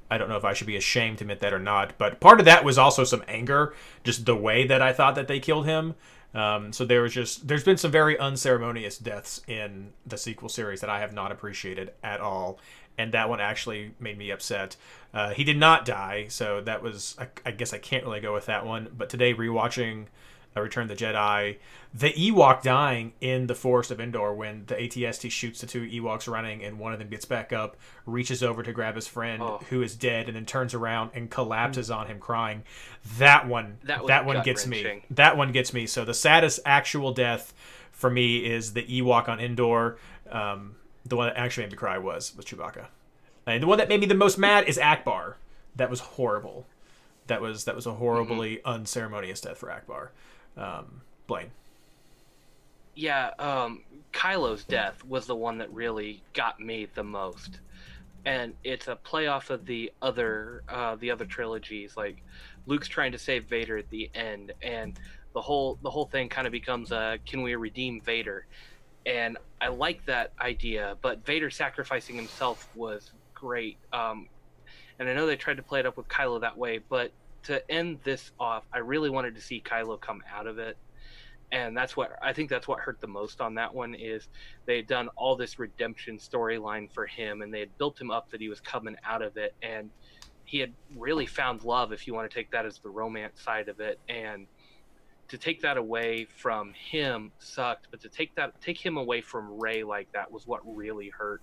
I 0.10 0.18
don't 0.18 0.30
know 0.30 0.38
if 0.38 0.46
I 0.46 0.54
should 0.54 0.68
be 0.68 0.78
ashamed 0.78 1.18
to 1.18 1.24
admit 1.24 1.40
that 1.40 1.54
or 1.54 1.60
not, 1.60 1.98
but 1.98 2.20
part 2.20 2.40
of 2.40 2.46
that 2.46 2.64
was 2.64 2.78
also 2.78 3.04
some 3.04 3.24
anger, 3.28 3.74
just 4.04 4.26
the 4.26 4.36
way 4.36 4.68
that 4.68 4.82
I 4.82 4.94
thought 4.94 5.16
that 5.16 5.28
they 5.28 5.40
killed 5.40 5.66
him. 5.66 5.96
Um, 6.36 6.74
so 6.74 6.86
there 6.86 7.02
was 7.02 7.14
just 7.14 7.48
there's 7.48 7.64
been 7.64 7.78
some 7.78 7.92
very 7.92 8.18
unceremonious 8.18 8.98
deaths 8.98 9.42
in 9.48 9.94
the 10.06 10.18
sequel 10.18 10.50
series 10.50 10.82
that 10.82 10.90
I 10.90 11.00
have 11.00 11.14
not 11.14 11.32
appreciated 11.32 11.94
at 12.04 12.22
all, 12.22 12.60
and 12.98 13.12
that 13.14 13.30
one 13.30 13.40
actually 13.40 13.94
made 14.00 14.18
me 14.18 14.32
upset. 14.32 14.76
Uh, 15.14 15.32
he 15.32 15.44
did 15.44 15.58
not 15.58 15.86
die, 15.86 16.28
so 16.30 16.62
that 16.62 16.82
was 16.82 17.16
I, 17.20 17.28
I 17.46 17.52
guess 17.52 17.74
I 17.74 17.78
can't 17.78 18.04
really 18.04 18.20
go 18.20 18.34
with 18.34 18.48
that 18.48 18.66
one. 18.66 18.90
But 18.98 19.10
today 19.10 19.34
rewatching 19.34 20.06
uh, 20.56 20.62
Return 20.62 20.90
of 20.90 20.98
the 20.98 21.06
Jedi, 21.06 21.58
the 21.94 22.12
Ewok 22.14 22.62
dying 22.64 23.14
in 23.22 23.48
the 23.48 23.56
Forest 23.56 23.92
of 23.92 24.00
Endor 24.00 24.34
when 24.34 24.66
the 24.68 24.76
ATST 24.76 25.32
shoots 25.32 25.62
the 25.62 25.68
two 25.68 25.82
Ewoks 25.88 26.28
running 26.32 26.64
and 26.64 26.80
one 26.80 26.94
of 26.94 27.00
them 27.00 27.10
gets 27.10 27.26
back 27.26 27.52
up, 27.54 27.76
reaches 28.06 28.42
over 28.44 28.64
to 28.64 28.72
grab 28.74 28.96
his 28.96 29.08
friend 29.08 29.42
Oh. 29.42 29.62
who 29.70 29.82
is 29.82 29.96
dead, 29.96 30.28
and 30.28 30.36
then 30.36 30.46
turns 30.46 30.74
around 30.74 31.12
and 31.14 31.30
collapses 31.30 31.90
on 31.92 32.08
him 32.08 32.20
crying. 32.20 32.64
That 33.18 33.48
one, 33.48 33.78
That 33.84 34.06
that 34.08 34.26
one 34.26 34.42
gets 34.44 34.66
me. 34.68 35.04
That 35.12 35.38
one 35.38 35.52
gets 35.52 35.74
me. 35.74 35.86
So 35.88 36.04
the 36.06 36.14
saddest 36.14 36.60
actual 36.66 37.14
death 37.14 37.54
for 37.92 38.10
me 38.10 38.46
is 38.46 38.74
the 38.74 38.84
Ewok 38.84 39.28
on 39.30 39.40
Endor. 39.40 39.98
Um, 40.32 40.76
the 41.06 41.16
one 41.16 41.28
that 41.28 41.38
actually 41.38 41.64
made 41.66 41.72
me 41.74 41.78
cry 41.78 41.98
was 41.98 42.36
was 42.36 42.46
Chewbacca, 42.46 42.86
and 43.46 43.62
the 43.62 43.68
one 43.68 43.78
that 43.78 43.90
made 43.90 44.00
me 44.00 44.06
the 44.08 44.16
most 44.16 44.38
mad 44.38 44.66
is 44.68 44.78
Ackbar. 44.78 45.36
That 45.76 45.90
was 45.90 46.00
horrible. 46.00 46.66
That 47.28 47.42
was 47.42 47.66
that 47.66 47.76
was 47.76 47.86
a 47.86 47.94
horribly 47.94 48.62
unceremonious 48.66 49.42
death 49.42 49.58
for 49.58 49.68
Ackbar. 49.70 50.10
Um, 50.58 51.02
Blaine. 51.28 51.52
Yeah, 52.96 53.32
um, 53.40 53.82
Kylo's 54.12 54.64
death 54.66 55.04
was 55.04 55.26
the 55.26 55.36
one 55.36 55.58
that 55.58 55.72
really 55.74 56.22
got 56.34 56.60
me 56.60 56.88
the 56.94 57.04
most, 57.04 57.60
and 58.26 58.54
it's 58.64 58.88
a 58.88 58.96
play 58.96 59.28
off 59.28 59.50
of 59.50 59.66
the 59.66 59.92
other 60.02 60.64
uh, 60.70 60.96
the 60.96 61.10
other 61.10 61.26
trilogies. 61.26 61.98
Like 61.98 62.24
Luke's 62.68 62.88
trying 62.88 63.12
to 63.14 63.18
save 63.18 63.46
Vader 63.46 63.78
at 63.78 63.90
the 63.90 64.12
end, 64.14 64.52
and 64.62 65.00
the 65.34 65.42
whole 65.42 65.80
the 65.82 65.90
whole 65.90 66.06
thing 66.06 66.30
kind 66.30 66.46
of 66.46 66.52
becomes 66.52 66.92
a 66.92 67.18
can 67.26 67.42
we 67.42 67.56
redeem 67.56 68.00
Vader? 68.02 68.46
And 69.06 69.38
I 69.60 69.68
like 69.68 70.06
that 70.06 70.32
idea, 70.40 70.96
but 71.02 71.26
Vader 71.26 71.50
sacrificing 71.50 72.16
himself 72.16 72.70
was 72.76 73.12
great. 73.34 73.78
Um, 73.92 74.28
and 75.00 75.10
I 75.10 75.14
know 75.14 75.26
they 75.26 75.36
tried 75.36 75.58
to 75.58 75.64
play 75.64 75.80
it 75.80 75.86
up 75.86 75.98
with 75.98 76.08
Kylo 76.08 76.40
that 76.42 76.58
way, 76.58 76.80
but 76.88 77.12
to 77.44 77.72
end 77.72 78.00
this 78.04 78.32
off, 78.40 78.66
I 78.74 78.80
really 78.80 79.10
wanted 79.10 79.36
to 79.36 79.42
see 79.42 79.62
Kylo 79.66 80.00
come 80.00 80.22
out 80.34 80.48
of 80.48 80.58
it. 80.58 80.78
And 81.52 81.78
that's 81.78 81.96
what 81.96 82.14
I 82.20 82.34
think 82.34 82.50
that's 82.50 82.68
what 82.68 82.80
hurt 82.80 83.00
the 83.00 83.08
most 83.08 83.40
on 83.40 83.54
that 83.56 83.74
one 83.74 83.94
is 83.94 84.28
they 84.66 84.78
had 84.78 84.88
done 84.88 85.10
all 85.16 85.36
this 85.36 85.60
redemption 85.60 86.18
storyline 86.18 86.92
for 86.92 87.06
him 87.06 87.44
and 87.44 87.54
they 87.54 87.60
had 87.60 87.78
built 87.78 88.02
him 88.02 88.10
up 88.10 88.32
that 88.32 88.42
he 88.42 88.50
was 88.50 88.60
coming 88.60 88.96
out 89.06 89.22
of 89.22 89.38
it. 89.38 89.54
And 89.62 89.92
he 90.46 90.58
had 90.58 90.74
really 90.98 91.28
found 91.28 91.64
love 91.64 91.94
if 91.94 92.08
you 92.08 92.14
want 92.16 92.30
to 92.30 92.34
take 92.34 92.50
that 92.52 92.66
as 92.66 92.80
the 92.80 92.90
romance 92.90 93.40
side 93.40 93.70
of 93.70 93.80
it. 93.80 94.00
And 94.10 94.48
to 95.28 95.38
take 95.38 95.62
that 95.62 95.78
away 95.78 96.26
from 96.26 96.74
him 96.74 97.32
sucked 97.40 97.88
but 97.92 98.02
to 98.02 98.10
take 98.10 98.36
that 98.36 98.60
take 98.60 98.84
him 98.84 98.98
away 98.98 99.22
from 99.22 99.60
Rey 99.60 99.84
like 99.84 100.12
that 100.12 100.32
was 100.32 100.48
what 100.48 100.62
really 100.66 101.10
hurt 101.10 101.42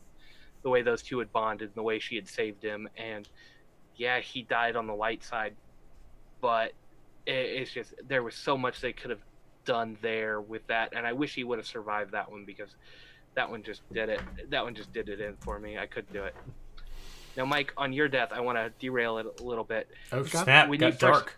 the 0.62 0.70
way 0.70 0.82
those 0.82 1.02
two 1.02 1.20
had 1.20 1.32
bonded 1.32 1.68
and 1.68 1.74
the 1.74 1.82
way 1.82 2.00
she 2.00 2.16
had 2.16 2.28
saved 2.28 2.64
him. 2.64 2.88
And 2.96 3.28
yeah 3.94 4.18
he 4.18 4.42
died 4.42 4.74
on 4.74 4.88
the 4.88 4.94
light 4.94 5.22
side 5.22 5.54
but 6.40 6.72
it, 7.26 7.32
it's 7.32 7.70
just 7.72 7.94
there 8.08 8.22
was 8.22 8.34
so 8.34 8.56
much 8.56 8.80
they 8.80 8.92
could 8.92 9.10
have 9.10 9.20
done 9.64 9.96
there 10.02 10.40
with 10.40 10.66
that 10.68 10.92
and 10.96 11.06
i 11.06 11.12
wish 11.12 11.34
he 11.34 11.44
would 11.44 11.58
have 11.58 11.66
survived 11.66 12.12
that 12.12 12.30
one 12.30 12.44
because 12.44 12.74
that 13.34 13.48
one 13.50 13.62
just 13.62 13.82
did 13.92 14.08
it 14.08 14.20
that 14.50 14.64
one 14.64 14.74
just 14.74 14.92
did 14.92 15.08
it 15.08 15.20
in 15.20 15.36
for 15.40 15.58
me 15.58 15.78
i 15.78 15.86
couldn't 15.86 16.12
do 16.12 16.24
it 16.24 16.34
now 17.36 17.44
mike 17.44 17.72
on 17.76 17.92
your 17.92 18.08
death 18.08 18.30
i 18.32 18.40
want 18.40 18.56
to 18.58 18.72
derail 18.80 19.18
it 19.18 19.26
a 19.40 19.42
little 19.44 19.64
bit 19.64 19.86
Oh 20.12 20.22
Got- 20.24 20.44
snap! 20.44 20.68
when 20.68 20.78
got 20.78 20.86
you 20.86 20.92
first- 20.92 21.00
dark. 21.00 21.36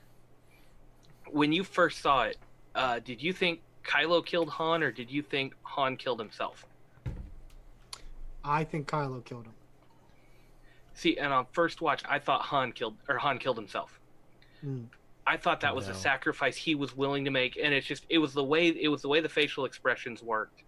when 1.31 1.53
you 1.53 1.65
first 1.65 2.01
saw 2.01 2.23
it 2.23 2.37
uh, 2.75 3.01
did 3.01 3.21
you 3.23 3.33
think 3.33 3.61
kylo 3.85 4.25
killed 4.25 4.49
han 4.51 4.83
or 4.83 4.93
did 4.93 5.11
you 5.11 5.21
think 5.23 5.55
han 5.65 5.97
killed 5.97 6.19
himself 6.21 6.65
I 8.45 8.65
think 8.65 8.89
Kylo 8.89 9.25
killed 9.25 9.45
him. 9.47 9.53
see 10.95 11.17
and 11.19 11.33
on 11.33 11.47
first 11.53 11.81
watch 11.81 12.03
i 12.09 12.19
thought 12.19 12.43
han 12.43 12.73
killed 12.73 12.97
or 13.09 13.19
han 13.19 13.39
killed 13.39 13.57
himself 13.57 13.99
Mm. 14.65 14.87
I 15.27 15.37
thought 15.37 15.61
that 15.61 15.75
was 15.75 15.87
No. 15.87 15.93
a 15.93 15.97
sacrifice 15.97 16.57
he 16.57 16.75
was 16.75 16.97
willing 16.97 17.25
to 17.25 17.31
make, 17.31 17.57
and 17.57 17.73
it's 17.73 17.87
just 17.87 18.07
it 18.09 18.19
was 18.19 18.33
the 18.35 18.43
way 18.45 18.69
it 18.69 18.89
was 18.89 19.03
the 19.03 19.09
way 19.09 19.21
the 19.21 19.29
facial 19.29 19.65
expressions 19.65 20.23
worked, 20.23 20.65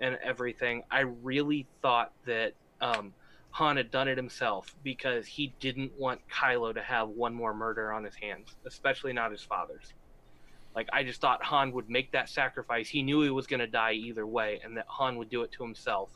and 0.00 0.18
everything. 0.22 0.82
I 0.90 1.00
really 1.00 1.66
thought 1.82 2.12
that 2.24 2.54
um, 2.80 3.14
Han 3.52 3.76
had 3.76 3.90
done 3.90 4.08
it 4.08 4.16
himself 4.16 4.74
because 4.82 5.26
he 5.26 5.54
didn't 5.60 5.92
want 5.98 6.20
Kylo 6.28 6.74
to 6.74 6.82
have 6.82 7.08
one 7.10 7.32
more 7.32 7.54
murder 7.54 7.92
on 7.92 8.02
his 8.04 8.14
hands, 8.16 8.56
especially 8.66 9.12
not 9.12 9.30
his 9.30 9.42
father's. 9.42 9.94
Like 10.74 10.88
I 10.92 11.04
just 11.04 11.20
thought 11.20 11.42
Han 11.44 11.72
would 11.72 11.88
make 11.88 12.10
that 12.12 12.28
sacrifice. 12.28 12.88
He 12.88 13.02
knew 13.02 13.22
he 13.22 13.30
was 13.30 13.46
going 13.46 13.60
to 13.60 13.66
die 13.66 13.92
either 13.92 14.26
way, 14.26 14.60
and 14.64 14.76
that 14.76 14.86
Han 14.88 15.16
would 15.16 15.30
do 15.30 15.42
it 15.42 15.52
to 15.52 15.62
himself 15.62 16.10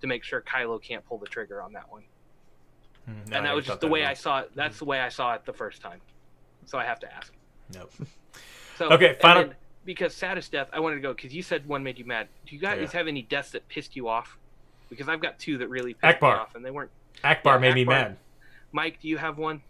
to 0.00 0.06
make 0.06 0.22
sure 0.22 0.40
Kylo 0.42 0.80
can't 0.80 1.04
pull 1.04 1.18
the 1.18 1.26
trigger 1.26 1.60
on 1.60 1.72
that 1.72 1.90
one. 1.90 2.04
Hmm, 3.04 3.12
no, 3.30 3.36
and 3.36 3.46
that 3.46 3.54
was 3.54 3.66
just 3.66 3.80
the 3.80 3.88
way 3.88 4.04
I 4.04 4.14
saw 4.14 4.40
it. 4.40 4.52
That's 4.54 4.78
the 4.78 4.84
way 4.84 5.00
I 5.00 5.08
saw 5.08 5.34
it 5.34 5.44
the 5.44 5.52
first 5.52 5.82
time. 5.82 6.00
So 6.66 6.78
I 6.78 6.84
have 6.84 7.00
to 7.00 7.14
ask. 7.14 7.32
Nope. 7.74 7.92
So 8.76 8.88
Okay, 8.90 9.10
and 9.10 9.18
final- 9.18 9.42
then, 9.44 9.54
because 9.84 10.14
saddest 10.14 10.50
death, 10.52 10.68
I 10.72 10.80
wanted 10.80 10.96
to 10.96 11.00
go 11.00 11.14
because 11.14 11.32
you 11.34 11.42
said 11.42 11.66
one 11.66 11.82
made 11.84 11.98
you 11.98 12.04
mad. 12.04 12.28
Do 12.46 12.54
you 12.54 12.60
guys 12.60 12.80
Yeah. 12.92 12.98
have 12.98 13.06
any 13.08 13.22
deaths 13.22 13.52
that 13.52 13.68
pissed 13.68 13.94
you 13.96 14.08
off? 14.08 14.36
Because 14.90 15.08
I've 15.08 15.20
got 15.22 15.38
two 15.38 15.58
that 15.58 15.68
really 15.68 15.94
pissed 15.94 16.18
Ackbar. 16.18 16.22
me 16.34 16.38
off, 16.40 16.54
and 16.54 16.64
they 16.64 16.70
weren't. 16.70 16.90
Ackbar 17.24 17.44
Yeah, 17.54 17.58
made 17.58 17.74
me 17.74 17.84
mad. 17.84 18.16
Mike, 18.72 19.00
do 19.00 19.08
you 19.08 19.16
have 19.16 19.38
one? 19.38 19.62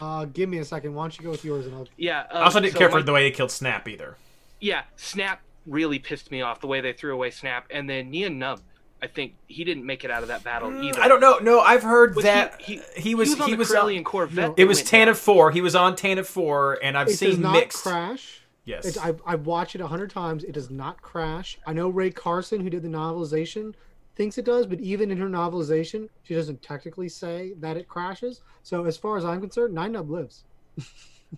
Uh, 0.00 0.24
give 0.26 0.48
me 0.48 0.58
a 0.58 0.64
second. 0.64 0.92
Why 0.94 1.04
don't 1.04 1.16
you 1.18 1.24
go 1.24 1.30
with 1.30 1.44
yours 1.44 1.66
and 1.66 1.74
I'll. 1.76 1.86
Yeah. 1.96 2.24
I 2.30 2.38
um, 2.38 2.44
also 2.44 2.60
didn't 2.60 2.72
so 2.74 2.78
care 2.80 2.90
for 2.90 2.96
Mike- 2.96 3.06
the 3.06 3.12
way 3.12 3.22
they 3.22 3.30
killed 3.30 3.50
Snap 3.52 3.88
either. 3.88 4.16
Yeah, 4.60 4.82
Snap 4.96 5.40
really 5.66 5.98
pissed 5.98 6.30
me 6.30 6.42
off 6.42 6.60
the 6.60 6.66
way 6.66 6.80
they 6.80 6.92
threw 6.92 7.14
away 7.14 7.30
Snap, 7.30 7.66
and 7.70 7.88
then 7.88 8.10
Nien 8.10 8.38
Nunb. 8.38 8.60
I 9.04 9.06
think 9.06 9.34
he 9.48 9.64
didn't 9.64 9.84
make 9.84 10.02
it 10.04 10.10
out 10.10 10.22
of 10.22 10.28
that 10.28 10.42
battle 10.44 10.70
either. 10.82 10.98
Mm, 10.98 11.02
I 11.04 11.08
don't 11.08 11.20
know. 11.20 11.38
No, 11.38 11.60
I've 11.60 11.82
heard 11.82 12.16
Was 12.16 12.24
that 12.24 12.58
he- 12.60 12.80
he, 12.96 13.14
was 13.14 13.28
he 13.28 13.34
was 13.34 13.40
on 13.42 13.46
he 13.48 13.52
the 13.52 13.58
was 13.58 13.70
Corellian 13.70 13.98
on- 13.98 14.04
Corvette. 14.04 14.48
No. 14.48 14.54
It 14.56 14.64
was 14.64 14.78
went 14.78 14.88
Tantive 14.88 15.16
four. 15.16 15.50
He 15.50 15.60
was 15.60 15.74
on 15.76 15.94
Tantive 15.94 16.24
four, 16.26 16.78
and 16.82 16.96
I've 16.96 17.08
It 17.08 17.20
does 17.20 17.38
not 17.38 17.52
mixed. 17.52 17.82
crash. 17.82 18.40
Yes. 18.64 18.86
It's, 18.86 18.96
I've, 18.96 19.20
I've 19.26 19.44
watched 19.44 19.74
it 19.74 19.82
a 19.82 19.86
hundred 19.86 20.10
times. 20.10 20.42
It 20.42 20.52
does 20.52 20.70
not 20.70 21.02
crash. 21.02 21.58
I 21.66 21.74
know 21.74 21.90
Rae 21.90 22.10
Carson, 22.10 22.60
who 22.62 22.70
did 22.70 22.82
the 22.82 22.88
novelization, 22.88 23.74
thinks 24.16 24.38
it 24.38 24.46
does, 24.46 24.64
but 24.66 24.80
even 24.80 25.10
in 25.10 25.18
her 25.18 25.28
novelization, 25.28 26.08
she 26.22 26.34
doesn't 26.34 26.62
technically 26.62 27.10
say 27.10 27.52
that 27.58 27.76
it 27.76 27.86
crashes. 27.88 28.40
So 28.62 28.86
as 28.86 28.96
far 28.96 29.18
as 29.18 29.24
I'm 29.26 29.40
concerned, 29.42 29.74
Nien 29.74 29.92
Nunb 29.92 30.08
lives. 30.08 30.44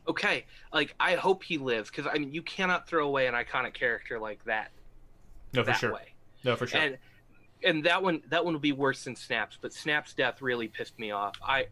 Okay, 0.07 0.45
like 0.75 0.95
I 1.01 1.15
hope 1.15 1.43
he 1.43 1.57
lives 1.57 1.91
because 1.91 2.07
I 2.13 2.19
mean 2.19 2.31
you 2.31 2.43
cannot 2.43 2.87
throw 2.87 3.07
away 3.07 3.29
an 3.29 3.35
iconic 3.35 3.73
character 3.73 4.19
like 4.19 4.45
that 4.45 4.71
no, 5.55 5.65
for 5.65 5.73
sure. 5.73 5.95
way. 5.95 6.13
No, 6.45 6.55
for 6.55 6.67
sure. 6.67 6.79
And 6.79 6.99
and 7.67 7.85
that 7.85 8.03
one 8.03 8.23
that 8.29 8.45
one 8.45 8.55
will 8.55 8.61
be 8.61 8.73
worse 8.73 9.05
than 9.05 9.17
Snaps, 9.17 9.59
but 9.61 9.73
Snaps' 9.73 10.15
death 10.15 10.41
really 10.41 10.69
pissed 10.69 10.99
me 10.99 11.11
off. 11.11 11.35
I 11.47 11.67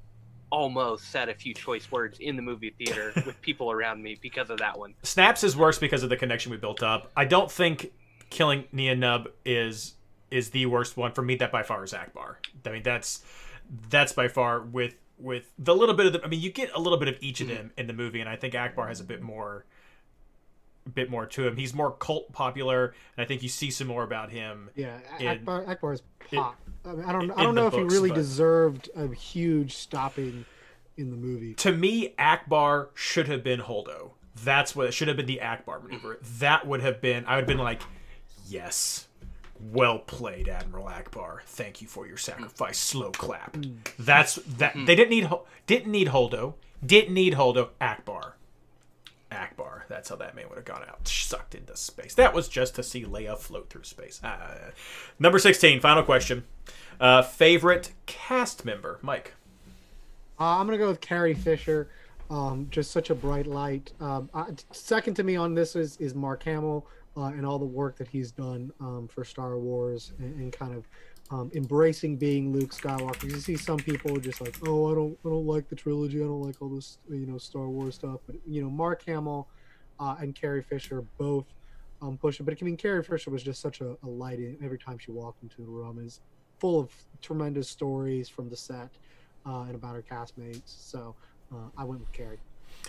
almost 0.50 1.10
said 1.10 1.28
a 1.28 1.34
few 1.34 1.54
choice 1.54 1.90
words 1.90 2.18
in 2.20 2.36
the 2.36 2.42
movie 2.42 2.74
theater 2.78 3.12
with 3.26 3.40
people 3.40 3.70
around 3.70 4.02
me 4.02 4.18
because 4.20 4.50
of 4.50 4.58
that 4.58 4.78
one. 4.78 4.94
Snaps 5.02 5.42
is 5.42 5.56
worse 5.56 5.78
because 5.78 6.02
of 6.02 6.10
the 6.10 6.16
connection 6.16 6.50
we 6.50 6.58
built 6.58 6.82
up. 6.82 7.10
I 7.16 7.24
don't 7.24 7.50
think 7.50 7.92
killing 8.30 8.64
Nien 8.72 9.00
Nunb 9.00 9.28
is 9.44 9.94
is 10.30 10.50
the 10.50 10.66
worst 10.66 10.96
one 10.96 11.12
for 11.12 11.22
me. 11.22 11.36
That 11.36 11.52
by 11.52 11.62
far 11.62 11.84
is 11.84 11.92
Ackbar. 11.92 12.36
I 12.66 12.70
mean, 12.70 12.82
that's 12.82 13.24
that's 13.88 14.12
by 14.12 14.28
far 14.28 14.60
with 14.60 14.94
with 15.18 15.52
the 15.58 15.74
little 15.74 15.94
bit 15.94 16.06
of 16.06 16.12
the. 16.12 16.24
I 16.24 16.28
mean, 16.28 16.40
you 16.40 16.50
get 16.50 16.70
a 16.74 16.80
little 16.80 16.98
bit 16.98 17.08
of 17.08 17.16
each 17.20 17.40
of 17.40 17.48
mm-hmm. 17.48 17.56
them 17.56 17.72
in 17.78 17.86
the 17.86 17.92
movie, 17.92 18.20
and 18.20 18.28
I 18.28 18.36
think 18.36 18.54
Ackbar 18.54 18.88
has 18.88 19.00
a 19.00 19.04
bit 19.04 19.22
more, 19.22 19.64
bit 20.92 21.10
more 21.10 21.26
to 21.26 21.46
him. 21.46 21.56
He's 21.56 21.74
more 21.74 21.92
cult 21.92 22.32
popular, 22.32 22.94
and 23.16 23.24
I 23.24 23.26
think 23.26 23.42
you 23.42 23.48
see 23.48 23.70
some 23.70 23.86
more 23.86 24.02
about 24.02 24.30
him. 24.30 24.70
Yeah, 24.74 24.98
in- 25.18 25.44
Ackbar, 25.44 25.66
Ackbar's 25.66 26.02
pop. 26.32 26.56
I, 26.84 26.92
mean, 26.92 27.04
I 27.04 27.12
don't. 27.12 27.30
I 27.32 27.42
don't 27.42 27.54
the 27.54 27.60
know 27.60 27.66
if 27.68 27.72
books, 27.72 27.92
he 27.92 27.96
really 27.96 28.10
but- 28.10 28.16
deserved 28.16 28.90
a 28.94 29.08
huge 29.08 29.74
stopping 29.74 30.44
in 30.96 31.10
the 31.10 31.16
movie. 31.16 31.54
To 31.54 31.72
me, 31.72 32.14
Ackbar 32.18 32.88
should 32.94 33.28
have 33.28 33.42
been 33.42 33.60
Holdo. 33.60 34.12
That's 34.42 34.74
what 34.74 34.86
it 34.88 34.92
should 34.92 35.08
have 35.08 35.16
been 35.16 35.26
the 35.26 35.40
Ackbar 35.42 35.82
maneuver. 35.82 36.16
Mm-hmm. 36.16 36.38
That 36.40 36.66
would 36.66 36.80
have 36.80 37.00
been. 37.00 37.24
I 37.26 37.36
would 37.36 37.42
have 37.42 37.48
been 37.48 37.58
like, 37.58 37.82
yes. 38.48 39.06
Well 39.72 40.00
played, 40.00 40.48
Admiral 40.48 40.86
Ackbar. 40.86 41.42
Thank 41.44 41.80
you 41.80 41.86
for 41.86 42.06
your 42.06 42.16
mm. 42.16 42.20
sacrifice. 42.20 42.78
Slow 42.78 43.12
clap. 43.12 43.52
Mm. 43.52 43.76
That's 43.98 44.34
that. 44.58 44.74
Mm-hmm. 44.74 44.84
They 44.84 44.94
didn't 44.94 45.10
need 45.10 45.30
didn't 45.66 45.92
need 45.92 46.08
Holdo. 46.08 46.54
Didn't 46.84 47.14
need 47.14 47.34
Holdo. 47.34 47.70
Ackbar. 47.80 48.32
Ackbar. 49.34 49.82
That's 49.88 50.08
how 50.08 50.16
that 50.16 50.34
man 50.34 50.48
would 50.48 50.56
have 50.56 50.64
gone 50.64 50.84
out, 50.88 51.06
sucked 51.06 51.54
into 51.54 51.76
space. 51.76 52.14
That 52.14 52.32
was 52.32 52.48
just 52.48 52.74
to 52.76 52.82
see 52.82 53.04
Leia 53.04 53.36
float 53.38 53.68
through 53.68 53.84
space. 53.84 54.20
Uh, 54.22 54.70
number 55.18 55.38
sixteen. 55.38 55.80
Final 55.80 56.02
question. 56.02 56.44
Uh, 57.00 57.22
favorite 57.22 57.92
cast 58.06 58.64
member, 58.64 58.98
Mike. 59.02 59.34
Uh, 60.38 60.58
I'm 60.58 60.66
gonna 60.66 60.78
go 60.78 60.88
with 60.88 61.00
Carrie 61.00 61.34
Fisher. 61.34 61.90
Um, 62.30 62.68
just 62.70 62.90
such 62.90 63.10
a 63.10 63.14
bright 63.14 63.46
light. 63.46 63.92
Um, 64.00 64.30
uh, 64.32 64.46
second 64.72 65.14
to 65.14 65.22
me 65.22 65.36
on 65.36 65.54
this 65.54 65.76
is 65.76 65.96
is 65.98 66.14
Mark 66.14 66.42
Hamill 66.44 66.86
uh, 67.16 67.24
and 67.24 67.44
all 67.44 67.58
the 67.58 67.64
work 67.66 67.96
that 67.98 68.08
he's 68.08 68.30
done 68.32 68.72
um, 68.80 69.08
for 69.08 69.24
Star 69.24 69.58
Wars 69.58 70.12
and, 70.18 70.34
and 70.40 70.52
kind 70.52 70.74
of 70.74 70.88
um, 71.34 71.50
embracing 71.54 72.16
being 72.16 72.52
Luke 72.52 72.70
Skywalker. 72.70 73.24
You 73.24 73.40
see 73.40 73.56
some 73.56 73.78
people 73.78 74.16
just 74.18 74.40
like, 74.40 74.54
oh, 74.66 74.92
I 74.92 74.94
don't, 74.94 75.18
I 75.24 75.28
don't 75.28 75.46
like 75.46 75.68
the 75.68 75.74
trilogy. 75.74 76.20
I 76.20 76.26
don't 76.26 76.42
like 76.42 76.62
all 76.62 76.68
this, 76.68 76.98
you 77.10 77.26
know, 77.26 77.38
Star 77.38 77.68
Wars 77.68 77.96
stuff. 77.96 78.20
But 78.26 78.36
you 78.46 78.62
know, 78.62 78.70
Mark 78.70 79.04
Hamill 79.06 79.48
uh, 79.98 80.14
and 80.20 80.34
Carrie 80.34 80.62
Fisher 80.62 81.02
both 81.18 81.46
um, 82.00 82.16
push 82.18 82.38
it. 82.38 82.44
But 82.44 82.56
I 82.60 82.64
mean, 82.64 82.76
Carrie 82.76 83.02
Fisher 83.02 83.30
was 83.30 83.42
just 83.42 83.60
such 83.60 83.80
a, 83.80 83.96
a 84.04 84.06
light 84.06 84.38
every 84.62 84.78
time 84.78 84.96
she 84.98 85.10
walked 85.10 85.42
into 85.42 85.56
the 85.60 85.66
room. 85.66 85.98
is 85.98 86.20
full 86.60 86.78
of 86.78 86.92
tremendous 87.20 87.68
stories 87.68 88.28
from 88.28 88.48
the 88.48 88.56
set 88.56 88.90
uh, 89.44 89.62
and 89.62 89.74
about 89.74 89.96
her 89.96 90.04
castmates. 90.08 90.62
So 90.66 91.16
uh, 91.52 91.68
I 91.76 91.82
went 91.82 92.00
with 92.00 92.12
Carrie. 92.12 92.38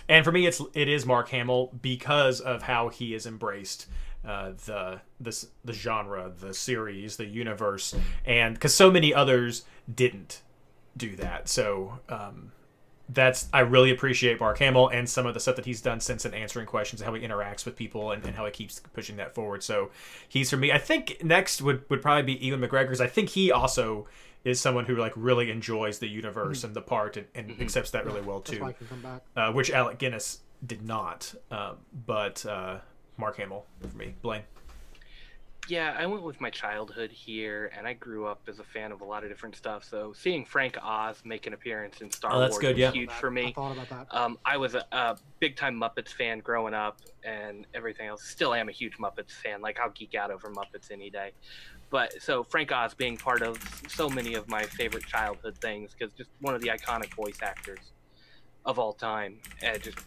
And 0.08 0.24
for 0.24 0.32
me, 0.32 0.46
it's 0.46 0.62
it 0.74 0.88
is 0.88 1.06
Mark 1.06 1.30
Hamill 1.30 1.72
because 1.82 2.42
of 2.42 2.62
how 2.62 2.90
he 2.90 3.14
has 3.14 3.26
embraced 3.26 3.88
uh, 4.26 4.52
the 4.66 5.02
this 5.20 5.48
the 5.64 5.74
genre, 5.74 6.32
the 6.40 6.54
series, 6.54 7.18
the 7.18 7.26
universe, 7.26 7.96
and 8.26 8.54
because 8.56 8.74
so 8.74 8.90
many 8.92 9.14
others 9.14 9.64
didn't 9.94 10.42
do 10.98 11.16
that. 11.18 11.48
So 11.50 12.00
um, 12.10 12.52
that's 13.10 13.48
I 13.54 13.60
really 13.60 13.92
appreciate 13.92 14.40
Mark 14.40 14.58
Hamill 14.60 14.88
and 14.90 15.08
some 15.08 15.26
of 15.28 15.34
the 15.34 15.40
stuff 15.40 15.56
that 15.58 15.66
he's 15.66 15.82
done 15.82 16.00
since 16.00 16.26
and 16.26 16.34
answering 16.34 16.66
questions, 16.66 17.02
and 17.02 17.08
how 17.08 17.14
he 17.14 17.22
interacts 17.28 17.66
with 17.66 17.76
people, 17.76 18.12
and, 18.12 18.26
and 18.26 18.36
how 18.36 18.46
he 18.46 18.52
keeps 18.52 18.80
pushing 18.94 19.18
that 19.18 19.36
forward. 19.36 19.62
So 19.64 19.92
he's 20.28 20.50
for 20.50 20.58
me. 20.58 20.72
I 20.72 20.78
think 20.80 21.24
next 21.24 21.62
would 21.62 21.88
would 21.90 22.02
probably 22.02 22.24
be 22.24 22.44
Ewan 22.46 22.62
McGregor. 22.62 22.88
'cause 22.88 23.02
I 23.02 23.08
think 23.08 23.30
he 23.30 23.52
also 23.52 24.08
is 24.44 24.60
someone 24.60 24.86
who 24.86 24.96
like 24.96 25.14
really 25.16 25.50
enjoys 25.52 25.98
the 26.00 26.08
universe 26.08 26.64
and 26.64 26.76
the 26.76 26.82
part 26.82 27.18
and, 27.18 27.26
and 27.36 27.60
accepts 27.60 27.92
that 27.92 28.06
really 28.06 28.22
well 28.22 28.42
too 28.42 28.62
why 28.62 28.70
I 28.70 28.74
can 28.74 28.88
come 28.88 29.02
back. 29.02 29.22
uh, 29.36 29.52
which 29.52 29.72
Alec 29.72 29.98
Guinness 29.98 30.40
did 30.66 30.84
not. 30.84 31.34
Um, 31.52 31.78
but 32.06 32.46
uh, 32.46 32.78
Mark 33.18 33.38
Hamill 33.38 33.66
for 33.82 33.98
me. 33.98 34.14
Blaine. 34.22 34.42
Yeah, 35.68 35.96
I 35.98 36.06
went 36.06 36.22
with 36.22 36.40
my 36.40 36.52
childhood 36.52 37.10
here, 37.10 37.72
and 37.76 37.88
I 37.88 37.94
grew 37.94 38.28
up 38.28 38.40
as 38.48 38.60
a 38.60 38.64
fan 38.64 38.92
of 38.92 39.02
a 39.02 39.04
lot 39.04 39.24
of 39.24 39.30
different 39.30 39.56
stuff. 39.56 39.84
So 39.84 40.14
seeing 40.14 40.46
Frank 40.46 40.78
Oz 40.80 41.24
make 41.26 41.48
an 41.48 41.54
appearance 41.54 42.02
in 42.02 42.12
Star 42.12 42.34
Oh, 42.36 42.40
that's 42.40 42.52
Wars 42.52 42.62
good, 42.62 42.74
was 42.76 42.80
yeah. 42.80 42.92
huge 42.92 43.10
for 43.10 43.30
I 43.32 43.34
me. 43.34 43.52
thought 43.54 43.72
about 43.72 43.90
that. 43.90 44.08
Um, 44.16 44.38
I 44.46 44.58
was 44.58 44.76
a, 44.76 44.86
a 44.92 45.18
big 45.40 45.56
time 45.56 45.76
Muppets 45.80 46.10
fan 46.10 46.38
growing 46.40 46.76
up 46.76 47.00
and 47.24 47.66
everything 47.74 48.06
else. 48.08 48.24
Still 48.24 48.54
am 48.54 48.70
a 48.70 48.72
huge 48.72 48.98
Muppets 49.00 49.32
fan. 49.32 49.60
Like 49.62 49.80
I'll 49.80 49.90
geek 49.90 50.14
out 50.14 50.30
over 50.30 50.52
Muppets 50.52 50.92
any 50.92 51.10
day. 51.10 51.32
But 51.90 52.22
so 52.22 52.44
Frank 52.44 52.72
Oz 52.72 52.94
being 52.94 53.18
part 53.18 53.42
of 53.42 53.58
so 53.88 54.08
many 54.08 54.36
of 54.36 54.48
my 54.48 54.62
favorite 54.64 55.06
childhood 55.08 55.58
things 55.62 55.96
because 55.98 56.14
just 56.14 56.30
one 56.42 56.54
of 56.54 56.62
the 56.62 56.68
iconic 56.68 57.12
voice 57.16 57.40
actors 57.42 57.80
of 58.68 58.78
all 58.78 58.94
time. 58.94 59.40
And 59.64 59.82
just 59.82 59.98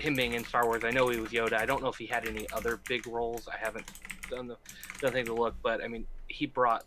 him 0.00 0.14
being 0.14 0.34
in 0.34 0.44
Star 0.44 0.66
Wars. 0.66 0.84
I 0.84 0.90
know 0.90 1.08
he 1.08 1.18
was 1.18 1.30
Yoda. 1.30 1.54
I 1.54 1.66
don't 1.66 1.82
know 1.82 1.88
if 1.88 1.96
he 1.96 2.06
had 2.06 2.26
any 2.26 2.46
other 2.52 2.78
big 2.88 3.06
roles. 3.06 3.48
I 3.48 3.56
haven't 3.56 3.86
done 4.30 4.46
the 4.46 4.56
done 5.00 5.12
to 5.12 5.34
look, 5.34 5.54
but 5.62 5.82
I 5.82 5.88
mean 5.88 6.06
he 6.28 6.46
brought 6.46 6.84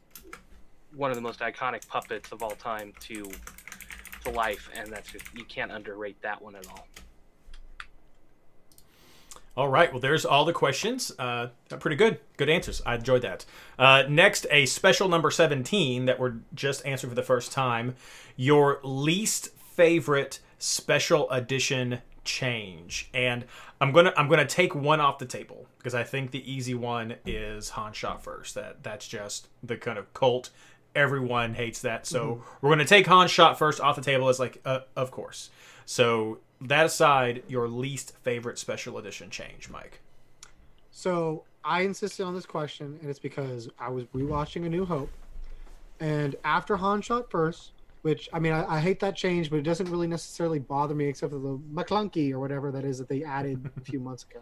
one 0.95 1.09
of 1.09 1.15
the 1.15 1.21
most 1.21 1.39
iconic 1.39 1.87
puppets 1.87 2.31
of 2.31 2.43
all 2.43 2.51
time 2.51 2.93
to 3.01 3.29
to 4.23 4.29
life, 4.31 4.69
and 4.75 4.91
that's 4.91 5.11
just 5.11 5.25
you 5.35 5.45
can't 5.45 5.71
underrate 5.71 6.21
that 6.21 6.41
one 6.41 6.55
at 6.55 6.67
all. 6.67 6.87
All 9.57 9.67
right. 9.67 9.91
Well, 9.91 9.99
there's 9.99 10.25
all 10.25 10.45
the 10.45 10.53
questions. 10.53 11.11
Uh, 11.19 11.47
pretty 11.67 11.97
good. 11.97 12.19
Good 12.37 12.49
answers. 12.49 12.81
I 12.85 12.95
enjoyed 12.95 13.21
that. 13.23 13.45
Uh, 13.77 14.03
next, 14.07 14.47
a 14.49 14.65
special 14.65 15.09
number 15.09 15.29
17 15.29 16.05
that 16.05 16.19
we're 16.19 16.35
just 16.53 16.85
answering 16.85 17.09
for 17.09 17.15
the 17.15 17.23
first 17.23 17.51
time. 17.51 17.95
Your 18.37 18.79
least 18.81 19.49
favorite 19.57 20.39
special 20.57 21.29
edition 21.31 21.99
change. 22.23 23.09
And 23.13 23.45
I'm 23.79 23.91
gonna 23.91 24.13
I'm 24.15 24.27
gonna 24.27 24.45
take 24.45 24.75
one 24.75 24.99
off 24.99 25.17
the 25.17 25.25
table 25.25 25.67
because 25.77 25.95
I 25.95 26.03
think 26.03 26.31
the 26.31 26.51
easy 26.51 26.73
one 26.73 27.15
is 27.25 27.69
Han 27.69 27.93
shot 27.93 28.23
first. 28.23 28.55
That 28.55 28.83
that's 28.83 29.07
just 29.07 29.47
the 29.63 29.77
kind 29.77 29.97
of 29.97 30.13
cult. 30.13 30.49
Everyone 30.95 31.53
hates 31.53 31.81
that. 31.81 32.05
So 32.05 32.43
we're 32.61 32.69
gonna 32.69 32.85
take 32.85 33.07
Han 33.07 33.27
shot 33.27 33.57
first 33.57 33.79
off 33.79 33.95
the 33.95 34.01
table 34.01 34.29
as 34.29 34.39
like 34.39 34.61
uh, 34.65 34.81
of 34.95 35.11
course. 35.11 35.49
So 35.85 36.39
that 36.61 36.85
aside, 36.85 37.43
your 37.47 37.67
least 37.67 38.13
favorite 38.21 38.59
special 38.59 38.97
edition 38.97 39.29
change, 39.29 39.69
Mike. 39.69 39.99
So 40.91 41.43
I 41.63 41.81
insisted 41.81 42.23
on 42.23 42.35
this 42.35 42.45
question, 42.45 42.97
and 43.01 43.09
it's 43.09 43.19
because 43.19 43.69
I 43.79 43.89
was 43.89 44.05
rewatching 44.15 44.65
A 44.65 44.69
New 44.69 44.85
Hope, 44.85 45.09
and 45.99 46.35
after 46.43 46.75
Han 46.77 47.01
shot 47.01 47.31
first, 47.31 47.71
which 48.01 48.29
I 48.33 48.39
mean 48.39 48.53
I, 48.53 48.75
I 48.75 48.79
hate 48.79 48.99
that 49.01 49.15
change, 49.15 49.49
but 49.49 49.57
it 49.57 49.63
doesn't 49.63 49.89
really 49.89 50.07
necessarily 50.07 50.59
bother 50.59 50.95
me 50.95 51.05
except 51.05 51.31
for 51.31 51.39
the 51.39 51.57
Maclunkey 51.73 52.31
or 52.31 52.39
whatever 52.39 52.71
that 52.71 52.85
is 52.85 52.97
that 52.97 53.09
they 53.09 53.23
added 53.23 53.69
a 53.77 53.81
few 53.81 53.99
months 54.07 54.25
ago. 54.29 54.41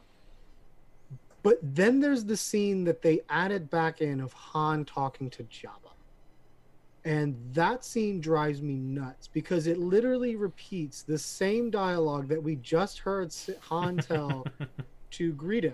But 1.41 1.59
then 1.61 1.99
there's 1.99 2.25
the 2.25 2.35
scene 2.35 2.83
that 2.83 3.01
they 3.01 3.21
added 3.29 3.69
back 3.69 4.01
in 4.01 4.19
of 4.19 4.33
Han 4.33 4.83
talking 4.83 5.29
to 5.31 5.43
Jabba. 5.43 5.93
And 7.05 7.37
that 7.53 7.85
scene 7.85 8.19
drives 8.19 8.61
me 8.61 8.75
nuts 8.75 9.29
because 9.29 9.65
it 9.65 9.77
literally 9.77 10.35
repeats 10.35 11.01
the 11.01 11.17
same 11.17 11.69
dialogue 11.69 12.27
that 12.27 12.43
we 12.43 12.57
just 12.57 12.99
heard 12.99 13.33
Han 13.61 13.97
tell 13.97 14.45
to 15.11 15.33
Greedo 15.33 15.73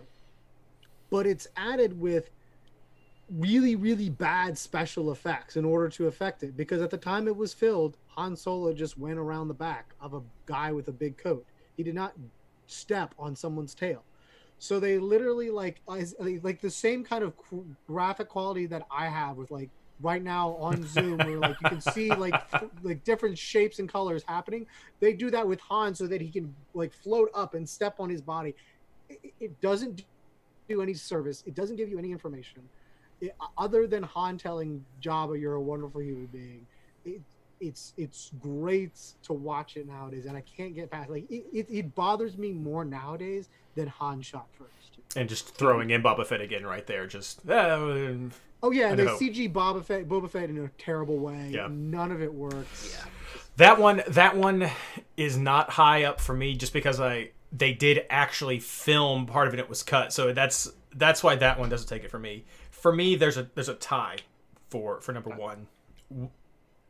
but 1.09 1.25
it's 1.25 1.47
added 1.55 1.97
with 1.99 2.29
really 3.29 3.75
really 3.75 4.09
bad 4.09 4.57
special 4.57 5.11
effects 5.11 5.55
in 5.57 5.65
order 5.65 5.89
to 5.89 6.07
affect 6.07 6.43
it. 6.43 6.55
Because 6.55 6.81
at 6.81 6.89
the 6.89 6.97
time 6.97 7.27
it 7.27 7.35
was 7.35 7.53
filled 7.53 7.97
han 8.07 8.35
solo 8.35 8.73
just 8.73 8.97
went 8.97 9.19
around 9.19 9.47
the 9.47 9.53
back 9.53 9.93
of 9.99 10.13
a 10.13 10.21
guy 10.45 10.71
with 10.71 10.87
a 10.87 10.91
big 10.91 11.17
coat. 11.17 11.45
He 11.75 11.83
did 11.83 11.95
not 11.95 12.13
step 12.67 13.13
on 13.19 13.35
someone's 13.35 13.73
tail. 13.73 14.03
So 14.59 14.79
they 14.79 14.97
literally 14.97 15.49
like 15.49 15.81
like 15.87 16.61
the 16.61 16.69
same 16.69 17.03
kind 17.03 17.23
of 17.23 17.33
graphic 17.87 18.29
quality 18.29 18.65
that 18.67 18.85
i 18.89 19.07
have 19.07 19.37
with 19.37 19.51
like 19.51 19.69
right 20.01 20.23
now 20.23 20.55
on 20.55 20.85
zoom 20.87 21.17
where 21.17 21.39
like 21.39 21.55
you 21.61 21.69
can 21.69 21.81
see 21.81 22.09
like 22.09 22.33
f- 22.33 22.63
like 22.83 23.03
different 23.03 23.37
shapes 23.37 23.79
and 23.79 23.89
colors 23.89 24.23
happening. 24.27 24.65
They 24.99 25.13
do 25.13 25.29
that 25.31 25.47
with 25.47 25.59
han 25.61 25.95
so 25.95 26.07
that 26.07 26.21
he 26.21 26.29
can 26.29 26.53
like 26.73 26.93
float 26.93 27.29
up 27.33 27.53
and 27.53 27.67
step 27.67 27.95
on 27.99 28.09
his 28.09 28.21
body. 28.21 28.55
It, 29.09 29.33
it 29.39 29.61
doesn't 29.61 30.03
do 30.67 30.81
any 30.81 30.93
service. 30.93 31.43
It 31.45 31.55
doesn't 31.55 31.75
give 31.75 31.89
you 31.89 31.99
any 31.99 32.11
information 32.11 32.63
it, 33.21 33.35
other 33.57 33.87
than 33.87 34.03
Han 34.03 34.37
telling 34.37 34.83
Jabba, 35.01 35.39
"You're 35.39 35.55
a 35.55 35.61
wonderful 35.61 36.01
human 36.01 36.27
being." 36.27 36.65
It, 37.05 37.21
it's 37.59 37.93
it's 37.97 38.31
great 38.39 38.99
to 39.23 39.33
watch 39.33 39.77
it 39.77 39.87
nowadays, 39.87 40.25
and 40.25 40.35
I 40.35 40.41
can't 40.41 40.75
get 40.75 40.91
past 40.91 41.09
like 41.09 41.29
it, 41.29 41.45
it, 41.53 41.67
it 41.69 41.95
bothers 41.95 42.37
me 42.37 42.51
more 42.51 42.83
nowadays 42.83 43.49
than 43.75 43.87
Han 43.87 44.21
shot 44.21 44.47
first. 44.57 44.71
And 45.15 45.29
just 45.29 45.55
throwing 45.55 45.91
in 45.91 46.03
Boba 46.03 46.25
Fett 46.25 46.41
again 46.41 46.65
right 46.65 46.85
there. 46.85 47.07
Just 47.07 47.47
uh, 47.49 48.13
Oh 48.65 48.71
yeah, 48.71 48.89
and 48.89 48.99
they. 48.99 49.05
CG 49.05 49.51
Boba 49.53 49.83
Fett, 49.83 50.07
Boba 50.07 50.29
Fett 50.29 50.49
in 50.49 50.57
a 50.57 50.69
terrible 50.77 51.17
way. 51.19 51.51
Yeah. 51.53 51.67
None 51.69 52.11
of 52.11 52.21
it 52.21 52.33
works. 52.33 52.97
Yeah. 52.97 53.05
that 53.57 53.79
one. 53.79 54.01
That 54.07 54.35
one 54.35 54.69
is 55.17 55.37
not 55.37 55.69
high 55.69 56.03
up 56.03 56.19
for 56.19 56.33
me, 56.33 56.55
just 56.55 56.73
because 56.73 56.99
I 56.99 57.31
they 57.51 57.73
did 57.73 58.05
actually 58.09 58.59
film 58.59 59.27
part 59.27 59.47
of 59.47 59.53
it. 59.53 59.59
It 59.59 59.69
was 59.69 59.83
cut, 59.83 60.11
so 60.13 60.33
that's 60.33 60.71
that's 60.95 61.23
why 61.23 61.35
that 61.35 61.59
one 61.59 61.69
doesn't 61.69 61.87
take 61.87 62.03
it 62.03 62.09
for 62.11 62.19
me. 62.19 62.45
For 62.85 62.91
me, 62.91 63.15
there's 63.15 63.35
a 63.35 63.47
there's 63.55 63.67
a 63.67 63.73
tie 63.73 64.17
for 64.69 65.01
for 65.01 65.11
number 65.11 65.31
one. 65.31 65.65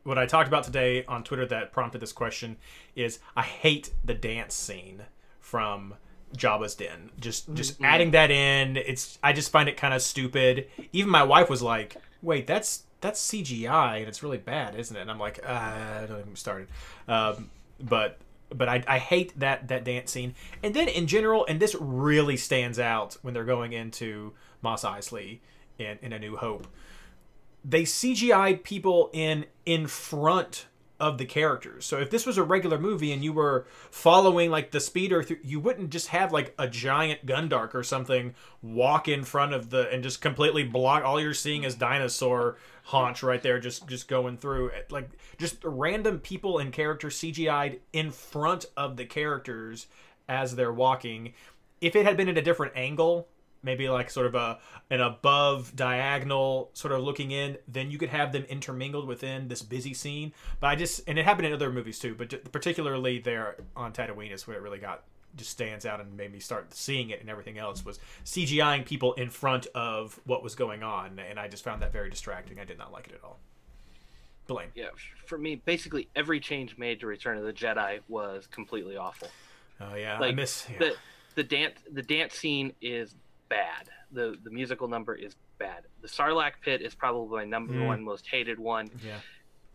What 0.02 0.18
I 0.18 0.26
talked 0.26 0.46
about 0.46 0.62
today 0.64 1.06
on 1.06 1.24
Twitter 1.24 1.46
that 1.46 1.72
prompted 1.72 2.02
this 2.02 2.12
question 2.12 2.58
is 2.94 3.18
I 3.34 3.40
hate 3.40 3.94
the 4.04 4.12
dance 4.12 4.54
scene 4.54 5.04
from 5.40 5.94
Jabba's 6.36 6.74
Den. 6.74 7.12
Just 7.18 7.54
just 7.54 7.82
adding 7.82 8.10
that 8.10 8.30
in, 8.30 8.76
it's 8.76 9.18
I 9.22 9.32
just 9.32 9.50
find 9.50 9.70
it 9.70 9.78
kind 9.78 9.94
of 9.94 10.02
stupid. 10.02 10.68
Even 10.92 11.10
my 11.10 11.22
wife 11.22 11.48
was 11.48 11.62
like, 11.62 11.96
"Wait, 12.20 12.46
that's 12.46 12.82
that's 13.00 13.18
CGI 13.18 14.00
and 14.00 14.06
it's 14.06 14.22
really 14.22 14.36
bad, 14.36 14.76
isn't 14.76 14.94
it?" 14.94 15.00
And 15.00 15.10
I'm 15.10 15.18
like, 15.18 15.40
uh, 15.46 16.04
"Don't 16.04 16.20
even 16.20 16.36
started." 16.36 16.68
Um, 17.08 17.48
but 17.80 18.18
but 18.54 18.68
I, 18.68 18.84
I 18.86 18.98
hate 18.98 19.40
that 19.40 19.68
that 19.68 19.84
dance 19.84 20.10
scene. 20.10 20.34
And 20.62 20.74
then 20.74 20.88
in 20.88 21.06
general, 21.06 21.46
and 21.48 21.58
this 21.58 21.74
really 21.80 22.36
stands 22.36 22.78
out 22.78 23.16
when 23.22 23.32
they're 23.32 23.44
going 23.44 23.72
into 23.72 24.34
Mos 24.60 24.84
Eisley 24.84 25.38
in, 25.78 25.98
in 26.02 26.12
A 26.12 26.18
New 26.18 26.36
Hope. 26.36 26.66
They 27.64 27.82
CGI'd 27.82 28.62
people 28.62 29.10
in 29.12 29.46
in 29.64 29.86
front 29.86 30.66
of 30.98 31.18
the 31.18 31.26
characters. 31.26 31.84
So 31.84 31.98
if 31.98 32.10
this 32.10 32.24
was 32.24 32.38
a 32.38 32.42
regular 32.42 32.78
movie 32.78 33.12
and 33.12 33.22
you 33.22 33.32
were 33.32 33.66
following 33.90 34.50
like 34.50 34.70
the 34.70 34.80
speeder 34.80 35.22
through, 35.22 35.38
you 35.42 35.60
wouldn't 35.60 35.90
just 35.90 36.08
have 36.08 36.32
like 36.32 36.54
a 36.58 36.68
giant 36.68 37.26
Gundark 37.26 37.74
or 37.74 37.82
something 37.82 38.34
walk 38.62 39.06
in 39.06 39.24
front 39.24 39.52
of 39.52 39.70
the 39.70 39.90
and 39.90 40.02
just 40.02 40.22
completely 40.22 40.64
block. 40.64 41.04
All 41.04 41.20
you're 41.20 41.34
seeing 41.34 41.64
is 41.64 41.74
dinosaur 41.74 42.56
haunch 42.84 43.22
right 43.22 43.42
there, 43.42 43.60
just 43.60 43.86
just 43.86 44.08
going 44.08 44.38
through. 44.38 44.70
Like 44.88 45.10
just 45.38 45.58
random 45.62 46.18
people 46.20 46.58
and 46.58 46.72
characters 46.72 47.18
CGI'd 47.18 47.80
in 47.92 48.10
front 48.10 48.66
of 48.76 48.96
the 48.96 49.04
characters 49.04 49.88
as 50.28 50.56
they're 50.56 50.72
walking. 50.72 51.34
If 51.80 51.94
it 51.94 52.06
had 52.06 52.16
been 52.16 52.28
at 52.28 52.38
a 52.38 52.42
different 52.42 52.72
angle, 52.74 53.28
maybe 53.66 53.88
like 53.90 54.08
sort 54.10 54.26
of 54.26 54.34
a 54.34 54.58
an 54.90 55.00
above 55.02 55.74
diagonal 55.76 56.70
sort 56.72 56.92
of 56.92 57.02
looking 57.02 57.32
in 57.32 57.58
then 57.68 57.90
you 57.90 57.98
could 57.98 58.08
have 58.08 58.32
them 58.32 58.44
intermingled 58.44 59.06
within 59.06 59.48
this 59.48 59.60
busy 59.60 59.92
scene 59.92 60.32
but 60.60 60.68
i 60.68 60.74
just 60.74 61.02
and 61.06 61.18
it 61.18 61.24
happened 61.26 61.46
in 61.46 61.52
other 61.52 61.70
movies 61.70 61.98
too 61.98 62.14
but 62.14 62.50
particularly 62.52 63.18
there 63.18 63.56
on 63.76 63.92
tatooine 63.92 64.32
is 64.32 64.46
where 64.46 64.56
it 64.56 64.62
really 64.62 64.78
got 64.78 65.02
just 65.36 65.50
stands 65.50 65.84
out 65.84 66.00
and 66.00 66.16
made 66.16 66.32
me 66.32 66.38
start 66.40 66.72
seeing 66.72 67.10
it 67.10 67.20
and 67.20 67.28
everything 67.28 67.58
else 67.58 67.84
was 67.84 67.98
cgiing 68.24 68.86
people 68.86 69.12
in 69.14 69.28
front 69.28 69.66
of 69.74 70.18
what 70.24 70.42
was 70.42 70.54
going 70.54 70.82
on 70.82 71.18
and 71.28 71.38
i 71.38 71.46
just 71.46 71.62
found 71.64 71.82
that 71.82 71.92
very 71.92 72.08
distracting 72.08 72.58
i 72.58 72.64
did 72.64 72.78
not 72.78 72.90
like 72.92 73.08
it 73.08 73.14
at 73.14 73.22
all 73.22 73.38
Blaine. 74.46 74.68
Yeah, 74.76 74.90
for 75.26 75.38
me, 75.38 75.56
basically 75.56 76.08
every 76.14 76.38
change 76.38 76.78
made 76.78 77.00
to 77.00 77.08
Return 77.08 77.36
of 77.36 77.42
the 77.42 77.52
Jedi 77.52 77.98
was 78.06 78.46
completely 78.46 78.96
awful. 78.96 79.26
oh 79.80 79.96
yeah 79.96 80.14
i 80.16 80.20
Like, 80.20 80.36
miss 80.36 80.68
yeah. 80.70 80.78
The 80.78 80.94
the 81.34 81.42
dance 81.42 81.78
the 81.92 82.02
dance 82.02 82.34
scene 82.34 82.72
is 82.80 83.14
bad. 83.48 83.88
The 84.12 84.36
the 84.42 84.50
musical 84.50 84.88
number 84.88 85.14
is 85.14 85.36
bad. 85.58 85.84
The 86.02 86.08
Sarlacc 86.08 86.52
pit 86.62 86.82
is 86.82 86.94
probably 86.94 87.38
my 87.38 87.44
number 87.44 87.74
Mm. 87.74 87.86
one 87.86 88.02
most 88.04 88.26
hated 88.26 88.58
one. 88.58 88.88
yeah 89.04 89.18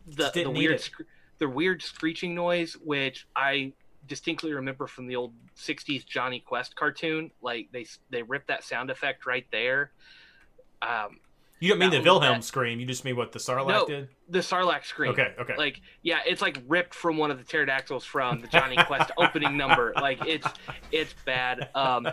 The 0.08 0.32
the 0.34 0.50
weird 0.50 0.80
sc- 0.82 1.02
the 1.40 1.50
weird 1.50 1.82
screeching 1.82 2.36
noise, 2.36 2.74
which 2.74 3.28
I 3.36 3.74
distinctly 4.08 4.52
remember 4.54 4.88
from 4.88 5.08
the 5.08 5.16
old 5.16 5.34
'60s 5.56 6.06
Jonny 6.06 6.40
Quest 6.40 6.76
cartoon. 6.76 7.32
Like 7.42 7.70
they 7.72 7.86
they 8.10 8.24
ripped 8.24 8.48
that 8.48 8.64
sound 8.64 8.90
effect 8.90 9.26
right 9.26 9.46
there. 9.52 9.92
Um, 10.82 11.20
you 11.60 11.70
don't 11.70 11.78
mean 11.78 11.92
the 11.92 12.02
wilhelm 12.02 12.38
bad. 12.38 12.44
scream 12.44 12.80
you 12.80 12.88
just 12.88 13.06
mean 13.06 13.16
what 13.16 13.32
the 13.32 13.38
sarlacc 13.38 13.68
No. 13.68 13.86
did 13.86 14.08
the 14.30 14.40
Sarlacc 14.40 14.84
scream. 14.86 15.12
okay 15.12 15.36
okay 15.40 15.56
Like, 15.58 15.82
yeah, 16.02 16.20
it's 16.26 16.42
like 16.42 16.58
ripped 16.68 16.96
from 16.96 17.18
one 17.18 17.30
of 17.30 17.38
the 17.38 17.44
pterodactyls 17.44 18.04
from 18.04 18.40
the 18.42 18.48
Jonny 18.48 18.78
Quest 18.88 19.12
opening 19.18 19.58
number. 19.58 19.94
Like, 19.96 20.26
it's 20.26 20.48
it's 20.92 21.14
bad. 21.26 21.70
Um, 21.76 22.08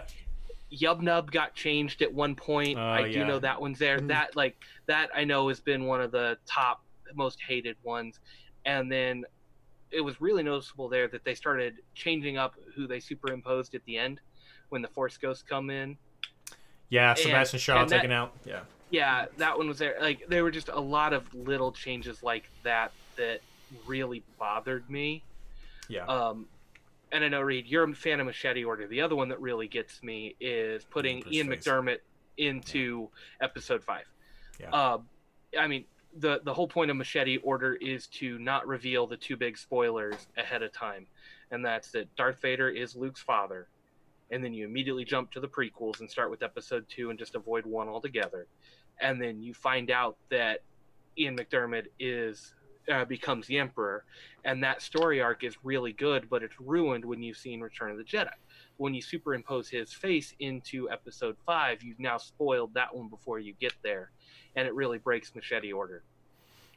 Yub 0.73 1.01
Nub 1.01 1.31
got 1.31 1.55
changed 1.55 2.03
at 2.03 2.13
one 2.13 2.35
point. 2.35 2.79
Oh, 2.79 2.83
I 2.83 3.05
do 3.11 3.21
yeah. 3.21 3.25
know 3.27 3.39
that 3.39 3.61
one's 3.61 3.79
there. 3.79 3.99
Mhm. 3.99 4.09
That 4.09 4.37
like 4.37 4.57
that 4.87 5.11
I 5.15 5.25
know 5.25 5.49
has 5.49 5.61
been 5.61 5.85
one 5.85 6.01
of 6.01 6.11
the 6.11 6.39
top 6.47 6.83
most 7.15 7.41
hated 7.41 7.77
ones. 7.83 8.21
And 8.67 8.91
then 8.93 9.25
it 9.91 10.03
was 10.03 10.21
really 10.21 10.43
noticeable 10.43 10.89
there 10.91 11.09
that 11.09 11.25
they 11.25 11.35
started 11.35 11.77
changing 11.95 12.37
up 12.37 12.55
who 12.75 12.87
they 12.87 13.01
superimposed 13.01 13.75
at 13.75 13.83
the 13.87 13.97
end 13.97 14.21
when 14.69 14.83
the 14.83 14.89
Force 14.89 15.17
Ghosts 15.17 15.43
come 15.43 15.71
in. 15.71 15.97
yeah 16.91 17.11
And- 17.11 17.19
sebastian 17.19 17.59
shaw 17.59 17.81
and 17.83 17.91
that- 17.91 17.97
taken 17.97 18.13
out 18.13 18.33
yeah 18.45 18.61
Yeah, 18.91 19.27
that 19.39 19.57
one 19.59 19.69
was 19.69 19.79
there. 19.79 19.97
Like 20.01 20.27
there 20.29 20.43
were 20.43 20.51
just 20.51 20.69
a 20.69 20.81
lot 20.81 21.13
of 21.15 21.33
little 21.35 21.73
changes 21.73 22.23
like 22.23 22.51
that 22.63 22.93
that 23.17 23.41
really 23.87 24.23
bothered 24.39 24.89
me. 24.91 25.23
yeah 25.89 26.05
Um, 26.07 26.47
and 27.13 27.25
I 27.25 27.29
know 27.29 27.41
Reed, 27.41 27.67
you're 27.67 27.89
a 27.89 27.95
fan 27.95 28.21
of 28.21 28.27
Machete 28.27 28.65
Order. 28.65 28.87
The 28.87 29.01
other 29.01 29.17
one 29.17 29.29
that 29.29 29.41
really 29.41 29.69
gets 29.69 30.03
me 30.03 30.37
is 30.41 30.85
putting 30.85 31.19
Emperor's 31.19 31.35
Ian 31.35 31.49
face. 31.49 31.65
McDiarmid 31.65 31.99
into 32.37 33.09
Episode 33.41 33.83
Five. 33.85 34.05
Yeah. 34.61 34.71
Uh, 34.71 34.99
I 35.59 35.67
mean, 35.67 35.85
the 36.19 36.41
the 36.45 36.53
whole 36.53 36.69
point 36.69 36.91
of 36.91 36.97
Machete 36.97 37.39
Order 37.39 37.75
is 37.75 38.07
to 38.09 38.39
not 38.39 38.67
reveal 38.67 39.07
the 39.07 39.17
two 39.17 39.37
big 39.37 39.59
spoilers 39.59 40.27
ahead 40.37 40.63
of 40.63 40.73
time, 40.73 41.07
and 41.51 41.65
that's 41.65 41.91
that 41.93 42.15
Darth 42.17 42.41
Vader 42.41 42.69
is 42.69 42.97
Luke's 42.97 43.23
father, 43.23 43.69
and 44.31 44.43
then 44.43 44.53
you 44.53 44.65
immediately 44.65 45.05
jump 45.05 45.31
to 45.33 45.41
the 45.41 45.49
prequels 45.49 46.01
and 46.01 46.11
start 46.11 46.31
with 46.31 46.43
Episode 46.43 46.87
Two 46.89 47.11
and 47.11 47.19
just 47.19 47.35
avoid 47.35 47.67
one 47.67 47.89
altogether, 47.89 48.47
and 49.01 49.21
then 49.21 49.43
you 49.43 49.55
find 49.55 49.91
out 49.91 50.17
that 50.31 50.61
Ian 51.17 51.37
McDiarmid 51.37 51.87
is 51.99 52.55
uh, 52.91 53.05
becomes 53.05 53.47
the 53.47 53.59
Emperor, 53.59 54.05
and 54.45 54.63
that 54.63 54.83
story 54.83 55.21
arc 55.21 55.45
is 55.45 55.57
really 55.63 55.93
good, 55.93 56.29
but 56.31 56.43
it's 56.43 56.61
ruined 56.61 57.05
when 57.05 57.23
you've 57.23 57.37
seen 57.37 57.61
Return 57.61 57.91
of 57.91 57.99
the 57.99 58.05
Jedi. 58.05 58.31
When 58.77 58.95
you 58.95 59.03
superimpose 59.03 59.69
his 59.69 59.93
face 59.93 60.35
into 60.39 60.91
Episode 60.91 61.37
Five, 61.45 61.83
you've 61.83 62.01
now 62.01 62.19
spoiled 62.19 62.75
that 62.75 62.95
one 62.95 63.09
before 63.09 63.39
you 63.39 63.55
get 63.61 63.75
there, 63.83 64.11
and 64.57 64.67
it 64.67 64.75
really 64.75 64.99
breaks 64.99 65.35
Machete 65.35 65.73
Order. 65.73 66.03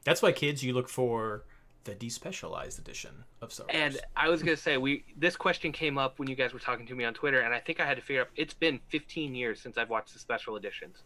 That's 0.03 0.22
why 0.22 0.32
kids 0.32 0.64
you 0.64 0.74
look 0.74 0.89
for 0.89 1.43
the 1.84 1.95
despecialized 1.95 2.80
edition 2.80 3.24
of 3.41 3.51
Star 3.51 3.68
Wars. 3.68 3.80
And 3.80 3.99
I 4.16 4.30
was 4.30 4.43
gonna 4.43 4.55
say 4.55 4.78
we 4.78 5.03
this 5.18 5.36
question 5.36 5.72
came 5.72 5.97
up 5.97 6.20
when 6.20 6.30
you 6.30 6.36
guys 6.36 6.53
were 6.53 6.59
talking 6.59 6.86
to 6.88 6.95
me 6.95 7.05
on 7.05 7.14
Twitter, 7.14 7.41
and 7.41 7.53
I 7.53 7.59
think 7.59 7.80
I 7.80 7.86
had 7.86 7.97
to 7.97 8.03
figure 8.03 8.22
out 8.22 8.30
it's 8.36 8.53
been 8.53 8.80
15 8.89 9.34
years 9.34 9.62
since 9.62 9.78
I've 9.78 9.89
watched 9.89 10.14
the 10.14 10.20
special 10.20 10.55
editions, 10.55 11.03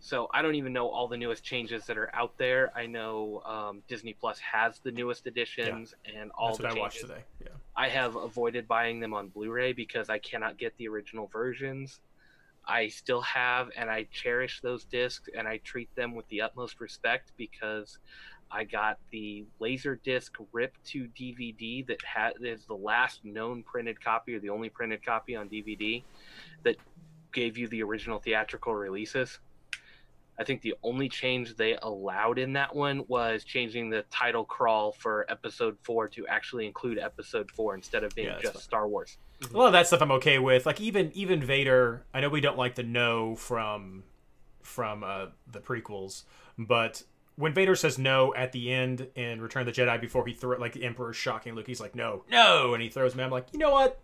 so 0.00 0.28
I 0.32 0.42
don't 0.42 0.54
even 0.54 0.72
know 0.72 0.88
all 0.88 1.08
the 1.08 1.16
newest 1.16 1.42
changes 1.42 1.86
that 1.86 1.98
are 1.98 2.14
out 2.14 2.36
there. 2.38 2.70
I 2.76 2.86
know 2.86 3.42
um, 3.44 3.82
Disney 3.88 4.12
Plus 4.12 4.38
has 4.38 4.78
the 4.78 4.92
newest 4.92 5.26
editions 5.26 5.94
and 6.04 6.30
all 6.32 6.48
That's 6.48 6.58
the 6.58 6.64
what 6.64 6.76
I 6.76 6.80
watched 6.80 7.00
today. 7.00 7.24
Yeah. 7.42 7.48
I 7.76 7.88
have 7.88 8.16
avoided 8.16 8.68
buying 8.68 9.00
them 9.00 9.12
on 9.12 9.28
Blu-ray 9.28 9.72
because 9.72 10.08
I 10.08 10.18
cannot 10.18 10.56
get 10.56 10.76
the 10.78 10.88
original 10.88 11.26
versions. 11.32 12.00
I 12.66 12.88
still 12.88 13.22
have, 13.22 13.70
and 13.76 13.90
I 13.90 14.06
cherish 14.12 14.60
those 14.60 14.84
discs, 14.84 15.28
and 15.34 15.48
I 15.48 15.56
treat 15.58 15.94
them 15.96 16.14
with 16.14 16.28
the 16.28 16.42
utmost 16.42 16.80
respect 16.80 17.32
because 17.36 17.98
I 18.50 18.64
got 18.64 18.98
the 19.10 19.46
laser 19.58 19.96
disc 19.96 20.36
ripped 20.52 20.84
to 20.86 21.08
DVD 21.18 21.86
that 21.86 21.98
ha- 22.04 22.32
is 22.40 22.66
the 22.66 22.74
last 22.74 23.24
known 23.24 23.62
printed 23.62 24.02
copy 24.02 24.34
or 24.34 24.40
the 24.40 24.50
only 24.50 24.68
printed 24.68 25.04
copy 25.04 25.34
on 25.34 25.48
DVD 25.48 26.02
that 26.62 26.76
gave 27.32 27.58
you 27.58 27.68
the 27.68 27.82
original 27.82 28.18
theatrical 28.18 28.74
releases. 28.74 29.38
I 30.38 30.44
think 30.44 30.62
the 30.62 30.74
only 30.82 31.08
change 31.08 31.56
they 31.56 31.76
allowed 31.82 32.38
in 32.38 32.52
that 32.52 32.74
one 32.74 33.04
was 33.08 33.42
changing 33.44 33.90
the 33.90 34.04
title 34.10 34.44
crawl 34.44 34.92
for 34.92 35.26
episode 35.28 35.76
four 35.82 36.06
to 36.10 36.26
actually 36.28 36.66
include 36.66 36.98
episode 36.98 37.50
four 37.50 37.74
instead 37.74 38.04
of 38.04 38.14
being 38.14 38.28
Yeah, 38.28 38.38
just 38.40 38.54
fine. 38.54 38.62
Star 38.62 38.88
Wars. 38.88 39.18
A 39.52 39.56
lot 39.56 39.66
of 39.66 39.72
that 39.72 39.86
stuff 39.88 40.00
I'm 40.00 40.12
okay 40.12 40.38
with. 40.38 40.64
Like 40.66 40.80
even 40.80 41.10
even 41.14 41.42
Vader. 41.42 42.04
I 42.14 42.20
know 42.20 42.28
we 42.28 42.40
don't 42.40 42.56
like 42.58 42.76
the 42.76 42.82
no 42.84 43.34
from 43.34 44.04
from 44.62 45.02
uh, 45.02 45.26
the 45.50 45.60
prequels, 45.60 46.24
but 46.56 47.02
when 47.36 47.54
Vader 47.54 47.74
says 47.76 47.98
no 47.98 48.34
at 48.34 48.52
the 48.52 48.72
end 48.72 49.08
in 49.14 49.40
Return 49.40 49.66
of 49.66 49.74
the 49.74 49.80
Jedi 49.80 50.00
before 50.00 50.26
he 50.26 50.34
throw 50.34 50.56
like 50.58 50.72
the 50.72 50.84
Emperor's 50.84 51.16
shocking 51.16 51.54
Luke, 51.54 51.66
he's 51.66 51.80
like 51.80 51.94
no, 51.94 52.24
no, 52.30 52.74
and 52.74 52.82
he 52.82 52.88
throws 52.88 53.14
me. 53.14 53.22
I'm 53.24 53.30
like, 53.30 53.46
you 53.52 53.58
know 53.58 53.70
what? 53.70 54.00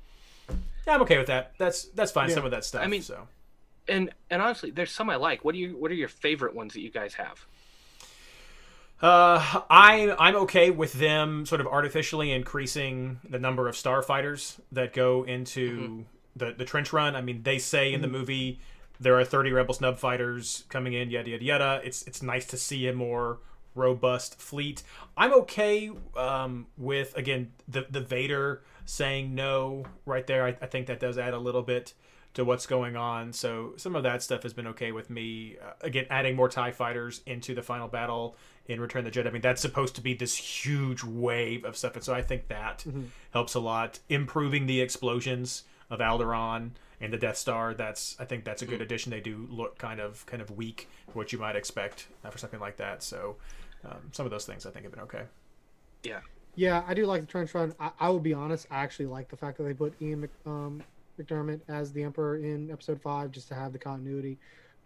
Yeah, 0.86 0.94
I'm 0.94 1.02
okay 1.02 1.18
with 1.18 1.28
that. 1.28 1.54
That's 1.58 1.84
that's 1.90 2.12
fine. 2.12 2.28
Yeah. 2.28 2.34
Some 2.36 2.44
of 2.44 2.50
that 2.50 2.64
stuff. 2.64 2.82
I 2.82 2.86
mean- 2.88 3.02
so 3.02 3.26
And 3.88 4.10
and 4.30 4.40
honestly, 4.40 4.70
there's 4.70 4.92
some 4.92 5.10
I 5.10 5.16
like. 5.16 5.44
What 5.44 5.52
do 5.52 5.58
you 5.58 5.76
what 5.76 5.90
are 5.90 5.94
your 5.94 6.08
favorite 6.08 6.54
ones 6.54 6.72
that 6.74 6.80
you 6.80 6.90
guys 6.90 7.14
have? 7.14 7.46
Uh, 9.02 9.60
I 9.68 10.14
I'm 10.18 10.36
okay 10.36 10.70
with 10.70 10.94
them 10.94 11.44
sort 11.46 11.60
of 11.60 11.66
artificially 11.66 12.32
increasing 12.32 13.20
the 13.28 13.38
number 13.38 13.68
of 13.68 13.74
starfighters 13.74 14.58
that 14.72 14.92
go 14.92 15.24
into 15.24 16.04
the 16.36 16.52
the 16.52 16.64
trench 16.64 16.92
run. 16.92 17.14
I 17.16 17.20
mean, 17.20 17.42
they 17.42 17.58
say 17.58 17.92
in 17.92 18.00
the 18.00 18.08
movie 18.08 18.60
there 19.00 19.18
are 19.18 19.24
30 19.24 19.52
rebel 19.52 19.74
snub 19.74 19.98
fighters 19.98 20.64
coming 20.68 20.92
in, 20.92 21.10
yada 21.10 21.30
yada 21.30 21.44
yada. 21.44 21.80
It's 21.84 22.02
it's 22.02 22.22
nice 22.22 22.46
to 22.46 22.56
see 22.56 22.86
a 22.88 22.92
more 22.94 23.40
robust 23.74 24.40
fleet. 24.40 24.82
I'm 25.16 25.32
okay 25.34 25.90
um, 26.16 26.66
with 26.78 27.16
again 27.16 27.52
the 27.68 27.86
the 27.90 28.00
Vader 28.00 28.62
saying 28.86 29.34
no 29.34 29.84
right 30.06 30.26
there. 30.26 30.44
I, 30.44 30.56
I 30.62 30.66
think 30.66 30.86
that 30.86 31.00
does 31.00 31.18
add 31.18 31.34
a 31.34 31.38
little 31.38 31.62
bit 31.62 31.94
to 32.34 32.44
what's 32.44 32.66
going 32.66 32.96
on. 32.96 33.32
So 33.32 33.74
some 33.76 33.96
of 33.96 34.02
that 34.02 34.22
stuff 34.22 34.42
has 34.42 34.52
been 34.52 34.66
okay 34.68 34.92
with 34.92 35.08
me. 35.08 35.56
Uh, 35.62 35.72
again, 35.80 36.06
adding 36.10 36.36
more 36.36 36.48
Tie 36.48 36.72
fighters 36.72 37.22
into 37.26 37.54
the 37.54 37.62
final 37.62 37.88
battle 37.88 38.36
in 38.66 38.80
Return 38.80 39.06
of 39.06 39.12
the 39.12 39.20
Jedi. 39.20 39.28
I 39.28 39.30
mean, 39.30 39.42
that's 39.42 39.62
supposed 39.62 39.94
to 39.96 40.00
be 40.00 40.14
this 40.14 40.36
huge 40.36 41.04
wave 41.04 41.64
of 41.64 41.76
stuff, 41.76 41.94
and 41.94 42.04
so 42.04 42.14
I 42.14 42.22
think 42.22 42.48
that 42.48 42.84
helps 43.32 43.54
a 43.54 43.60
lot. 43.60 44.00
Improving 44.08 44.66
the 44.66 44.80
explosions 44.80 45.64
of 45.90 46.00
Alderaan 46.00 46.70
and 47.00 47.12
the 47.12 47.18
Death 47.18 47.36
Star. 47.36 47.74
That's 47.74 48.16
I 48.18 48.24
think 48.24 48.44
that's 48.44 48.62
a 48.62 48.66
good 48.66 48.80
addition. 48.80 49.10
They 49.10 49.20
do 49.20 49.46
look 49.50 49.78
kind 49.78 50.00
of 50.00 50.24
kind 50.26 50.42
of 50.42 50.50
weak 50.50 50.88
for 51.06 51.18
what 51.18 51.32
you 51.32 51.38
might 51.38 51.56
expect 51.56 52.08
uh, 52.24 52.30
for 52.30 52.38
something 52.38 52.60
like 52.60 52.78
that. 52.78 53.02
So 53.02 53.36
um, 53.84 54.10
some 54.12 54.26
of 54.26 54.32
those 54.32 54.44
things 54.44 54.66
I 54.66 54.70
think 54.70 54.84
have 54.84 54.92
been 54.92 55.02
okay. 55.02 55.22
Yeah, 56.02 56.20
Yeah, 56.56 56.82
I 56.86 56.94
do 56.94 57.06
like 57.06 57.20
the 57.20 57.26
trench 57.26 57.54
run. 57.54 57.74
I, 57.78 57.90
I 57.98 58.08
will 58.08 58.20
be 58.20 58.34
honest. 58.34 58.66
I 58.70 58.76
actually 58.76 59.06
like 59.06 59.28
the 59.28 59.36
fact 59.36 59.58
that 59.58 59.64
they 59.64 59.74
put 59.74 59.94
Ian 60.00 60.22
Mc, 60.22 60.30
um, 60.46 60.82
McDiarmid 61.18 61.60
as 61.68 61.92
the 61.92 62.02
Emperor 62.02 62.36
in 62.36 62.70
Episode 62.70 63.00
Five, 63.00 63.30
just 63.30 63.48
to 63.48 63.54
have 63.54 63.72
the 63.72 63.78
continuity. 63.78 64.38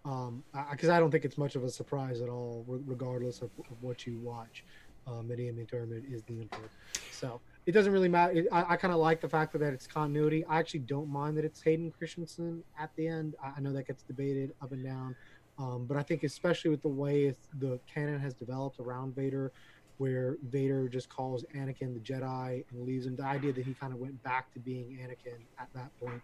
Um, 0.04 0.42
because 0.70 0.88
I, 0.88 1.00
don't 1.00 1.10
think 1.10 1.24
it's 1.24 1.36
much 1.36 1.54
of 1.56 1.64
a 1.64 1.70
surprise 1.70 2.20
at 2.20 2.28
all, 2.28 2.64
re- 2.66 2.80
regardless 2.86 3.42
of, 3.42 3.50
of 3.70 3.82
what 3.82 4.06
you 4.06 4.18
watch. 4.18 4.64
Um, 5.06 5.26
that 5.28 5.40
Ian 5.40 5.56
McDiarmid 5.56 6.12
is 6.12 6.22
the 6.24 6.40
Emperor. 6.40 6.68
So 7.10 7.40
it 7.64 7.72
doesn't 7.72 7.92
really 7.92 8.10
matter. 8.10 8.34
It, 8.34 8.48
I, 8.52 8.74
I 8.74 8.76
kind 8.76 8.92
of 8.92 9.00
like 9.00 9.22
the 9.22 9.28
fact 9.28 9.58
that, 9.58 9.62
it's 9.62 9.86
continuity. 9.86 10.44
I 10.44 10.58
actually 10.58 10.80
don't 10.80 11.08
mind 11.08 11.36
that 11.38 11.46
it's 11.46 11.62
Hayden 11.62 11.90
Christensen 11.90 12.62
at 12.78 12.90
the 12.96 13.08
end. 13.08 13.34
I, 13.42 13.54
I 13.56 13.60
know 13.60 13.72
that 13.72 13.86
gets 13.86 14.02
debated 14.02 14.52
up 14.60 14.72
and 14.72 14.84
down. 14.84 15.16
Um, 15.58 15.86
but 15.86 15.96
I 15.96 16.02
think 16.02 16.22
especially 16.22 16.70
with 16.70 16.82
the 16.82 16.88
way 16.88 17.34
the 17.58 17.80
canon 17.92 18.20
has 18.20 18.34
developed 18.34 18.80
around 18.80 19.16
Vader, 19.16 19.52
where 19.98 20.36
Vader 20.48 20.88
just 20.88 21.08
calls 21.08 21.44
Anakin 21.54 21.92
the 21.94 22.00
Jedi 22.00 22.64
and 22.70 22.86
leaves 22.86 23.06
him. 23.06 23.16
The 23.16 23.24
idea 23.24 23.52
that 23.52 23.64
he 23.64 23.74
kind 23.74 23.92
of 23.92 23.98
went 23.98 24.20
back 24.22 24.52
to 24.54 24.58
being 24.60 24.98
Anakin 25.02 25.38
at 25.58 25.68
that 25.74 25.90
point, 26.00 26.22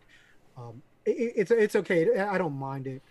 um, 0.57 0.81
it, 1.05 1.11
it- 1.11 1.33
it's 1.37 1.51
it's 1.51 1.77
okay. 1.77 2.19
I 2.19 2.39
don't 2.39 2.55
mind 2.59 2.87
it. 2.87 3.03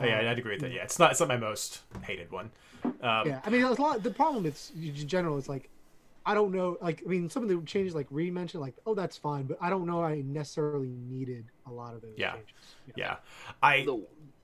Oh, 0.00 0.04
yeah, 0.04 0.30
I'd 0.30 0.38
agree 0.38 0.52
with 0.54 0.60
that. 0.60 0.72
Yeah, 0.72 0.82
it's 0.84 0.98
not 0.98 1.10
it's 1.10 1.20
not 1.20 1.28
my 1.28 1.36
most 1.36 1.82
hated 2.02 2.30
one. 2.30 2.50
Um, 2.84 3.26
yeah, 3.26 3.40
I 3.44 3.50
mean, 3.50 3.62
a 3.62 3.72
lot. 3.80 4.02
The 4.02 4.10
problem 4.12 4.46
is 4.46 4.70
in 4.76 4.94
general 5.08 5.38
is 5.38 5.48
like, 5.48 5.68
I 6.24 6.34
don't 6.34 6.52
know. 6.52 6.76
Like, 6.80 7.02
I 7.04 7.08
mean, 7.08 7.28
some 7.28 7.42
of 7.42 7.48
the 7.48 7.60
changes 7.66 7.94
like 7.96 8.06
Reed 8.10 8.32
mentioned, 8.32 8.60
like, 8.60 8.74
oh, 8.86 8.94
that's 8.94 9.16
fine, 9.16 9.44
but 9.44 9.58
I 9.60 9.70
don't 9.70 9.86
know. 9.86 10.02
I 10.04 10.20
necessarily 10.22 10.94
needed 11.08 11.46
a 11.66 11.72
lot 11.72 11.94
of 11.94 12.02
those 12.02 12.12
Yeah. 12.16 12.32
changes. 12.34 12.54
Yeah, 12.96 13.16
I 13.62 13.86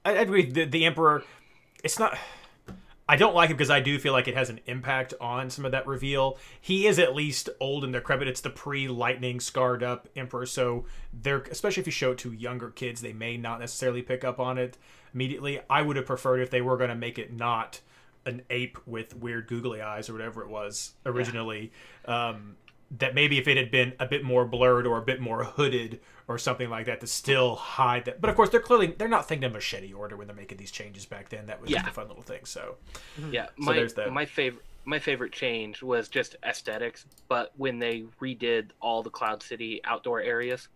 I 0.05 0.11
I 0.11 0.12
agree. 0.22 0.47
The, 0.51 0.64
the 0.64 0.85
Emperor, 0.87 1.22
it's 1.85 1.99
not. 1.99 2.16
I 3.07 3.16
don't 3.16 3.34
like 3.34 3.50
it 3.50 3.55
because 3.55 3.70
I 3.70 3.80
do 3.80 3.98
feel 3.98 4.12
like 4.12 4.28
it 4.28 4.36
has 4.36 4.48
an 4.48 4.61
impact 4.66 5.12
on 5.20 5.50
some 5.50 5.66
of 5.66 5.72
that 5.72 5.86
reveal. 5.86 6.38
He 6.61 6.86
is 6.86 6.98
at 6.98 7.14
least 7.14 7.50
old 7.61 7.84
and 7.84 7.92
decrepit. 7.92 8.28
It's 8.28 8.40
the 8.40 8.50
pre-lightning 8.50 9.40
scarred 9.40 9.82
up 9.82 10.09
Emperor, 10.16 10.46
so 10.46 10.86
they're 11.12 11.42
especially 11.42 11.82
if 11.82 11.86
you 11.86 11.92
show 11.92 12.12
it 12.12 12.18
to 12.18 12.32
younger 12.32 12.70
kids, 12.70 13.00
they 13.02 13.12
may 13.12 13.36
not 13.36 13.61
necessarily 13.61 14.00
pick 14.00 14.24
up 14.24 14.40
on 14.40 14.57
it 14.57 14.78
immediately. 15.12 15.61
I 15.68 15.82
would 15.82 15.96
have 15.96 16.07
preferred 16.07 16.40
if 16.40 16.50
they 16.50 16.62
were 16.62 16.78
going 16.78 16.88
to 16.88 16.96
make 16.96 17.18
it 17.18 17.32
not 17.32 17.80
an 18.26 18.42
ape 18.48 18.78
with 18.86 19.14
weird 19.14 19.48
googly 19.48 19.82
eyes 19.82 20.09
or 20.09 20.14
whatever 20.14 20.42
it 20.42 20.48
was 20.48 20.94
originally. 21.05 21.72
Um, 22.07 22.57
that 22.99 23.14
maybe 23.14 23.38
if 23.38 23.49
it 23.49 23.57
had 23.57 23.70
been 23.70 23.92
a 23.99 24.07
bit 24.07 24.24
more 24.24 24.45
blurred 24.45 24.86
or 24.86 24.99
a 24.99 25.03
bit 25.03 25.20
more 25.20 25.45
hooded 25.45 26.01
or 26.28 26.38
something 26.38 26.70
like 26.70 26.86
that 26.86 27.01
to 27.01 27.07
still 27.07 27.57
hide 27.57 28.05
that. 28.07 28.20
But 28.20 28.30
of 28.30 28.36
course, 28.36 28.51
they're 28.51 28.61
clearly 28.61 28.95
they're 28.99 29.09
not 29.09 29.28
thinking 29.28 29.45
of 29.45 29.53
machete 29.53 29.92
order 29.92 30.16
when 30.16 30.26
they're 30.26 30.36
making 30.36 30.59
these 30.59 30.70
changes 30.70 31.07
back 31.07 31.28
then. 31.28 31.47
That 31.47 31.61
was 31.61 31.70
just 31.70 31.86
a 31.86 31.90
fun 31.90 32.09
little 32.09 32.22
thing. 32.22 32.45
So 32.45 32.76
mm-hmm. 33.18 33.32
Yeah, 33.32 33.47
So 33.47 33.53
my 33.59 33.74
there's 33.74 33.95
that. 33.95 34.12
my 34.12 34.24
favorite 34.24 34.64
my 34.86 34.99
favorite 34.99 35.32
change 35.32 35.82
was 35.82 36.09
just 36.09 36.36
aesthetics, 36.47 37.07
but 37.28 37.53
when 37.57 37.78
they 37.78 38.05
redid 38.20 38.70
all 38.80 39.03
the 39.03 39.11
Cloud 39.11 39.42
City 39.42 39.80
outdoor 39.84 40.20
areas 40.20 40.68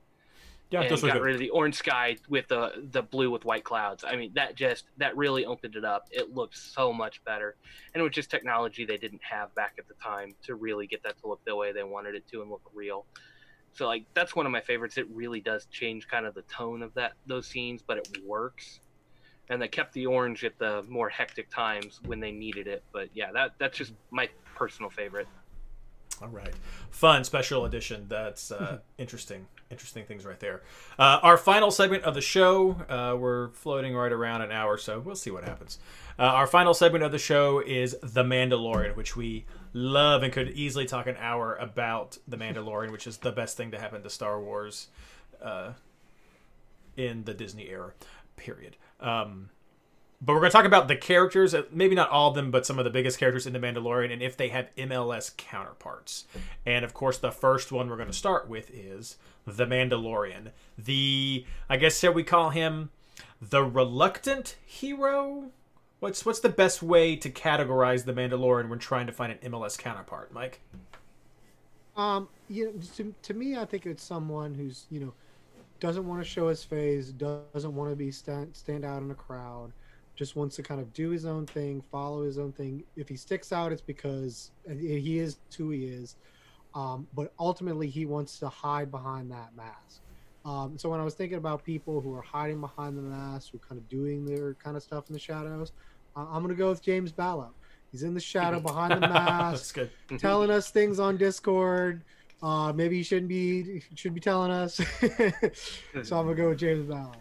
yeah, 0.71 0.83
and 0.83 0.91
got 0.91 1.01
good. 1.01 1.23
rid 1.23 1.35
of 1.35 1.41
the 1.41 1.51
orange 1.51 1.77
sky 1.77 2.17
with 2.29 2.49
the 2.49 2.89
the 2.91 3.03
blue 3.03 3.31
with 3.31 3.45
white 3.45 3.65
clouds, 3.65 4.05
I 4.07 4.17
mean 4.17 4.33
that 4.35 4.55
just 4.55 4.85
that 4.99 5.17
really 5.17 5.47
opened 5.47 5.77
it 5.77 5.85
up. 5.85 6.09
It 6.11 6.35
looked 6.35 6.57
so 6.59 6.93
much 6.93 7.25
better, 7.25 7.57
and 7.95 8.01
it 8.01 8.05
was 8.05 8.13
just 8.13 8.31
technology 8.31 8.85
they 8.85 8.99
didn't 8.99 9.23
have 9.23 9.55
back 9.55 9.77
at 9.79 9.89
the 9.89 9.95
time 9.95 10.35
to 10.43 10.57
really 10.57 10.87
get 10.87 11.03
that 11.05 11.19
to 11.23 11.29
look 11.29 11.43
the 11.47 11.57
way 11.57 11.73
they 11.73 11.85
wanted 11.85 12.15
it 12.15 12.27
to 12.29 12.43
and 12.43 12.51
look 12.51 12.63
real. 12.75 13.07
So 13.73 13.87
like 13.87 14.05
that's 14.13 14.37
one 14.37 14.45
of 14.45 14.53
my 14.53 14.61
favorites. 14.61 14.99
It 14.99 15.07
really 15.11 15.41
does 15.41 15.67
change 15.67 16.07
kind 16.07 16.27
of 16.27 16.35
the 16.35 16.43
tone 16.43 16.83
of 16.83 16.93
that 16.95 17.13
those 17.27 17.47
scenes, 17.47 17.83
but 17.83 17.99
it 17.99 18.19
works. 18.27 18.81
And 19.51 19.63
they 19.63 19.69
kept 19.69 19.95
the 19.95 20.05
orange 20.05 20.45
at 20.45 20.59
the 20.59 20.85
more 20.89 21.09
hectic 21.09 21.49
times 21.49 22.01
when 22.05 22.21
they 22.21 22.31
needed 22.31 22.67
it. 22.67 22.83
But 22.93 23.09
yeah, 23.15 23.33
that 23.33 23.53
that's 23.59 23.79
just 23.79 23.95
my 24.11 24.29
personal 24.55 24.91
favorite. 24.91 25.29
All 26.21 26.29
right, 26.29 26.55
fun 26.91 27.25
special 27.25 27.65
edition. 27.65 28.07
That's 28.09 28.51
uh, 28.51 28.81
interesting. 28.99 29.47
Interesting 29.71 30.07
things 30.07 30.25
right 30.25 30.41
there. 30.41 30.63
Uh, 30.99 31.21
our 31.23 31.37
final 31.37 31.71
segment 31.71 32.05
of 32.05 32.15
the 32.15 32.23
show. 32.23 32.73
Uh, 32.89 33.15
we're 33.19 33.51
floating 33.51 33.95
right 33.95 34.13
around 34.13 34.41
an 34.41 34.51
hour, 34.51 34.79
so 34.79 34.99
we'll 34.99 35.15
see 35.15 35.31
what 35.31 35.45
happens. 35.45 35.79
Uh, 36.19 36.23
our 36.23 36.47
final 36.47 36.73
segment 36.73 37.05
of 37.05 37.13
the 37.13 37.19
show 37.19 37.61
is 37.61 37.95
The 38.03 38.25
Mandalorian, 38.25 38.97
which 38.97 39.15
we 39.15 39.45
love 39.75 40.23
and 40.23 40.33
could 40.33 40.49
easily 40.51 40.87
talk 40.87 41.07
an 41.07 41.17
hour 41.19 41.55
about 41.57 42.17
The 42.27 42.39
Mandalorian, 42.39 42.91
which 42.91 43.07
is 43.07 43.19
the 43.19 43.31
best 43.31 43.59
thing 43.59 43.71
to 43.73 43.79
happen 43.79 44.03
to 44.03 44.11
Star 44.11 44.41
Wars 44.41 44.89
uh, 45.43 45.73
in 46.97 47.25
the 47.25 47.35
Disney 47.35 47.69
era, 47.69 47.93
period. 48.37 48.77
Um, 49.01 49.51
but 50.21 50.33
we're 50.33 50.41
going 50.41 50.51
to 50.51 50.57
talk 50.57 50.65
about 50.65 50.89
the 50.89 50.97
characters, 50.97 51.55
uh, 51.55 51.63
maybe 51.71 51.95
not 51.95 52.11
all 52.11 52.31
of 52.31 52.35
them, 52.35 52.51
but 52.51 52.67
some 52.67 52.79
of 52.79 52.85
the 52.85 52.91
biggest 52.91 53.19
characters 53.19 53.47
in 53.47 53.53
The 53.53 53.61
Mandalorian 53.61 54.13
and 54.13 54.23
if 54.23 54.37
they 54.37 54.49
have 54.49 54.75
MLS 54.77 55.37
counterparts. 55.37 56.25
And 56.67 56.85
of 56.85 56.93
course, 56.93 57.19
the 57.19 57.31
first 57.31 57.71
one 57.71 57.89
we're 57.89 57.97
going 57.97 58.09
to 58.09 58.15
start 58.15 58.49
with 58.49 58.71
is 58.71 59.17
The 59.57 59.67
Mandalorian. 59.67 60.51
The, 60.77 61.45
I 61.69 61.77
guess, 61.77 61.99
shall 61.99 62.13
we 62.13 62.23
call 62.23 62.51
him 62.51 62.91
the 63.41 63.65
reluctant 63.65 64.57
hero? 64.65 65.51
What's 66.01 66.25
what's 66.25 66.41
the 66.41 66.49
best 66.49 66.83
way 66.83 67.17
to 67.17 67.29
categorize 67.29 68.05
The 68.05 68.13
Mandalorian 68.13 68.69
when 68.69 68.79
trying 68.79 69.07
to 69.07 69.13
find 69.13 69.33
an 69.33 69.51
MLS 69.51 69.77
counterpart, 69.77 70.33
Mike? 70.33 70.61
Um, 71.97 72.29
you 72.49 72.67
know, 72.67 72.73
to, 72.97 73.15
to 73.23 73.35
me, 73.35 73.57
I 73.57 73.65
think 73.65 73.85
it's 73.85 74.05
someone 74.05 74.55
who's 74.55 74.87
you 74.91 75.01
know 75.01 75.13
doesn't 75.81 76.07
want 76.07 76.23
to 76.23 76.29
show 76.29 76.49
his 76.49 76.63
face, 76.63 77.09
doesn't 77.09 77.75
want 77.75 77.91
to 77.91 77.97
be 77.97 78.13
stand 78.13 78.55
stand 78.55 78.85
out 78.85 79.03
in 79.03 79.11
a 79.11 79.15
crowd, 79.15 79.73
just 80.15 80.37
wants 80.37 80.55
to 80.57 80.63
kind 80.63 80.81
of 80.81 80.93
do 80.93 81.11
his 81.11 81.25
own 81.25 81.47
thing, 81.47 81.83
follow 81.91 82.23
his 82.23 82.39
own 82.39 82.53
thing. 82.53 82.85
If 82.97 83.09
he 83.09 83.17
sticks 83.17 83.53
out, 83.53 83.73
it's 83.73 83.83
because 83.83 84.53
he 84.69 85.19
is 85.19 85.39
who 85.57 85.71
he 85.71 85.87
is. 85.87 86.15
Um, 86.79 87.09
but 87.13 87.33
ultimately, 87.41 87.89
he 87.89 88.07
wants 88.07 88.39
to 88.39 88.49
hide 88.49 88.93
behind 88.93 89.33
that 89.33 89.49
mask. 89.57 90.01
Um, 90.45 90.79
so 90.79 90.89
when 90.89 91.01
I 91.01 91.05
was 91.05 91.15
thinking 91.15 91.37
about 91.37 91.65
people 91.65 92.01
who 92.01 92.15
are 92.15 92.23
hiding 92.23 92.61
behind 92.61 92.97
the 92.97 93.03
mask, 93.03 93.51
who 93.51 93.59
are 93.59 93.67
kind 93.69 93.81
of 93.81 93.89
doing 93.89 94.25
their 94.25 94.55
kind 94.55 94.77
of 94.77 94.83
stuff 94.85 95.09
in 95.09 95.13
the 95.13 95.19
shadows, 95.19 95.73
uh, 96.17 96.27
I'm 96.31 96.41
gonna 96.41 96.55
go 96.55 96.69
with 96.69 96.81
James 96.81 97.11
Ballo. 97.11 97.51
He's 97.91 98.05
in 98.05 98.15
the 98.15 98.21
shadow 98.21 98.61
behind 98.61 98.93
the 98.93 99.01
That's 99.01 99.13
mask 99.13 99.75
good. 99.75 99.91
telling 100.19 100.51
us 100.53 100.71
things 100.71 101.01
on 101.01 101.17
Discord. 101.17 102.05
Uh, 102.41 102.73
maybe 102.73 102.99
he 102.99 103.03
shouldn't 103.03 103.29
be 103.29 103.83
should 103.97 104.15
be 104.15 104.21
telling 104.21 104.53
us. 104.53 104.75
so 106.05 106.17
I'm 106.17 106.27
gonna 106.27 106.37
go 106.37 106.51
with 106.51 106.59
James 106.59 106.87
Ballard. 106.87 107.17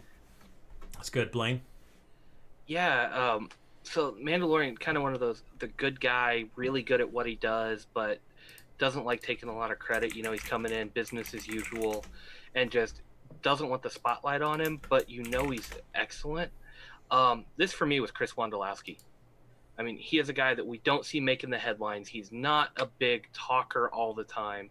That's 0.94 1.10
good, 1.10 1.32
Blaine. 1.32 1.62
Yeah, 2.68 3.34
um, 3.34 3.48
so 3.82 4.12
Mandalorian 4.12 4.78
kind 4.78 4.96
of 4.96 5.02
one 5.02 5.14
of 5.14 5.20
those 5.20 5.42
the 5.58 5.66
good 5.66 6.00
guy, 6.00 6.44
really 6.54 6.82
good 6.82 7.00
at 7.00 7.12
what 7.12 7.26
he 7.26 7.34
does, 7.34 7.88
but 7.92 8.20
doesn't 8.78 9.04
like 9.04 9.22
taking 9.22 9.48
a 9.48 9.56
lot 9.56 9.70
of 9.70 9.78
credit. 9.78 10.14
You 10.14 10.22
know, 10.22 10.32
he's 10.32 10.42
coming 10.42 10.72
in 10.72 10.88
business 10.88 11.34
as 11.34 11.46
usual, 11.46 12.04
and 12.54 12.70
just 12.70 13.02
doesn't 13.42 13.68
want 13.68 13.82
the 13.82 13.90
spotlight 13.90 14.42
on 14.42 14.60
him. 14.60 14.80
But 14.88 15.08
you 15.10 15.24
know 15.24 15.50
he's 15.50 15.68
excellent. 15.94 16.50
Um, 17.10 17.44
this 17.56 17.72
for 17.72 17.86
me 17.86 18.00
was 18.00 18.10
Chris 18.10 18.32
Wondolowski. 18.32 18.98
I 19.78 19.82
mean, 19.82 19.96
he 19.96 20.18
is 20.18 20.28
a 20.28 20.32
guy 20.32 20.54
that 20.54 20.66
we 20.66 20.78
don't 20.78 21.04
see 21.04 21.20
making 21.20 21.50
the 21.50 21.58
headlines. 21.58 22.08
He's 22.08 22.32
not 22.32 22.70
a 22.76 22.86
big 22.98 23.28
talker 23.32 23.88
all 23.88 24.12
the 24.12 24.24
time, 24.24 24.70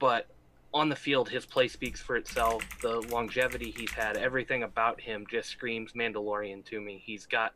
but 0.00 0.26
on 0.74 0.88
the 0.88 0.96
field, 0.96 1.28
his 1.28 1.46
play 1.46 1.68
speaks 1.68 2.00
for 2.00 2.16
itself. 2.16 2.64
The 2.80 3.00
longevity 3.10 3.72
he's 3.76 3.92
had, 3.92 4.16
everything 4.16 4.62
about 4.62 5.00
him 5.00 5.26
just 5.30 5.50
screams 5.50 5.92
Mandalorian 5.92 6.64
to 6.66 6.80
me. 6.80 7.00
He's 7.04 7.26
got 7.26 7.52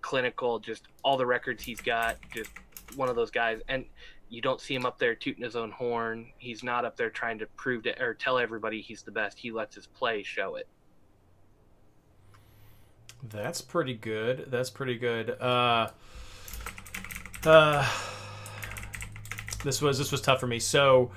clinical, 0.00 0.58
just 0.58 0.84
all 1.04 1.16
the 1.16 1.26
records 1.26 1.62
he's 1.62 1.80
got, 1.80 2.16
just 2.34 2.50
one 2.96 3.08
of 3.08 3.16
those 3.16 3.30
guys. 3.30 3.60
And 3.68 3.84
you 4.32 4.40
don't 4.40 4.62
see 4.62 4.74
him 4.74 4.86
up 4.86 4.98
there 4.98 5.14
tooting 5.14 5.44
his 5.44 5.56
own 5.56 5.70
horn. 5.70 6.26
He's 6.38 6.64
not 6.64 6.86
up 6.86 6.96
there 6.96 7.10
trying 7.10 7.38
to 7.40 7.46
prove 7.48 7.82
to 7.82 8.02
or 8.02 8.14
tell 8.14 8.38
everybody 8.38 8.80
he's 8.80 9.02
the 9.02 9.10
best. 9.10 9.38
He 9.38 9.52
lets 9.52 9.74
his 9.74 9.86
play 9.86 10.22
show 10.22 10.54
it. 10.54 10.66
That's 13.28 13.60
pretty 13.60 13.92
good. 13.92 14.46
That's 14.50 14.70
pretty 14.70 14.96
good. 14.96 15.38
Uh, 15.38 15.90
uh, 17.44 17.86
this 19.64 19.82
was 19.82 19.98
this 19.98 20.10
was 20.10 20.22
tough 20.22 20.40
for 20.40 20.46
me. 20.46 20.58
So, 20.58 21.10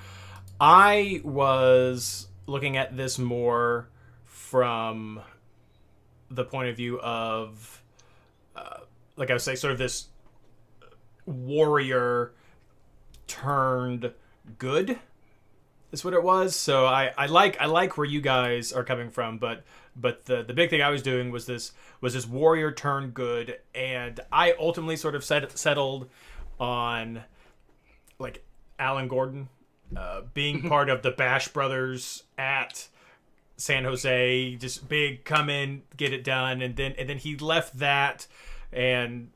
I 0.59 1.21
was 1.23 2.27
looking 2.47 2.75
at 2.75 2.97
this 2.97 3.17
more 3.17 3.87
from 4.25 5.21
the 6.29 6.43
point 6.43 6.67
of 6.67 6.75
view 6.75 6.99
of, 6.99 7.81
uh, 8.57 8.79
like 9.15 9.31
I 9.31 9.33
was 9.33 9.43
saying, 9.43 9.55
sort 9.55 9.71
of 9.71 9.79
this 9.79 10.07
warrior 11.25 12.33
turned 13.27 14.11
good 14.57 14.99
is 15.91 16.03
what 16.03 16.13
it 16.13 16.23
was. 16.23 16.55
So 16.55 16.85
I, 16.85 17.11
I 17.17 17.25
like 17.27 17.59
I 17.59 17.65
like 17.65 17.97
where 17.97 18.05
you 18.05 18.21
guys 18.21 18.73
are 18.73 18.83
coming 18.83 19.09
from, 19.09 19.37
but 19.37 19.63
but 19.95 20.25
the 20.25 20.43
the 20.43 20.53
big 20.53 20.69
thing 20.69 20.81
I 20.81 20.89
was 20.89 21.01
doing 21.01 21.31
was 21.31 21.45
this 21.45 21.71
was 22.01 22.13
this 22.13 22.27
warrior 22.27 22.71
turned 22.71 23.13
good, 23.13 23.59
and 23.73 24.19
I 24.31 24.53
ultimately 24.59 24.97
sort 24.97 25.15
of 25.15 25.23
set, 25.23 25.57
settled 25.57 26.09
on 26.59 27.23
like 28.19 28.43
Alan 28.77 29.07
Gordon 29.07 29.49
uh, 29.95 30.21
being 30.33 30.61
part 30.69 30.89
of 30.89 31.01
the 31.01 31.11
Bash 31.11 31.47
Brothers 31.47 32.23
at 32.37 32.87
San 33.57 33.85
Jose, 33.85 34.55
just 34.57 34.89
big, 34.89 35.23
come 35.23 35.49
in, 35.49 35.83
get 35.95 36.13
it 36.13 36.23
done, 36.23 36.61
and 36.61 36.75
then 36.75 36.93
and 36.97 37.07
then 37.07 37.17
he 37.17 37.37
left 37.37 37.79
that, 37.79 38.27
and 38.71 39.31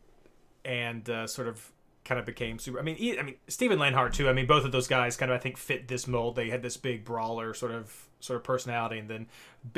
and 0.66 1.10
uh, 1.10 1.26
sort 1.26 1.48
of 1.48 1.72
kind 2.10 2.20
of 2.20 2.26
became 2.26 2.58
super. 2.58 2.80
I 2.80 2.82
mean, 2.82 3.20
I 3.20 3.22
mean 3.22 3.36
Steven 3.48 3.78
Lenhart 3.78 4.14
too. 4.14 4.28
I 4.28 4.34
mean, 4.34 4.48
both 4.48 4.66
of 4.66 4.72
those 4.72 4.88
guys 4.88 5.16
kind 5.16 5.32
of 5.32 5.36
I 5.36 5.40
think 5.40 5.58
fit 5.58 5.88
this 5.88 6.08
mold. 6.08 6.36
They 6.36 6.50
had 6.50 6.64
this 6.64 6.76
big 6.76 7.06
brawler 7.06 7.54
sort 7.54 7.72
of 7.72 8.10
sort 8.20 8.38
of 8.38 8.44
personality, 8.44 8.98
and 8.98 9.08
then 9.08 9.28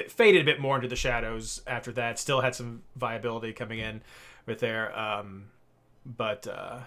faded 0.07 0.41
a 0.41 0.45
bit 0.45 0.61
more 0.61 0.77
into 0.77 0.88
the 0.88 0.95
shadows 0.95 1.61
after 1.67 1.91
that. 1.91 2.17
Still 2.17 2.39
had 2.39 2.55
some 2.55 2.84
viability 2.95 3.51
coming 3.51 3.79
in 3.79 4.01
with 4.47 4.59
there, 4.59 4.97
um, 4.97 5.47
but. 6.05 6.47
Uh, 6.47 6.79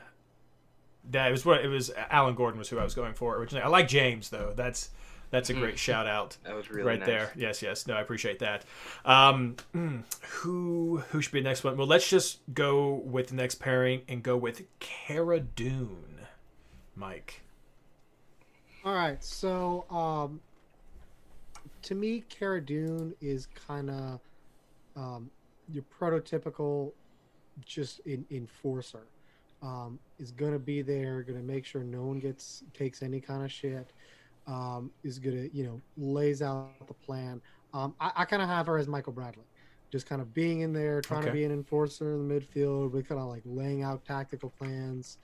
that 1.11 1.29
it 1.29 1.33
was 1.33 1.45
what 1.45 1.63
it 1.63 1.69
was. 1.69 1.91
Alan 2.09 2.35
Gordon 2.35 2.59
was 2.59 2.71
who 2.71 2.79
I 2.79 2.83
was 2.83 2.95
going 2.95 3.13
for 3.13 3.37
originally. 3.37 3.63
I 3.63 3.69
like 3.69 3.89
James 3.89 4.31
though. 4.31 4.55
That's 4.57 4.89
that's 5.35 5.51
a 5.51 5.55
great 5.55 5.79
shout 5.79 6.07
out 6.07 6.37
That 6.45 6.55
was 6.55 6.71
really 6.71 6.85
right 6.85 7.01
nice. 7.01 7.09
there. 7.09 7.33
Yes, 7.37 7.61
yes. 7.61 7.87
No, 7.89 7.95
I 7.95 8.01
appreciate 8.01 8.39
that. 8.39 8.65
Um, 9.05 9.57
mm, 9.75 10.05
who 10.21 10.99
who 11.11 11.21
should 11.21 11.33
be 11.33 11.41
the 11.41 11.49
next 11.49 11.65
one? 11.65 11.77
Well, 11.77 11.89
let's 11.89 12.09
just 12.09 12.39
go 12.55 13.03
with 13.05 13.29
the 13.29 13.35
next 13.35 13.57
pairing 13.57 14.03
and 14.09 14.23
go 14.23 14.37
with 14.37 14.63
Cara 14.79 15.41
Dune. 15.41 16.21
Mike. 16.95 17.43
All 18.85 18.95
right, 18.95 19.23
so 19.25 19.87
um, 19.91 20.41
to 21.83 21.95
me, 21.95 22.23
Cara 22.29 22.61
Dune 22.61 23.15
is 23.21 23.49
kind 23.67 23.91
of 23.91 24.21
um, 24.95 25.31
your 25.73 25.85
prototypical 25.99 26.93
just 27.65 28.01
in, 28.01 28.25
enforcer. 28.31 29.03
Um, 29.63 29.99
is 30.21 30.31
gonna 30.31 30.59
be 30.59 30.83
there, 30.83 31.23
gonna 31.23 31.41
make 31.41 31.65
sure 31.65 31.83
no 31.83 32.03
one 32.03 32.19
gets 32.19 32.63
takes 32.75 33.03
any 33.03 33.19
kind 33.19 33.43
of 33.43 33.51
shit. 33.51 33.91
Um, 34.47 34.91
is 35.03 35.19
gonna 35.19 35.49
you 35.53 35.65
know 35.65 35.81
lays 35.97 36.43
out 36.43 36.87
the 36.87 36.95
plan. 36.95 37.41
Um, 37.73 37.95
I, 37.99 38.13
I 38.17 38.25
kind 38.27 38.43
of 38.43 38.49
have 38.49 38.67
her 38.67 38.77
as 38.79 38.87
Michael 38.87 39.13
Bradley, 39.13 39.45
just 39.91 40.07
kind 40.07 40.21
of 40.21 40.35
being 40.35 40.61
in 40.61 40.73
there, 40.73 41.01
trying 41.01 41.21
Okay. 41.21 41.29
to 41.29 41.33
be 41.33 41.45
an 41.45 41.51
enforcer 41.51 42.13
in 42.13 42.29
the 42.29 42.35
midfield, 42.41 42.93
but 42.93 43.09
kind 43.09 43.21
of 43.21 43.29
like 43.29 43.43
laying 43.47 43.83
out 43.83 44.05
tactical 44.05 44.51
plans 44.51 45.19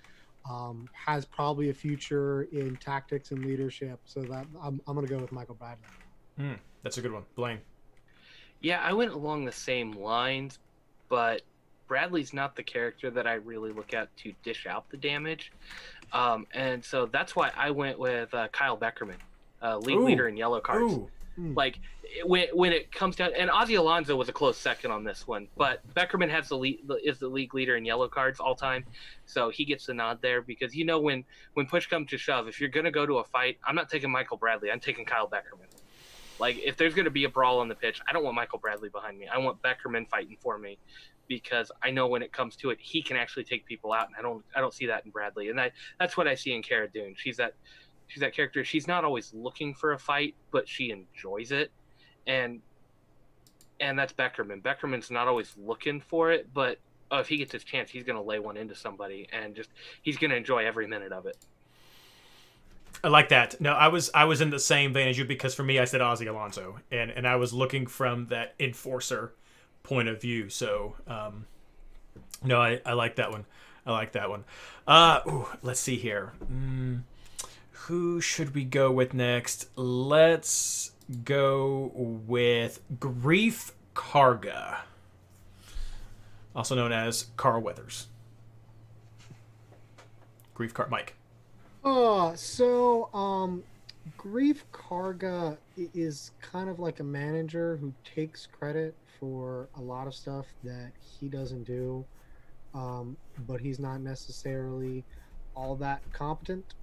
um, 0.49 0.89
has 0.93 1.27
probably 1.27 1.69
a 1.69 1.75
future 1.75 2.45
in 2.45 2.77
tactics 2.77 3.31
and 3.31 3.45
leadership. 3.45 4.01
So 4.05 4.23
that 4.23 4.47
I'm, 4.63 4.81
I'm 4.87 4.95
going 4.95 5.07
to 5.07 5.13
go 5.13 5.21
with 5.21 5.33
Michael 5.33 5.55
Bradley. 5.55 5.85
Hmm, 6.39 6.55
that's 6.83 6.97
a 6.97 7.03
good 7.03 7.13
one. 7.13 7.25
Blaine. 7.37 7.59
Yeah, 8.61 8.81
I 8.81 8.93
went 8.95 9.13
along 9.13 9.45
the 9.45 9.53
same 9.53 9.93
lines, 9.93 10.59
but 11.09 11.43
Bradley's 11.89 12.33
not 12.33 12.57
the 12.57 12.63
character 12.63 13.11
that 13.11 13.27
I 13.27 13.35
really 13.35 13.73
look 13.73 13.95
at 13.95 14.15
to 14.19 14.33
dish 14.43 14.67
out 14.67 14.89
the 14.91 14.97
damage. 14.97 15.53
Um, 16.13 16.47
and 16.53 16.85
so 16.85 17.07
that's 17.07 17.37
why 17.37 17.51
I 17.57 17.71
went 17.71 17.99
with 17.99 18.33
uh, 18.35 18.49
Kyle 18.49 18.77
Beckerman, 18.77 19.17
uh, 19.63 19.79
league 19.79 19.97
Ooh. 19.99 20.05
leader 20.05 20.29
in 20.29 20.37
yellow 20.37 20.61
cards. 20.61 20.93
Ooh, 20.93 21.11
Like 21.37 21.79
it- 22.03 22.27
when 22.29 22.49
when 22.53 22.73
it 22.73 22.91
comes 22.93 23.15
down, 23.17 23.31
and 23.39 23.49
Ozzy 23.51 23.79
Alonso 23.79 24.17
was 24.17 24.29
a 24.29 24.33
close 24.33 24.59
second 24.59 24.91
on 24.91 25.05
this 25.05 25.27
one, 25.29 25.47
but 25.57 25.81
Beckerman 25.95 26.29
has 26.29 26.49
the 26.49 26.57
lead, 26.57 26.81
is 27.05 27.19
the 27.21 27.29
league 27.29 27.55
leader 27.55 27.77
in 27.77 27.85
yellow 27.85 28.09
cards 28.09 28.41
all 28.41 28.57
time, 28.57 28.85
so 29.27 29.49
he 29.49 29.65
gets 29.65 29.87
the 29.87 29.95
nod 29.95 30.19
there 30.21 30.43
because 30.43 30.75
you 30.75 30.85
know 30.85 30.99
when 30.99 31.25
when 31.55 31.67
push 31.67 31.87
comes 31.87 32.11
to 32.11 32.19
shove, 32.19 32.49
if 32.49 32.61
you're 32.61 32.69
gonna 32.69 32.91
go 32.91 33.07
to 33.07 33.19
a 33.19 33.25
fight, 33.25 33.59
I'm 33.65 33.77
not 33.77 33.89
taking 33.89 34.11
Michael 34.11 34.37
Bradley, 34.39 34.71
I'm 34.73 34.81
taking 34.81 35.05
Kyle 35.05 35.29
Beckerman. 35.29 35.69
Like 36.41 36.57
if 36.59 36.77
there's 36.77 36.95
gonna 36.95 37.11
be 37.11 37.25
a 37.25 37.29
brawl 37.29 37.61
on 37.61 37.69
the 37.69 37.75
pitch, 37.77 38.01
I 38.09 38.13
don't 38.13 38.25
want 38.25 38.35
Michael 38.35 38.59
Bradley 38.59 38.89
behind 38.89 39.17
me. 39.17 39.29
I 39.29 39.39
want 39.39 39.63
Beckerman 39.63 40.09
fighting 40.09 40.37
for 40.41 40.59
me 40.59 40.79
because 41.31 41.71
I 41.81 41.93
know 41.93 42.09
when 42.09 42.23
it 42.23 42.33
comes 42.33 42.57
to 42.57 42.71
it, 42.71 42.79
he 42.81 43.01
can 43.01 43.17
actually 43.17 43.45
take 43.45 43.65
people 43.65 43.93
out, 43.93 44.09
and 44.09 44.17
I 44.19 44.21
don't 44.21 44.45
I 44.55 44.61
don't 44.61 44.75
see 44.75 44.87
that 44.87 45.07
in 45.07 45.13
Bradley, 45.13 45.49
and 45.49 45.59
I 45.59 45.71
that's 45.99 46.17
what 46.17 46.29
I 46.29 46.35
see 46.35 46.53
in 46.53 46.61
Cara 46.61 46.91
Dune. 46.91 47.15
She's 47.17 47.39
that 47.39 47.55
she's 48.09 48.21
that 48.21 48.35
character. 48.35 48.65
She's 48.65 48.87
not 48.89 49.05
always 49.05 49.33
looking 49.33 49.73
for 49.73 49.93
a 49.93 49.99
fight, 49.99 50.35
but 50.51 50.69
she 50.69 50.91
enjoys 50.91 51.53
it, 51.53 51.71
and 52.27 52.61
and 53.79 53.97
that's 53.99 54.13
Beckerman. 54.13 54.61
Beckerman's 54.61 55.11
not 55.11 55.29
always 55.29 55.55
looking 55.57 56.01
for 56.01 56.33
it, 56.33 56.53
but 56.53 56.79
oh, 57.13 57.19
if 57.19 57.29
he 57.29 57.37
gets 57.39 57.53
his 57.53 57.63
chance, 57.63 57.89
he's 57.89 58.03
gonna 58.03 58.21
lay 58.21 58.41
one 58.41 58.57
into 58.57 58.75
somebody, 58.75 59.29
and 59.33 59.55
just 59.55 59.71
he's 60.03 60.19
gonna 60.19 60.35
enjoy 60.35 60.67
every 60.67 60.89
minute 60.89 61.13
of 61.13 61.27
it. 61.27 61.39
I 63.05 63.09
like 63.09 63.29
that. 63.29 63.61
No, 63.61 63.73
I 63.73 63.87
was 63.87 64.11
I 64.13 64.25
was 64.25 64.41
in 64.41 64.51
the 64.51 64.59
same 64.59 64.93
vein 64.93 65.07
as 65.07 65.17
you 65.17 65.25
because 65.25 65.55
for 65.55 65.63
me 65.63 65.79
I 65.79 65.85
said 65.85 66.01
Ozzy 66.01 66.29
Alonso 66.29 66.81
and 66.91 67.11
and 67.13 67.27
I 67.27 67.37
was 67.37 67.53
looking 67.53 67.87
from 67.87 68.27
that 68.27 68.55
enforcer 68.59 69.33
point 69.83 70.09
of 70.09 70.21
view. 70.21 70.49
So 70.49 70.97
um, 71.07 71.47
no, 72.43 72.61
I, 72.61 72.81
I 72.85 72.95
like 72.95 73.17
that 73.17 73.31
one. 73.31 73.45
I 73.87 73.93
like 73.93 74.13
that 74.13 74.29
one. 74.29 74.45
Uh, 74.87 75.21
ooh, 75.27 75.49
let's 75.63 75.81
see 75.81 75.97
here. 75.97 76.33
Mm, 76.53 77.03
who 77.73 78.21
should 78.21 78.55
we 78.55 78.65
go 78.65 78.91
with 78.91 79.15
next? 79.15 79.69
Let's 79.77 80.93
go 81.25 81.91
with 81.95 82.81
Greef 82.99 83.73
Karga, 83.95 84.79
also 86.55 86.75
known 86.75 86.93
as 86.93 87.27
Carl 87.37 87.63
Weathers. 87.63 88.07
Greef 90.55 90.75
Car 90.75 90.89
Mike. 90.91 91.15
Oh, 91.83 92.35
so 92.35 93.09
um, 93.15 93.63
Greef 94.19 94.59
Karga 94.73 95.57
is 95.95 96.33
kind 96.43 96.69
of 96.69 96.79
like 96.79 97.01
a 97.01 97.05
manager 97.05 97.79
who 97.79 97.95
takes 98.05 98.47
credit 98.47 98.95
for 99.21 99.69
a 99.77 99.81
lot 99.81 100.07
of 100.07 100.15
stuff 100.15 100.47
that 100.65 100.91
he 100.99 101.29
doesn't 101.29 101.65
do, 101.65 102.05
um, 102.75 103.17
but 103.47 103.61
he's 103.61 103.79
not 103.79 104.01
necessarily 104.01 105.05
all 105.55 105.77
that 105.77 106.01
competent. 106.13 106.75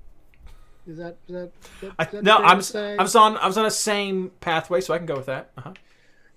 Is 0.88 0.98
that 0.98 1.18
is 1.28 1.34
that, 1.34 1.52
that, 1.82 1.92
I, 2.00 2.04
that 2.06 2.24
no, 2.24 2.38
I'm? 2.38 2.46
I 2.46 3.04
was 3.04 3.16
on 3.16 3.38
I 3.38 3.48
was 3.48 3.58
on 3.58 3.66
the 3.66 3.72
same 3.72 4.32
pathway, 4.40 4.80
so 4.80 4.94
I 4.94 4.98
can 4.98 5.06
go 5.08 5.18
with 5.18 5.26
that. 5.26 5.52
Uh-huh. 5.58 5.74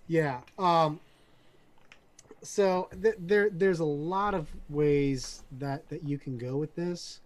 Yeah. 0.08 0.40
Um, 0.58 0.98
so 2.42 2.88
th- 3.00 3.14
there, 3.18 3.48
there's 3.50 3.78
a 3.78 3.84
lot 3.84 4.34
of 4.34 4.48
ways 4.68 5.42
that 5.58 5.88
that 5.90 6.02
you 6.02 6.18
can 6.18 6.36
go 6.36 6.56
with 6.56 6.74
this. 6.74 7.20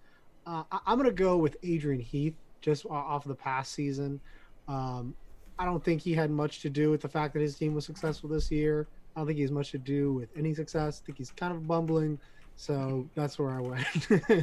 Uh, 0.47 0.64
I- 0.70 0.81
I'm 0.87 0.99
gonna 0.99 1.12
go 1.12 1.39
with 1.39 1.57
Adrian 1.62 2.01
Heath 2.01 2.35
just 2.61 2.85
off 2.87 3.25
of 3.25 3.29
the 3.29 3.35
past 3.35 3.72
season. 3.72 4.20
Um, 4.68 5.14
I 5.59 5.65
don't 5.65 5.83
think 5.85 6.01
he 6.01 6.13
had 6.15 6.31
much 6.31 6.61
to 6.61 6.71
do 6.71 6.91
with 6.91 7.01
the 7.01 7.09
fact 7.09 7.35
that 7.35 7.41
his 7.41 7.57
team 7.57 7.75
was 7.75 7.85
successful 7.85 8.29
this 8.29 8.51
year. 8.51 8.87
I 9.15 9.21
don't 9.21 9.27
think 9.27 9.37
he 9.37 9.43
has 9.43 9.53
much 9.53 9.71
to 9.71 9.79
do 9.79 10.13
with 10.13 10.29
any 10.37 10.55
success. 10.55 11.01
I 11.03 11.07
think 11.07 11.19
he's 11.19 11.31
kind 11.31 11.53
of 11.53 11.67
bumbling. 11.67 12.19
So 12.57 13.09
that's 13.15 13.39
where 13.39 13.51
I 13.51 13.61
went. 13.61 13.87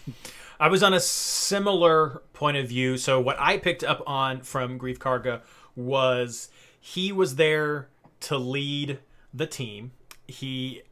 I 0.61 0.68
was 0.68 0.82
on 0.82 0.95
a 0.95 1.01
similar 1.01 2.22
point 2.32 2.57
of 2.57 2.68
view. 2.68 2.97
So 2.97 3.20
what 3.20 3.37
I 3.39 3.59
picked 3.59 3.84
up 3.84 4.03
on 4.07 4.43
from 4.43 4.78
Greef 4.78 4.99
Karga 4.99 5.43
was 5.74 6.49
he 6.80 7.12
was 7.12 7.37
there 7.37 7.89
to 8.20 8.39
lead 8.39 8.99
the 9.32 9.47
team. 9.47 9.93
He 10.26 10.82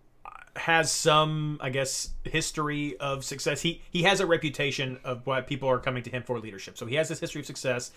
has 0.57 0.91
some, 0.91 1.59
I 1.61 1.71
guess, 1.71 2.11
history 2.25 2.97
of 2.99 3.25
success. 3.25 3.63
He 3.63 3.83
he 3.91 4.05
has 4.05 4.21
a 4.21 4.27
reputation 4.27 4.99
of 5.05 5.27
what 5.27 5.47
people 5.47 5.69
are 5.69 5.79
coming 5.79 6.03
to 6.05 6.11
him 6.11 6.23
for 6.23 6.39
leadership. 6.39 6.79
So 6.79 6.87
he 6.87 6.95
has 6.95 7.09
this 7.09 7.21
history 7.21 7.41
of 7.41 7.47
success. 7.47 7.91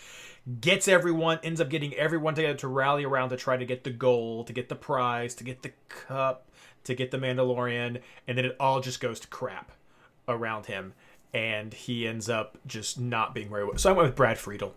Gets 0.59 0.87
everyone, 0.87 1.39
ends 1.43 1.61
up 1.61 1.69
getting 1.69 1.93
everyone 1.93 2.33
together 2.33 2.57
to 2.59 2.67
rally 2.67 3.03
around 3.03 3.29
to 3.29 3.37
try 3.37 3.57
to 3.57 3.65
get 3.65 3.83
the 3.83 3.91
goal, 3.91 4.43
to 4.45 4.53
get 4.53 4.69
the 4.69 4.75
prize, 4.75 5.35
to 5.35 5.43
get 5.43 5.61
the 5.61 5.71
cup, 5.89 6.49
to 6.85 6.95
get 6.95 7.11
the 7.11 7.17
Mandalorian, 7.17 8.01
and 8.27 8.37
then 8.37 8.45
it 8.45 8.55
all 8.59 8.81
just 8.81 8.99
goes 8.99 9.19
to 9.19 9.27
crap 9.27 9.71
around 10.27 10.65
him, 10.65 10.93
and 11.33 11.73
he 11.73 12.07
ends 12.07 12.29
up 12.29 12.57
just 12.65 12.99
not 12.99 13.35
being 13.35 13.49
very 13.49 13.65
well. 13.65 13.77
So 13.77 13.89
I 13.89 13.93
went 13.93 14.09
with 14.09 14.15
Brad 14.15 14.37
Friedel 14.37 14.73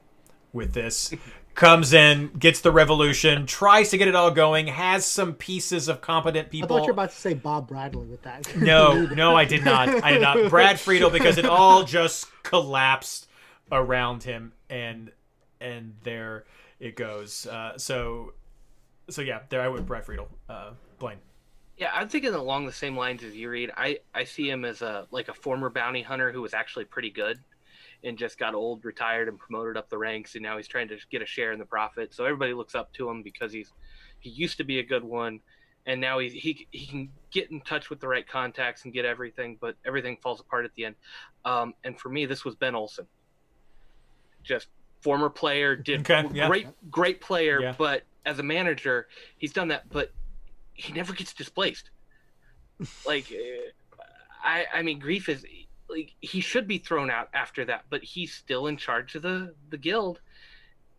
with 0.52 0.74
this. 0.74 1.14
Comes 1.54 1.92
in, 1.92 2.28
gets 2.38 2.60
the 2.60 2.70
revolution, 2.70 3.44
tries 3.44 3.90
to 3.90 3.98
get 3.98 4.08
it 4.08 4.14
all 4.14 4.30
going, 4.30 4.68
has 4.68 5.04
some 5.04 5.34
pieces 5.34 5.88
of 5.88 6.00
competent 6.00 6.50
people. 6.50 6.76
I 6.76 6.78
thought 6.78 6.86
you 6.86 6.92
were 6.92 6.92
about 6.92 7.10
to 7.10 7.16
say 7.16 7.34
Bob 7.34 7.68
Bradley 7.68 8.06
with 8.06 8.22
that. 8.22 8.46
No, 8.56 9.02
no, 9.14 9.36
I 9.36 9.44
did 9.44 9.64
not. 9.64 9.88
I 10.02 10.12
did 10.12 10.22
not. 10.22 10.48
Brad 10.48 10.80
Friedel 10.80 11.10
because 11.10 11.38
it 11.38 11.44
all 11.44 11.84
just 11.84 12.26
collapsed 12.42 13.28
around 13.70 14.22
him, 14.22 14.52
and 14.70 15.10
and 15.60 15.94
there 16.02 16.44
it 16.78 16.96
goes. 16.96 17.46
Uh, 17.46 17.76
so, 17.76 18.32
so 19.10 19.20
yeah, 19.22 19.40
there 19.48 19.60
I 19.60 19.68
went. 19.68 19.86
Brad 19.86 20.04
Friedel. 20.04 20.28
Uh, 20.48 20.70
Blaine. 20.98 21.18
Yeah, 21.76 21.90
I'm 21.94 22.08
thinking 22.08 22.34
along 22.34 22.66
the 22.66 22.72
same 22.72 22.96
lines 22.96 23.22
as 23.22 23.34
you 23.34 23.48
read. 23.48 23.70
I, 23.76 23.98
I 24.14 24.24
see 24.24 24.48
him 24.48 24.64
as 24.64 24.82
a 24.82 25.06
like 25.10 25.28
a 25.28 25.34
former 25.34 25.70
bounty 25.70 26.02
hunter 26.02 26.30
who 26.30 26.42
was 26.42 26.54
actually 26.54 26.84
pretty 26.84 27.10
good 27.10 27.38
and 28.04 28.16
just 28.18 28.38
got 28.38 28.54
old, 28.54 28.84
retired, 28.84 29.28
and 29.28 29.38
promoted 29.38 29.76
up 29.76 29.88
the 29.90 29.98
ranks, 29.98 30.34
and 30.34 30.42
now 30.42 30.56
he's 30.56 30.68
trying 30.68 30.88
to 30.88 30.96
get 31.10 31.22
a 31.22 31.26
share 31.26 31.52
in 31.52 31.58
the 31.58 31.64
profit. 31.66 32.14
So 32.14 32.24
everybody 32.24 32.54
looks 32.54 32.74
up 32.74 32.92
to 32.94 33.08
him 33.08 33.22
because 33.22 33.52
he's 33.52 33.72
he 34.20 34.30
used 34.30 34.56
to 34.58 34.64
be 34.64 34.78
a 34.78 34.82
good 34.82 35.04
one, 35.04 35.40
and 35.86 36.00
now 36.00 36.18
he's, 36.18 36.32
he 36.32 36.66
he 36.70 36.86
can 36.86 37.08
get 37.30 37.50
in 37.50 37.60
touch 37.60 37.90
with 37.90 38.00
the 38.00 38.08
right 38.08 38.26
contacts 38.26 38.84
and 38.84 38.92
get 38.92 39.04
everything, 39.04 39.58
but 39.60 39.76
everything 39.86 40.16
falls 40.22 40.40
apart 40.40 40.64
at 40.64 40.74
the 40.74 40.86
end. 40.86 40.94
Um, 41.44 41.74
and 41.84 41.98
for 41.98 42.08
me, 42.08 42.26
this 42.26 42.44
was 42.44 42.54
Ben 42.54 42.74
Olsen, 42.74 43.06
just 44.42 44.68
former 45.00 45.30
player, 45.30 45.76
did 45.76 46.00
Okay, 46.10 46.28
yeah. 46.32 46.46
great 46.48 46.66
great 46.90 47.20
player, 47.20 47.60
Yeah. 47.60 47.74
but 47.76 48.02
as 48.26 48.38
a 48.38 48.42
manager, 48.42 49.08
he's 49.38 49.52
done 49.52 49.68
that, 49.68 49.88
but 49.90 50.12
he 50.74 50.92
never 50.92 51.12
gets 51.12 51.32
displaced. 51.32 51.90
like, 53.06 53.32
I 54.44 54.64
I 54.74 54.82
mean, 54.82 55.00
Greef 55.00 55.28
is 55.28 55.44
like 55.90 56.14
he 56.20 56.40
should 56.40 56.66
be 56.66 56.78
thrown 56.78 57.10
out 57.10 57.28
after 57.34 57.64
that, 57.66 57.84
but 57.90 58.02
he's 58.02 58.32
still 58.32 58.66
in 58.66 58.76
charge 58.76 59.14
of 59.14 59.22
the 59.22 59.54
the 59.70 59.78
guild 59.78 60.20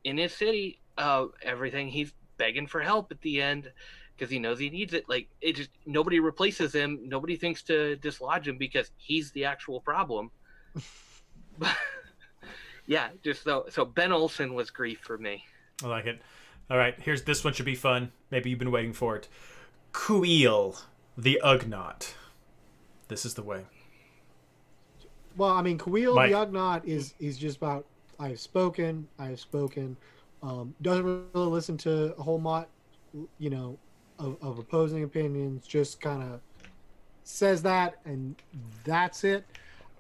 in 0.04 0.18
his 0.18 0.34
city. 0.34 0.80
Uh, 0.98 1.28
everything 1.42 1.88
he's 1.88 2.14
begging 2.38 2.68
for 2.68 2.82
help 2.82 3.12
at 3.12 3.22
the 3.22 3.42
end 3.42 3.72
because 4.16 4.32
he 4.32 4.40
knows 4.40 4.60
he 4.60 4.70
needs 4.70 4.94
it. 4.94 5.08
Like 5.10 5.28
it 5.42 5.56
just 5.56 5.70
nobody 5.86 6.20
replaces 6.20 6.74
him. 6.74 7.00
Nobody 7.04 7.36
thinks 7.36 7.64
to 7.64 7.96
dislodge 7.96 8.48
him 8.48 8.58
because 8.58 8.92
he's 8.98 9.32
the 9.32 9.46
actual 9.46 9.80
problem. 9.80 10.32
yeah, 12.86 13.10
just 13.24 13.44
so 13.44 13.66
so 13.70 13.86
Ben 13.86 14.12
Olsen 14.12 14.54
was 14.54 14.70
Greef 14.70 15.00
for 15.00 15.18
me. 15.18 15.46
I 15.84 15.88
like 15.88 16.06
it. 16.06 16.22
All 16.70 16.78
right, 16.78 16.96
here's 17.00 17.24
this 17.24 17.44
one 17.44 17.54
should 17.54 17.66
be 17.66 17.76
fun. 17.76 18.12
Maybe 18.30 18.50
you've 18.50 18.60
been 18.60 18.72
waiting 18.72 18.94
for 18.94 19.16
it. 19.16 19.28
Kuiil, 19.92 20.82
the 21.18 21.42
Ugnaught. 21.44 22.14
This 23.08 23.26
is 23.26 23.34
the 23.34 23.44
way. 23.44 23.66
Well, 25.38 25.50
I 25.50 25.62
mean, 25.62 25.78
Kuiil 25.78 26.16
Mike. 26.16 26.32
the 26.32 26.38
Ugnaught 26.38 26.86
is 26.86 27.14
is 27.20 27.38
just 27.38 27.58
about 27.58 27.86
I 28.20 28.30
have 28.30 28.40
spoken, 28.40 29.08
I 29.18 29.28
have 29.28 29.40
spoken. 29.40 29.98
Um, 30.44 30.74
doesn't 30.82 31.04
really 31.06 31.48
listen 31.48 31.78
to 31.78 32.16
a 32.18 32.22
whole 32.22 32.40
lot, 32.40 32.68
you 33.38 33.50
know, 33.50 33.78
of, 34.20 34.38
of 34.42 34.60
opposing 34.60 35.04
opinions. 35.04 35.68
Just 35.68 36.02
kind 36.02 36.22
of 36.24 36.40
says 37.24 37.62
that, 37.64 38.00
and 38.06 38.36
that's 38.84 39.24
it. 39.24 39.46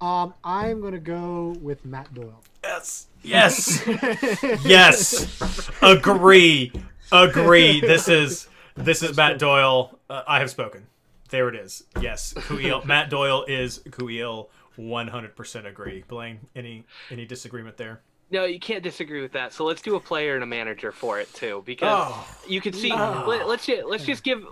Um, 0.02 0.34
I'm 0.44 0.82
gonna 0.82 1.00
go 1.00 1.56
with 1.62 1.86
Matt 1.86 2.14
Doyle. 2.14 2.42
Yes. 2.64 3.08
Yes. 3.24 3.84
yes. 4.66 5.72
Agree. 5.82 6.72
Agree. 7.12 7.82
This 7.82 8.08
is 8.08 8.48
this 8.76 9.04
is 9.04 9.18
Matt 9.18 9.38
Doyle. 9.38 10.00
Uh, 10.10 10.24
I 10.28 10.40
have 10.40 10.50
spoken. 10.50 10.88
There 11.30 11.50
it 11.50 11.56
is. 11.56 11.84
Yes. 12.02 12.34
Kuiil. 12.34 12.84
Matt 12.86 13.10
Doyle 13.10 13.46
is 13.48 13.80
Kuiil. 13.90 14.48
100% 14.82 15.66
agree. 15.66 16.04
Blaine, 16.08 16.40
any 16.56 16.86
any 17.10 17.26
disagreement 17.26 17.78
there? 17.78 18.02
No, 18.32 18.46
you 18.46 18.60
can't 18.60 18.84
disagree 18.84 19.22
with 19.22 19.34
that. 19.34 19.52
So 19.54 19.66
let's 19.66 19.82
do 19.82 19.96
a 19.96 20.00
player 20.00 20.36
and 20.36 20.44
a 20.44 20.48
manager 20.48 20.92
for 20.92 21.20
it 21.20 21.32
too, 21.34 21.64
because 21.66 21.90
Oh. 22.14 22.28
you 22.48 22.62
can 22.62 22.74
see. 22.74 22.90
No. 22.90 23.26
Let, 23.28 23.48
let's 23.48 23.66
ju- 23.66 23.86
let's 23.88 24.06
just 24.06 24.24
give 24.24 24.44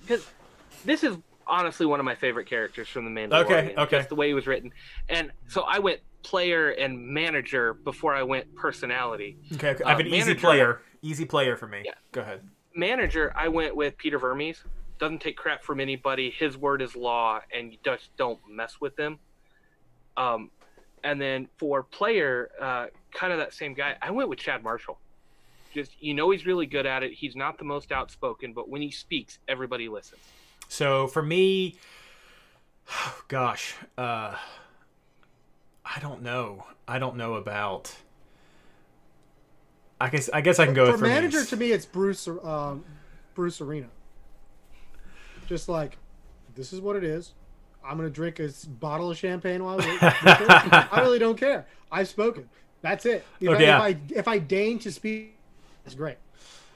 because 0.00 0.26
this 0.84 1.04
is 1.04 1.16
honestly 1.46 1.86
one 1.86 2.00
of 2.00 2.04
my 2.04 2.14
favorite 2.14 2.46
characters 2.46 2.88
from 2.88 3.04
the 3.04 3.10
Mandalorian. 3.20 3.44
Okay, 3.44 3.74
okay. 3.78 3.96
Just 3.98 4.08
the 4.08 4.16
way 4.16 4.28
he 4.28 4.34
was 4.34 4.46
written, 4.46 4.72
and 5.08 5.30
so 5.46 5.62
I 5.62 5.78
went 5.78 6.00
player 6.24 6.70
and 6.70 6.98
manager 7.00 7.74
before 7.74 8.14
I 8.14 8.22
went 8.24 8.52
personality. 8.56 9.38
Okay, 9.54 9.70
okay. 9.70 9.84
I 9.84 9.90
have 9.90 9.98
Uh, 9.98 10.00
an 10.02 10.06
easy 10.08 10.18
manager- 10.30 10.40
player. 10.40 10.82
Easy 11.00 11.24
player 11.24 11.56
for 11.56 11.68
me. 11.68 11.82
Yeah. 11.84 11.92
Go 12.10 12.22
ahead. 12.22 12.42
Manager, 12.74 13.32
I 13.36 13.46
went 13.48 13.74
with 13.76 13.96
Peter 13.96 14.18
Vermes. 14.18 14.64
Doesn't 14.98 15.20
take 15.20 15.36
crap 15.36 15.62
from 15.62 15.78
anybody. 15.78 16.28
His 16.28 16.56
word 16.58 16.82
is 16.82 16.96
law, 16.96 17.40
and 17.54 17.70
you 17.72 17.78
just 17.84 18.14
don't 18.16 18.40
mess 18.48 18.80
with 18.80 18.98
him. 18.98 19.20
Um, 20.18 20.50
and 21.04 21.20
then 21.20 21.48
for 21.56 21.84
player, 21.84 22.50
uh, 22.60 22.86
kind 23.12 23.32
of 23.32 23.38
that 23.38 23.54
same 23.54 23.72
guy. 23.72 23.96
I 24.02 24.10
went 24.10 24.28
with 24.28 24.38
Chad 24.38 24.62
Marshall. 24.62 24.98
Just 25.72 25.92
you 26.00 26.12
know 26.12 26.30
he's 26.30 26.44
really 26.44 26.66
good 26.66 26.86
at 26.86 27.02
it. 27.02 27.12
He's 27.12 27.36
not 27.36 27.56
the 27.56 27.64
most 27.64 27.92
outspoken, 27.92 28.52
but 28.52 28.68
when 28.68 28.82
he 28.82 28.90
speaks, 28.90 29.38
everybody 29.48 29.88
listens. 29.88 30.20
So 30.68 31.06
for 31.06 31.22
me, 31.22 31.76
gosh, 33.28 33.74
uh, 33.96 34.34
I 35.84 36.00
don't 36.00 36.22
know. 36.22 36.66
I 36.86 36.98
don't 36.98 37.16
know 37.16 37.34
about. 37.34 37.94
I 40.00 40.08
guess 40.10 40.30
I 40.32 40.40
guess 40.40 40.58
I 40.58 40.64
can 40.64 40.74
go 40.74 40.86
for 40.86 40.92
with 40.92 41.02
manager 41.02 41.38
Vermes. 41.38 41.50
to 41.50 41.56
me, 41.56 41.72
it's 41.72 41.86
Bruce 41.86 42.26
um, 42.28 42.84
Bruce 43.34 43.60
Arena. 43.60 43.88
Just 45.46 45.68
like 45.68 45.96
this 46.54 46.72
is 46.72 46.80
what 46.80 46.96
it 46.96 47.04
is. 47.04 47.34
I'm 47.84 47.96
gonna 47.96 48.10
drink 48.10 48.38
a 48.40 48.50
bottle 48.80 49.10
of 49.10 49.16
champagne 49.16 49.64
while 49.64 49.80
I 49.80 49.86
wait. 49.86 49.98
I 50.92 51.00
really 51.00 51.18
don't 51.18 51.38
care. 51.38 51.66
I've 51.90 52.08
spoken. 52.08 52.48
That's 52.82 53.06
it. 53.06 53.24
If, 53.40 53.48
Okay, 53.48 53.68
I, 53.68 53.88
yeah. 53.88 53.88
if 53.88 53.96
I 53.96 54.18
if 54.20 54.28
I 54.28 54.38
deign 54.38 54.78
to 54.80 54.92
speak, 54.92 55.34
it's 55.86 55.94
great. 55.94 56.16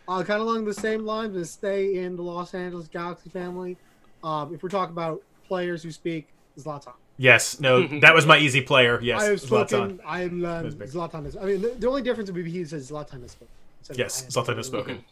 Uh, 0.08 0.22
kind 0.24 0.40
of 0.40 0.46
along 0.48 0.64
the 0.64 0.74
same 0.74 1.04
lines 1.04 1.36
and 1.36 1.46
stay 1.46 1.96
in 2.02 2.16
the 2.16 2.22
Los 2.22 2.54
Angeles 2.54 2.88
Galaxy 2.88 3.30
family. 3.30 3.76
Um, 4.24 4.52
if 4.54 4.62
we're 4.62 4.68
talking 4.68 4.92
about 4.92 5.22
players 5.46 5.82
who 5.82 5.90
speak, 5.92 6.28
Zlatan. 6.58 6.92
Yes, 7.18 7.60
no, 7.60 7.86
that 8.00 8.14
was 8.14 8.26
my 8.26 8.38
easy 8.38 8.62
player. 8.62 8.98
Yes, 9.00 9.20
I 9.22 9.24
have 9.26 9.40
Zlatan. 9.40 9.68
spoken. 9.68 10.00
I 10.04 10.22
am 10.22 10.40
That 10.40 10.64
learned. 10.64 10.80
Zlatan 10.80 11.26
is. 11.26 11.36
I 11.36 11.44
mean, 11.44 11.60
the, 11.62 11.68
the 11.78 11.86
only 11.88 12.02
difference 12.02 12.30
would 12.30 12.44
be 12.44 12.50
he 12.50 12.64
says 12.64 12.90
Zlatan 12.90 13.22
has 13.22 13.32
spoken. 13.32 13.48
instead 13.80 13.98
Yes, 13.98 14.24
I 14.24 14.28
Zlatan 14.40 14.56
has 14.56 14.66
spoken. 14.66 15.04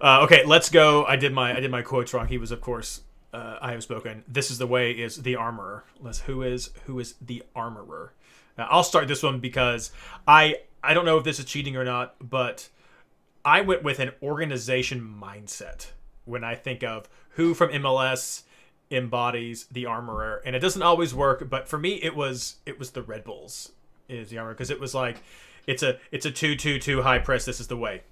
Uh, 0.00 0.20
okay, 0.22 0.44
let's 0.46 0.70
go. 0.70 1.04
I 1.04 1.16
did 1.16 1.32
my 1.34 1.54
I 1.56 1.60
did 1.60 1.70
my 1.70 1.82
quotes 1.82 2.14
wrong. 2.14 2.26
He 2.28 2.38
was, 2.38 2.50
of 2.52 2.60
course, 2.62 3.02
uh, 3.32 3.58
I 3.60 3.72
have 3.72 3.82
spoken. 3.82 4.24
This 4.26 4.50
is 4.50 4.58
the 4.58 4.66
way 4.66 4.92
is 4.92 5.16
the 5.16 5.36
armorer. 5.36 5.84
Let's 6.00 6.20
who 6.20 6.42
is 6.42 6.70
who 6.86 6.98
is 6.98 7.14
the 7.20 7.42
armorer? 7.54 8.12
Uh, 8.58 8.66
I'll 8.68 8.84
start 8.84 9.08
this 9.08 9.22
one 9.22 9.40
because 9.40 9.90
I 10.26 10.56
I 10.82 10.94
don't 10.94 11.04
know 11.04 11.18
if 11.18 11.24
this 11.24 11.38
is 11.38 11.44
cheating 11.44 11.76
or 11.76 11.84
not, 11.84 12.16
but 12.20 12.68
I 13.44 13.60
went 13.60 13.82
with 13.82 13.98
an 14.00 14.12
organization 14.22 15.00
mindset 15.00 15.90
when 16.24 16.44
I 16.44 16.54
think 16.54 16.82
of 16.82 17.08
who 17.30 17.54
from 17.54 17.70
MLS 17.70 18.42
embodies 18.90 19.66
the 19.70 19.86
armorer, 19.86 20.42
and 20.44 20.56
it 20.56 20.60
doesn't 20.60 20.82
always 20.82 21.14
work. 21.14 21.48
But 21.48 21.68
for 21.68 21.78
me, 21.78 21.94
it 22.02 22.16
was 22.16 22.56
it 22.66 22.78
was 22.78 22.90
the 22.90 23.02
Red 23.02 23.24
Bulls 23.24 23.72
is 24.08 24.30
the 24.30 24.38
armorer 24.38 24.54
because 24.54 24.70
it 24.70 24.80
was 24.80 24.94
like 24.94 25.22
it's 25.66 25.82
a 25.82 25.98
it's 26.10 26.26
a 26.26 26.30
two 26.30 26.56
two 26.56 26.78
two 26.78 27.02
high 27.02 27.18
press. 27.18 27.44
This 27.44 27.60
is 27.60 27.68
the 27.68 27.76
way 27.76 28.02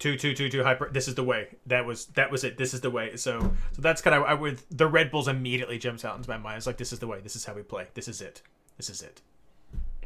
two 0.00 0.16
two 0.16 0.34
two 0.34 0.48
two 0.48 0.64
hyper 0.64 0.90
this 0.90 1.06
is 1.06 1.14
the 1.14 1.22
way 1.22 1.46
that 1.66 1.86
was 1.86 2.06
that 2.06 2.32
was 2.32 2.42
it 2.42 2.56
this 2.56 2.74
is 2.74 2.80
the 2.80 2.90
way 2.90 3.14
so 3.16 3.38
so 3.72 3.82
that's 3.82 4.02
kind 4.02 4.16
of 4.16 4.24
i 4.24 4.34
would 4.34 4.60
the 4.70 4.86
red 4.86 5.10
bulls 5.10 5.28
immediately 5.28 5.78
jumps 5.78 6.04
out 6.04 6.16
into 6.16 6.28
my 6.28 6.38
mind 6.38 6.56
it's 6.56 6.66
like 6.66 6.78
this 6.78 6.92
is 6.92 6.98
the 6.98 7.06
way 7.06 7.20
this 7.20 7.36
is 7.36 7.44
how 7.44 7.54
we 7.54 7.62
play 7.62 7.86
this 7.94 8.08
is 8.08 8.20
it 8.20 8.42
this 8.78 8.90
is 8.90 9.02
it 9.02 9.20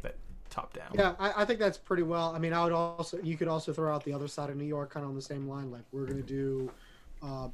that 0.03 0.15
top 0.49 0.73
down 0.73 0.87
Yeah, 0.93 1.15
I, 1.17 1.41
I 1.41 1.45
think 1.45 1.59
that's 1.59 1.77
pretty 1.77 2.03
well. 2.03 2.33
I 2.35 2.39
mean, 2.39 2.53
I 2.53 2.63
would 2.63 2.73
also 2.73 3.17
you 3.23 3.37
could 3.37 3.47
also 3.47 3.73
throw 3.73 3.93
out 3.93 4.03
the 4.03 4.13
other 4.13 4.27
side 4.27 4.49
of 4.49 4.57
New 4.57 4.65
York, 4.65 4.91
kind 4.91 5.03
of 5.03 5.09
on 5.09 5.15
the 5.15 5.21
same 5.21 5.47
line. 5.47 5.71
Like 5.71 5.83
we're 5.91 6.05
gonna 6.05 6.21
do, 6.21 6.69
uh, 7.23 7.47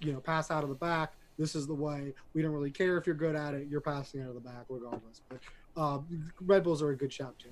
you 0.00 0.12
know, 0.12 0.20
pass 0.20 0.50
out 0.50 0.62
of 0.62 0.68
the 0.68 0.74
back. 0.74 1.12
This 1.38 1.54
is 1.54 1.66
the 1.66 1.74
way. 1.74 2.12
We 2.34 2.42
don't 2.42 2.52
really 2.52 2.70
care 2.70 2.98
if 2.98 3.06
you're 3.06 3.14
good 3.14 3.36
at 3.36 3.54
it. 3.54 3.68
You're 3.68 3.80
passing 3.80 4.20
out 4.20 4.28
of 4.28 4.34
the 4.34 4.40
back 4.40 4.64
regardless. 4.68 5.22
But 5.28 5.38
uh, 5.76 6.00
Red 6.40 6.64
Bulls 6.64 6.82
are 6.82 6.90
a 6.90 6.96
good 6.96 7.12
shot 7.12 7.38
too. 7.38 7.50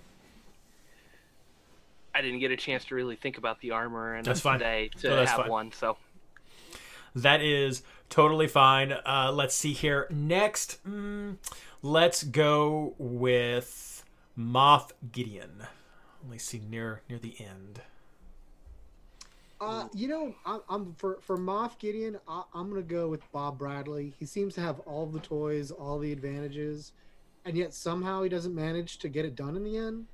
I 2.16 2.22
didn't 2.22 2.40
get 2.40 2.50
a 2.50 2.56
chance 2.56 2.84
to 2.86 2.94
really 2.94 3.16
think 3.16 3.36
about 3.38 3.60
the 3.60 3.72
armor 3.72 4.14
and 4.14 4.24
That's 4.24 4.40
fine. 4.40 4.58
today 4.58 4.90
to 5.00 5.08
No, 5.10 5.16
that's 5.16 5.30
have 5.30 5.40
fine. 5.40 5.50
one. 5.50 5.72
So 5.72 5.96
that 7.14 7.40
is 7.42 7.82
totally 8.08 8.46
fine 8.46 8.92
uh 8.92 9.32
let's 9.34 9.54
see 9.54 9.72
here 9.72 10.06
next 10.10 10.78
mm, 10.86 11.36
let's 11.82 12.22
go 12.22 12.94
with 12.98 14.04
Moff 14.38 14.90
Gideon 15.12 15.66
let 16.22 16.30
me 16.30 16.38
see 16.38 16.60
near 16.70 17.00
near 17.08 17.18
the 17.18 17.34
end 17.40 17.80
Uh, 19.60 19.88
you 19.94 20.06
know, 20.06 20.34
I'm, 20.44 20.60
I'm 20.68 20.94
for 20.94 21.18
for 21.22 21.38
Moff 21.38 21.78
Gideon. 21.78 22.18
I, 22.28 22.42
I'm 22.54 22.68
gonna 22.68 22.82
go 22.82 23.08
with 23.08 23.22
Bob 23.32 23.58
Bradley. 23.58 24.12
He 24.18 24.26
seems 24.26 24.54
to 24.56 24.60
have 24.60 24.80
all 24.80 25.06
the 25.06 25.18
toys, 25.20 25.70
all 25.70 25.98
the 25.98 26.12
advantages, 26.12 26.92
and 27.46 27.56
yet 27.56 27.72
somehow 27.72 28.22
he 28.22 28.28
doesn't 28.28 28.54
manage 28.54 28.98
to 28.98 29.08
get 29.08 29.24
it 29.24 29.34
done 29.34 29.56
in 29.56 29.64
the 29.64 29.78
end. 29.78 30.06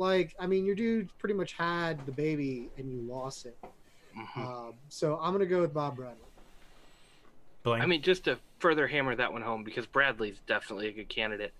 Like, 0.00 0.34
I 0.40 0.46
mean, 0.46 0.64
your 0.64 0.74
dude 0.74 1.10
pretty 1.18 1.34
much 1.34 1.52
had 1.52 2.06
the 2.06 2.12
baby 2.12 2.70
and 2.78 2.90
you 2.90 3.02
lost 3.02 3.44
it. 3.44 3.58
mhm. 4.16 4.38
Um, 4.38 4.74
so 4.88 5.18
I'm 5.20 5.32
gonna 5.32 5.44
go 5.44 5.60
with 5.60 5.74
Bob 5.74 5.96
Bradley. 5.96 6.16
Blaine? 7.62 7.82
I 7.82 7.86
mean, 7.86 8.00
just 8.00 8.24
to 8.24 8.38
further 8.60 8.86
hammer 8.86 9.14
that 9.14 9.30
one 9.30 9.42
home, 9.42 9.62
because 9.62 9.84
Bradley's 9.84 10.38
definitely 10.46 10.88
a 10.88 10.92
good 10.92 11.10
candidate. 11.10 11.52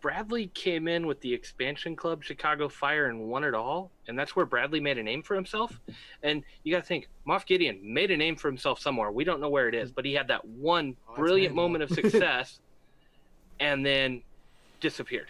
Bradley 0.00 0.46
came 0.54 0.88
in 0.88 1.06
with 1.06 1.20
the 1.20 1.32
expansion 1.34 1.94
club 1.94 2.24
Chicago 2.24 2.66
Fire 2.70 3.06
and 3.06 3.28
won 3.28 3.44
it 3.44 3.54
all, 3.54 3.90
and 4.08 4.18
that's 4.18 4.34
where 4.34 4.46
Bradley 4.46 4.80
made 4.80 4.96
a 4.96 5.02
name 5.02 5.22
for 5.22 5.34
himself. 5.36 5.78
And 6.22 6.42
you 6.64 6.72
got 6.72 6.80
to 6.80 6.86
think, 6.86 7.08
Moff 7.28 7.44
Gideon 7.44 7.78
made 7.82 8.10
a 8.10 8.16
name 8.16 8.36
for 8.36 8.48
himself 8.48 8.80
somewhere. 8.80 9.12
We 9.12 9.22
don't 9.22 9.40
know 9.40 9.50
where 9.50 9.68
it 9.68 9.74
is, 9.74 9.92
but 9.92 10.06
he 10.06 10.14
had 10.14 10.28
that 10.28 10.44
one 10.46 10.96
Oh, 11.10 11.14
brilliant 11.14 11.54
moment 11.54 11.84
of 11.84 11.90
success, 12.00 12.58
and 13.60 13.84
then 13.84 14.22
disappeared, 14.80 15.28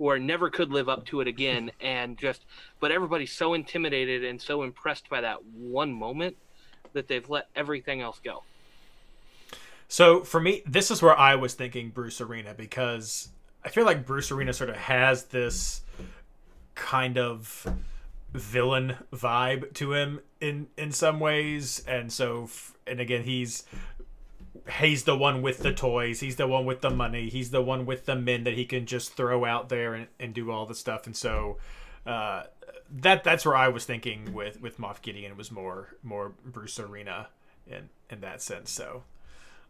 or 0.00 0.18
never 0.18 0.48
could 0.48 0.72
live 0.72 0.88
up 0.88 1.04
to 1.06 1.20
it 1.20 1.28
again. 1.28 1.70
And 1.80 2.16
just, 2.16 2.44
but 2.78 2.90
everybody's 2.90 3.32
so 3.32 3.54
intimidated 3.54 4.24
and 4.24 4.40
so 4.40 4.62
impressed 4.62 5.08
by 5.08 5.20
that 5.20 5.44
one 5.44 5.92
moment 5.92 6.36
that 6.92 7.08
they've 7.08 7.28
let 7.28 7.48
everything 7.54 8.00
else 8.00 8.20
go. 8.22 8.42
So 9.88 10.22
for 10.22 10.40
me, 10.40 10.62
this 10.66 10.90
is 10.90 11.02
where 11.02 11.18
I 11.18 11.34
was 11.34 11.54
thinking 11.54 11.90
Bruce 11.90 12.20
Arena 12.20 12.54
because 12.54 13.28
I 13.64 13.68
feel 13.68 13.84
like 13.84 14.06
Bruce 14.06 14.30
Arena 14.30 14.52
sort 14.52 14.70
of 14.70 14.76
has 14.76 15.24
this 15.24 15.82
kind 16.74 17.18
of 17.18 17.66
villain 18.32 18.96
vibe 19.12 19.74
to 19.74 19.92
him 19.92 20.20
in 20.40 20.68
in 20.76 20.92
some 20.92 21.18
ways, 21.20 21.84
and 21.86 22.12
so 22.12 22.48
and 22.86 23.00
again 23.00 23.24
he's 23.24 23.64
he's 24.80 25.04
the 25.04 25.16
one 25.16 25.42
with 25.42 25.58
the 25.58 25.72
toys, 25.72 26.20
he's 26.20 26.36
the 26.36 26.46
one 26.46 26.64
with 26.64 26.80
the 26.80 26.90
money, 26.90 27.28
he's 27.28 27.50
the 27.50 27.62
one 27.62 27.86
with 27.86 28.06
the 28.06 28.16
men 28.16 28.44
that 28.44 28.54
he 28.54 28.64
can 28.64 28.86
just 28.86 29.14
throw 29.14 29.44
out 29.44 29.68
there 29.68 29.94
and, 29.94 30.06
and 30.18 30.34
do 30.34 30.50
all 30.50 30.66
the 30.66 30.74
stuff, 30.74 31.06
and 31.06 31.16
so. 31.16 31.58
Uh, 32.06 32.44
that 32.92 33.22
that's 33.22 33.44
where 33.44 33.56
I 33.56 33.68
was 33.68 33.84
thinking 33.84 34.32
with 34.32 34.60
with 34.60 34.78
Moff 34.78 35.00
Gideon 35.02 35.36
was 35.36 35.52
more 35.52 35.94
more 36.02 36.32
Bruce 36.44 36.80
Arena 36.80 37.28
in 37.66 37.88
in 38.08 38.20
that 38.22 38.42
sense. 38.42 38.70
So 38.70 39.04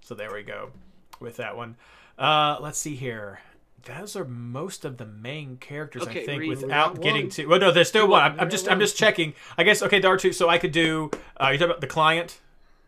so 0.00 0.14
there 0.14 0.32
we 0.32 0.42
go 0.42 0.70
with 1.18 1.36
that 1.36 1.56
one. 1.56 1.76
Uh, 2.18 2.56
let's 2.60 2.78
see 2.78 2.94
here. 2.94 3.40
those 3.84 4.16
are 4.16 4.24
most 4.24 4.84
of 4.84 4.98
the 4.98 5.06
main 5.06 5.56
characters, 5.56 6.06
I 6.06 6.24
think, 6.24 6.46
without 6.46 7.00
getting 7.00 7.24
one. 7.24 7.30
to. 7.30 7.46
Well, 7.46 7.60
no, 7.60 7.72
there's 7.72 7.88
still 7.88 8.08
one. 8.08 8.22
I'm, 8.22 8.40
I'm 8.40 8.50
just, 8.50 8.66
got 8.66 8.72
I'm 8.72 8.80
just 8.80 8.96
checking. 8.96 9.34
I 9.56 9.64
guess. 9.64 9.82
Okay, 9.82 10.00
there 10.00 10.12
are 10.12 10.16
two. 10.16 10.32
So 10.32 10.48
I 10.48 10.58
could 10.58 10.72
do. 10.72 11.10
Uh, 11.40 11.48
you 11.48 11.58
talking 11.58 11.70
about 11.70 11.80
the 11.80 11.86
client? 11.86 12.38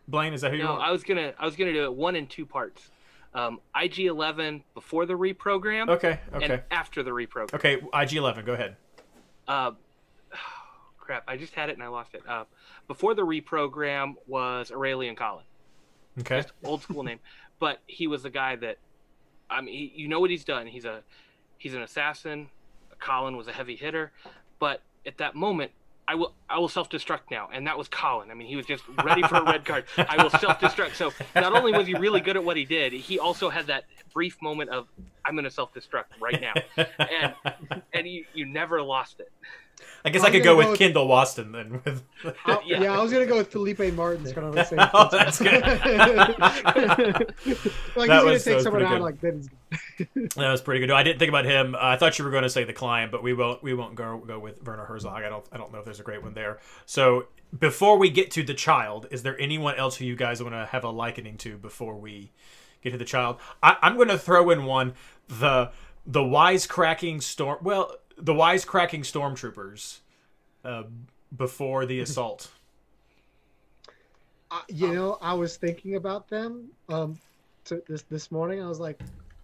Blaine, 0.07 0.33
is 0.33 0.41
that 0.41 0.51
who 0.51 0.57
you 0.57 0.63
No. 0.63 0.75
I 0.75 0.91
was 0.91 1.03
gonna 1.03 1.33
I 1.37 1.45
was 1.45 1.55
gonna 1.55 1.73
do 1.73 1.83
it 1.83 1.93
one 1.93 2.15
in 2.15 2.27
two 2.27 2.45
parts. 2.45 2.89
Um, 3.33 3.61
IG11 3.75 4.61
before 4.75 5.07
the 5.07 5.15
reprogram 5.15 5.89
Okay, 5.89 6.19
okay, 6.35 6.45
and 6.45 6.63
after 6.69 7.01
the 7.01 7.09
reprogram. 7.11 7.53
okay. 7.53 7.77
IG11, 7.77 8.45
go 8.45 8.53
ahead. 8.53 8.75
Uh, 9.47 9.71
crap, 10.99 11.23
I 11.27 11.35
just 11.37 11.53
had 11.55 11.69
it 11.69 11.73
and 11.73 11.81
I 11.83 11.87
lost 11.87 12.13
it. 12.13 12.21
Uh, 12.27 12.43
before 12.87 13.15
the 13.15 13.23
reprogram 13.23 14.13
was 14.27 14.69
Aurélien 14.69 15.17
Collin, 15.17 15.45
Okay, 16.19 16.41
just 16.41 16.53
old 16.63 16.83
school 16.83 17.01
name, 17.03 17.19
but 17.59 17.79
he 17.87 18.05
was 18.05 18.21
the 18.21 18.29
guy 18.29 18.55
that, 18.57 18.77
I 19.49 19.61
mean, 19.61 19.73
he, 19.73 19.91
you 19.95 20.07
know 20.07 20.19
what 20.19 20.29
he's 20.29 20.45
done. 20.45 20.67
He's 20.67 20.85
a, 20.85 21.01
he's 21.57 21.73
an 21.73 21.81
assassin. 21.81 22.49
Collin 22.99 23.35
was 23.35 23.47
a 23.47 23.51
heavy 23.51 23.75
hitter, 23.75 24.11
but 24.59 24.81
at 25.07 25.17
that 25.17 25.33
moment. 25.33 25.71
I 26.07 26.15
will 26.15 26.33
I 26.49 26.59
will 26.59 26.69
self 26.69 26.89
destruct 26.89 27.31
now, 27.31 27.49
and 27.51 27.67
that 27.67 27.77
was 27.77 27.87
Collin. 27.87 28.29
I 28.29 28.33
mean, 28.33 28.47
he 28.47 28.55
was 28.55 28.65
just 28.65 28.83
ready 29.03 29.21
for 29.23 29.35
a 29.35 29.43
red 29.43 29.65
card. 29.65 29.85
I 29.97 30.21
will 30.21 30.29
self 30.29 30.59
destruct. 30.59 30.95
So 30.95 31.11
not 31.35 31.53
only 31.55 31.71
was 31.71 31.87
he 31.87 31.93
really 31.93 32.19
good 32.21 32.35
at 32.35 32.43
what 32.43 32.57
he 32.57 32.65
did, 32.65 32.93
he 32.93 33.19
also 33.19 33.49
had 33.49 33.67
that 33.67 33.85
brief 34.13 34.41
moment 34.41 34.69
of 34.69 34.87
I'm 35.25 35.33
going 35.33 35.45
to 35.45 35.51
self 35.51 35.73
destruct 35.73 36.05
right 36.19 36.41
now, 36.41 36.53
and 36.99 37.33
and 37.93 38.07
you 38.07 38.25
you 38.33 38.45
never 38.45 38.81
lost 38.81 39.19
it. 39.19 39.31
I 40.05 40.09
guess 40.09 40.21
I'm 40.21 40.27
I 40.27 40.31
could 40.31 40.43
go 40.43 40.53
go 40.53 40.57
with 40.57 40.69
with- 40.71 40.79
Kendall 40.79 41.07
Waston 41.07 41.51
then. 41.53 41.81
With 41.85 42.03
I- 42.45 42.59
Yeah. 42.65 42.81
yeah. 42.83 42.97
I 42.99 43.01
was 43.01 43.11
gonna 43.13 43.25
go 43.25 43.37
with 43.37 43.51
Felipe 43.51 43.79
Martins 43.93 44.33
kind 44.33 44.47
of 44.47 44.53
the 44.53 44.63
same. 44.65 44.79
Oh, 44.93 45.07
that's 45.11 45.39
good. 45.39 45.61
like 45.65 47.17
That 47.17 47.27
he's 47.95 48.07
gonna 48.07 48.23
was- 48.25 48.43
take 48.43 48.59
someone 48.61 48.81
pretty 48.81 48.85
out 48.85 48.97
good. 48.97 49.01
like 49.01 49.21
then 49.21 49.49
that 50.35 50.51
was 50.51 50.61
pretty 50.61 50.79
good. 50.81 50.91
I 50.91 51.03
didn't 51.03 51.19
think 51.19 51.29
about 51.29 51.45
him. 51.45 51.75
Uh, 51.75 51.79
I 51.81 51.97
thought 51.97 52.17
you 52.19 52.25
were 52.25 52.31
going 52.31 52.43
to 52.43 52.49
say 52.49 52.63
the 52.63 52.73
client, 52.73 53.11
but 53.11 53.23
we 53.23 53.33
won't. 53.33 53.63
We 53.63 53.73
won't 53.73 53.95
go 53.95 54.17
go 54.17 54.39
with 54.39 54.63
Werner 54.63 54.85
Herzog. 54.85 55.23
I 55.23 55.29
don't. 55.29 55.45
I 55.51 55.57
don't 55.57 55.71
know 55.71 55.79
if 55.79 55.85
there's 55.85 55.99
a 55.99 56.03
great 56.03 56.21
one 56.21 56.33
there. 56.33 56.59
So 56.85 57.27
before 57.57 57.97
we 57.97 58.09
get 58.09 58.31
to 58.31 58.43
the 58.43 58.53
child, 58.53 59.07
is 59.11 59.23
there 59.23 59.39
anyone 59.39 59.75
else 59.75 59.95
who 59.97 60.05
you 60.05 60.15
guys 60.15 60.41
want 60.43 60.53
to 60.53 60.65
have 60.67 60.83
a 60.83 60.89
likening 60.89 61.37
to 61.39 61.57
before 61.57 61.95
we 61.95 62.31
get 62.83 62.91
to 62.91 62.97
the 62.97 63.05
child? 63.05 63.37
I, 63.61 63.77
I'm 63.81 63.95
going 63.95 64.09
to 64.09 64.17
throw 64.17 64.49
in 64.51 64.65
one 64.65 64.93
the 65.27 65.71
the 66.05 66.19
wisecracking 66.21 67.23
storm. 67.23 67.59
Well, 67.61 67.95
the 68.17 68.33
wisecracking 68.33 69.01
stormtroopers 69.01 69.99
uh, 70.63 70.83
before 71.35 71.85
the 71.85 71.99
assault. 72.05 72.49
I- 74.51 74.61
you 74.69 74.93
know, 74.93 75.17
I 75.21 75.33
was 75.33 75.57
thinking 75.57 75.95
about 75.95 76.29
them 76.29 76.69
um 76.89 77.17
to 77.65 77.81
this 77.87 78.03
this 78.03 78.31
morning. 78.31 78.61
I 78.61 78.67
was 78.67 78.79
like, 78.79 78.99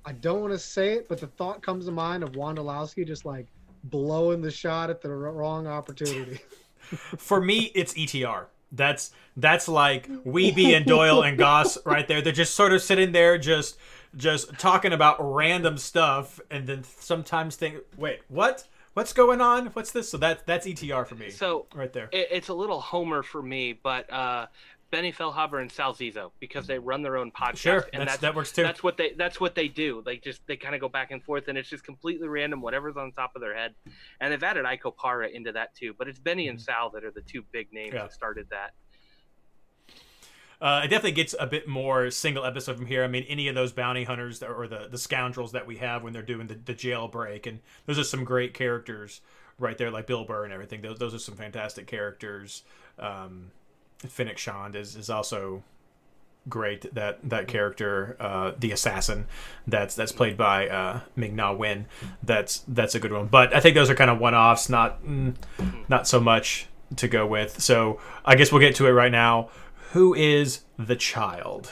I 0.06 0.12
don't 0.14 0.42
want 0.42 0.54
to 0.54 0.60
say 0.60 0.94
it, 0.94 1.08
but 1.08 1.20
the 1.20 1.28
thought 1.28 1.62
comes 1.62 1.86
to 1.86 1.92
mind 1.92 2.24
of 2.24 2.34
Wondolowski 2.34 3.06
just 3.08 3.26
like 3.26 3.48
blowing 3.86 4.42
the 4.42 4.52
shot 4.52 4.90
at 4.90 5.02
the 5.02 5.10
r- 5.10 5.16
wrong 5.16 5.68
opportunity. 5.68 6.40
For 7.18 7.40
me, 7.40 7.72
it's 7.76 7.94
ETR. 7.94 8.46
That's 8.72 9.12
that's 9.38 9.68
like 9.68 10.08
Wiebe 10.26 10.76
and 10.76 10.86
Doyle 10.86 11.24
and 11.24 11.38
Gass 11.38 11.78
right 11.86 12.08
there. 12.08 12.22
They're 12.22 12.32
just 12.34 12.54
sort 12.56 12.72
of 12.72 12.82
sitting 12.84 13.14
there, 13.14 13.38
just 13.40 13.78
just 14.16 14.58
talking 14.60 14.94
about 14.94 15.18
random 15.20 15.78
stuff, 15.78 16.40
and 16.50 16.68
then 16.68 16.84
sometimes 16.84 17.56
think, 17.56 17.78
"Wait, 17.98 18.20
what? 18.28 18.68
What's 18.94 19.14
going 19.14 19.40
on? 19.42 19.68
What's 19.68 19.92
this?" 19.92 20.10
So 20.10 20.18
that 20.18 20.46
that's 20.46 20.66
ETR 20.68 21.06
for 21.08 21.16
me, 21.16 21.30
So 21.30 21.68
right 21.76 21.92
there. 21.94 22.10
it, 22.12 22.28
it's 22.32 22.48
a 22.50 22.54
little 22.54 22.80
homer 22.82 23.24
for 23.24 23.42
me, 23.42 23.74
but 23.74 24.12
uh, 24.12 24.48
Benny 24.92 25.14
Feilhaber 25.14 25.62
and 25.62 25.72
Sal 25.72 25.94
Zizzo 25.94 26.32
because 26.40 26.66
they 26.66 26.80
run 26.80 27.04
their 27.04 27.16
own 27.16 27.32
podcast, 27.32 27.58
Sure, 27.58 27.86
and 27.94 28.02
that's, 28.02 28.14
that's 28.14 28.22
that 28.22 28.36
works 28.36 28.52
too. 28.52 28.64
that's 28.64 28.82
what 28.82 28.98
they 28.98 29.14
that's 29.16 29.40
what 29.40 29.54
they 29.54 29.68
do. 29.68 30.02
They 30.04 30.18
just 30.18 30.42
they 30.48 30.58
kind 30.58 30.74
of 30.74 30.82
go 30.82 30.90
back 30.90 31.12
and 31.12 31.24
forth, 31.24 31.48
and 31.48 31.58
it's 31.58 31.70
just 31.70 31.84
completely 31.84 32.28
random, 32.28 32.62
whatever's 32.62 32.98
on 32.98 33.12
top 33.12 33.34
of 33.36 33.42
their 33.42 33.56
head. 33.56 33.76
And 34.20 34.34
they've 34.34 34.42
added 34.44 34.66
Ike 34.66 34.84
Opara 34.84 35.32
into 35.32 35.52
that 35.52 35.76
too, 35.76 35.94
but 35.98 36.08
it's 36.08 36.18
Benny 36.20 36.48
and 36.48 36.60
Sal 36.60 36.90
that 36.90 37.04
are 37.06 37.12
the 37.12 37.22
two 37.22 37.44
big 37.52 37.72
names 37.72 37.90
Mm-hmm. 37.90 37.96
Yeah. 37.98 38.02
that 38.04 38.14
started 38.14 38.48
that. 38.50 38.72
Uh, 40.62 40.82
it 40.84 40.90
definitely 40.90 41.14
gets 41.14 41.34
a 41.40 41.48
bit 41.48 41.68
more 41.68 42.12
single 42.12 42.44
episode 42.44 42.76
from 42.76 42.86
here. 42.86 43.04
I 43.04 43.08
mean, 43.08 43.26
any 43.30 43.48
of 43.48 43.56
those 43.56 43.72
bounty 43.72 44.04
hunters 44.04 44.44
or 44.44 44.68
the, 44.68 44.88
the 44.92 44.98
scoundrels 44.98 45.54
that 45.54 45.66
we 45.66 45.78
have 45.78 46.04
when 46.04 46.12
they're 46.12 46.22
doing 46.22 46.48
the, 46.48 46.56
the 46.56 46.74
jailbreak, 46.74 47.48
and 47.48 47.60
those 47.86 47.98
are 47.98 48.04
some 48.04 48.26
great 48.26 48.54
characters 48.54 49.22
right 49.58 49.78
there, 49.78 49.90
like 49.90 50.06
Bill 50.08 50.26
Burr 50.26 50.44
and 50.44 50.54
everything. 50.54 50.82
Those, 50.82 51.00
those 51.00 51.14
are 51.14 51.20
some 51.20 51.36
fantastic 51.36 51.88
characters. 51.88 52.64
Um, 52.98 53.52
Fennec 54.00 54.38
Shand 54.38 54.76
is, 54.76 54.96
is 54.96 55.10
also 55.10 55.64
great. 56.48 56.94
That 56.94 57.20
that 57.30 57.48
character, 57.48 58.18
uh, 58.20 58.52
the 58.58 58.72
assassin, 58.72 59.28
that's 59.68 59.96
that's 59.96 60.12
played 60.12 60.38
by 60.38 60.68
uh, 60.68 61.02
Ming 61.16 61.36
Na 61.36 61.54
Wen. 61.54 61.86
That's 62.24 62.64
that's 62.68 62.96
a 62.96 63.00
good 63.00 63.14
one. 63.14 63.28
But 63.28 63.54
I 63.56 63.60
think 63.60 63.76
those 63.76 63.90
are 63.90 63.96
kind 63.96 64.10
of 64.10 64.20
one 64.20 64.36
offs, 64.36 64.70
not 64.70 65.04
mm, 65.04 65.36
not 65.88 66.08
so 66.08 66.20
much 66.20 66.68
to 66.96 67.08
go 67.08 67.26
with. 67.26 67.62
So 67.62 68.00
I 68.26 68.36
guess 68.36 68.52
we'll 68.52 68.62
get 68.62 68.76
to 68.76 68.88
it 68.88 68.92
right 68.92 69.12
now. 69.12 69.50
Who 69.94 70.14
is 70.14 70.66
the 70.78 70.96
child? 70.96 71.72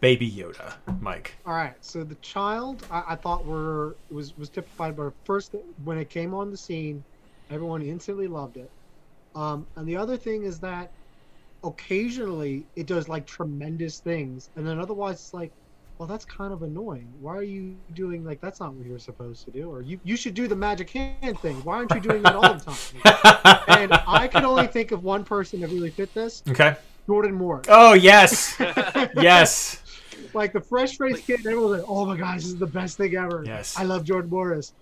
Baby 0.00 0.28
Yoda, 0.28 0.74
Mike. 1.00 1.36
All 1.46 1.54
right, 1.54 1.74
so 1.80 2.02
the 2.02 2.16
child 2.16 2.84
I, 2.90 3.04
I 3.10 3.14
thought 3.14 3.46
were 3.46 3.94
was 4.10 4.36
was 4.36 4.48
typified 4.48 4.96
by 4.96 5.10
first 5.24 5.54
when 5.84 5.96
it 5.96 6.10
came 6.10 6.34
on 6.34 6.50
the 6.50 6.56
scene, 6.56 7.04
everyone 7.50 7.82
instantly 7.82 8.26
loved 8.26 8.56
it. 8.56 8.68
Um, 9.36 9.64
and 9.76 9.86
the 9.86 9.96
other 9.96 10.16
thing 10.16 10.42
is 10.42 10.58
that 10.58 10.90
occasionally 11.62 12.66
it 12.74 12.88
does 12.88 13.08
like 13.08 13.26
tremendous 13.26 14.00
things, 14.00 14.50
and 14.56 14.66
then 14.66 14.80
otherwise 14.80 15.20
it's 15.20 15.34
like, 15.34 15.52
well, 15.98 16.08
that's 16.08 16.24
kind 16.24 16.52
of 16.52 16.64
annoying. 16.64 17.06
Why 17.20 17.36
are 17.36 17.44
you 17.44 17.76
doing 17.94 18.24
like 18.24 18.40
that's 18.40 18.58
not 18.58 18.74
what 18.74 18.84
you're 18.84 18.98
supposed 18.98 19.44
to 19.44 19.52
do? 19.52 19.70
Or 19.70 19.82
you 19.82 20.00
you 20.02 20.16
should 20.16 20.34
do 20.34 20.48
the 20.48 20.56
magic 20.56 20.90
hand 20.90 21.38
thing. 21.38 21.54
Why 21.62 21.76
aren't 21.76 21.94
you 21.94 22.00
doing 22.00 22.24
that 22.24 22.34
all 22.34 22.54
the 22.54 22.58
time? 22.58 23.64
and 23.68 23.92
I 24.08 24.26
can 24.26 24.44
only 24.44 24.66
think 24.66 24.90
of 24.90 25.04
one 25.04 25.22
person 25.22 25.60
that 25.60 25.68
really 25.68 25.90
fit 25.90 26.12
this: 26.12 26.42
Okay. 26.48 26.74
Jordan 27.06 27.34
Moore. 27.34 27.62
Oh 27.68 27.94
yes, 27.94 28.56
yes. 29.16 29.82
like 30.34 30.52
the 30.52 30.60
fresh 30.60 30.96
faced 30.98 31.26
kid, 31.26 31.40
everyone's 31.40 31.80
like, 31.80 31.88
"Oh 31.88 32.06
my 32.06 32.16
gosh, 32.16 32.36
this 32.36 32.46
is 32.46 32.56
the 32.56 32.66
best 32.66 32.96
thing 32.96 33.16
ever." 33.16 33.42
Yes. 33.46 33.76
I 33.78 33.84
love 33.84 34.04
Jordan 34.04 34.30
Morris. 34.30 34.72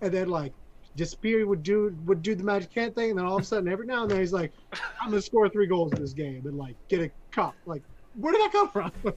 And 0.00 0.12
then 0.12 0.28
like, 0.28 0.52
Despiri 0.96 1.46
would 1.46 1.62
do 1.62 1.96
would 2.04 2.22
do 2.22 2.34
the 2.34 2.44
magic 2.44 2.72
hand 2.72 2.94
thing, 2.94 3.10
and 3.10 3.18
then 3.18 3.26
all 3.26 3.36
of 3.36 3.42
a 3.42 3.44
sudden, 3.44 3.68
every 3.68 3.86
now 3.86 4.02
and 4.02 4.10
then, 4.10 4.20
he's 4.20 4.32
like, 4.32 4.52
"I'm 5.00 5.10
gonna 5.10 5.22
score 5.22 5.48
three 5.48 5.66
goals 5.66 5.92
in 5.92 6.00
this 6.00 6.12
game 6.12 6.42
and 6.46 6.56
like 6.56 6.76
get 6.88 7.00
a 7.00 7.10
cup." 7.30 7.54
Like, 7.66 7.82
where 8.14 8.32
did 8.32 8.42
that 8.42 8.52
come 8.52 8.70
from? 8.70 8.92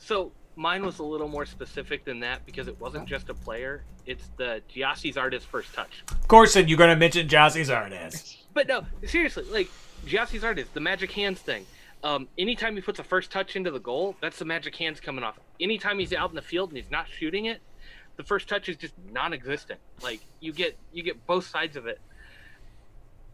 So 0.00 0.32
mine 0.56 0.86
was 0.86 1.00
a 1.00 1.02
little 1.02 1.28
more 1.28 1.44
specific 1.44 2.04
than 2.06 2.20
that 2.20 2.46
because 2.46 2.66
it 2.66 2.80
wasn't 2.80 3.06
just 3.06 3.28
a 3.28 3.34
player; 3.34 3.84
it's 4.06 4.30
the 4.38 4.62
Gyasi 4.74 5.12
Zardes 5.12 5.42
first 5.42 5.74
touch. 5.74 6.02
Of 6.10 6.28
course, 6.28 6.56
and 6.56 6.66
you're 6.66 6.78
gonna 6.78 6.96
mention 6.96 7.28
Gyasi 7.28 7.60
Zardes. 7.66 8.38
But 8.54 8.68
no, 8.68 8.86
seriously, 9.04 9.44
like 9.50 9.68
Gyasi 10.08 10.40
Zardes, 10.40 10.66
the 10.72 10.80
magic 10.80 11.12
hands 11.12 11.40
thing. 11.40 11.66
Um, 12.04 12.28
anytime 12.38 12.74
he 12.76 12.80
puts 12.80 12.98
a 12.98 13.04
first 13.04 13.30
touch 13.30 13.56
into 13.56 13.70
the 13.70 13.80
goal, 13.80 14.16
that's 14.20 14.38
the 14.38 14.44
magic 14.44 14.76
hands 14.76 15.00
coming 15.00 15.24
off. 15.24 15.38
Anytime 15.60 15.98
he's 15.98 16.12
out 16.12 16.30
in 16.30 16.36
the 16.36 16.42
field 16.42 16.70
and 16.70 16.76
he's 16.76 16.90
not 16.90 17.06
shooting 17.08 17.46
it, 17.46 17.60
the 18.16 18.22
first 18.22 18.48
touch 18.48 18.68
is 18.68 18.76
just 18.76 18.94
non-existent. 19.12 19.80
Like 20.02 20.20
you 20.40 20.52
get 20.52 20.76
you 20.92 21.02
get 21.02 21.26
both 21.26 21.46
sides 21.46 21.76
of 21.76 21.86
it, 21.86 22.00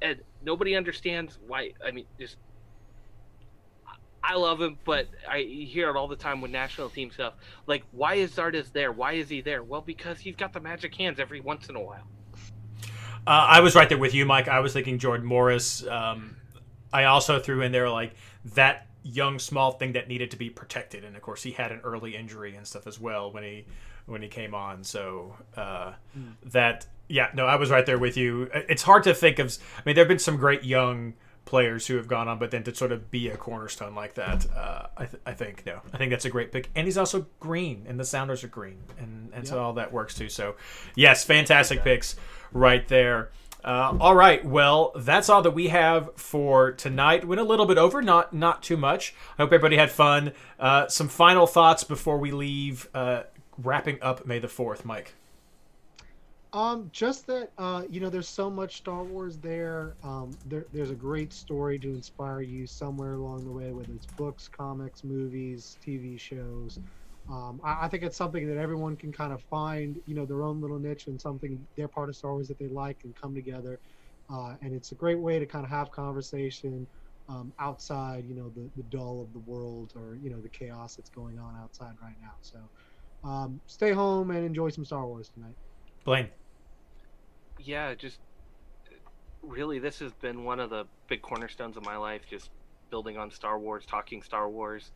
and 0.01 0.19
nobody 0.43 0.77
understands 0.77 1.39
why. 1.47 1.73
I 1.85 1.91
mean, 1.91 2.07
just 2.19 2.37
I 4.23 4.37
love 4.37 4.61
him, 4.61 4.79
but 4.85 5.09
I 5.29 5.41
hear 5.43 5.91
it 5.91 5.97
all 5.97 6.09
the 6.09 6.17
time 6.17 6.41
with 6.41 6.51
national 6.51 6.89
team 6.89 7.11
stuff. 7.11 7.35
Like, 7.67 7.85
why 7.93 8.15
is 8.15 8.33
Zardes 8.33 8.73
there? 8.73 8.91
Why 8.91 9.13
is 9.13 9.29
he 9.29 9.43
there? 9.43 9.63
Well, 9.63 9.83
because 9.83 10.19
he's 10.19 10.37
got 10.37 10.55
the 10.55 10.61
magic 10.61 10.95
hands 10.95 11.21
every 11.21 11.41
once 11.41 11.69
in 11.69 11.77
a 11.77 11.81
while. 11.81 12.05
Uh, 13.27 13.31
I 13.49 13.61
was 13.61 13.75
right 13.75 13.89
there 13.89 13.99
with 13.99 14.15
you, 14.15 14.25
Mike. 14.25 14.49
I 14.49 14.61
was 14.61 14.73
thinking 14.73 14.99
Jordan 14.99 15.27
Morris. 15.27 15.87
Um, 15.87 16.37
I 16.95 17.05
also 17.05 17.41
threw 17.41 17.61
in 17.61 17.73
there 17.73 17.91
like 17.91 18.15
that 18.55 18.87
young 19.03 19.39
small 19.39 19.73
thing 19.73 19.93
that 19.93 20.09
needed 20.09 20.31
to 20.31 20.37
be 20.39 20.49
protected, 20.49 21.05
and 21.05 21.17
of 21.17 21.23
course 21.23 21.43
he 21.43 21.51
had 21.51 21.73
an 21.73 21.81
early 21.85 22.17
injury 22.17 22.57
and 22.57 22.67
stuff 22.67 22.87
as 22.87 22.99
well 22.99 23.31
when 23.33 23.43
he 23.43 23.67
when 24.07 24.23
he 24.23 24.29
came 24.29 24.55
on. 24.55 24.85
So 24.85 25.37
uh, 25.57 25.93
that 26.45 26.87
yeah, 27.09 27.29
no, 27.35 27.47
I 27.47 27.57
was 27.57 27.71
right 27.71 27.85
there 27.85 27.99
with 27.99 28.17
you. 28.17 28.49
It's 28.55 28.83
hard 28.83 29.03
to 29.05 29.15
think 29.15 29.39
of. 29.39 29.57
I 29.77 29.83
mean, 29.85 29.95
there 29.95 30.05
have 30.05 30.09
been 30.09 30.19
some 30.19 30.37
great 30.37 30.65
young 30.65 31.15
players 31.45 31.87
who 31.87 31.97
have 31.97 32.09
gone 32.09 32.29
on, 32.29 32.39
but 32.39 32.51
then 32.51 32.63
to 32.65 32.75
sort 32.75 32.93
of 32.93 33.11
be 33.11 33.29
a 33.29 33.37
cornerstone 33.37 33.95
like 33.95 34.15
that, 34.15 34.47
uh, 34.57 34.87
I, 34.97 35.05
th- 35.05 35.23
I 35.27 35.33
think 35.33 35.67
no, 35.67 35.81
I 35.93 35.99
think 35.99 36.11
that's 36.11 36.25
a 36.25 36.31
great 36.31 36.53
pick. 36.53 36.71
And 36.75 36.87
he's 36.87 36.97
also 36.97 37.27
green, 37.41 37.85
and 37.89 38.01
the 38.01 38.05
Sounders 38.05 38.45
are 38.45 38.49
green, 38.49 38.79
and 38.99 39.31
and 39.35 39.47
so 39.47 39.61
all 39.61 39.75
that 39.75 39.93
works 39.93 40.15
too. 40.15 40.29
So 40.29 40.55
yes, 40.95 41.25
fantastic 41.25 41.83
picks 41.85 42.17
right 42.53 42.87
there. 42.89 43.31
Uh, 43.65 43.97
all 43.99 44.15
right, 44.15 44.45
well, 44.45 44.93
that's 44.95 45.31
all 45.31 45.41
that 45.41 45.53
we 45.53 45.69
have 45.69 46.11
for 46.17 46.73
tonight. 46.73 47.25
Went 47.25 47.41
a 47.41 47.45
little 47.45 47.65
bit 47.65 47.79
over, 47.79 48.03
not 48.03 48.35
not 48.35 48.63
too 48.63 48.77
much. 48.77 49.15
I 49.39 49.43
hope 49.43 49.49
everybody 49.49 49.79
had 49.79 49.91
fun. 49.91 50.33
Uh, 50.61 50.87
some 50.89 51.09
final 51.09 51.47
thoughts 51.47 51.83
before 51.83 52.19
we 52.19 52.31
leave. 52.31 52.89
Uh, 52.93 53.23
wrapping 53.57 53.99
up 54.03 54.27
May 54.27 54.39
the 54.39 54.49
Fourth, 54.49 54.85
Mike. 54.85 55.15
Um, 56.53 56.91
just 56.93 57.27
that 57.27 57.51
uh, 57.57 57.85
you 57.89 58.01
know, 58.01 58.11
there's 58.11 58.29
so 58.29 58.51
much 58.51 58.77
Star 58.77 59.03
Wars 59.03 59.39
there. 59.39 59.95
Um, 60.05 60.37
there, 60.45 60.67
there's 60.73 60.91
a 60.91 60.95
great 60.95 61.33
story 61.33 61.79
to 61.79 61.89
inspire 61.89 62.43
you 62.43 62.67
somewhere 62.67 63.15
along 63.15 63.45
the 63.45 63.51
way, 63.51 63.73
whether 63.73 63.93
it's 63.95 64.07
books, 64.07 64.47
comics, 64.47 65.03
movies, 65.05 65.79
TV 65.85 66.21
shows. 66.21 66.81
Um, 67.29 67.61
I, 67.65 67.87
I 67.87 67.89
think 67.89 68.03
it's 68.03 68.17
something 68.17 68.47
that 68.49 68.59
everyone 68.59 68.97
can 68.97 69.13
kind 69.13 69.33
of 69.33 69.43
find, 69.45 69.99
you 70.07 70.15
know, 70.15 70.27
their 70.27 70.43
own 70.43 70.61
little 70.61 70.79
niche 70.79 71.07
and 71.07 71.21
something 71.21 71.67
their 71.77 71.89
part 71.89 72.09
of 72.09 72.17
Star 72.17 72.33
Wars 72.33 72.49
that 72.49 72.59
they 72.59 72.69
like 72.69 73.01
and 73.05 73.15
come 73.15 73.35
together. 73.35 73.81
Uh, 74.31 74.55
and 74.63 74.75
it's 74.75 74.93
a 74.93 74.95
great 74.95 75.19
way 75.19 75.39
to 75.39 75.47
kind 75.47 75.65
of 75.65 75.71
have 75.71 75.91
conversation 75.91 76.87
um, 77.29 77.53
outside, 77.59 78.25
you 78.27 78.35
know, 78.35 78.51
the, 78.51 78.71
the 78.77 78.83
dull 78.85 79.23
of 79.23 79.33
the 79.33 79.39
world 79.39 79.93
or 79.97 80.17
you 80.17 80.31
know 80.31 80.41
the 80.41 80.49
chaos 80.49 80.97
that's 80.97 81.11
going 81.11 81.39
on 81.39 81.57
outside 81.63 81.95
right 82.03 82.17
now. 82.21 82.35
So 82.43 82.59
um, 83.29 83.61
stay 83.67 83.93
home 83.93 84.31
and 84.31 84.45
enjoy 84.45 84.69
some 84.71 84.85
Star 84.85 85.07
Wars 85.07 85.31
tonight. 85.31 85.57
Blaine. 86.05 86.29
Yeah, 87.59 87.95
just 87.95 88.19
really, 89.43 89.79
this 89.79 89.99
has 90.01 90.13
been 90.13 90.45
one 90.45 90.61
of 90.61 90.71
the 90.71 90.85
big 91.09 91.23
cornerstones 91.23 91.77
of 91.77 91.85
my 91.85 91.97
life. 91.97 92.23
Just 92.29 92.51
building 92.91 93.17
on 93.17 93.31
Star 93.31 93.59
Wars, 93.59 93.87
talking 93.87 94.23
Star 94.23 94.49
Wars, 94.49 94.93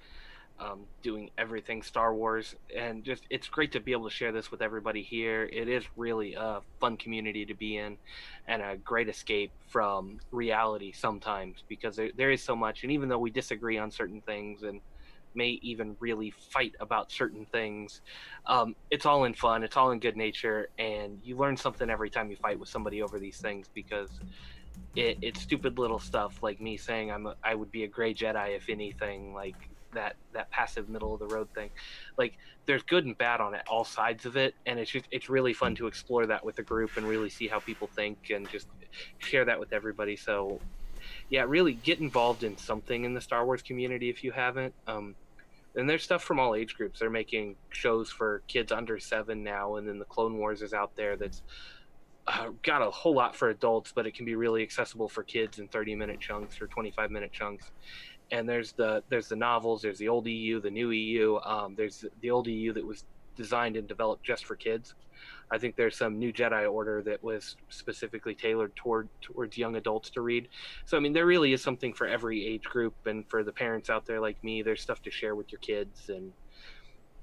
um, 0.60 0.86
doing 1.02 1.30
everything 1.38 1.82
Star 1.82 2.14
Wars, 2.14 2.56
and 2.74 3.04
just 3.04 3.24
it's 3.30 3.48
great 3.48 3.72
to 3.72 3.80
be 3.80 3.92
able 3.92 4.08
to 4.08 4.14
share 4.14 4.32
this 4.32 4.50
with 4.50 4.62
everybody 4.62 5.02
here. 5.02 5.44
It 5.44 5.68
is 5.68 5.84
really 5.96 6.34
a 6.34 6.60
fun 6.80 6.96
community 6.96 7.46
to 7.46 7.54
be 7.54 7.76
in, 7.76 7.96
and 8.46 8.62
a 8.62 8.76
great 8.76 9.08
escape 9.08 9.52
from 9.68 10.20
reality 10.30 10.92
sometimes 10.92 11.64
because 11.68 11.96
there, 11.96 12.10
there 12.16 12.30
is 12.30 12.42
so 12.42 12.56
much. 12.56 12.82
And 12.82 12.92
even 12.92 13.08
though 13.08 13.18
we 13.18 13.30
disagree 13.30 13.78
on 13.78 13.90
certain 13.90 14.20
things 14.22 14.62
and 14.62 14.80
may 15.34 15.58
even 15.62 15.96
really 16.00 16.30
fight 16.30 16.74
about 16.80 17.12
certain 17.12 17.46
things. 17.46 18.00
Um, 18.46 18.74
it's 18.90 19.06
all 19.06 19.24
in 19.24 19.34
fun. 19.34 19.62
It's 19.62 19.76
all 19.76 19.90
in 19.92 20.00
good 20.00 20.16
nature, 20.16 20.68
and 20.78 21.20
you 21.22 21.36
learn 21.36 21.56
something 21.56 21.88
every 21.88 22.10
time 22.10 22.30
you 22.30 22.36
fight 22.36 22.58
with 22.58 22.68
somebody 22.68 23.02
over 23.02 23.18
these 23.18 23.38
things 23.38 23.68
because 23.72 24.10
it, 24.96 25.18
it's 25.22 25.40
stupid 25.40 25.78
little 25.78 25.98
stuff 25.98 26.42
like 26.42 26.60
me 26.60 26.76
saying 26.76 27.10
I'm 27.10 27.26
a, 27.26 27.34
I 27.42 27.54
would 27.54 27.70
be 27.70 27.84
a 27.84 27.88
gray 27.88 28.14
Jedi 28.14 28.56
if 28.56 28.68
anything 28.68 29.34
like 29.34 29.56
that 29.94 30.16
that 30.32 30.50
passive 30.50 30.88
middle 30.88 31.14
of 31.14 31.20
the 31.20 31.26
road 31.26 31.48
thing. 31.54 31.70
Like 32.16 32.34
there's 32.66 32.82
good 32.82 33.04
and 33.04 33.16
bad 33.16 33.40
on 33.40 33.54
it, 33.54 33.62
all 33.68 33.84
sides 33.84 34.26
of 34.26 34.36
it, 34.36 34.54
and 34.66 34.78
it's 34.78 34.90
just 34.90 35.06
it's 35.10 35.28
really 35.28 35.52
fun 35.52 35.74
to 35.76 35.86
explore 35.86 36.26
that 36.26 36.44
with 36.44 36.58
a 36.58 36.62
group 36.62 36.96
and 36.96 37.06
really 37.06 37.30
see 37.30 37.48
how 37.48 37.60
people 37.60 37.88
think 37.88 38.30
and 38.30 38.48
just 38.48 38.68
share 39.18 39.44
that 39.44 39.58
with 39.58 39.72
everybody. 39.72 40.16
So 40.16 40.60
yeah, 41.30 41.44
really 41.46 41.74
get 41.74 42.00
involved 42.00 42.44
in 42.44 42.56
something 42.56 43.04
in 43.04 43.14
the 43.14 43.20
Star 43.20 43.44
Wars 43.44 43.62
community 43.62 44.10
if 44.10 44.24
you 44.24 44.32
haven't. 44.32 44.74
Um, 44.86 45.14
and 45.74 45.88
there's 45.88 46.02
stuff 46.02 46.24
from 46.24 46.40
all 46.40 46.54
age 46.54 46.74
groups. 46.74 47.00
They're 47.00 47.10
making 47.10 47.56
shows 47.70 48.10
for 48.10 48.42
kids 48.48 48.72
under 48.72 48.98
seven 48.98 49.44
now, 49.44 49.76
and 49.76 49.88
then 49.88 49.98
the 49.98 50.04
Clone 50.04 50.38
Wars 50.38 50.62
is 50.62 50.72
out 50.72 50.96
there 50.96 51.16
that's 51.16 51.42
uh, 52.26 52.50
got 52.62 52.82
a 52.82 52.90
whole 52.90 53.14
lot 53.14 53.34
for 53.34 53.48
adults, 53.48 53.92
but 53.94 54.06
it 54.06 54.14
can 54.14 54.26
be 54.26 54.34
really 54.34 54.62
accessible 54.62 55.08
for 55.08 55.22
kids 55.22 55.58
in 55.58 55.68
30 55.68 55.94
minute 55.94 56.20
chunks 56.20 56.60
or 56.60 56.66
25 56.66 57.10
minute 57.10 57.32
chunks. 57.32 57.70
And 58.30 58.48
there's 58.48 58.72
the 58.72 59.02
there's 59.08 59.28
the 59.28 59.36
novels, 59.36 59.82
there's 59.82 59.98
the 59.98 60.08
old 60.08 60.26
EU, 60.26 60.60
the 60.60 60.70
new 60.70 60.90
EU. 60.90 61.38
Um, 61.44 61.74
there's 61.76 62.04
the 62.20 62.30
old 62.30 62.46
EU 62.46 62.72
that 62.74 62.84
was 62.84 63.04
designed 63.36 63.76
and 63.76 63.88
developed 63.88 64.24
just 64.24 64.44
for 64.44 64.56
kids. 64.56 64.94
I 65.50 65.56
think 65.56 65.76
there's 65.76 65.96
some 65.96 66.18
new 66.18 66.32
Jedi 66.32 66.70
Order 66.70 67.02
that 67.04 67.22
was 67.22 67.56
specifically 67.70 68.34
tailored 68.34 68.76
toward 68.76 69.08
towards 69.22 69.56
young 69.56 69.76
adults 69.76 70.10
to 70.10 70.20
read. 70.20 70.48
So 70.84 70.96
I 70.96 71.00
mean, 71.00 71.14
there 71.14 71.24
really 71.24 71.52
is 71.52 71.62
something 71.62 71.94
for 71.94 72.06
every 72.06 72.44
age 72.46 72.64
group, 72.64 72.94
and 73.06 73.24
for 73.30 73.42
the 73.42 73.52
parents 73.52 73.88
out 73.88 74.04
there 74.04 74.20
like 74.20 74.42
me, 74.44 74.62
there's 74.62 74.82
stuff 74.82 75.00
to 75.02 75.10
share 75.10 75.34
with 75.34 75.50
your 75.50 75.60
kids. 75.60 76.10
And 76.10 76.32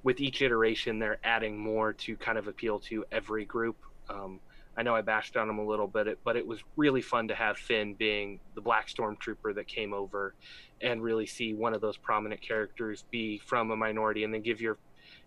with 0.02 0.20
each 0.20 0.42
iteration, 0.42 0.98
they're 0.98 1.20
adding 1.24 1.58
more 1.58 1.94
to 1.94 2.16
kind 2.16 2.38
of 2.38 2.48
appeal 2.48 2.80
to 2.80 3.06
every 3.12 3.46
group. 3.46 3.78
Um, 4.10 4.40
I 4.78 4.84
know 4.84 4.96
I 4.96 5.02
bashed 5.02 5.38
on 5.38 5.50
him 5.50 5.60
a 5.60 5.66
little 5.66 5.88
bit, 5.88 6.20
but 6.24 6.36
it 6.36 6.46
was 6.46 6.60
really 6.76 7.02
fun 7.02 7.28
to 7.30 7.36
have 7.36 7.58
Finn 7.58 7.94
being 7.94 8.40
the 8.56 8.62
Black 8.62 8.88
Stormtrooper 8.88 9.56
that 9.56 9.68
came 9.68 9.94
over, 9.94 10.34
and 10.82 11.02
really 11.02 11.26
see 11.26 11.54
one 11.54 11.74
of 11.74 11.82
those 11.82 11.98
prominent 11.98 12.42
characters 12.42 13.06
be 13.12 13.38
from 13.38 13.72
a 13.72 13.76
minority, 13.76 14.24
and 14.24 14.34
then 14.34 14.42
give 14.42 14.62
your 14.62 14.78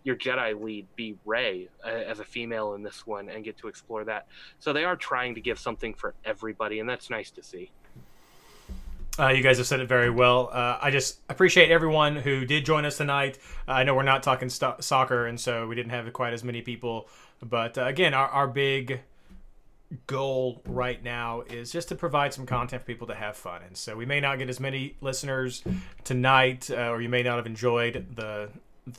your 0.04 0.16
Jedi 0.16 0.60
lead 0.60 0.86
be 0.96 1.16
Rey 1.24 1.68
uh, 1.84 1.88
as 1.88 2.20
a 2.20 2.24
female 2.24 2.74
in 2.74 2.82
this 2.82 3.06
one 3.06 3.28
and 3.28 3.44
get 3.44 3.58
to 3.58 3.68
explore 3.68 4.04
that. 4.04 4.26
So 4.58 4.72
they 4.72 4.84
are 4.84 4.96
trying 4.96 5.34
to 5.34 5.40
give 5.40 5.58
something 5.58 5.94
for 5.94 6.14
everybody, 6.24 6.80
and 6.80 6.88
that's 6.88 7.10
nice 7.10 7.30
to 7.32 7.42
see. 7.42 7.70
Uh, 9.18 9.30
you 9.30 9.42
guys 9.42 9.58
have 9.58 9.66
said 9.66 9.80
it 9.80 9.88
very 9.88 10.10
well. 10.10 10.48
Uh, 10.52 10.78
I 10.80 10.92
just 10.92 11.18
appreciate 11.28 11.72
everyone 11.72 12.14
who 12.14 12.44
did 12.44 12.64
join 12.64 12.84
us 12.84 12.98
tonight. 12.98 13.38
Uh, 13.66 13.72
I 13.72 13.82
know 13.82 13.94
we're 13.94 14.04
not 14.04 14.22
talking 14.22 14.48
st- 14.48 14.84
soccer, 14.84 15.26
and 15.26 15.40
so 15.40 15.66
we 15.66 15.74
didn't 15.74 15.90
have 15.90 16.12
quite 16.12 16.32
as 16.32 16.44
many 16.44 16.62
people. 16.62 17.08
But 17.42 17.76
uh, 17.76 17.86
again, 17.86 18.14
our, 18.14 18.28
our 18.28 18.46
big 18.46 19.00
goal 20.06 20.62
right 20.66 21.02
now 21.02 21.42
is 21.42 21.72
just 21.72 21.88
to 21.88 21.94
provide 21.94 22.34
some 22.34 22.46
content 22.46 22.82
for 22.82 22.86
people 22.86 23.06
to 23.06 23.14
have 23.14 23.36
fun. 23.36 23.62
And 23.66 23.76
so 23.76 23.96
we 23.96 24.04
may 24.04 24.20
not 24.20 24.38
get 24.38 24.48
as 24.48 24.60
many 24.60 24.96
listeners 25.00 25.62
tonight, 26.04 26.70
uh, 26.70 26.90
or 26.90 27.00
you 27.00 27.08
may 27.08 27.22
not 27.22 27.36
have 27.36 27.46
enjoyed 27.46 28.06
the 28.14 28.50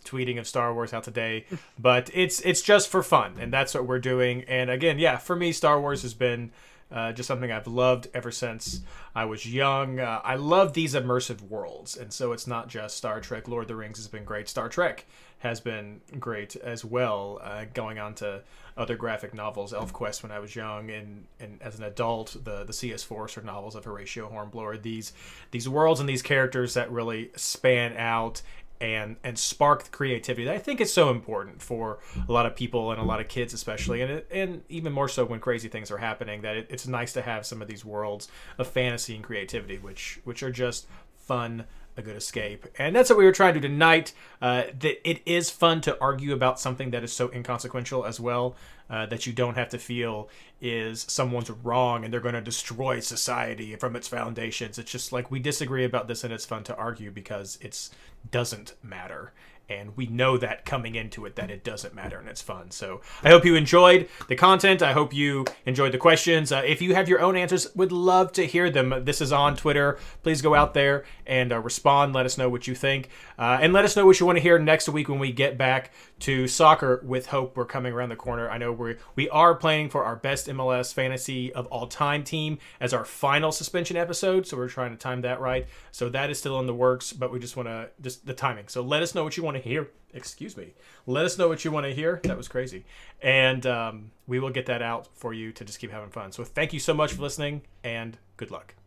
tweeting 0.04 0.40
of 0.40 0.48
Star 0.48 0.74
Wars 0.74 0.94
out 0.94 1.04
today, 1.04 1.46
but 1.80 2.10
it's 2.14 2.42
it's 2.42 2.62
just 2.62 2.90
for 2.90 3.04
fun, 3.04 3.36
and 3.40 3.54
that's 3.54 3.74
what 3.74 3.86
we're 3.86 4.00
doing. 4.00 4.44
And 4.44 4.70
again, 4.70 5.00
yeah, 5.00 5.18
for 5.18 5.36
me, 5.36 5.52
Star 5.52 5.80
Wars 5.80 6.02
has 6.02 6.14
been 6.14 6.52
uh, 6.92 7.12
just 7.12 7.28
something 7.28 7.52
I've 7.52 7.68
loved 7.68 8.08
ever 8.14 8.32
since 8.32 8.82
I 9.14 9.26
was 9.26 9.46
young. 9.46 10.00
Uh, 10.00 10.22
I 10.24 10.36
love 10.36 10.74
these 10.74 10.96
immersive 10.96 11.42
worlds, 11.42 11.96
and 11.96 12.12
so 12.12 12.32
it's 12.32 12.48
not 12.48 12.68
just 12.68 12.98
Star 12.98 13.20
Trek. 13.20 13.48
Lord 13.48 13.64
of 13.64 13.68
the 13.68 13.76
Rings 13.76 13.98
has 13.98 14.08
been 14.08 14.24
great. 14.24 14.50
Star 14.50 14.70
Trek 14.70 15.06
has 15.40 15.60
been 15.60 16.02
great 16.20 16.56
as 16.56 16.84
well. 16.84 17.40
Uh, 17.44 17.66
going 17.74 18.00
on 18.00 18.14
to 18.16 18.42
other 18.80 18.96
graphic 18.96 19.34
novels, 19.34 19.74
ElfQuest 19.74 20.24
when 20.24 20.32
I 20.32 20.40
was 20.40 20.56
young, 20.56 20.90
and, 20.90 21.26
and 21.40 21.62
as 21.62 21.78
an 21.78 21.84
adult, 21.84 22.38
the 22.44 22.64
the 22.64 22.74
C.S. 22.74 23.04
Forester 23.04 23.42
novels 23.42 23.76
of 23.76 23.86
Horatio 23.86 24.28
Hornblower. 24.28 24.78
These 24.78 25.14
these 25.52 25.68
worlds 25.68 26.00
and 26.00 26.08
these 26.08 26.22
characters 26.22 26.74
that 26.74 26.90
really 26.90 27.32
span 27.36 27.96
out 27.98 28.42
and 28.82 29.18
and 29.24 29.38
spark 29.38 29.84
the 29.84 29.90
creativity 29.90 30.46
that 30.46 30.56
I 30.56 30.60
think 30.60 30.80
is 30.80 30.94
so 30.94 31.10
important 31.10 31.62
for 31.62 32.00
a 32.28 32.32
lot 32.32 32.46
of 32.46 32.56
people 32.56 32.92
and 32.92 33.02
a 33.02 33.04
lot 33.04 33.20
of 33.20 33.28
kids 33.28 33.54
especially 33.54 34.02
and 34.02 34.24
and 34.32 34.64
even 34.70 34.94
more 34.94 35.10
so 35.10 35.26
when 35.26 35.42
crazy 35.42 35.68
things 35.68 35.92
are 35.92 35.98
happening 35.98 36.42
that 36.44 36.56
it, 36.56 36.68
it's 36.70 36.88
nice 36.88 37.12
to 37.14 37.22
have 37.22 37.46
some 37.46 37.62
of 37.62 37.68
these 37.68 37.84
worlds 37.84 38.30
of 38.58 38.68
fantasy 38.68 39.16
and 39.16 39.24
creativity 39.26 39.78
which 39.78 40.22
which 40.24 40.42
are 40.42 40.52
just 40.52 40.88
fun 41.18 41.66
a 42.00 42.02
good 42.02 42.16
escape. 42.16 42.66
And 42.80 42.96
that's 42.96 43.10
what 43.10 43.20
we 43.20 43.26
were 43.26 43.32
trying 43.32 43.54
to 43.54 43.60
do 43.60 43.68
tonight 43.68 44.14
uh, 44.42 44.64
that 44.80 45.08
it 45.08 45.22
is 45.26 45.50
fun 45.50 45.82
to 45.82 46.00
argue 46.02 46.34
about 46.34 46.60
something 46.60 46.90
that 46.92 47.04
is 47.04 47.14
so 47.14 47.32
inconsequential 47.32 48.06
as 48.06 48.20
well 48.20 48.56
uh, 48.90 49.06
that 49.06 49.28
you 49.28 49.34
don't 49.34 49.56
have 49.56 49.70
to 49.70 49.78
feel 49.78 50.30
is 50.60 51.06
someone's 51.08 51.52
wrong 51.52 52.04
and 52.04 52.12
they're 52.12 52.20
going 52.20 52.34
to 52.34 52.42
destroy 52.42 53.00
society 53.00 53.76
from 53.76 53.96
its 53.96 54.08
foundations. 54.08 54.80
It's 54.80 54.92
just 54.92 55.12
like 55.12 55.30
we 55.30 55.40
disagree 55.40 55.86
about 55.86 56.08
this 56.08 56.24
and 56.24 56.34
it's 56.34 56.46
fun 56.46 56.64
to 56.64 56.76
argue 56.76 57.12
because 57.12 57.60
it's 57.62 57.92
doesn't 58.32 58.74
matter 58.82 59.32
and 59.70 59.96
we 59.96 60.08
know 60.08 60.38
that 60.38 60.66
coming 60.66 60.96
into 60.96 61.26
it 61.26 61.36
that 61.36 61.52
it 61.52 61.64
doesn't 61.64 61.94
matter 61.94 62.20
and 62.20 62.28
it's 62.28 62.42
fun. 62.42 62.72
So 62.72 63.02
i 63.24 63.30
hope 63.30 63.46
you 63.46 63.56
enjoyed 63.56 64.10
the 64.28 64.36
content. 64.36 64.82
I 64.82 64.94
hope 64.94 65.14
you 65.14 65.46
enjoyed 65.66 65.92
the 65.94 65.98
questions. 65.98 66.52
Uh, 66.52 66.64
if 66.66 66.82
you 66.82 66.96
have 66.96 67.08
your 67.08 67.22
own 67.22 67.36
answers 67.36 67.74
would 67.76 67.92
love 67.92 68.32
to 68.34 68.46
hear 68.46 68.70
them. 68.70 69.04
This 69.06 69.22
is 69.22 69.32
on 69.32 69.56
twitter. 69.56 69.98
Please 70.24 70.42
go 70.42 70.56
out 70.56 70.74
there 70.74 71.06
and 71.26 71.54
uh, 71.54 71.60
respond. 71.60 72.14
Let 72.14 72.26
us 72.26 72.38
know 72.38 72.50
what 72.50 72.68
you 72.68 72.76
think 72.76 73.10
uh, 73.40 73.58
and 73.62 73.74
let 73.74 73.86
us 73.86 73.96
know 73.96 74.06
what 74.06 74.20
you 74.20 74.26
want 74.26 74.38
to 74.38 74.42
hear 74.42 74.60
next 74.60 74.88
week 74.90 75.10
when 75.10 75.18
we 75.18 75.32
get 75.32 75.58
back 75.58 75.92
to 76.20 76.48
soccer 76.48 77.02
with 77.04 77.28
hope 77.28 77.58
we're 77.58 77.66
coming 77.66 77.94
around 77.94 78.10
the 78.10 78.16
corner 78.16 78.50
i 78.50 78.58
know 78.58 78.72
we 78.72 78.96
we 79.16 79.30
are 79.30 79.56
planning 79.56 79.90
for 79.90 80.04
our 80.04 80.16
best 80.16 80.48
mls 80.48 80.94
fantasy 80.94 81.52
of 81.54 81.66
all 81.68 81.88
time 81.88 82.24
team 82.24 82.58
as 82.80 82.94
our 82.94 83.06
final 83.06 83.52
suspension 83.52 83.96
episode 83.96 84.46
so 84.46 84.58
we're 84.58 84.68
trying 84.68 84.92
to 84.92 84.98
time 84.98 85.22
that 85.22 85.40
right 85.40 85.68
so 85.92 86.10
that 86.10 86.30
is 86.30 86.38
still 86.38 86.60
in 86.60 86.68
the 86.68 86.76
works 86.76 87.14
but 87.14 87.32
we 87.32 87.40
just 87.40 87.56
want 87.56 87.68
to 87.68 87.90
just 88.02 88.26
the 88.26 88.34
timing 88.34 88.68
so 88.68 88.84
let 88.90 89.04
us 89.04 89.16
know 89.16 89.24
what 89.24 89.38
you 89.38 89.44
want 89.44 89.56
to 89.56 89.64
hear. 89.64 89.90
Excuse 90.14 90.58
me. 90.58 90.74
Let 91.06 91.26
us 91.26 91.38
know 91.38 91.48
what 91.48 91.64
you 91.64 91.72
want 91.72 91.86
to 91.86 91.94
hear. 91.94 92.20
That 92.24 92.36
was 92.36 92.48
crazy. 92.48 92.86
And 93.22 93.66
um, 93.66 94.12
we 94.28 94.40
will 94.40 94.50
get 94.50 94.66
that 94.66 94.82
out 94.82 95.08
for 95.16 95.34
you 95.34 95.52
to 95.54 95.64
just 95.64 95.80
keep 95.80 95.92
having 95.92 96.10
fun. 96.10 96.32
So 96.32 96.44
thank 96.44 96.74
you 96.74 96.80
so 96.80 96.94
much 96.94 97.14
for 97.14 97.22
listening 97.22 97.62
and 97.84 98.18
good 98.38 98.52
luck. 98.52 98.79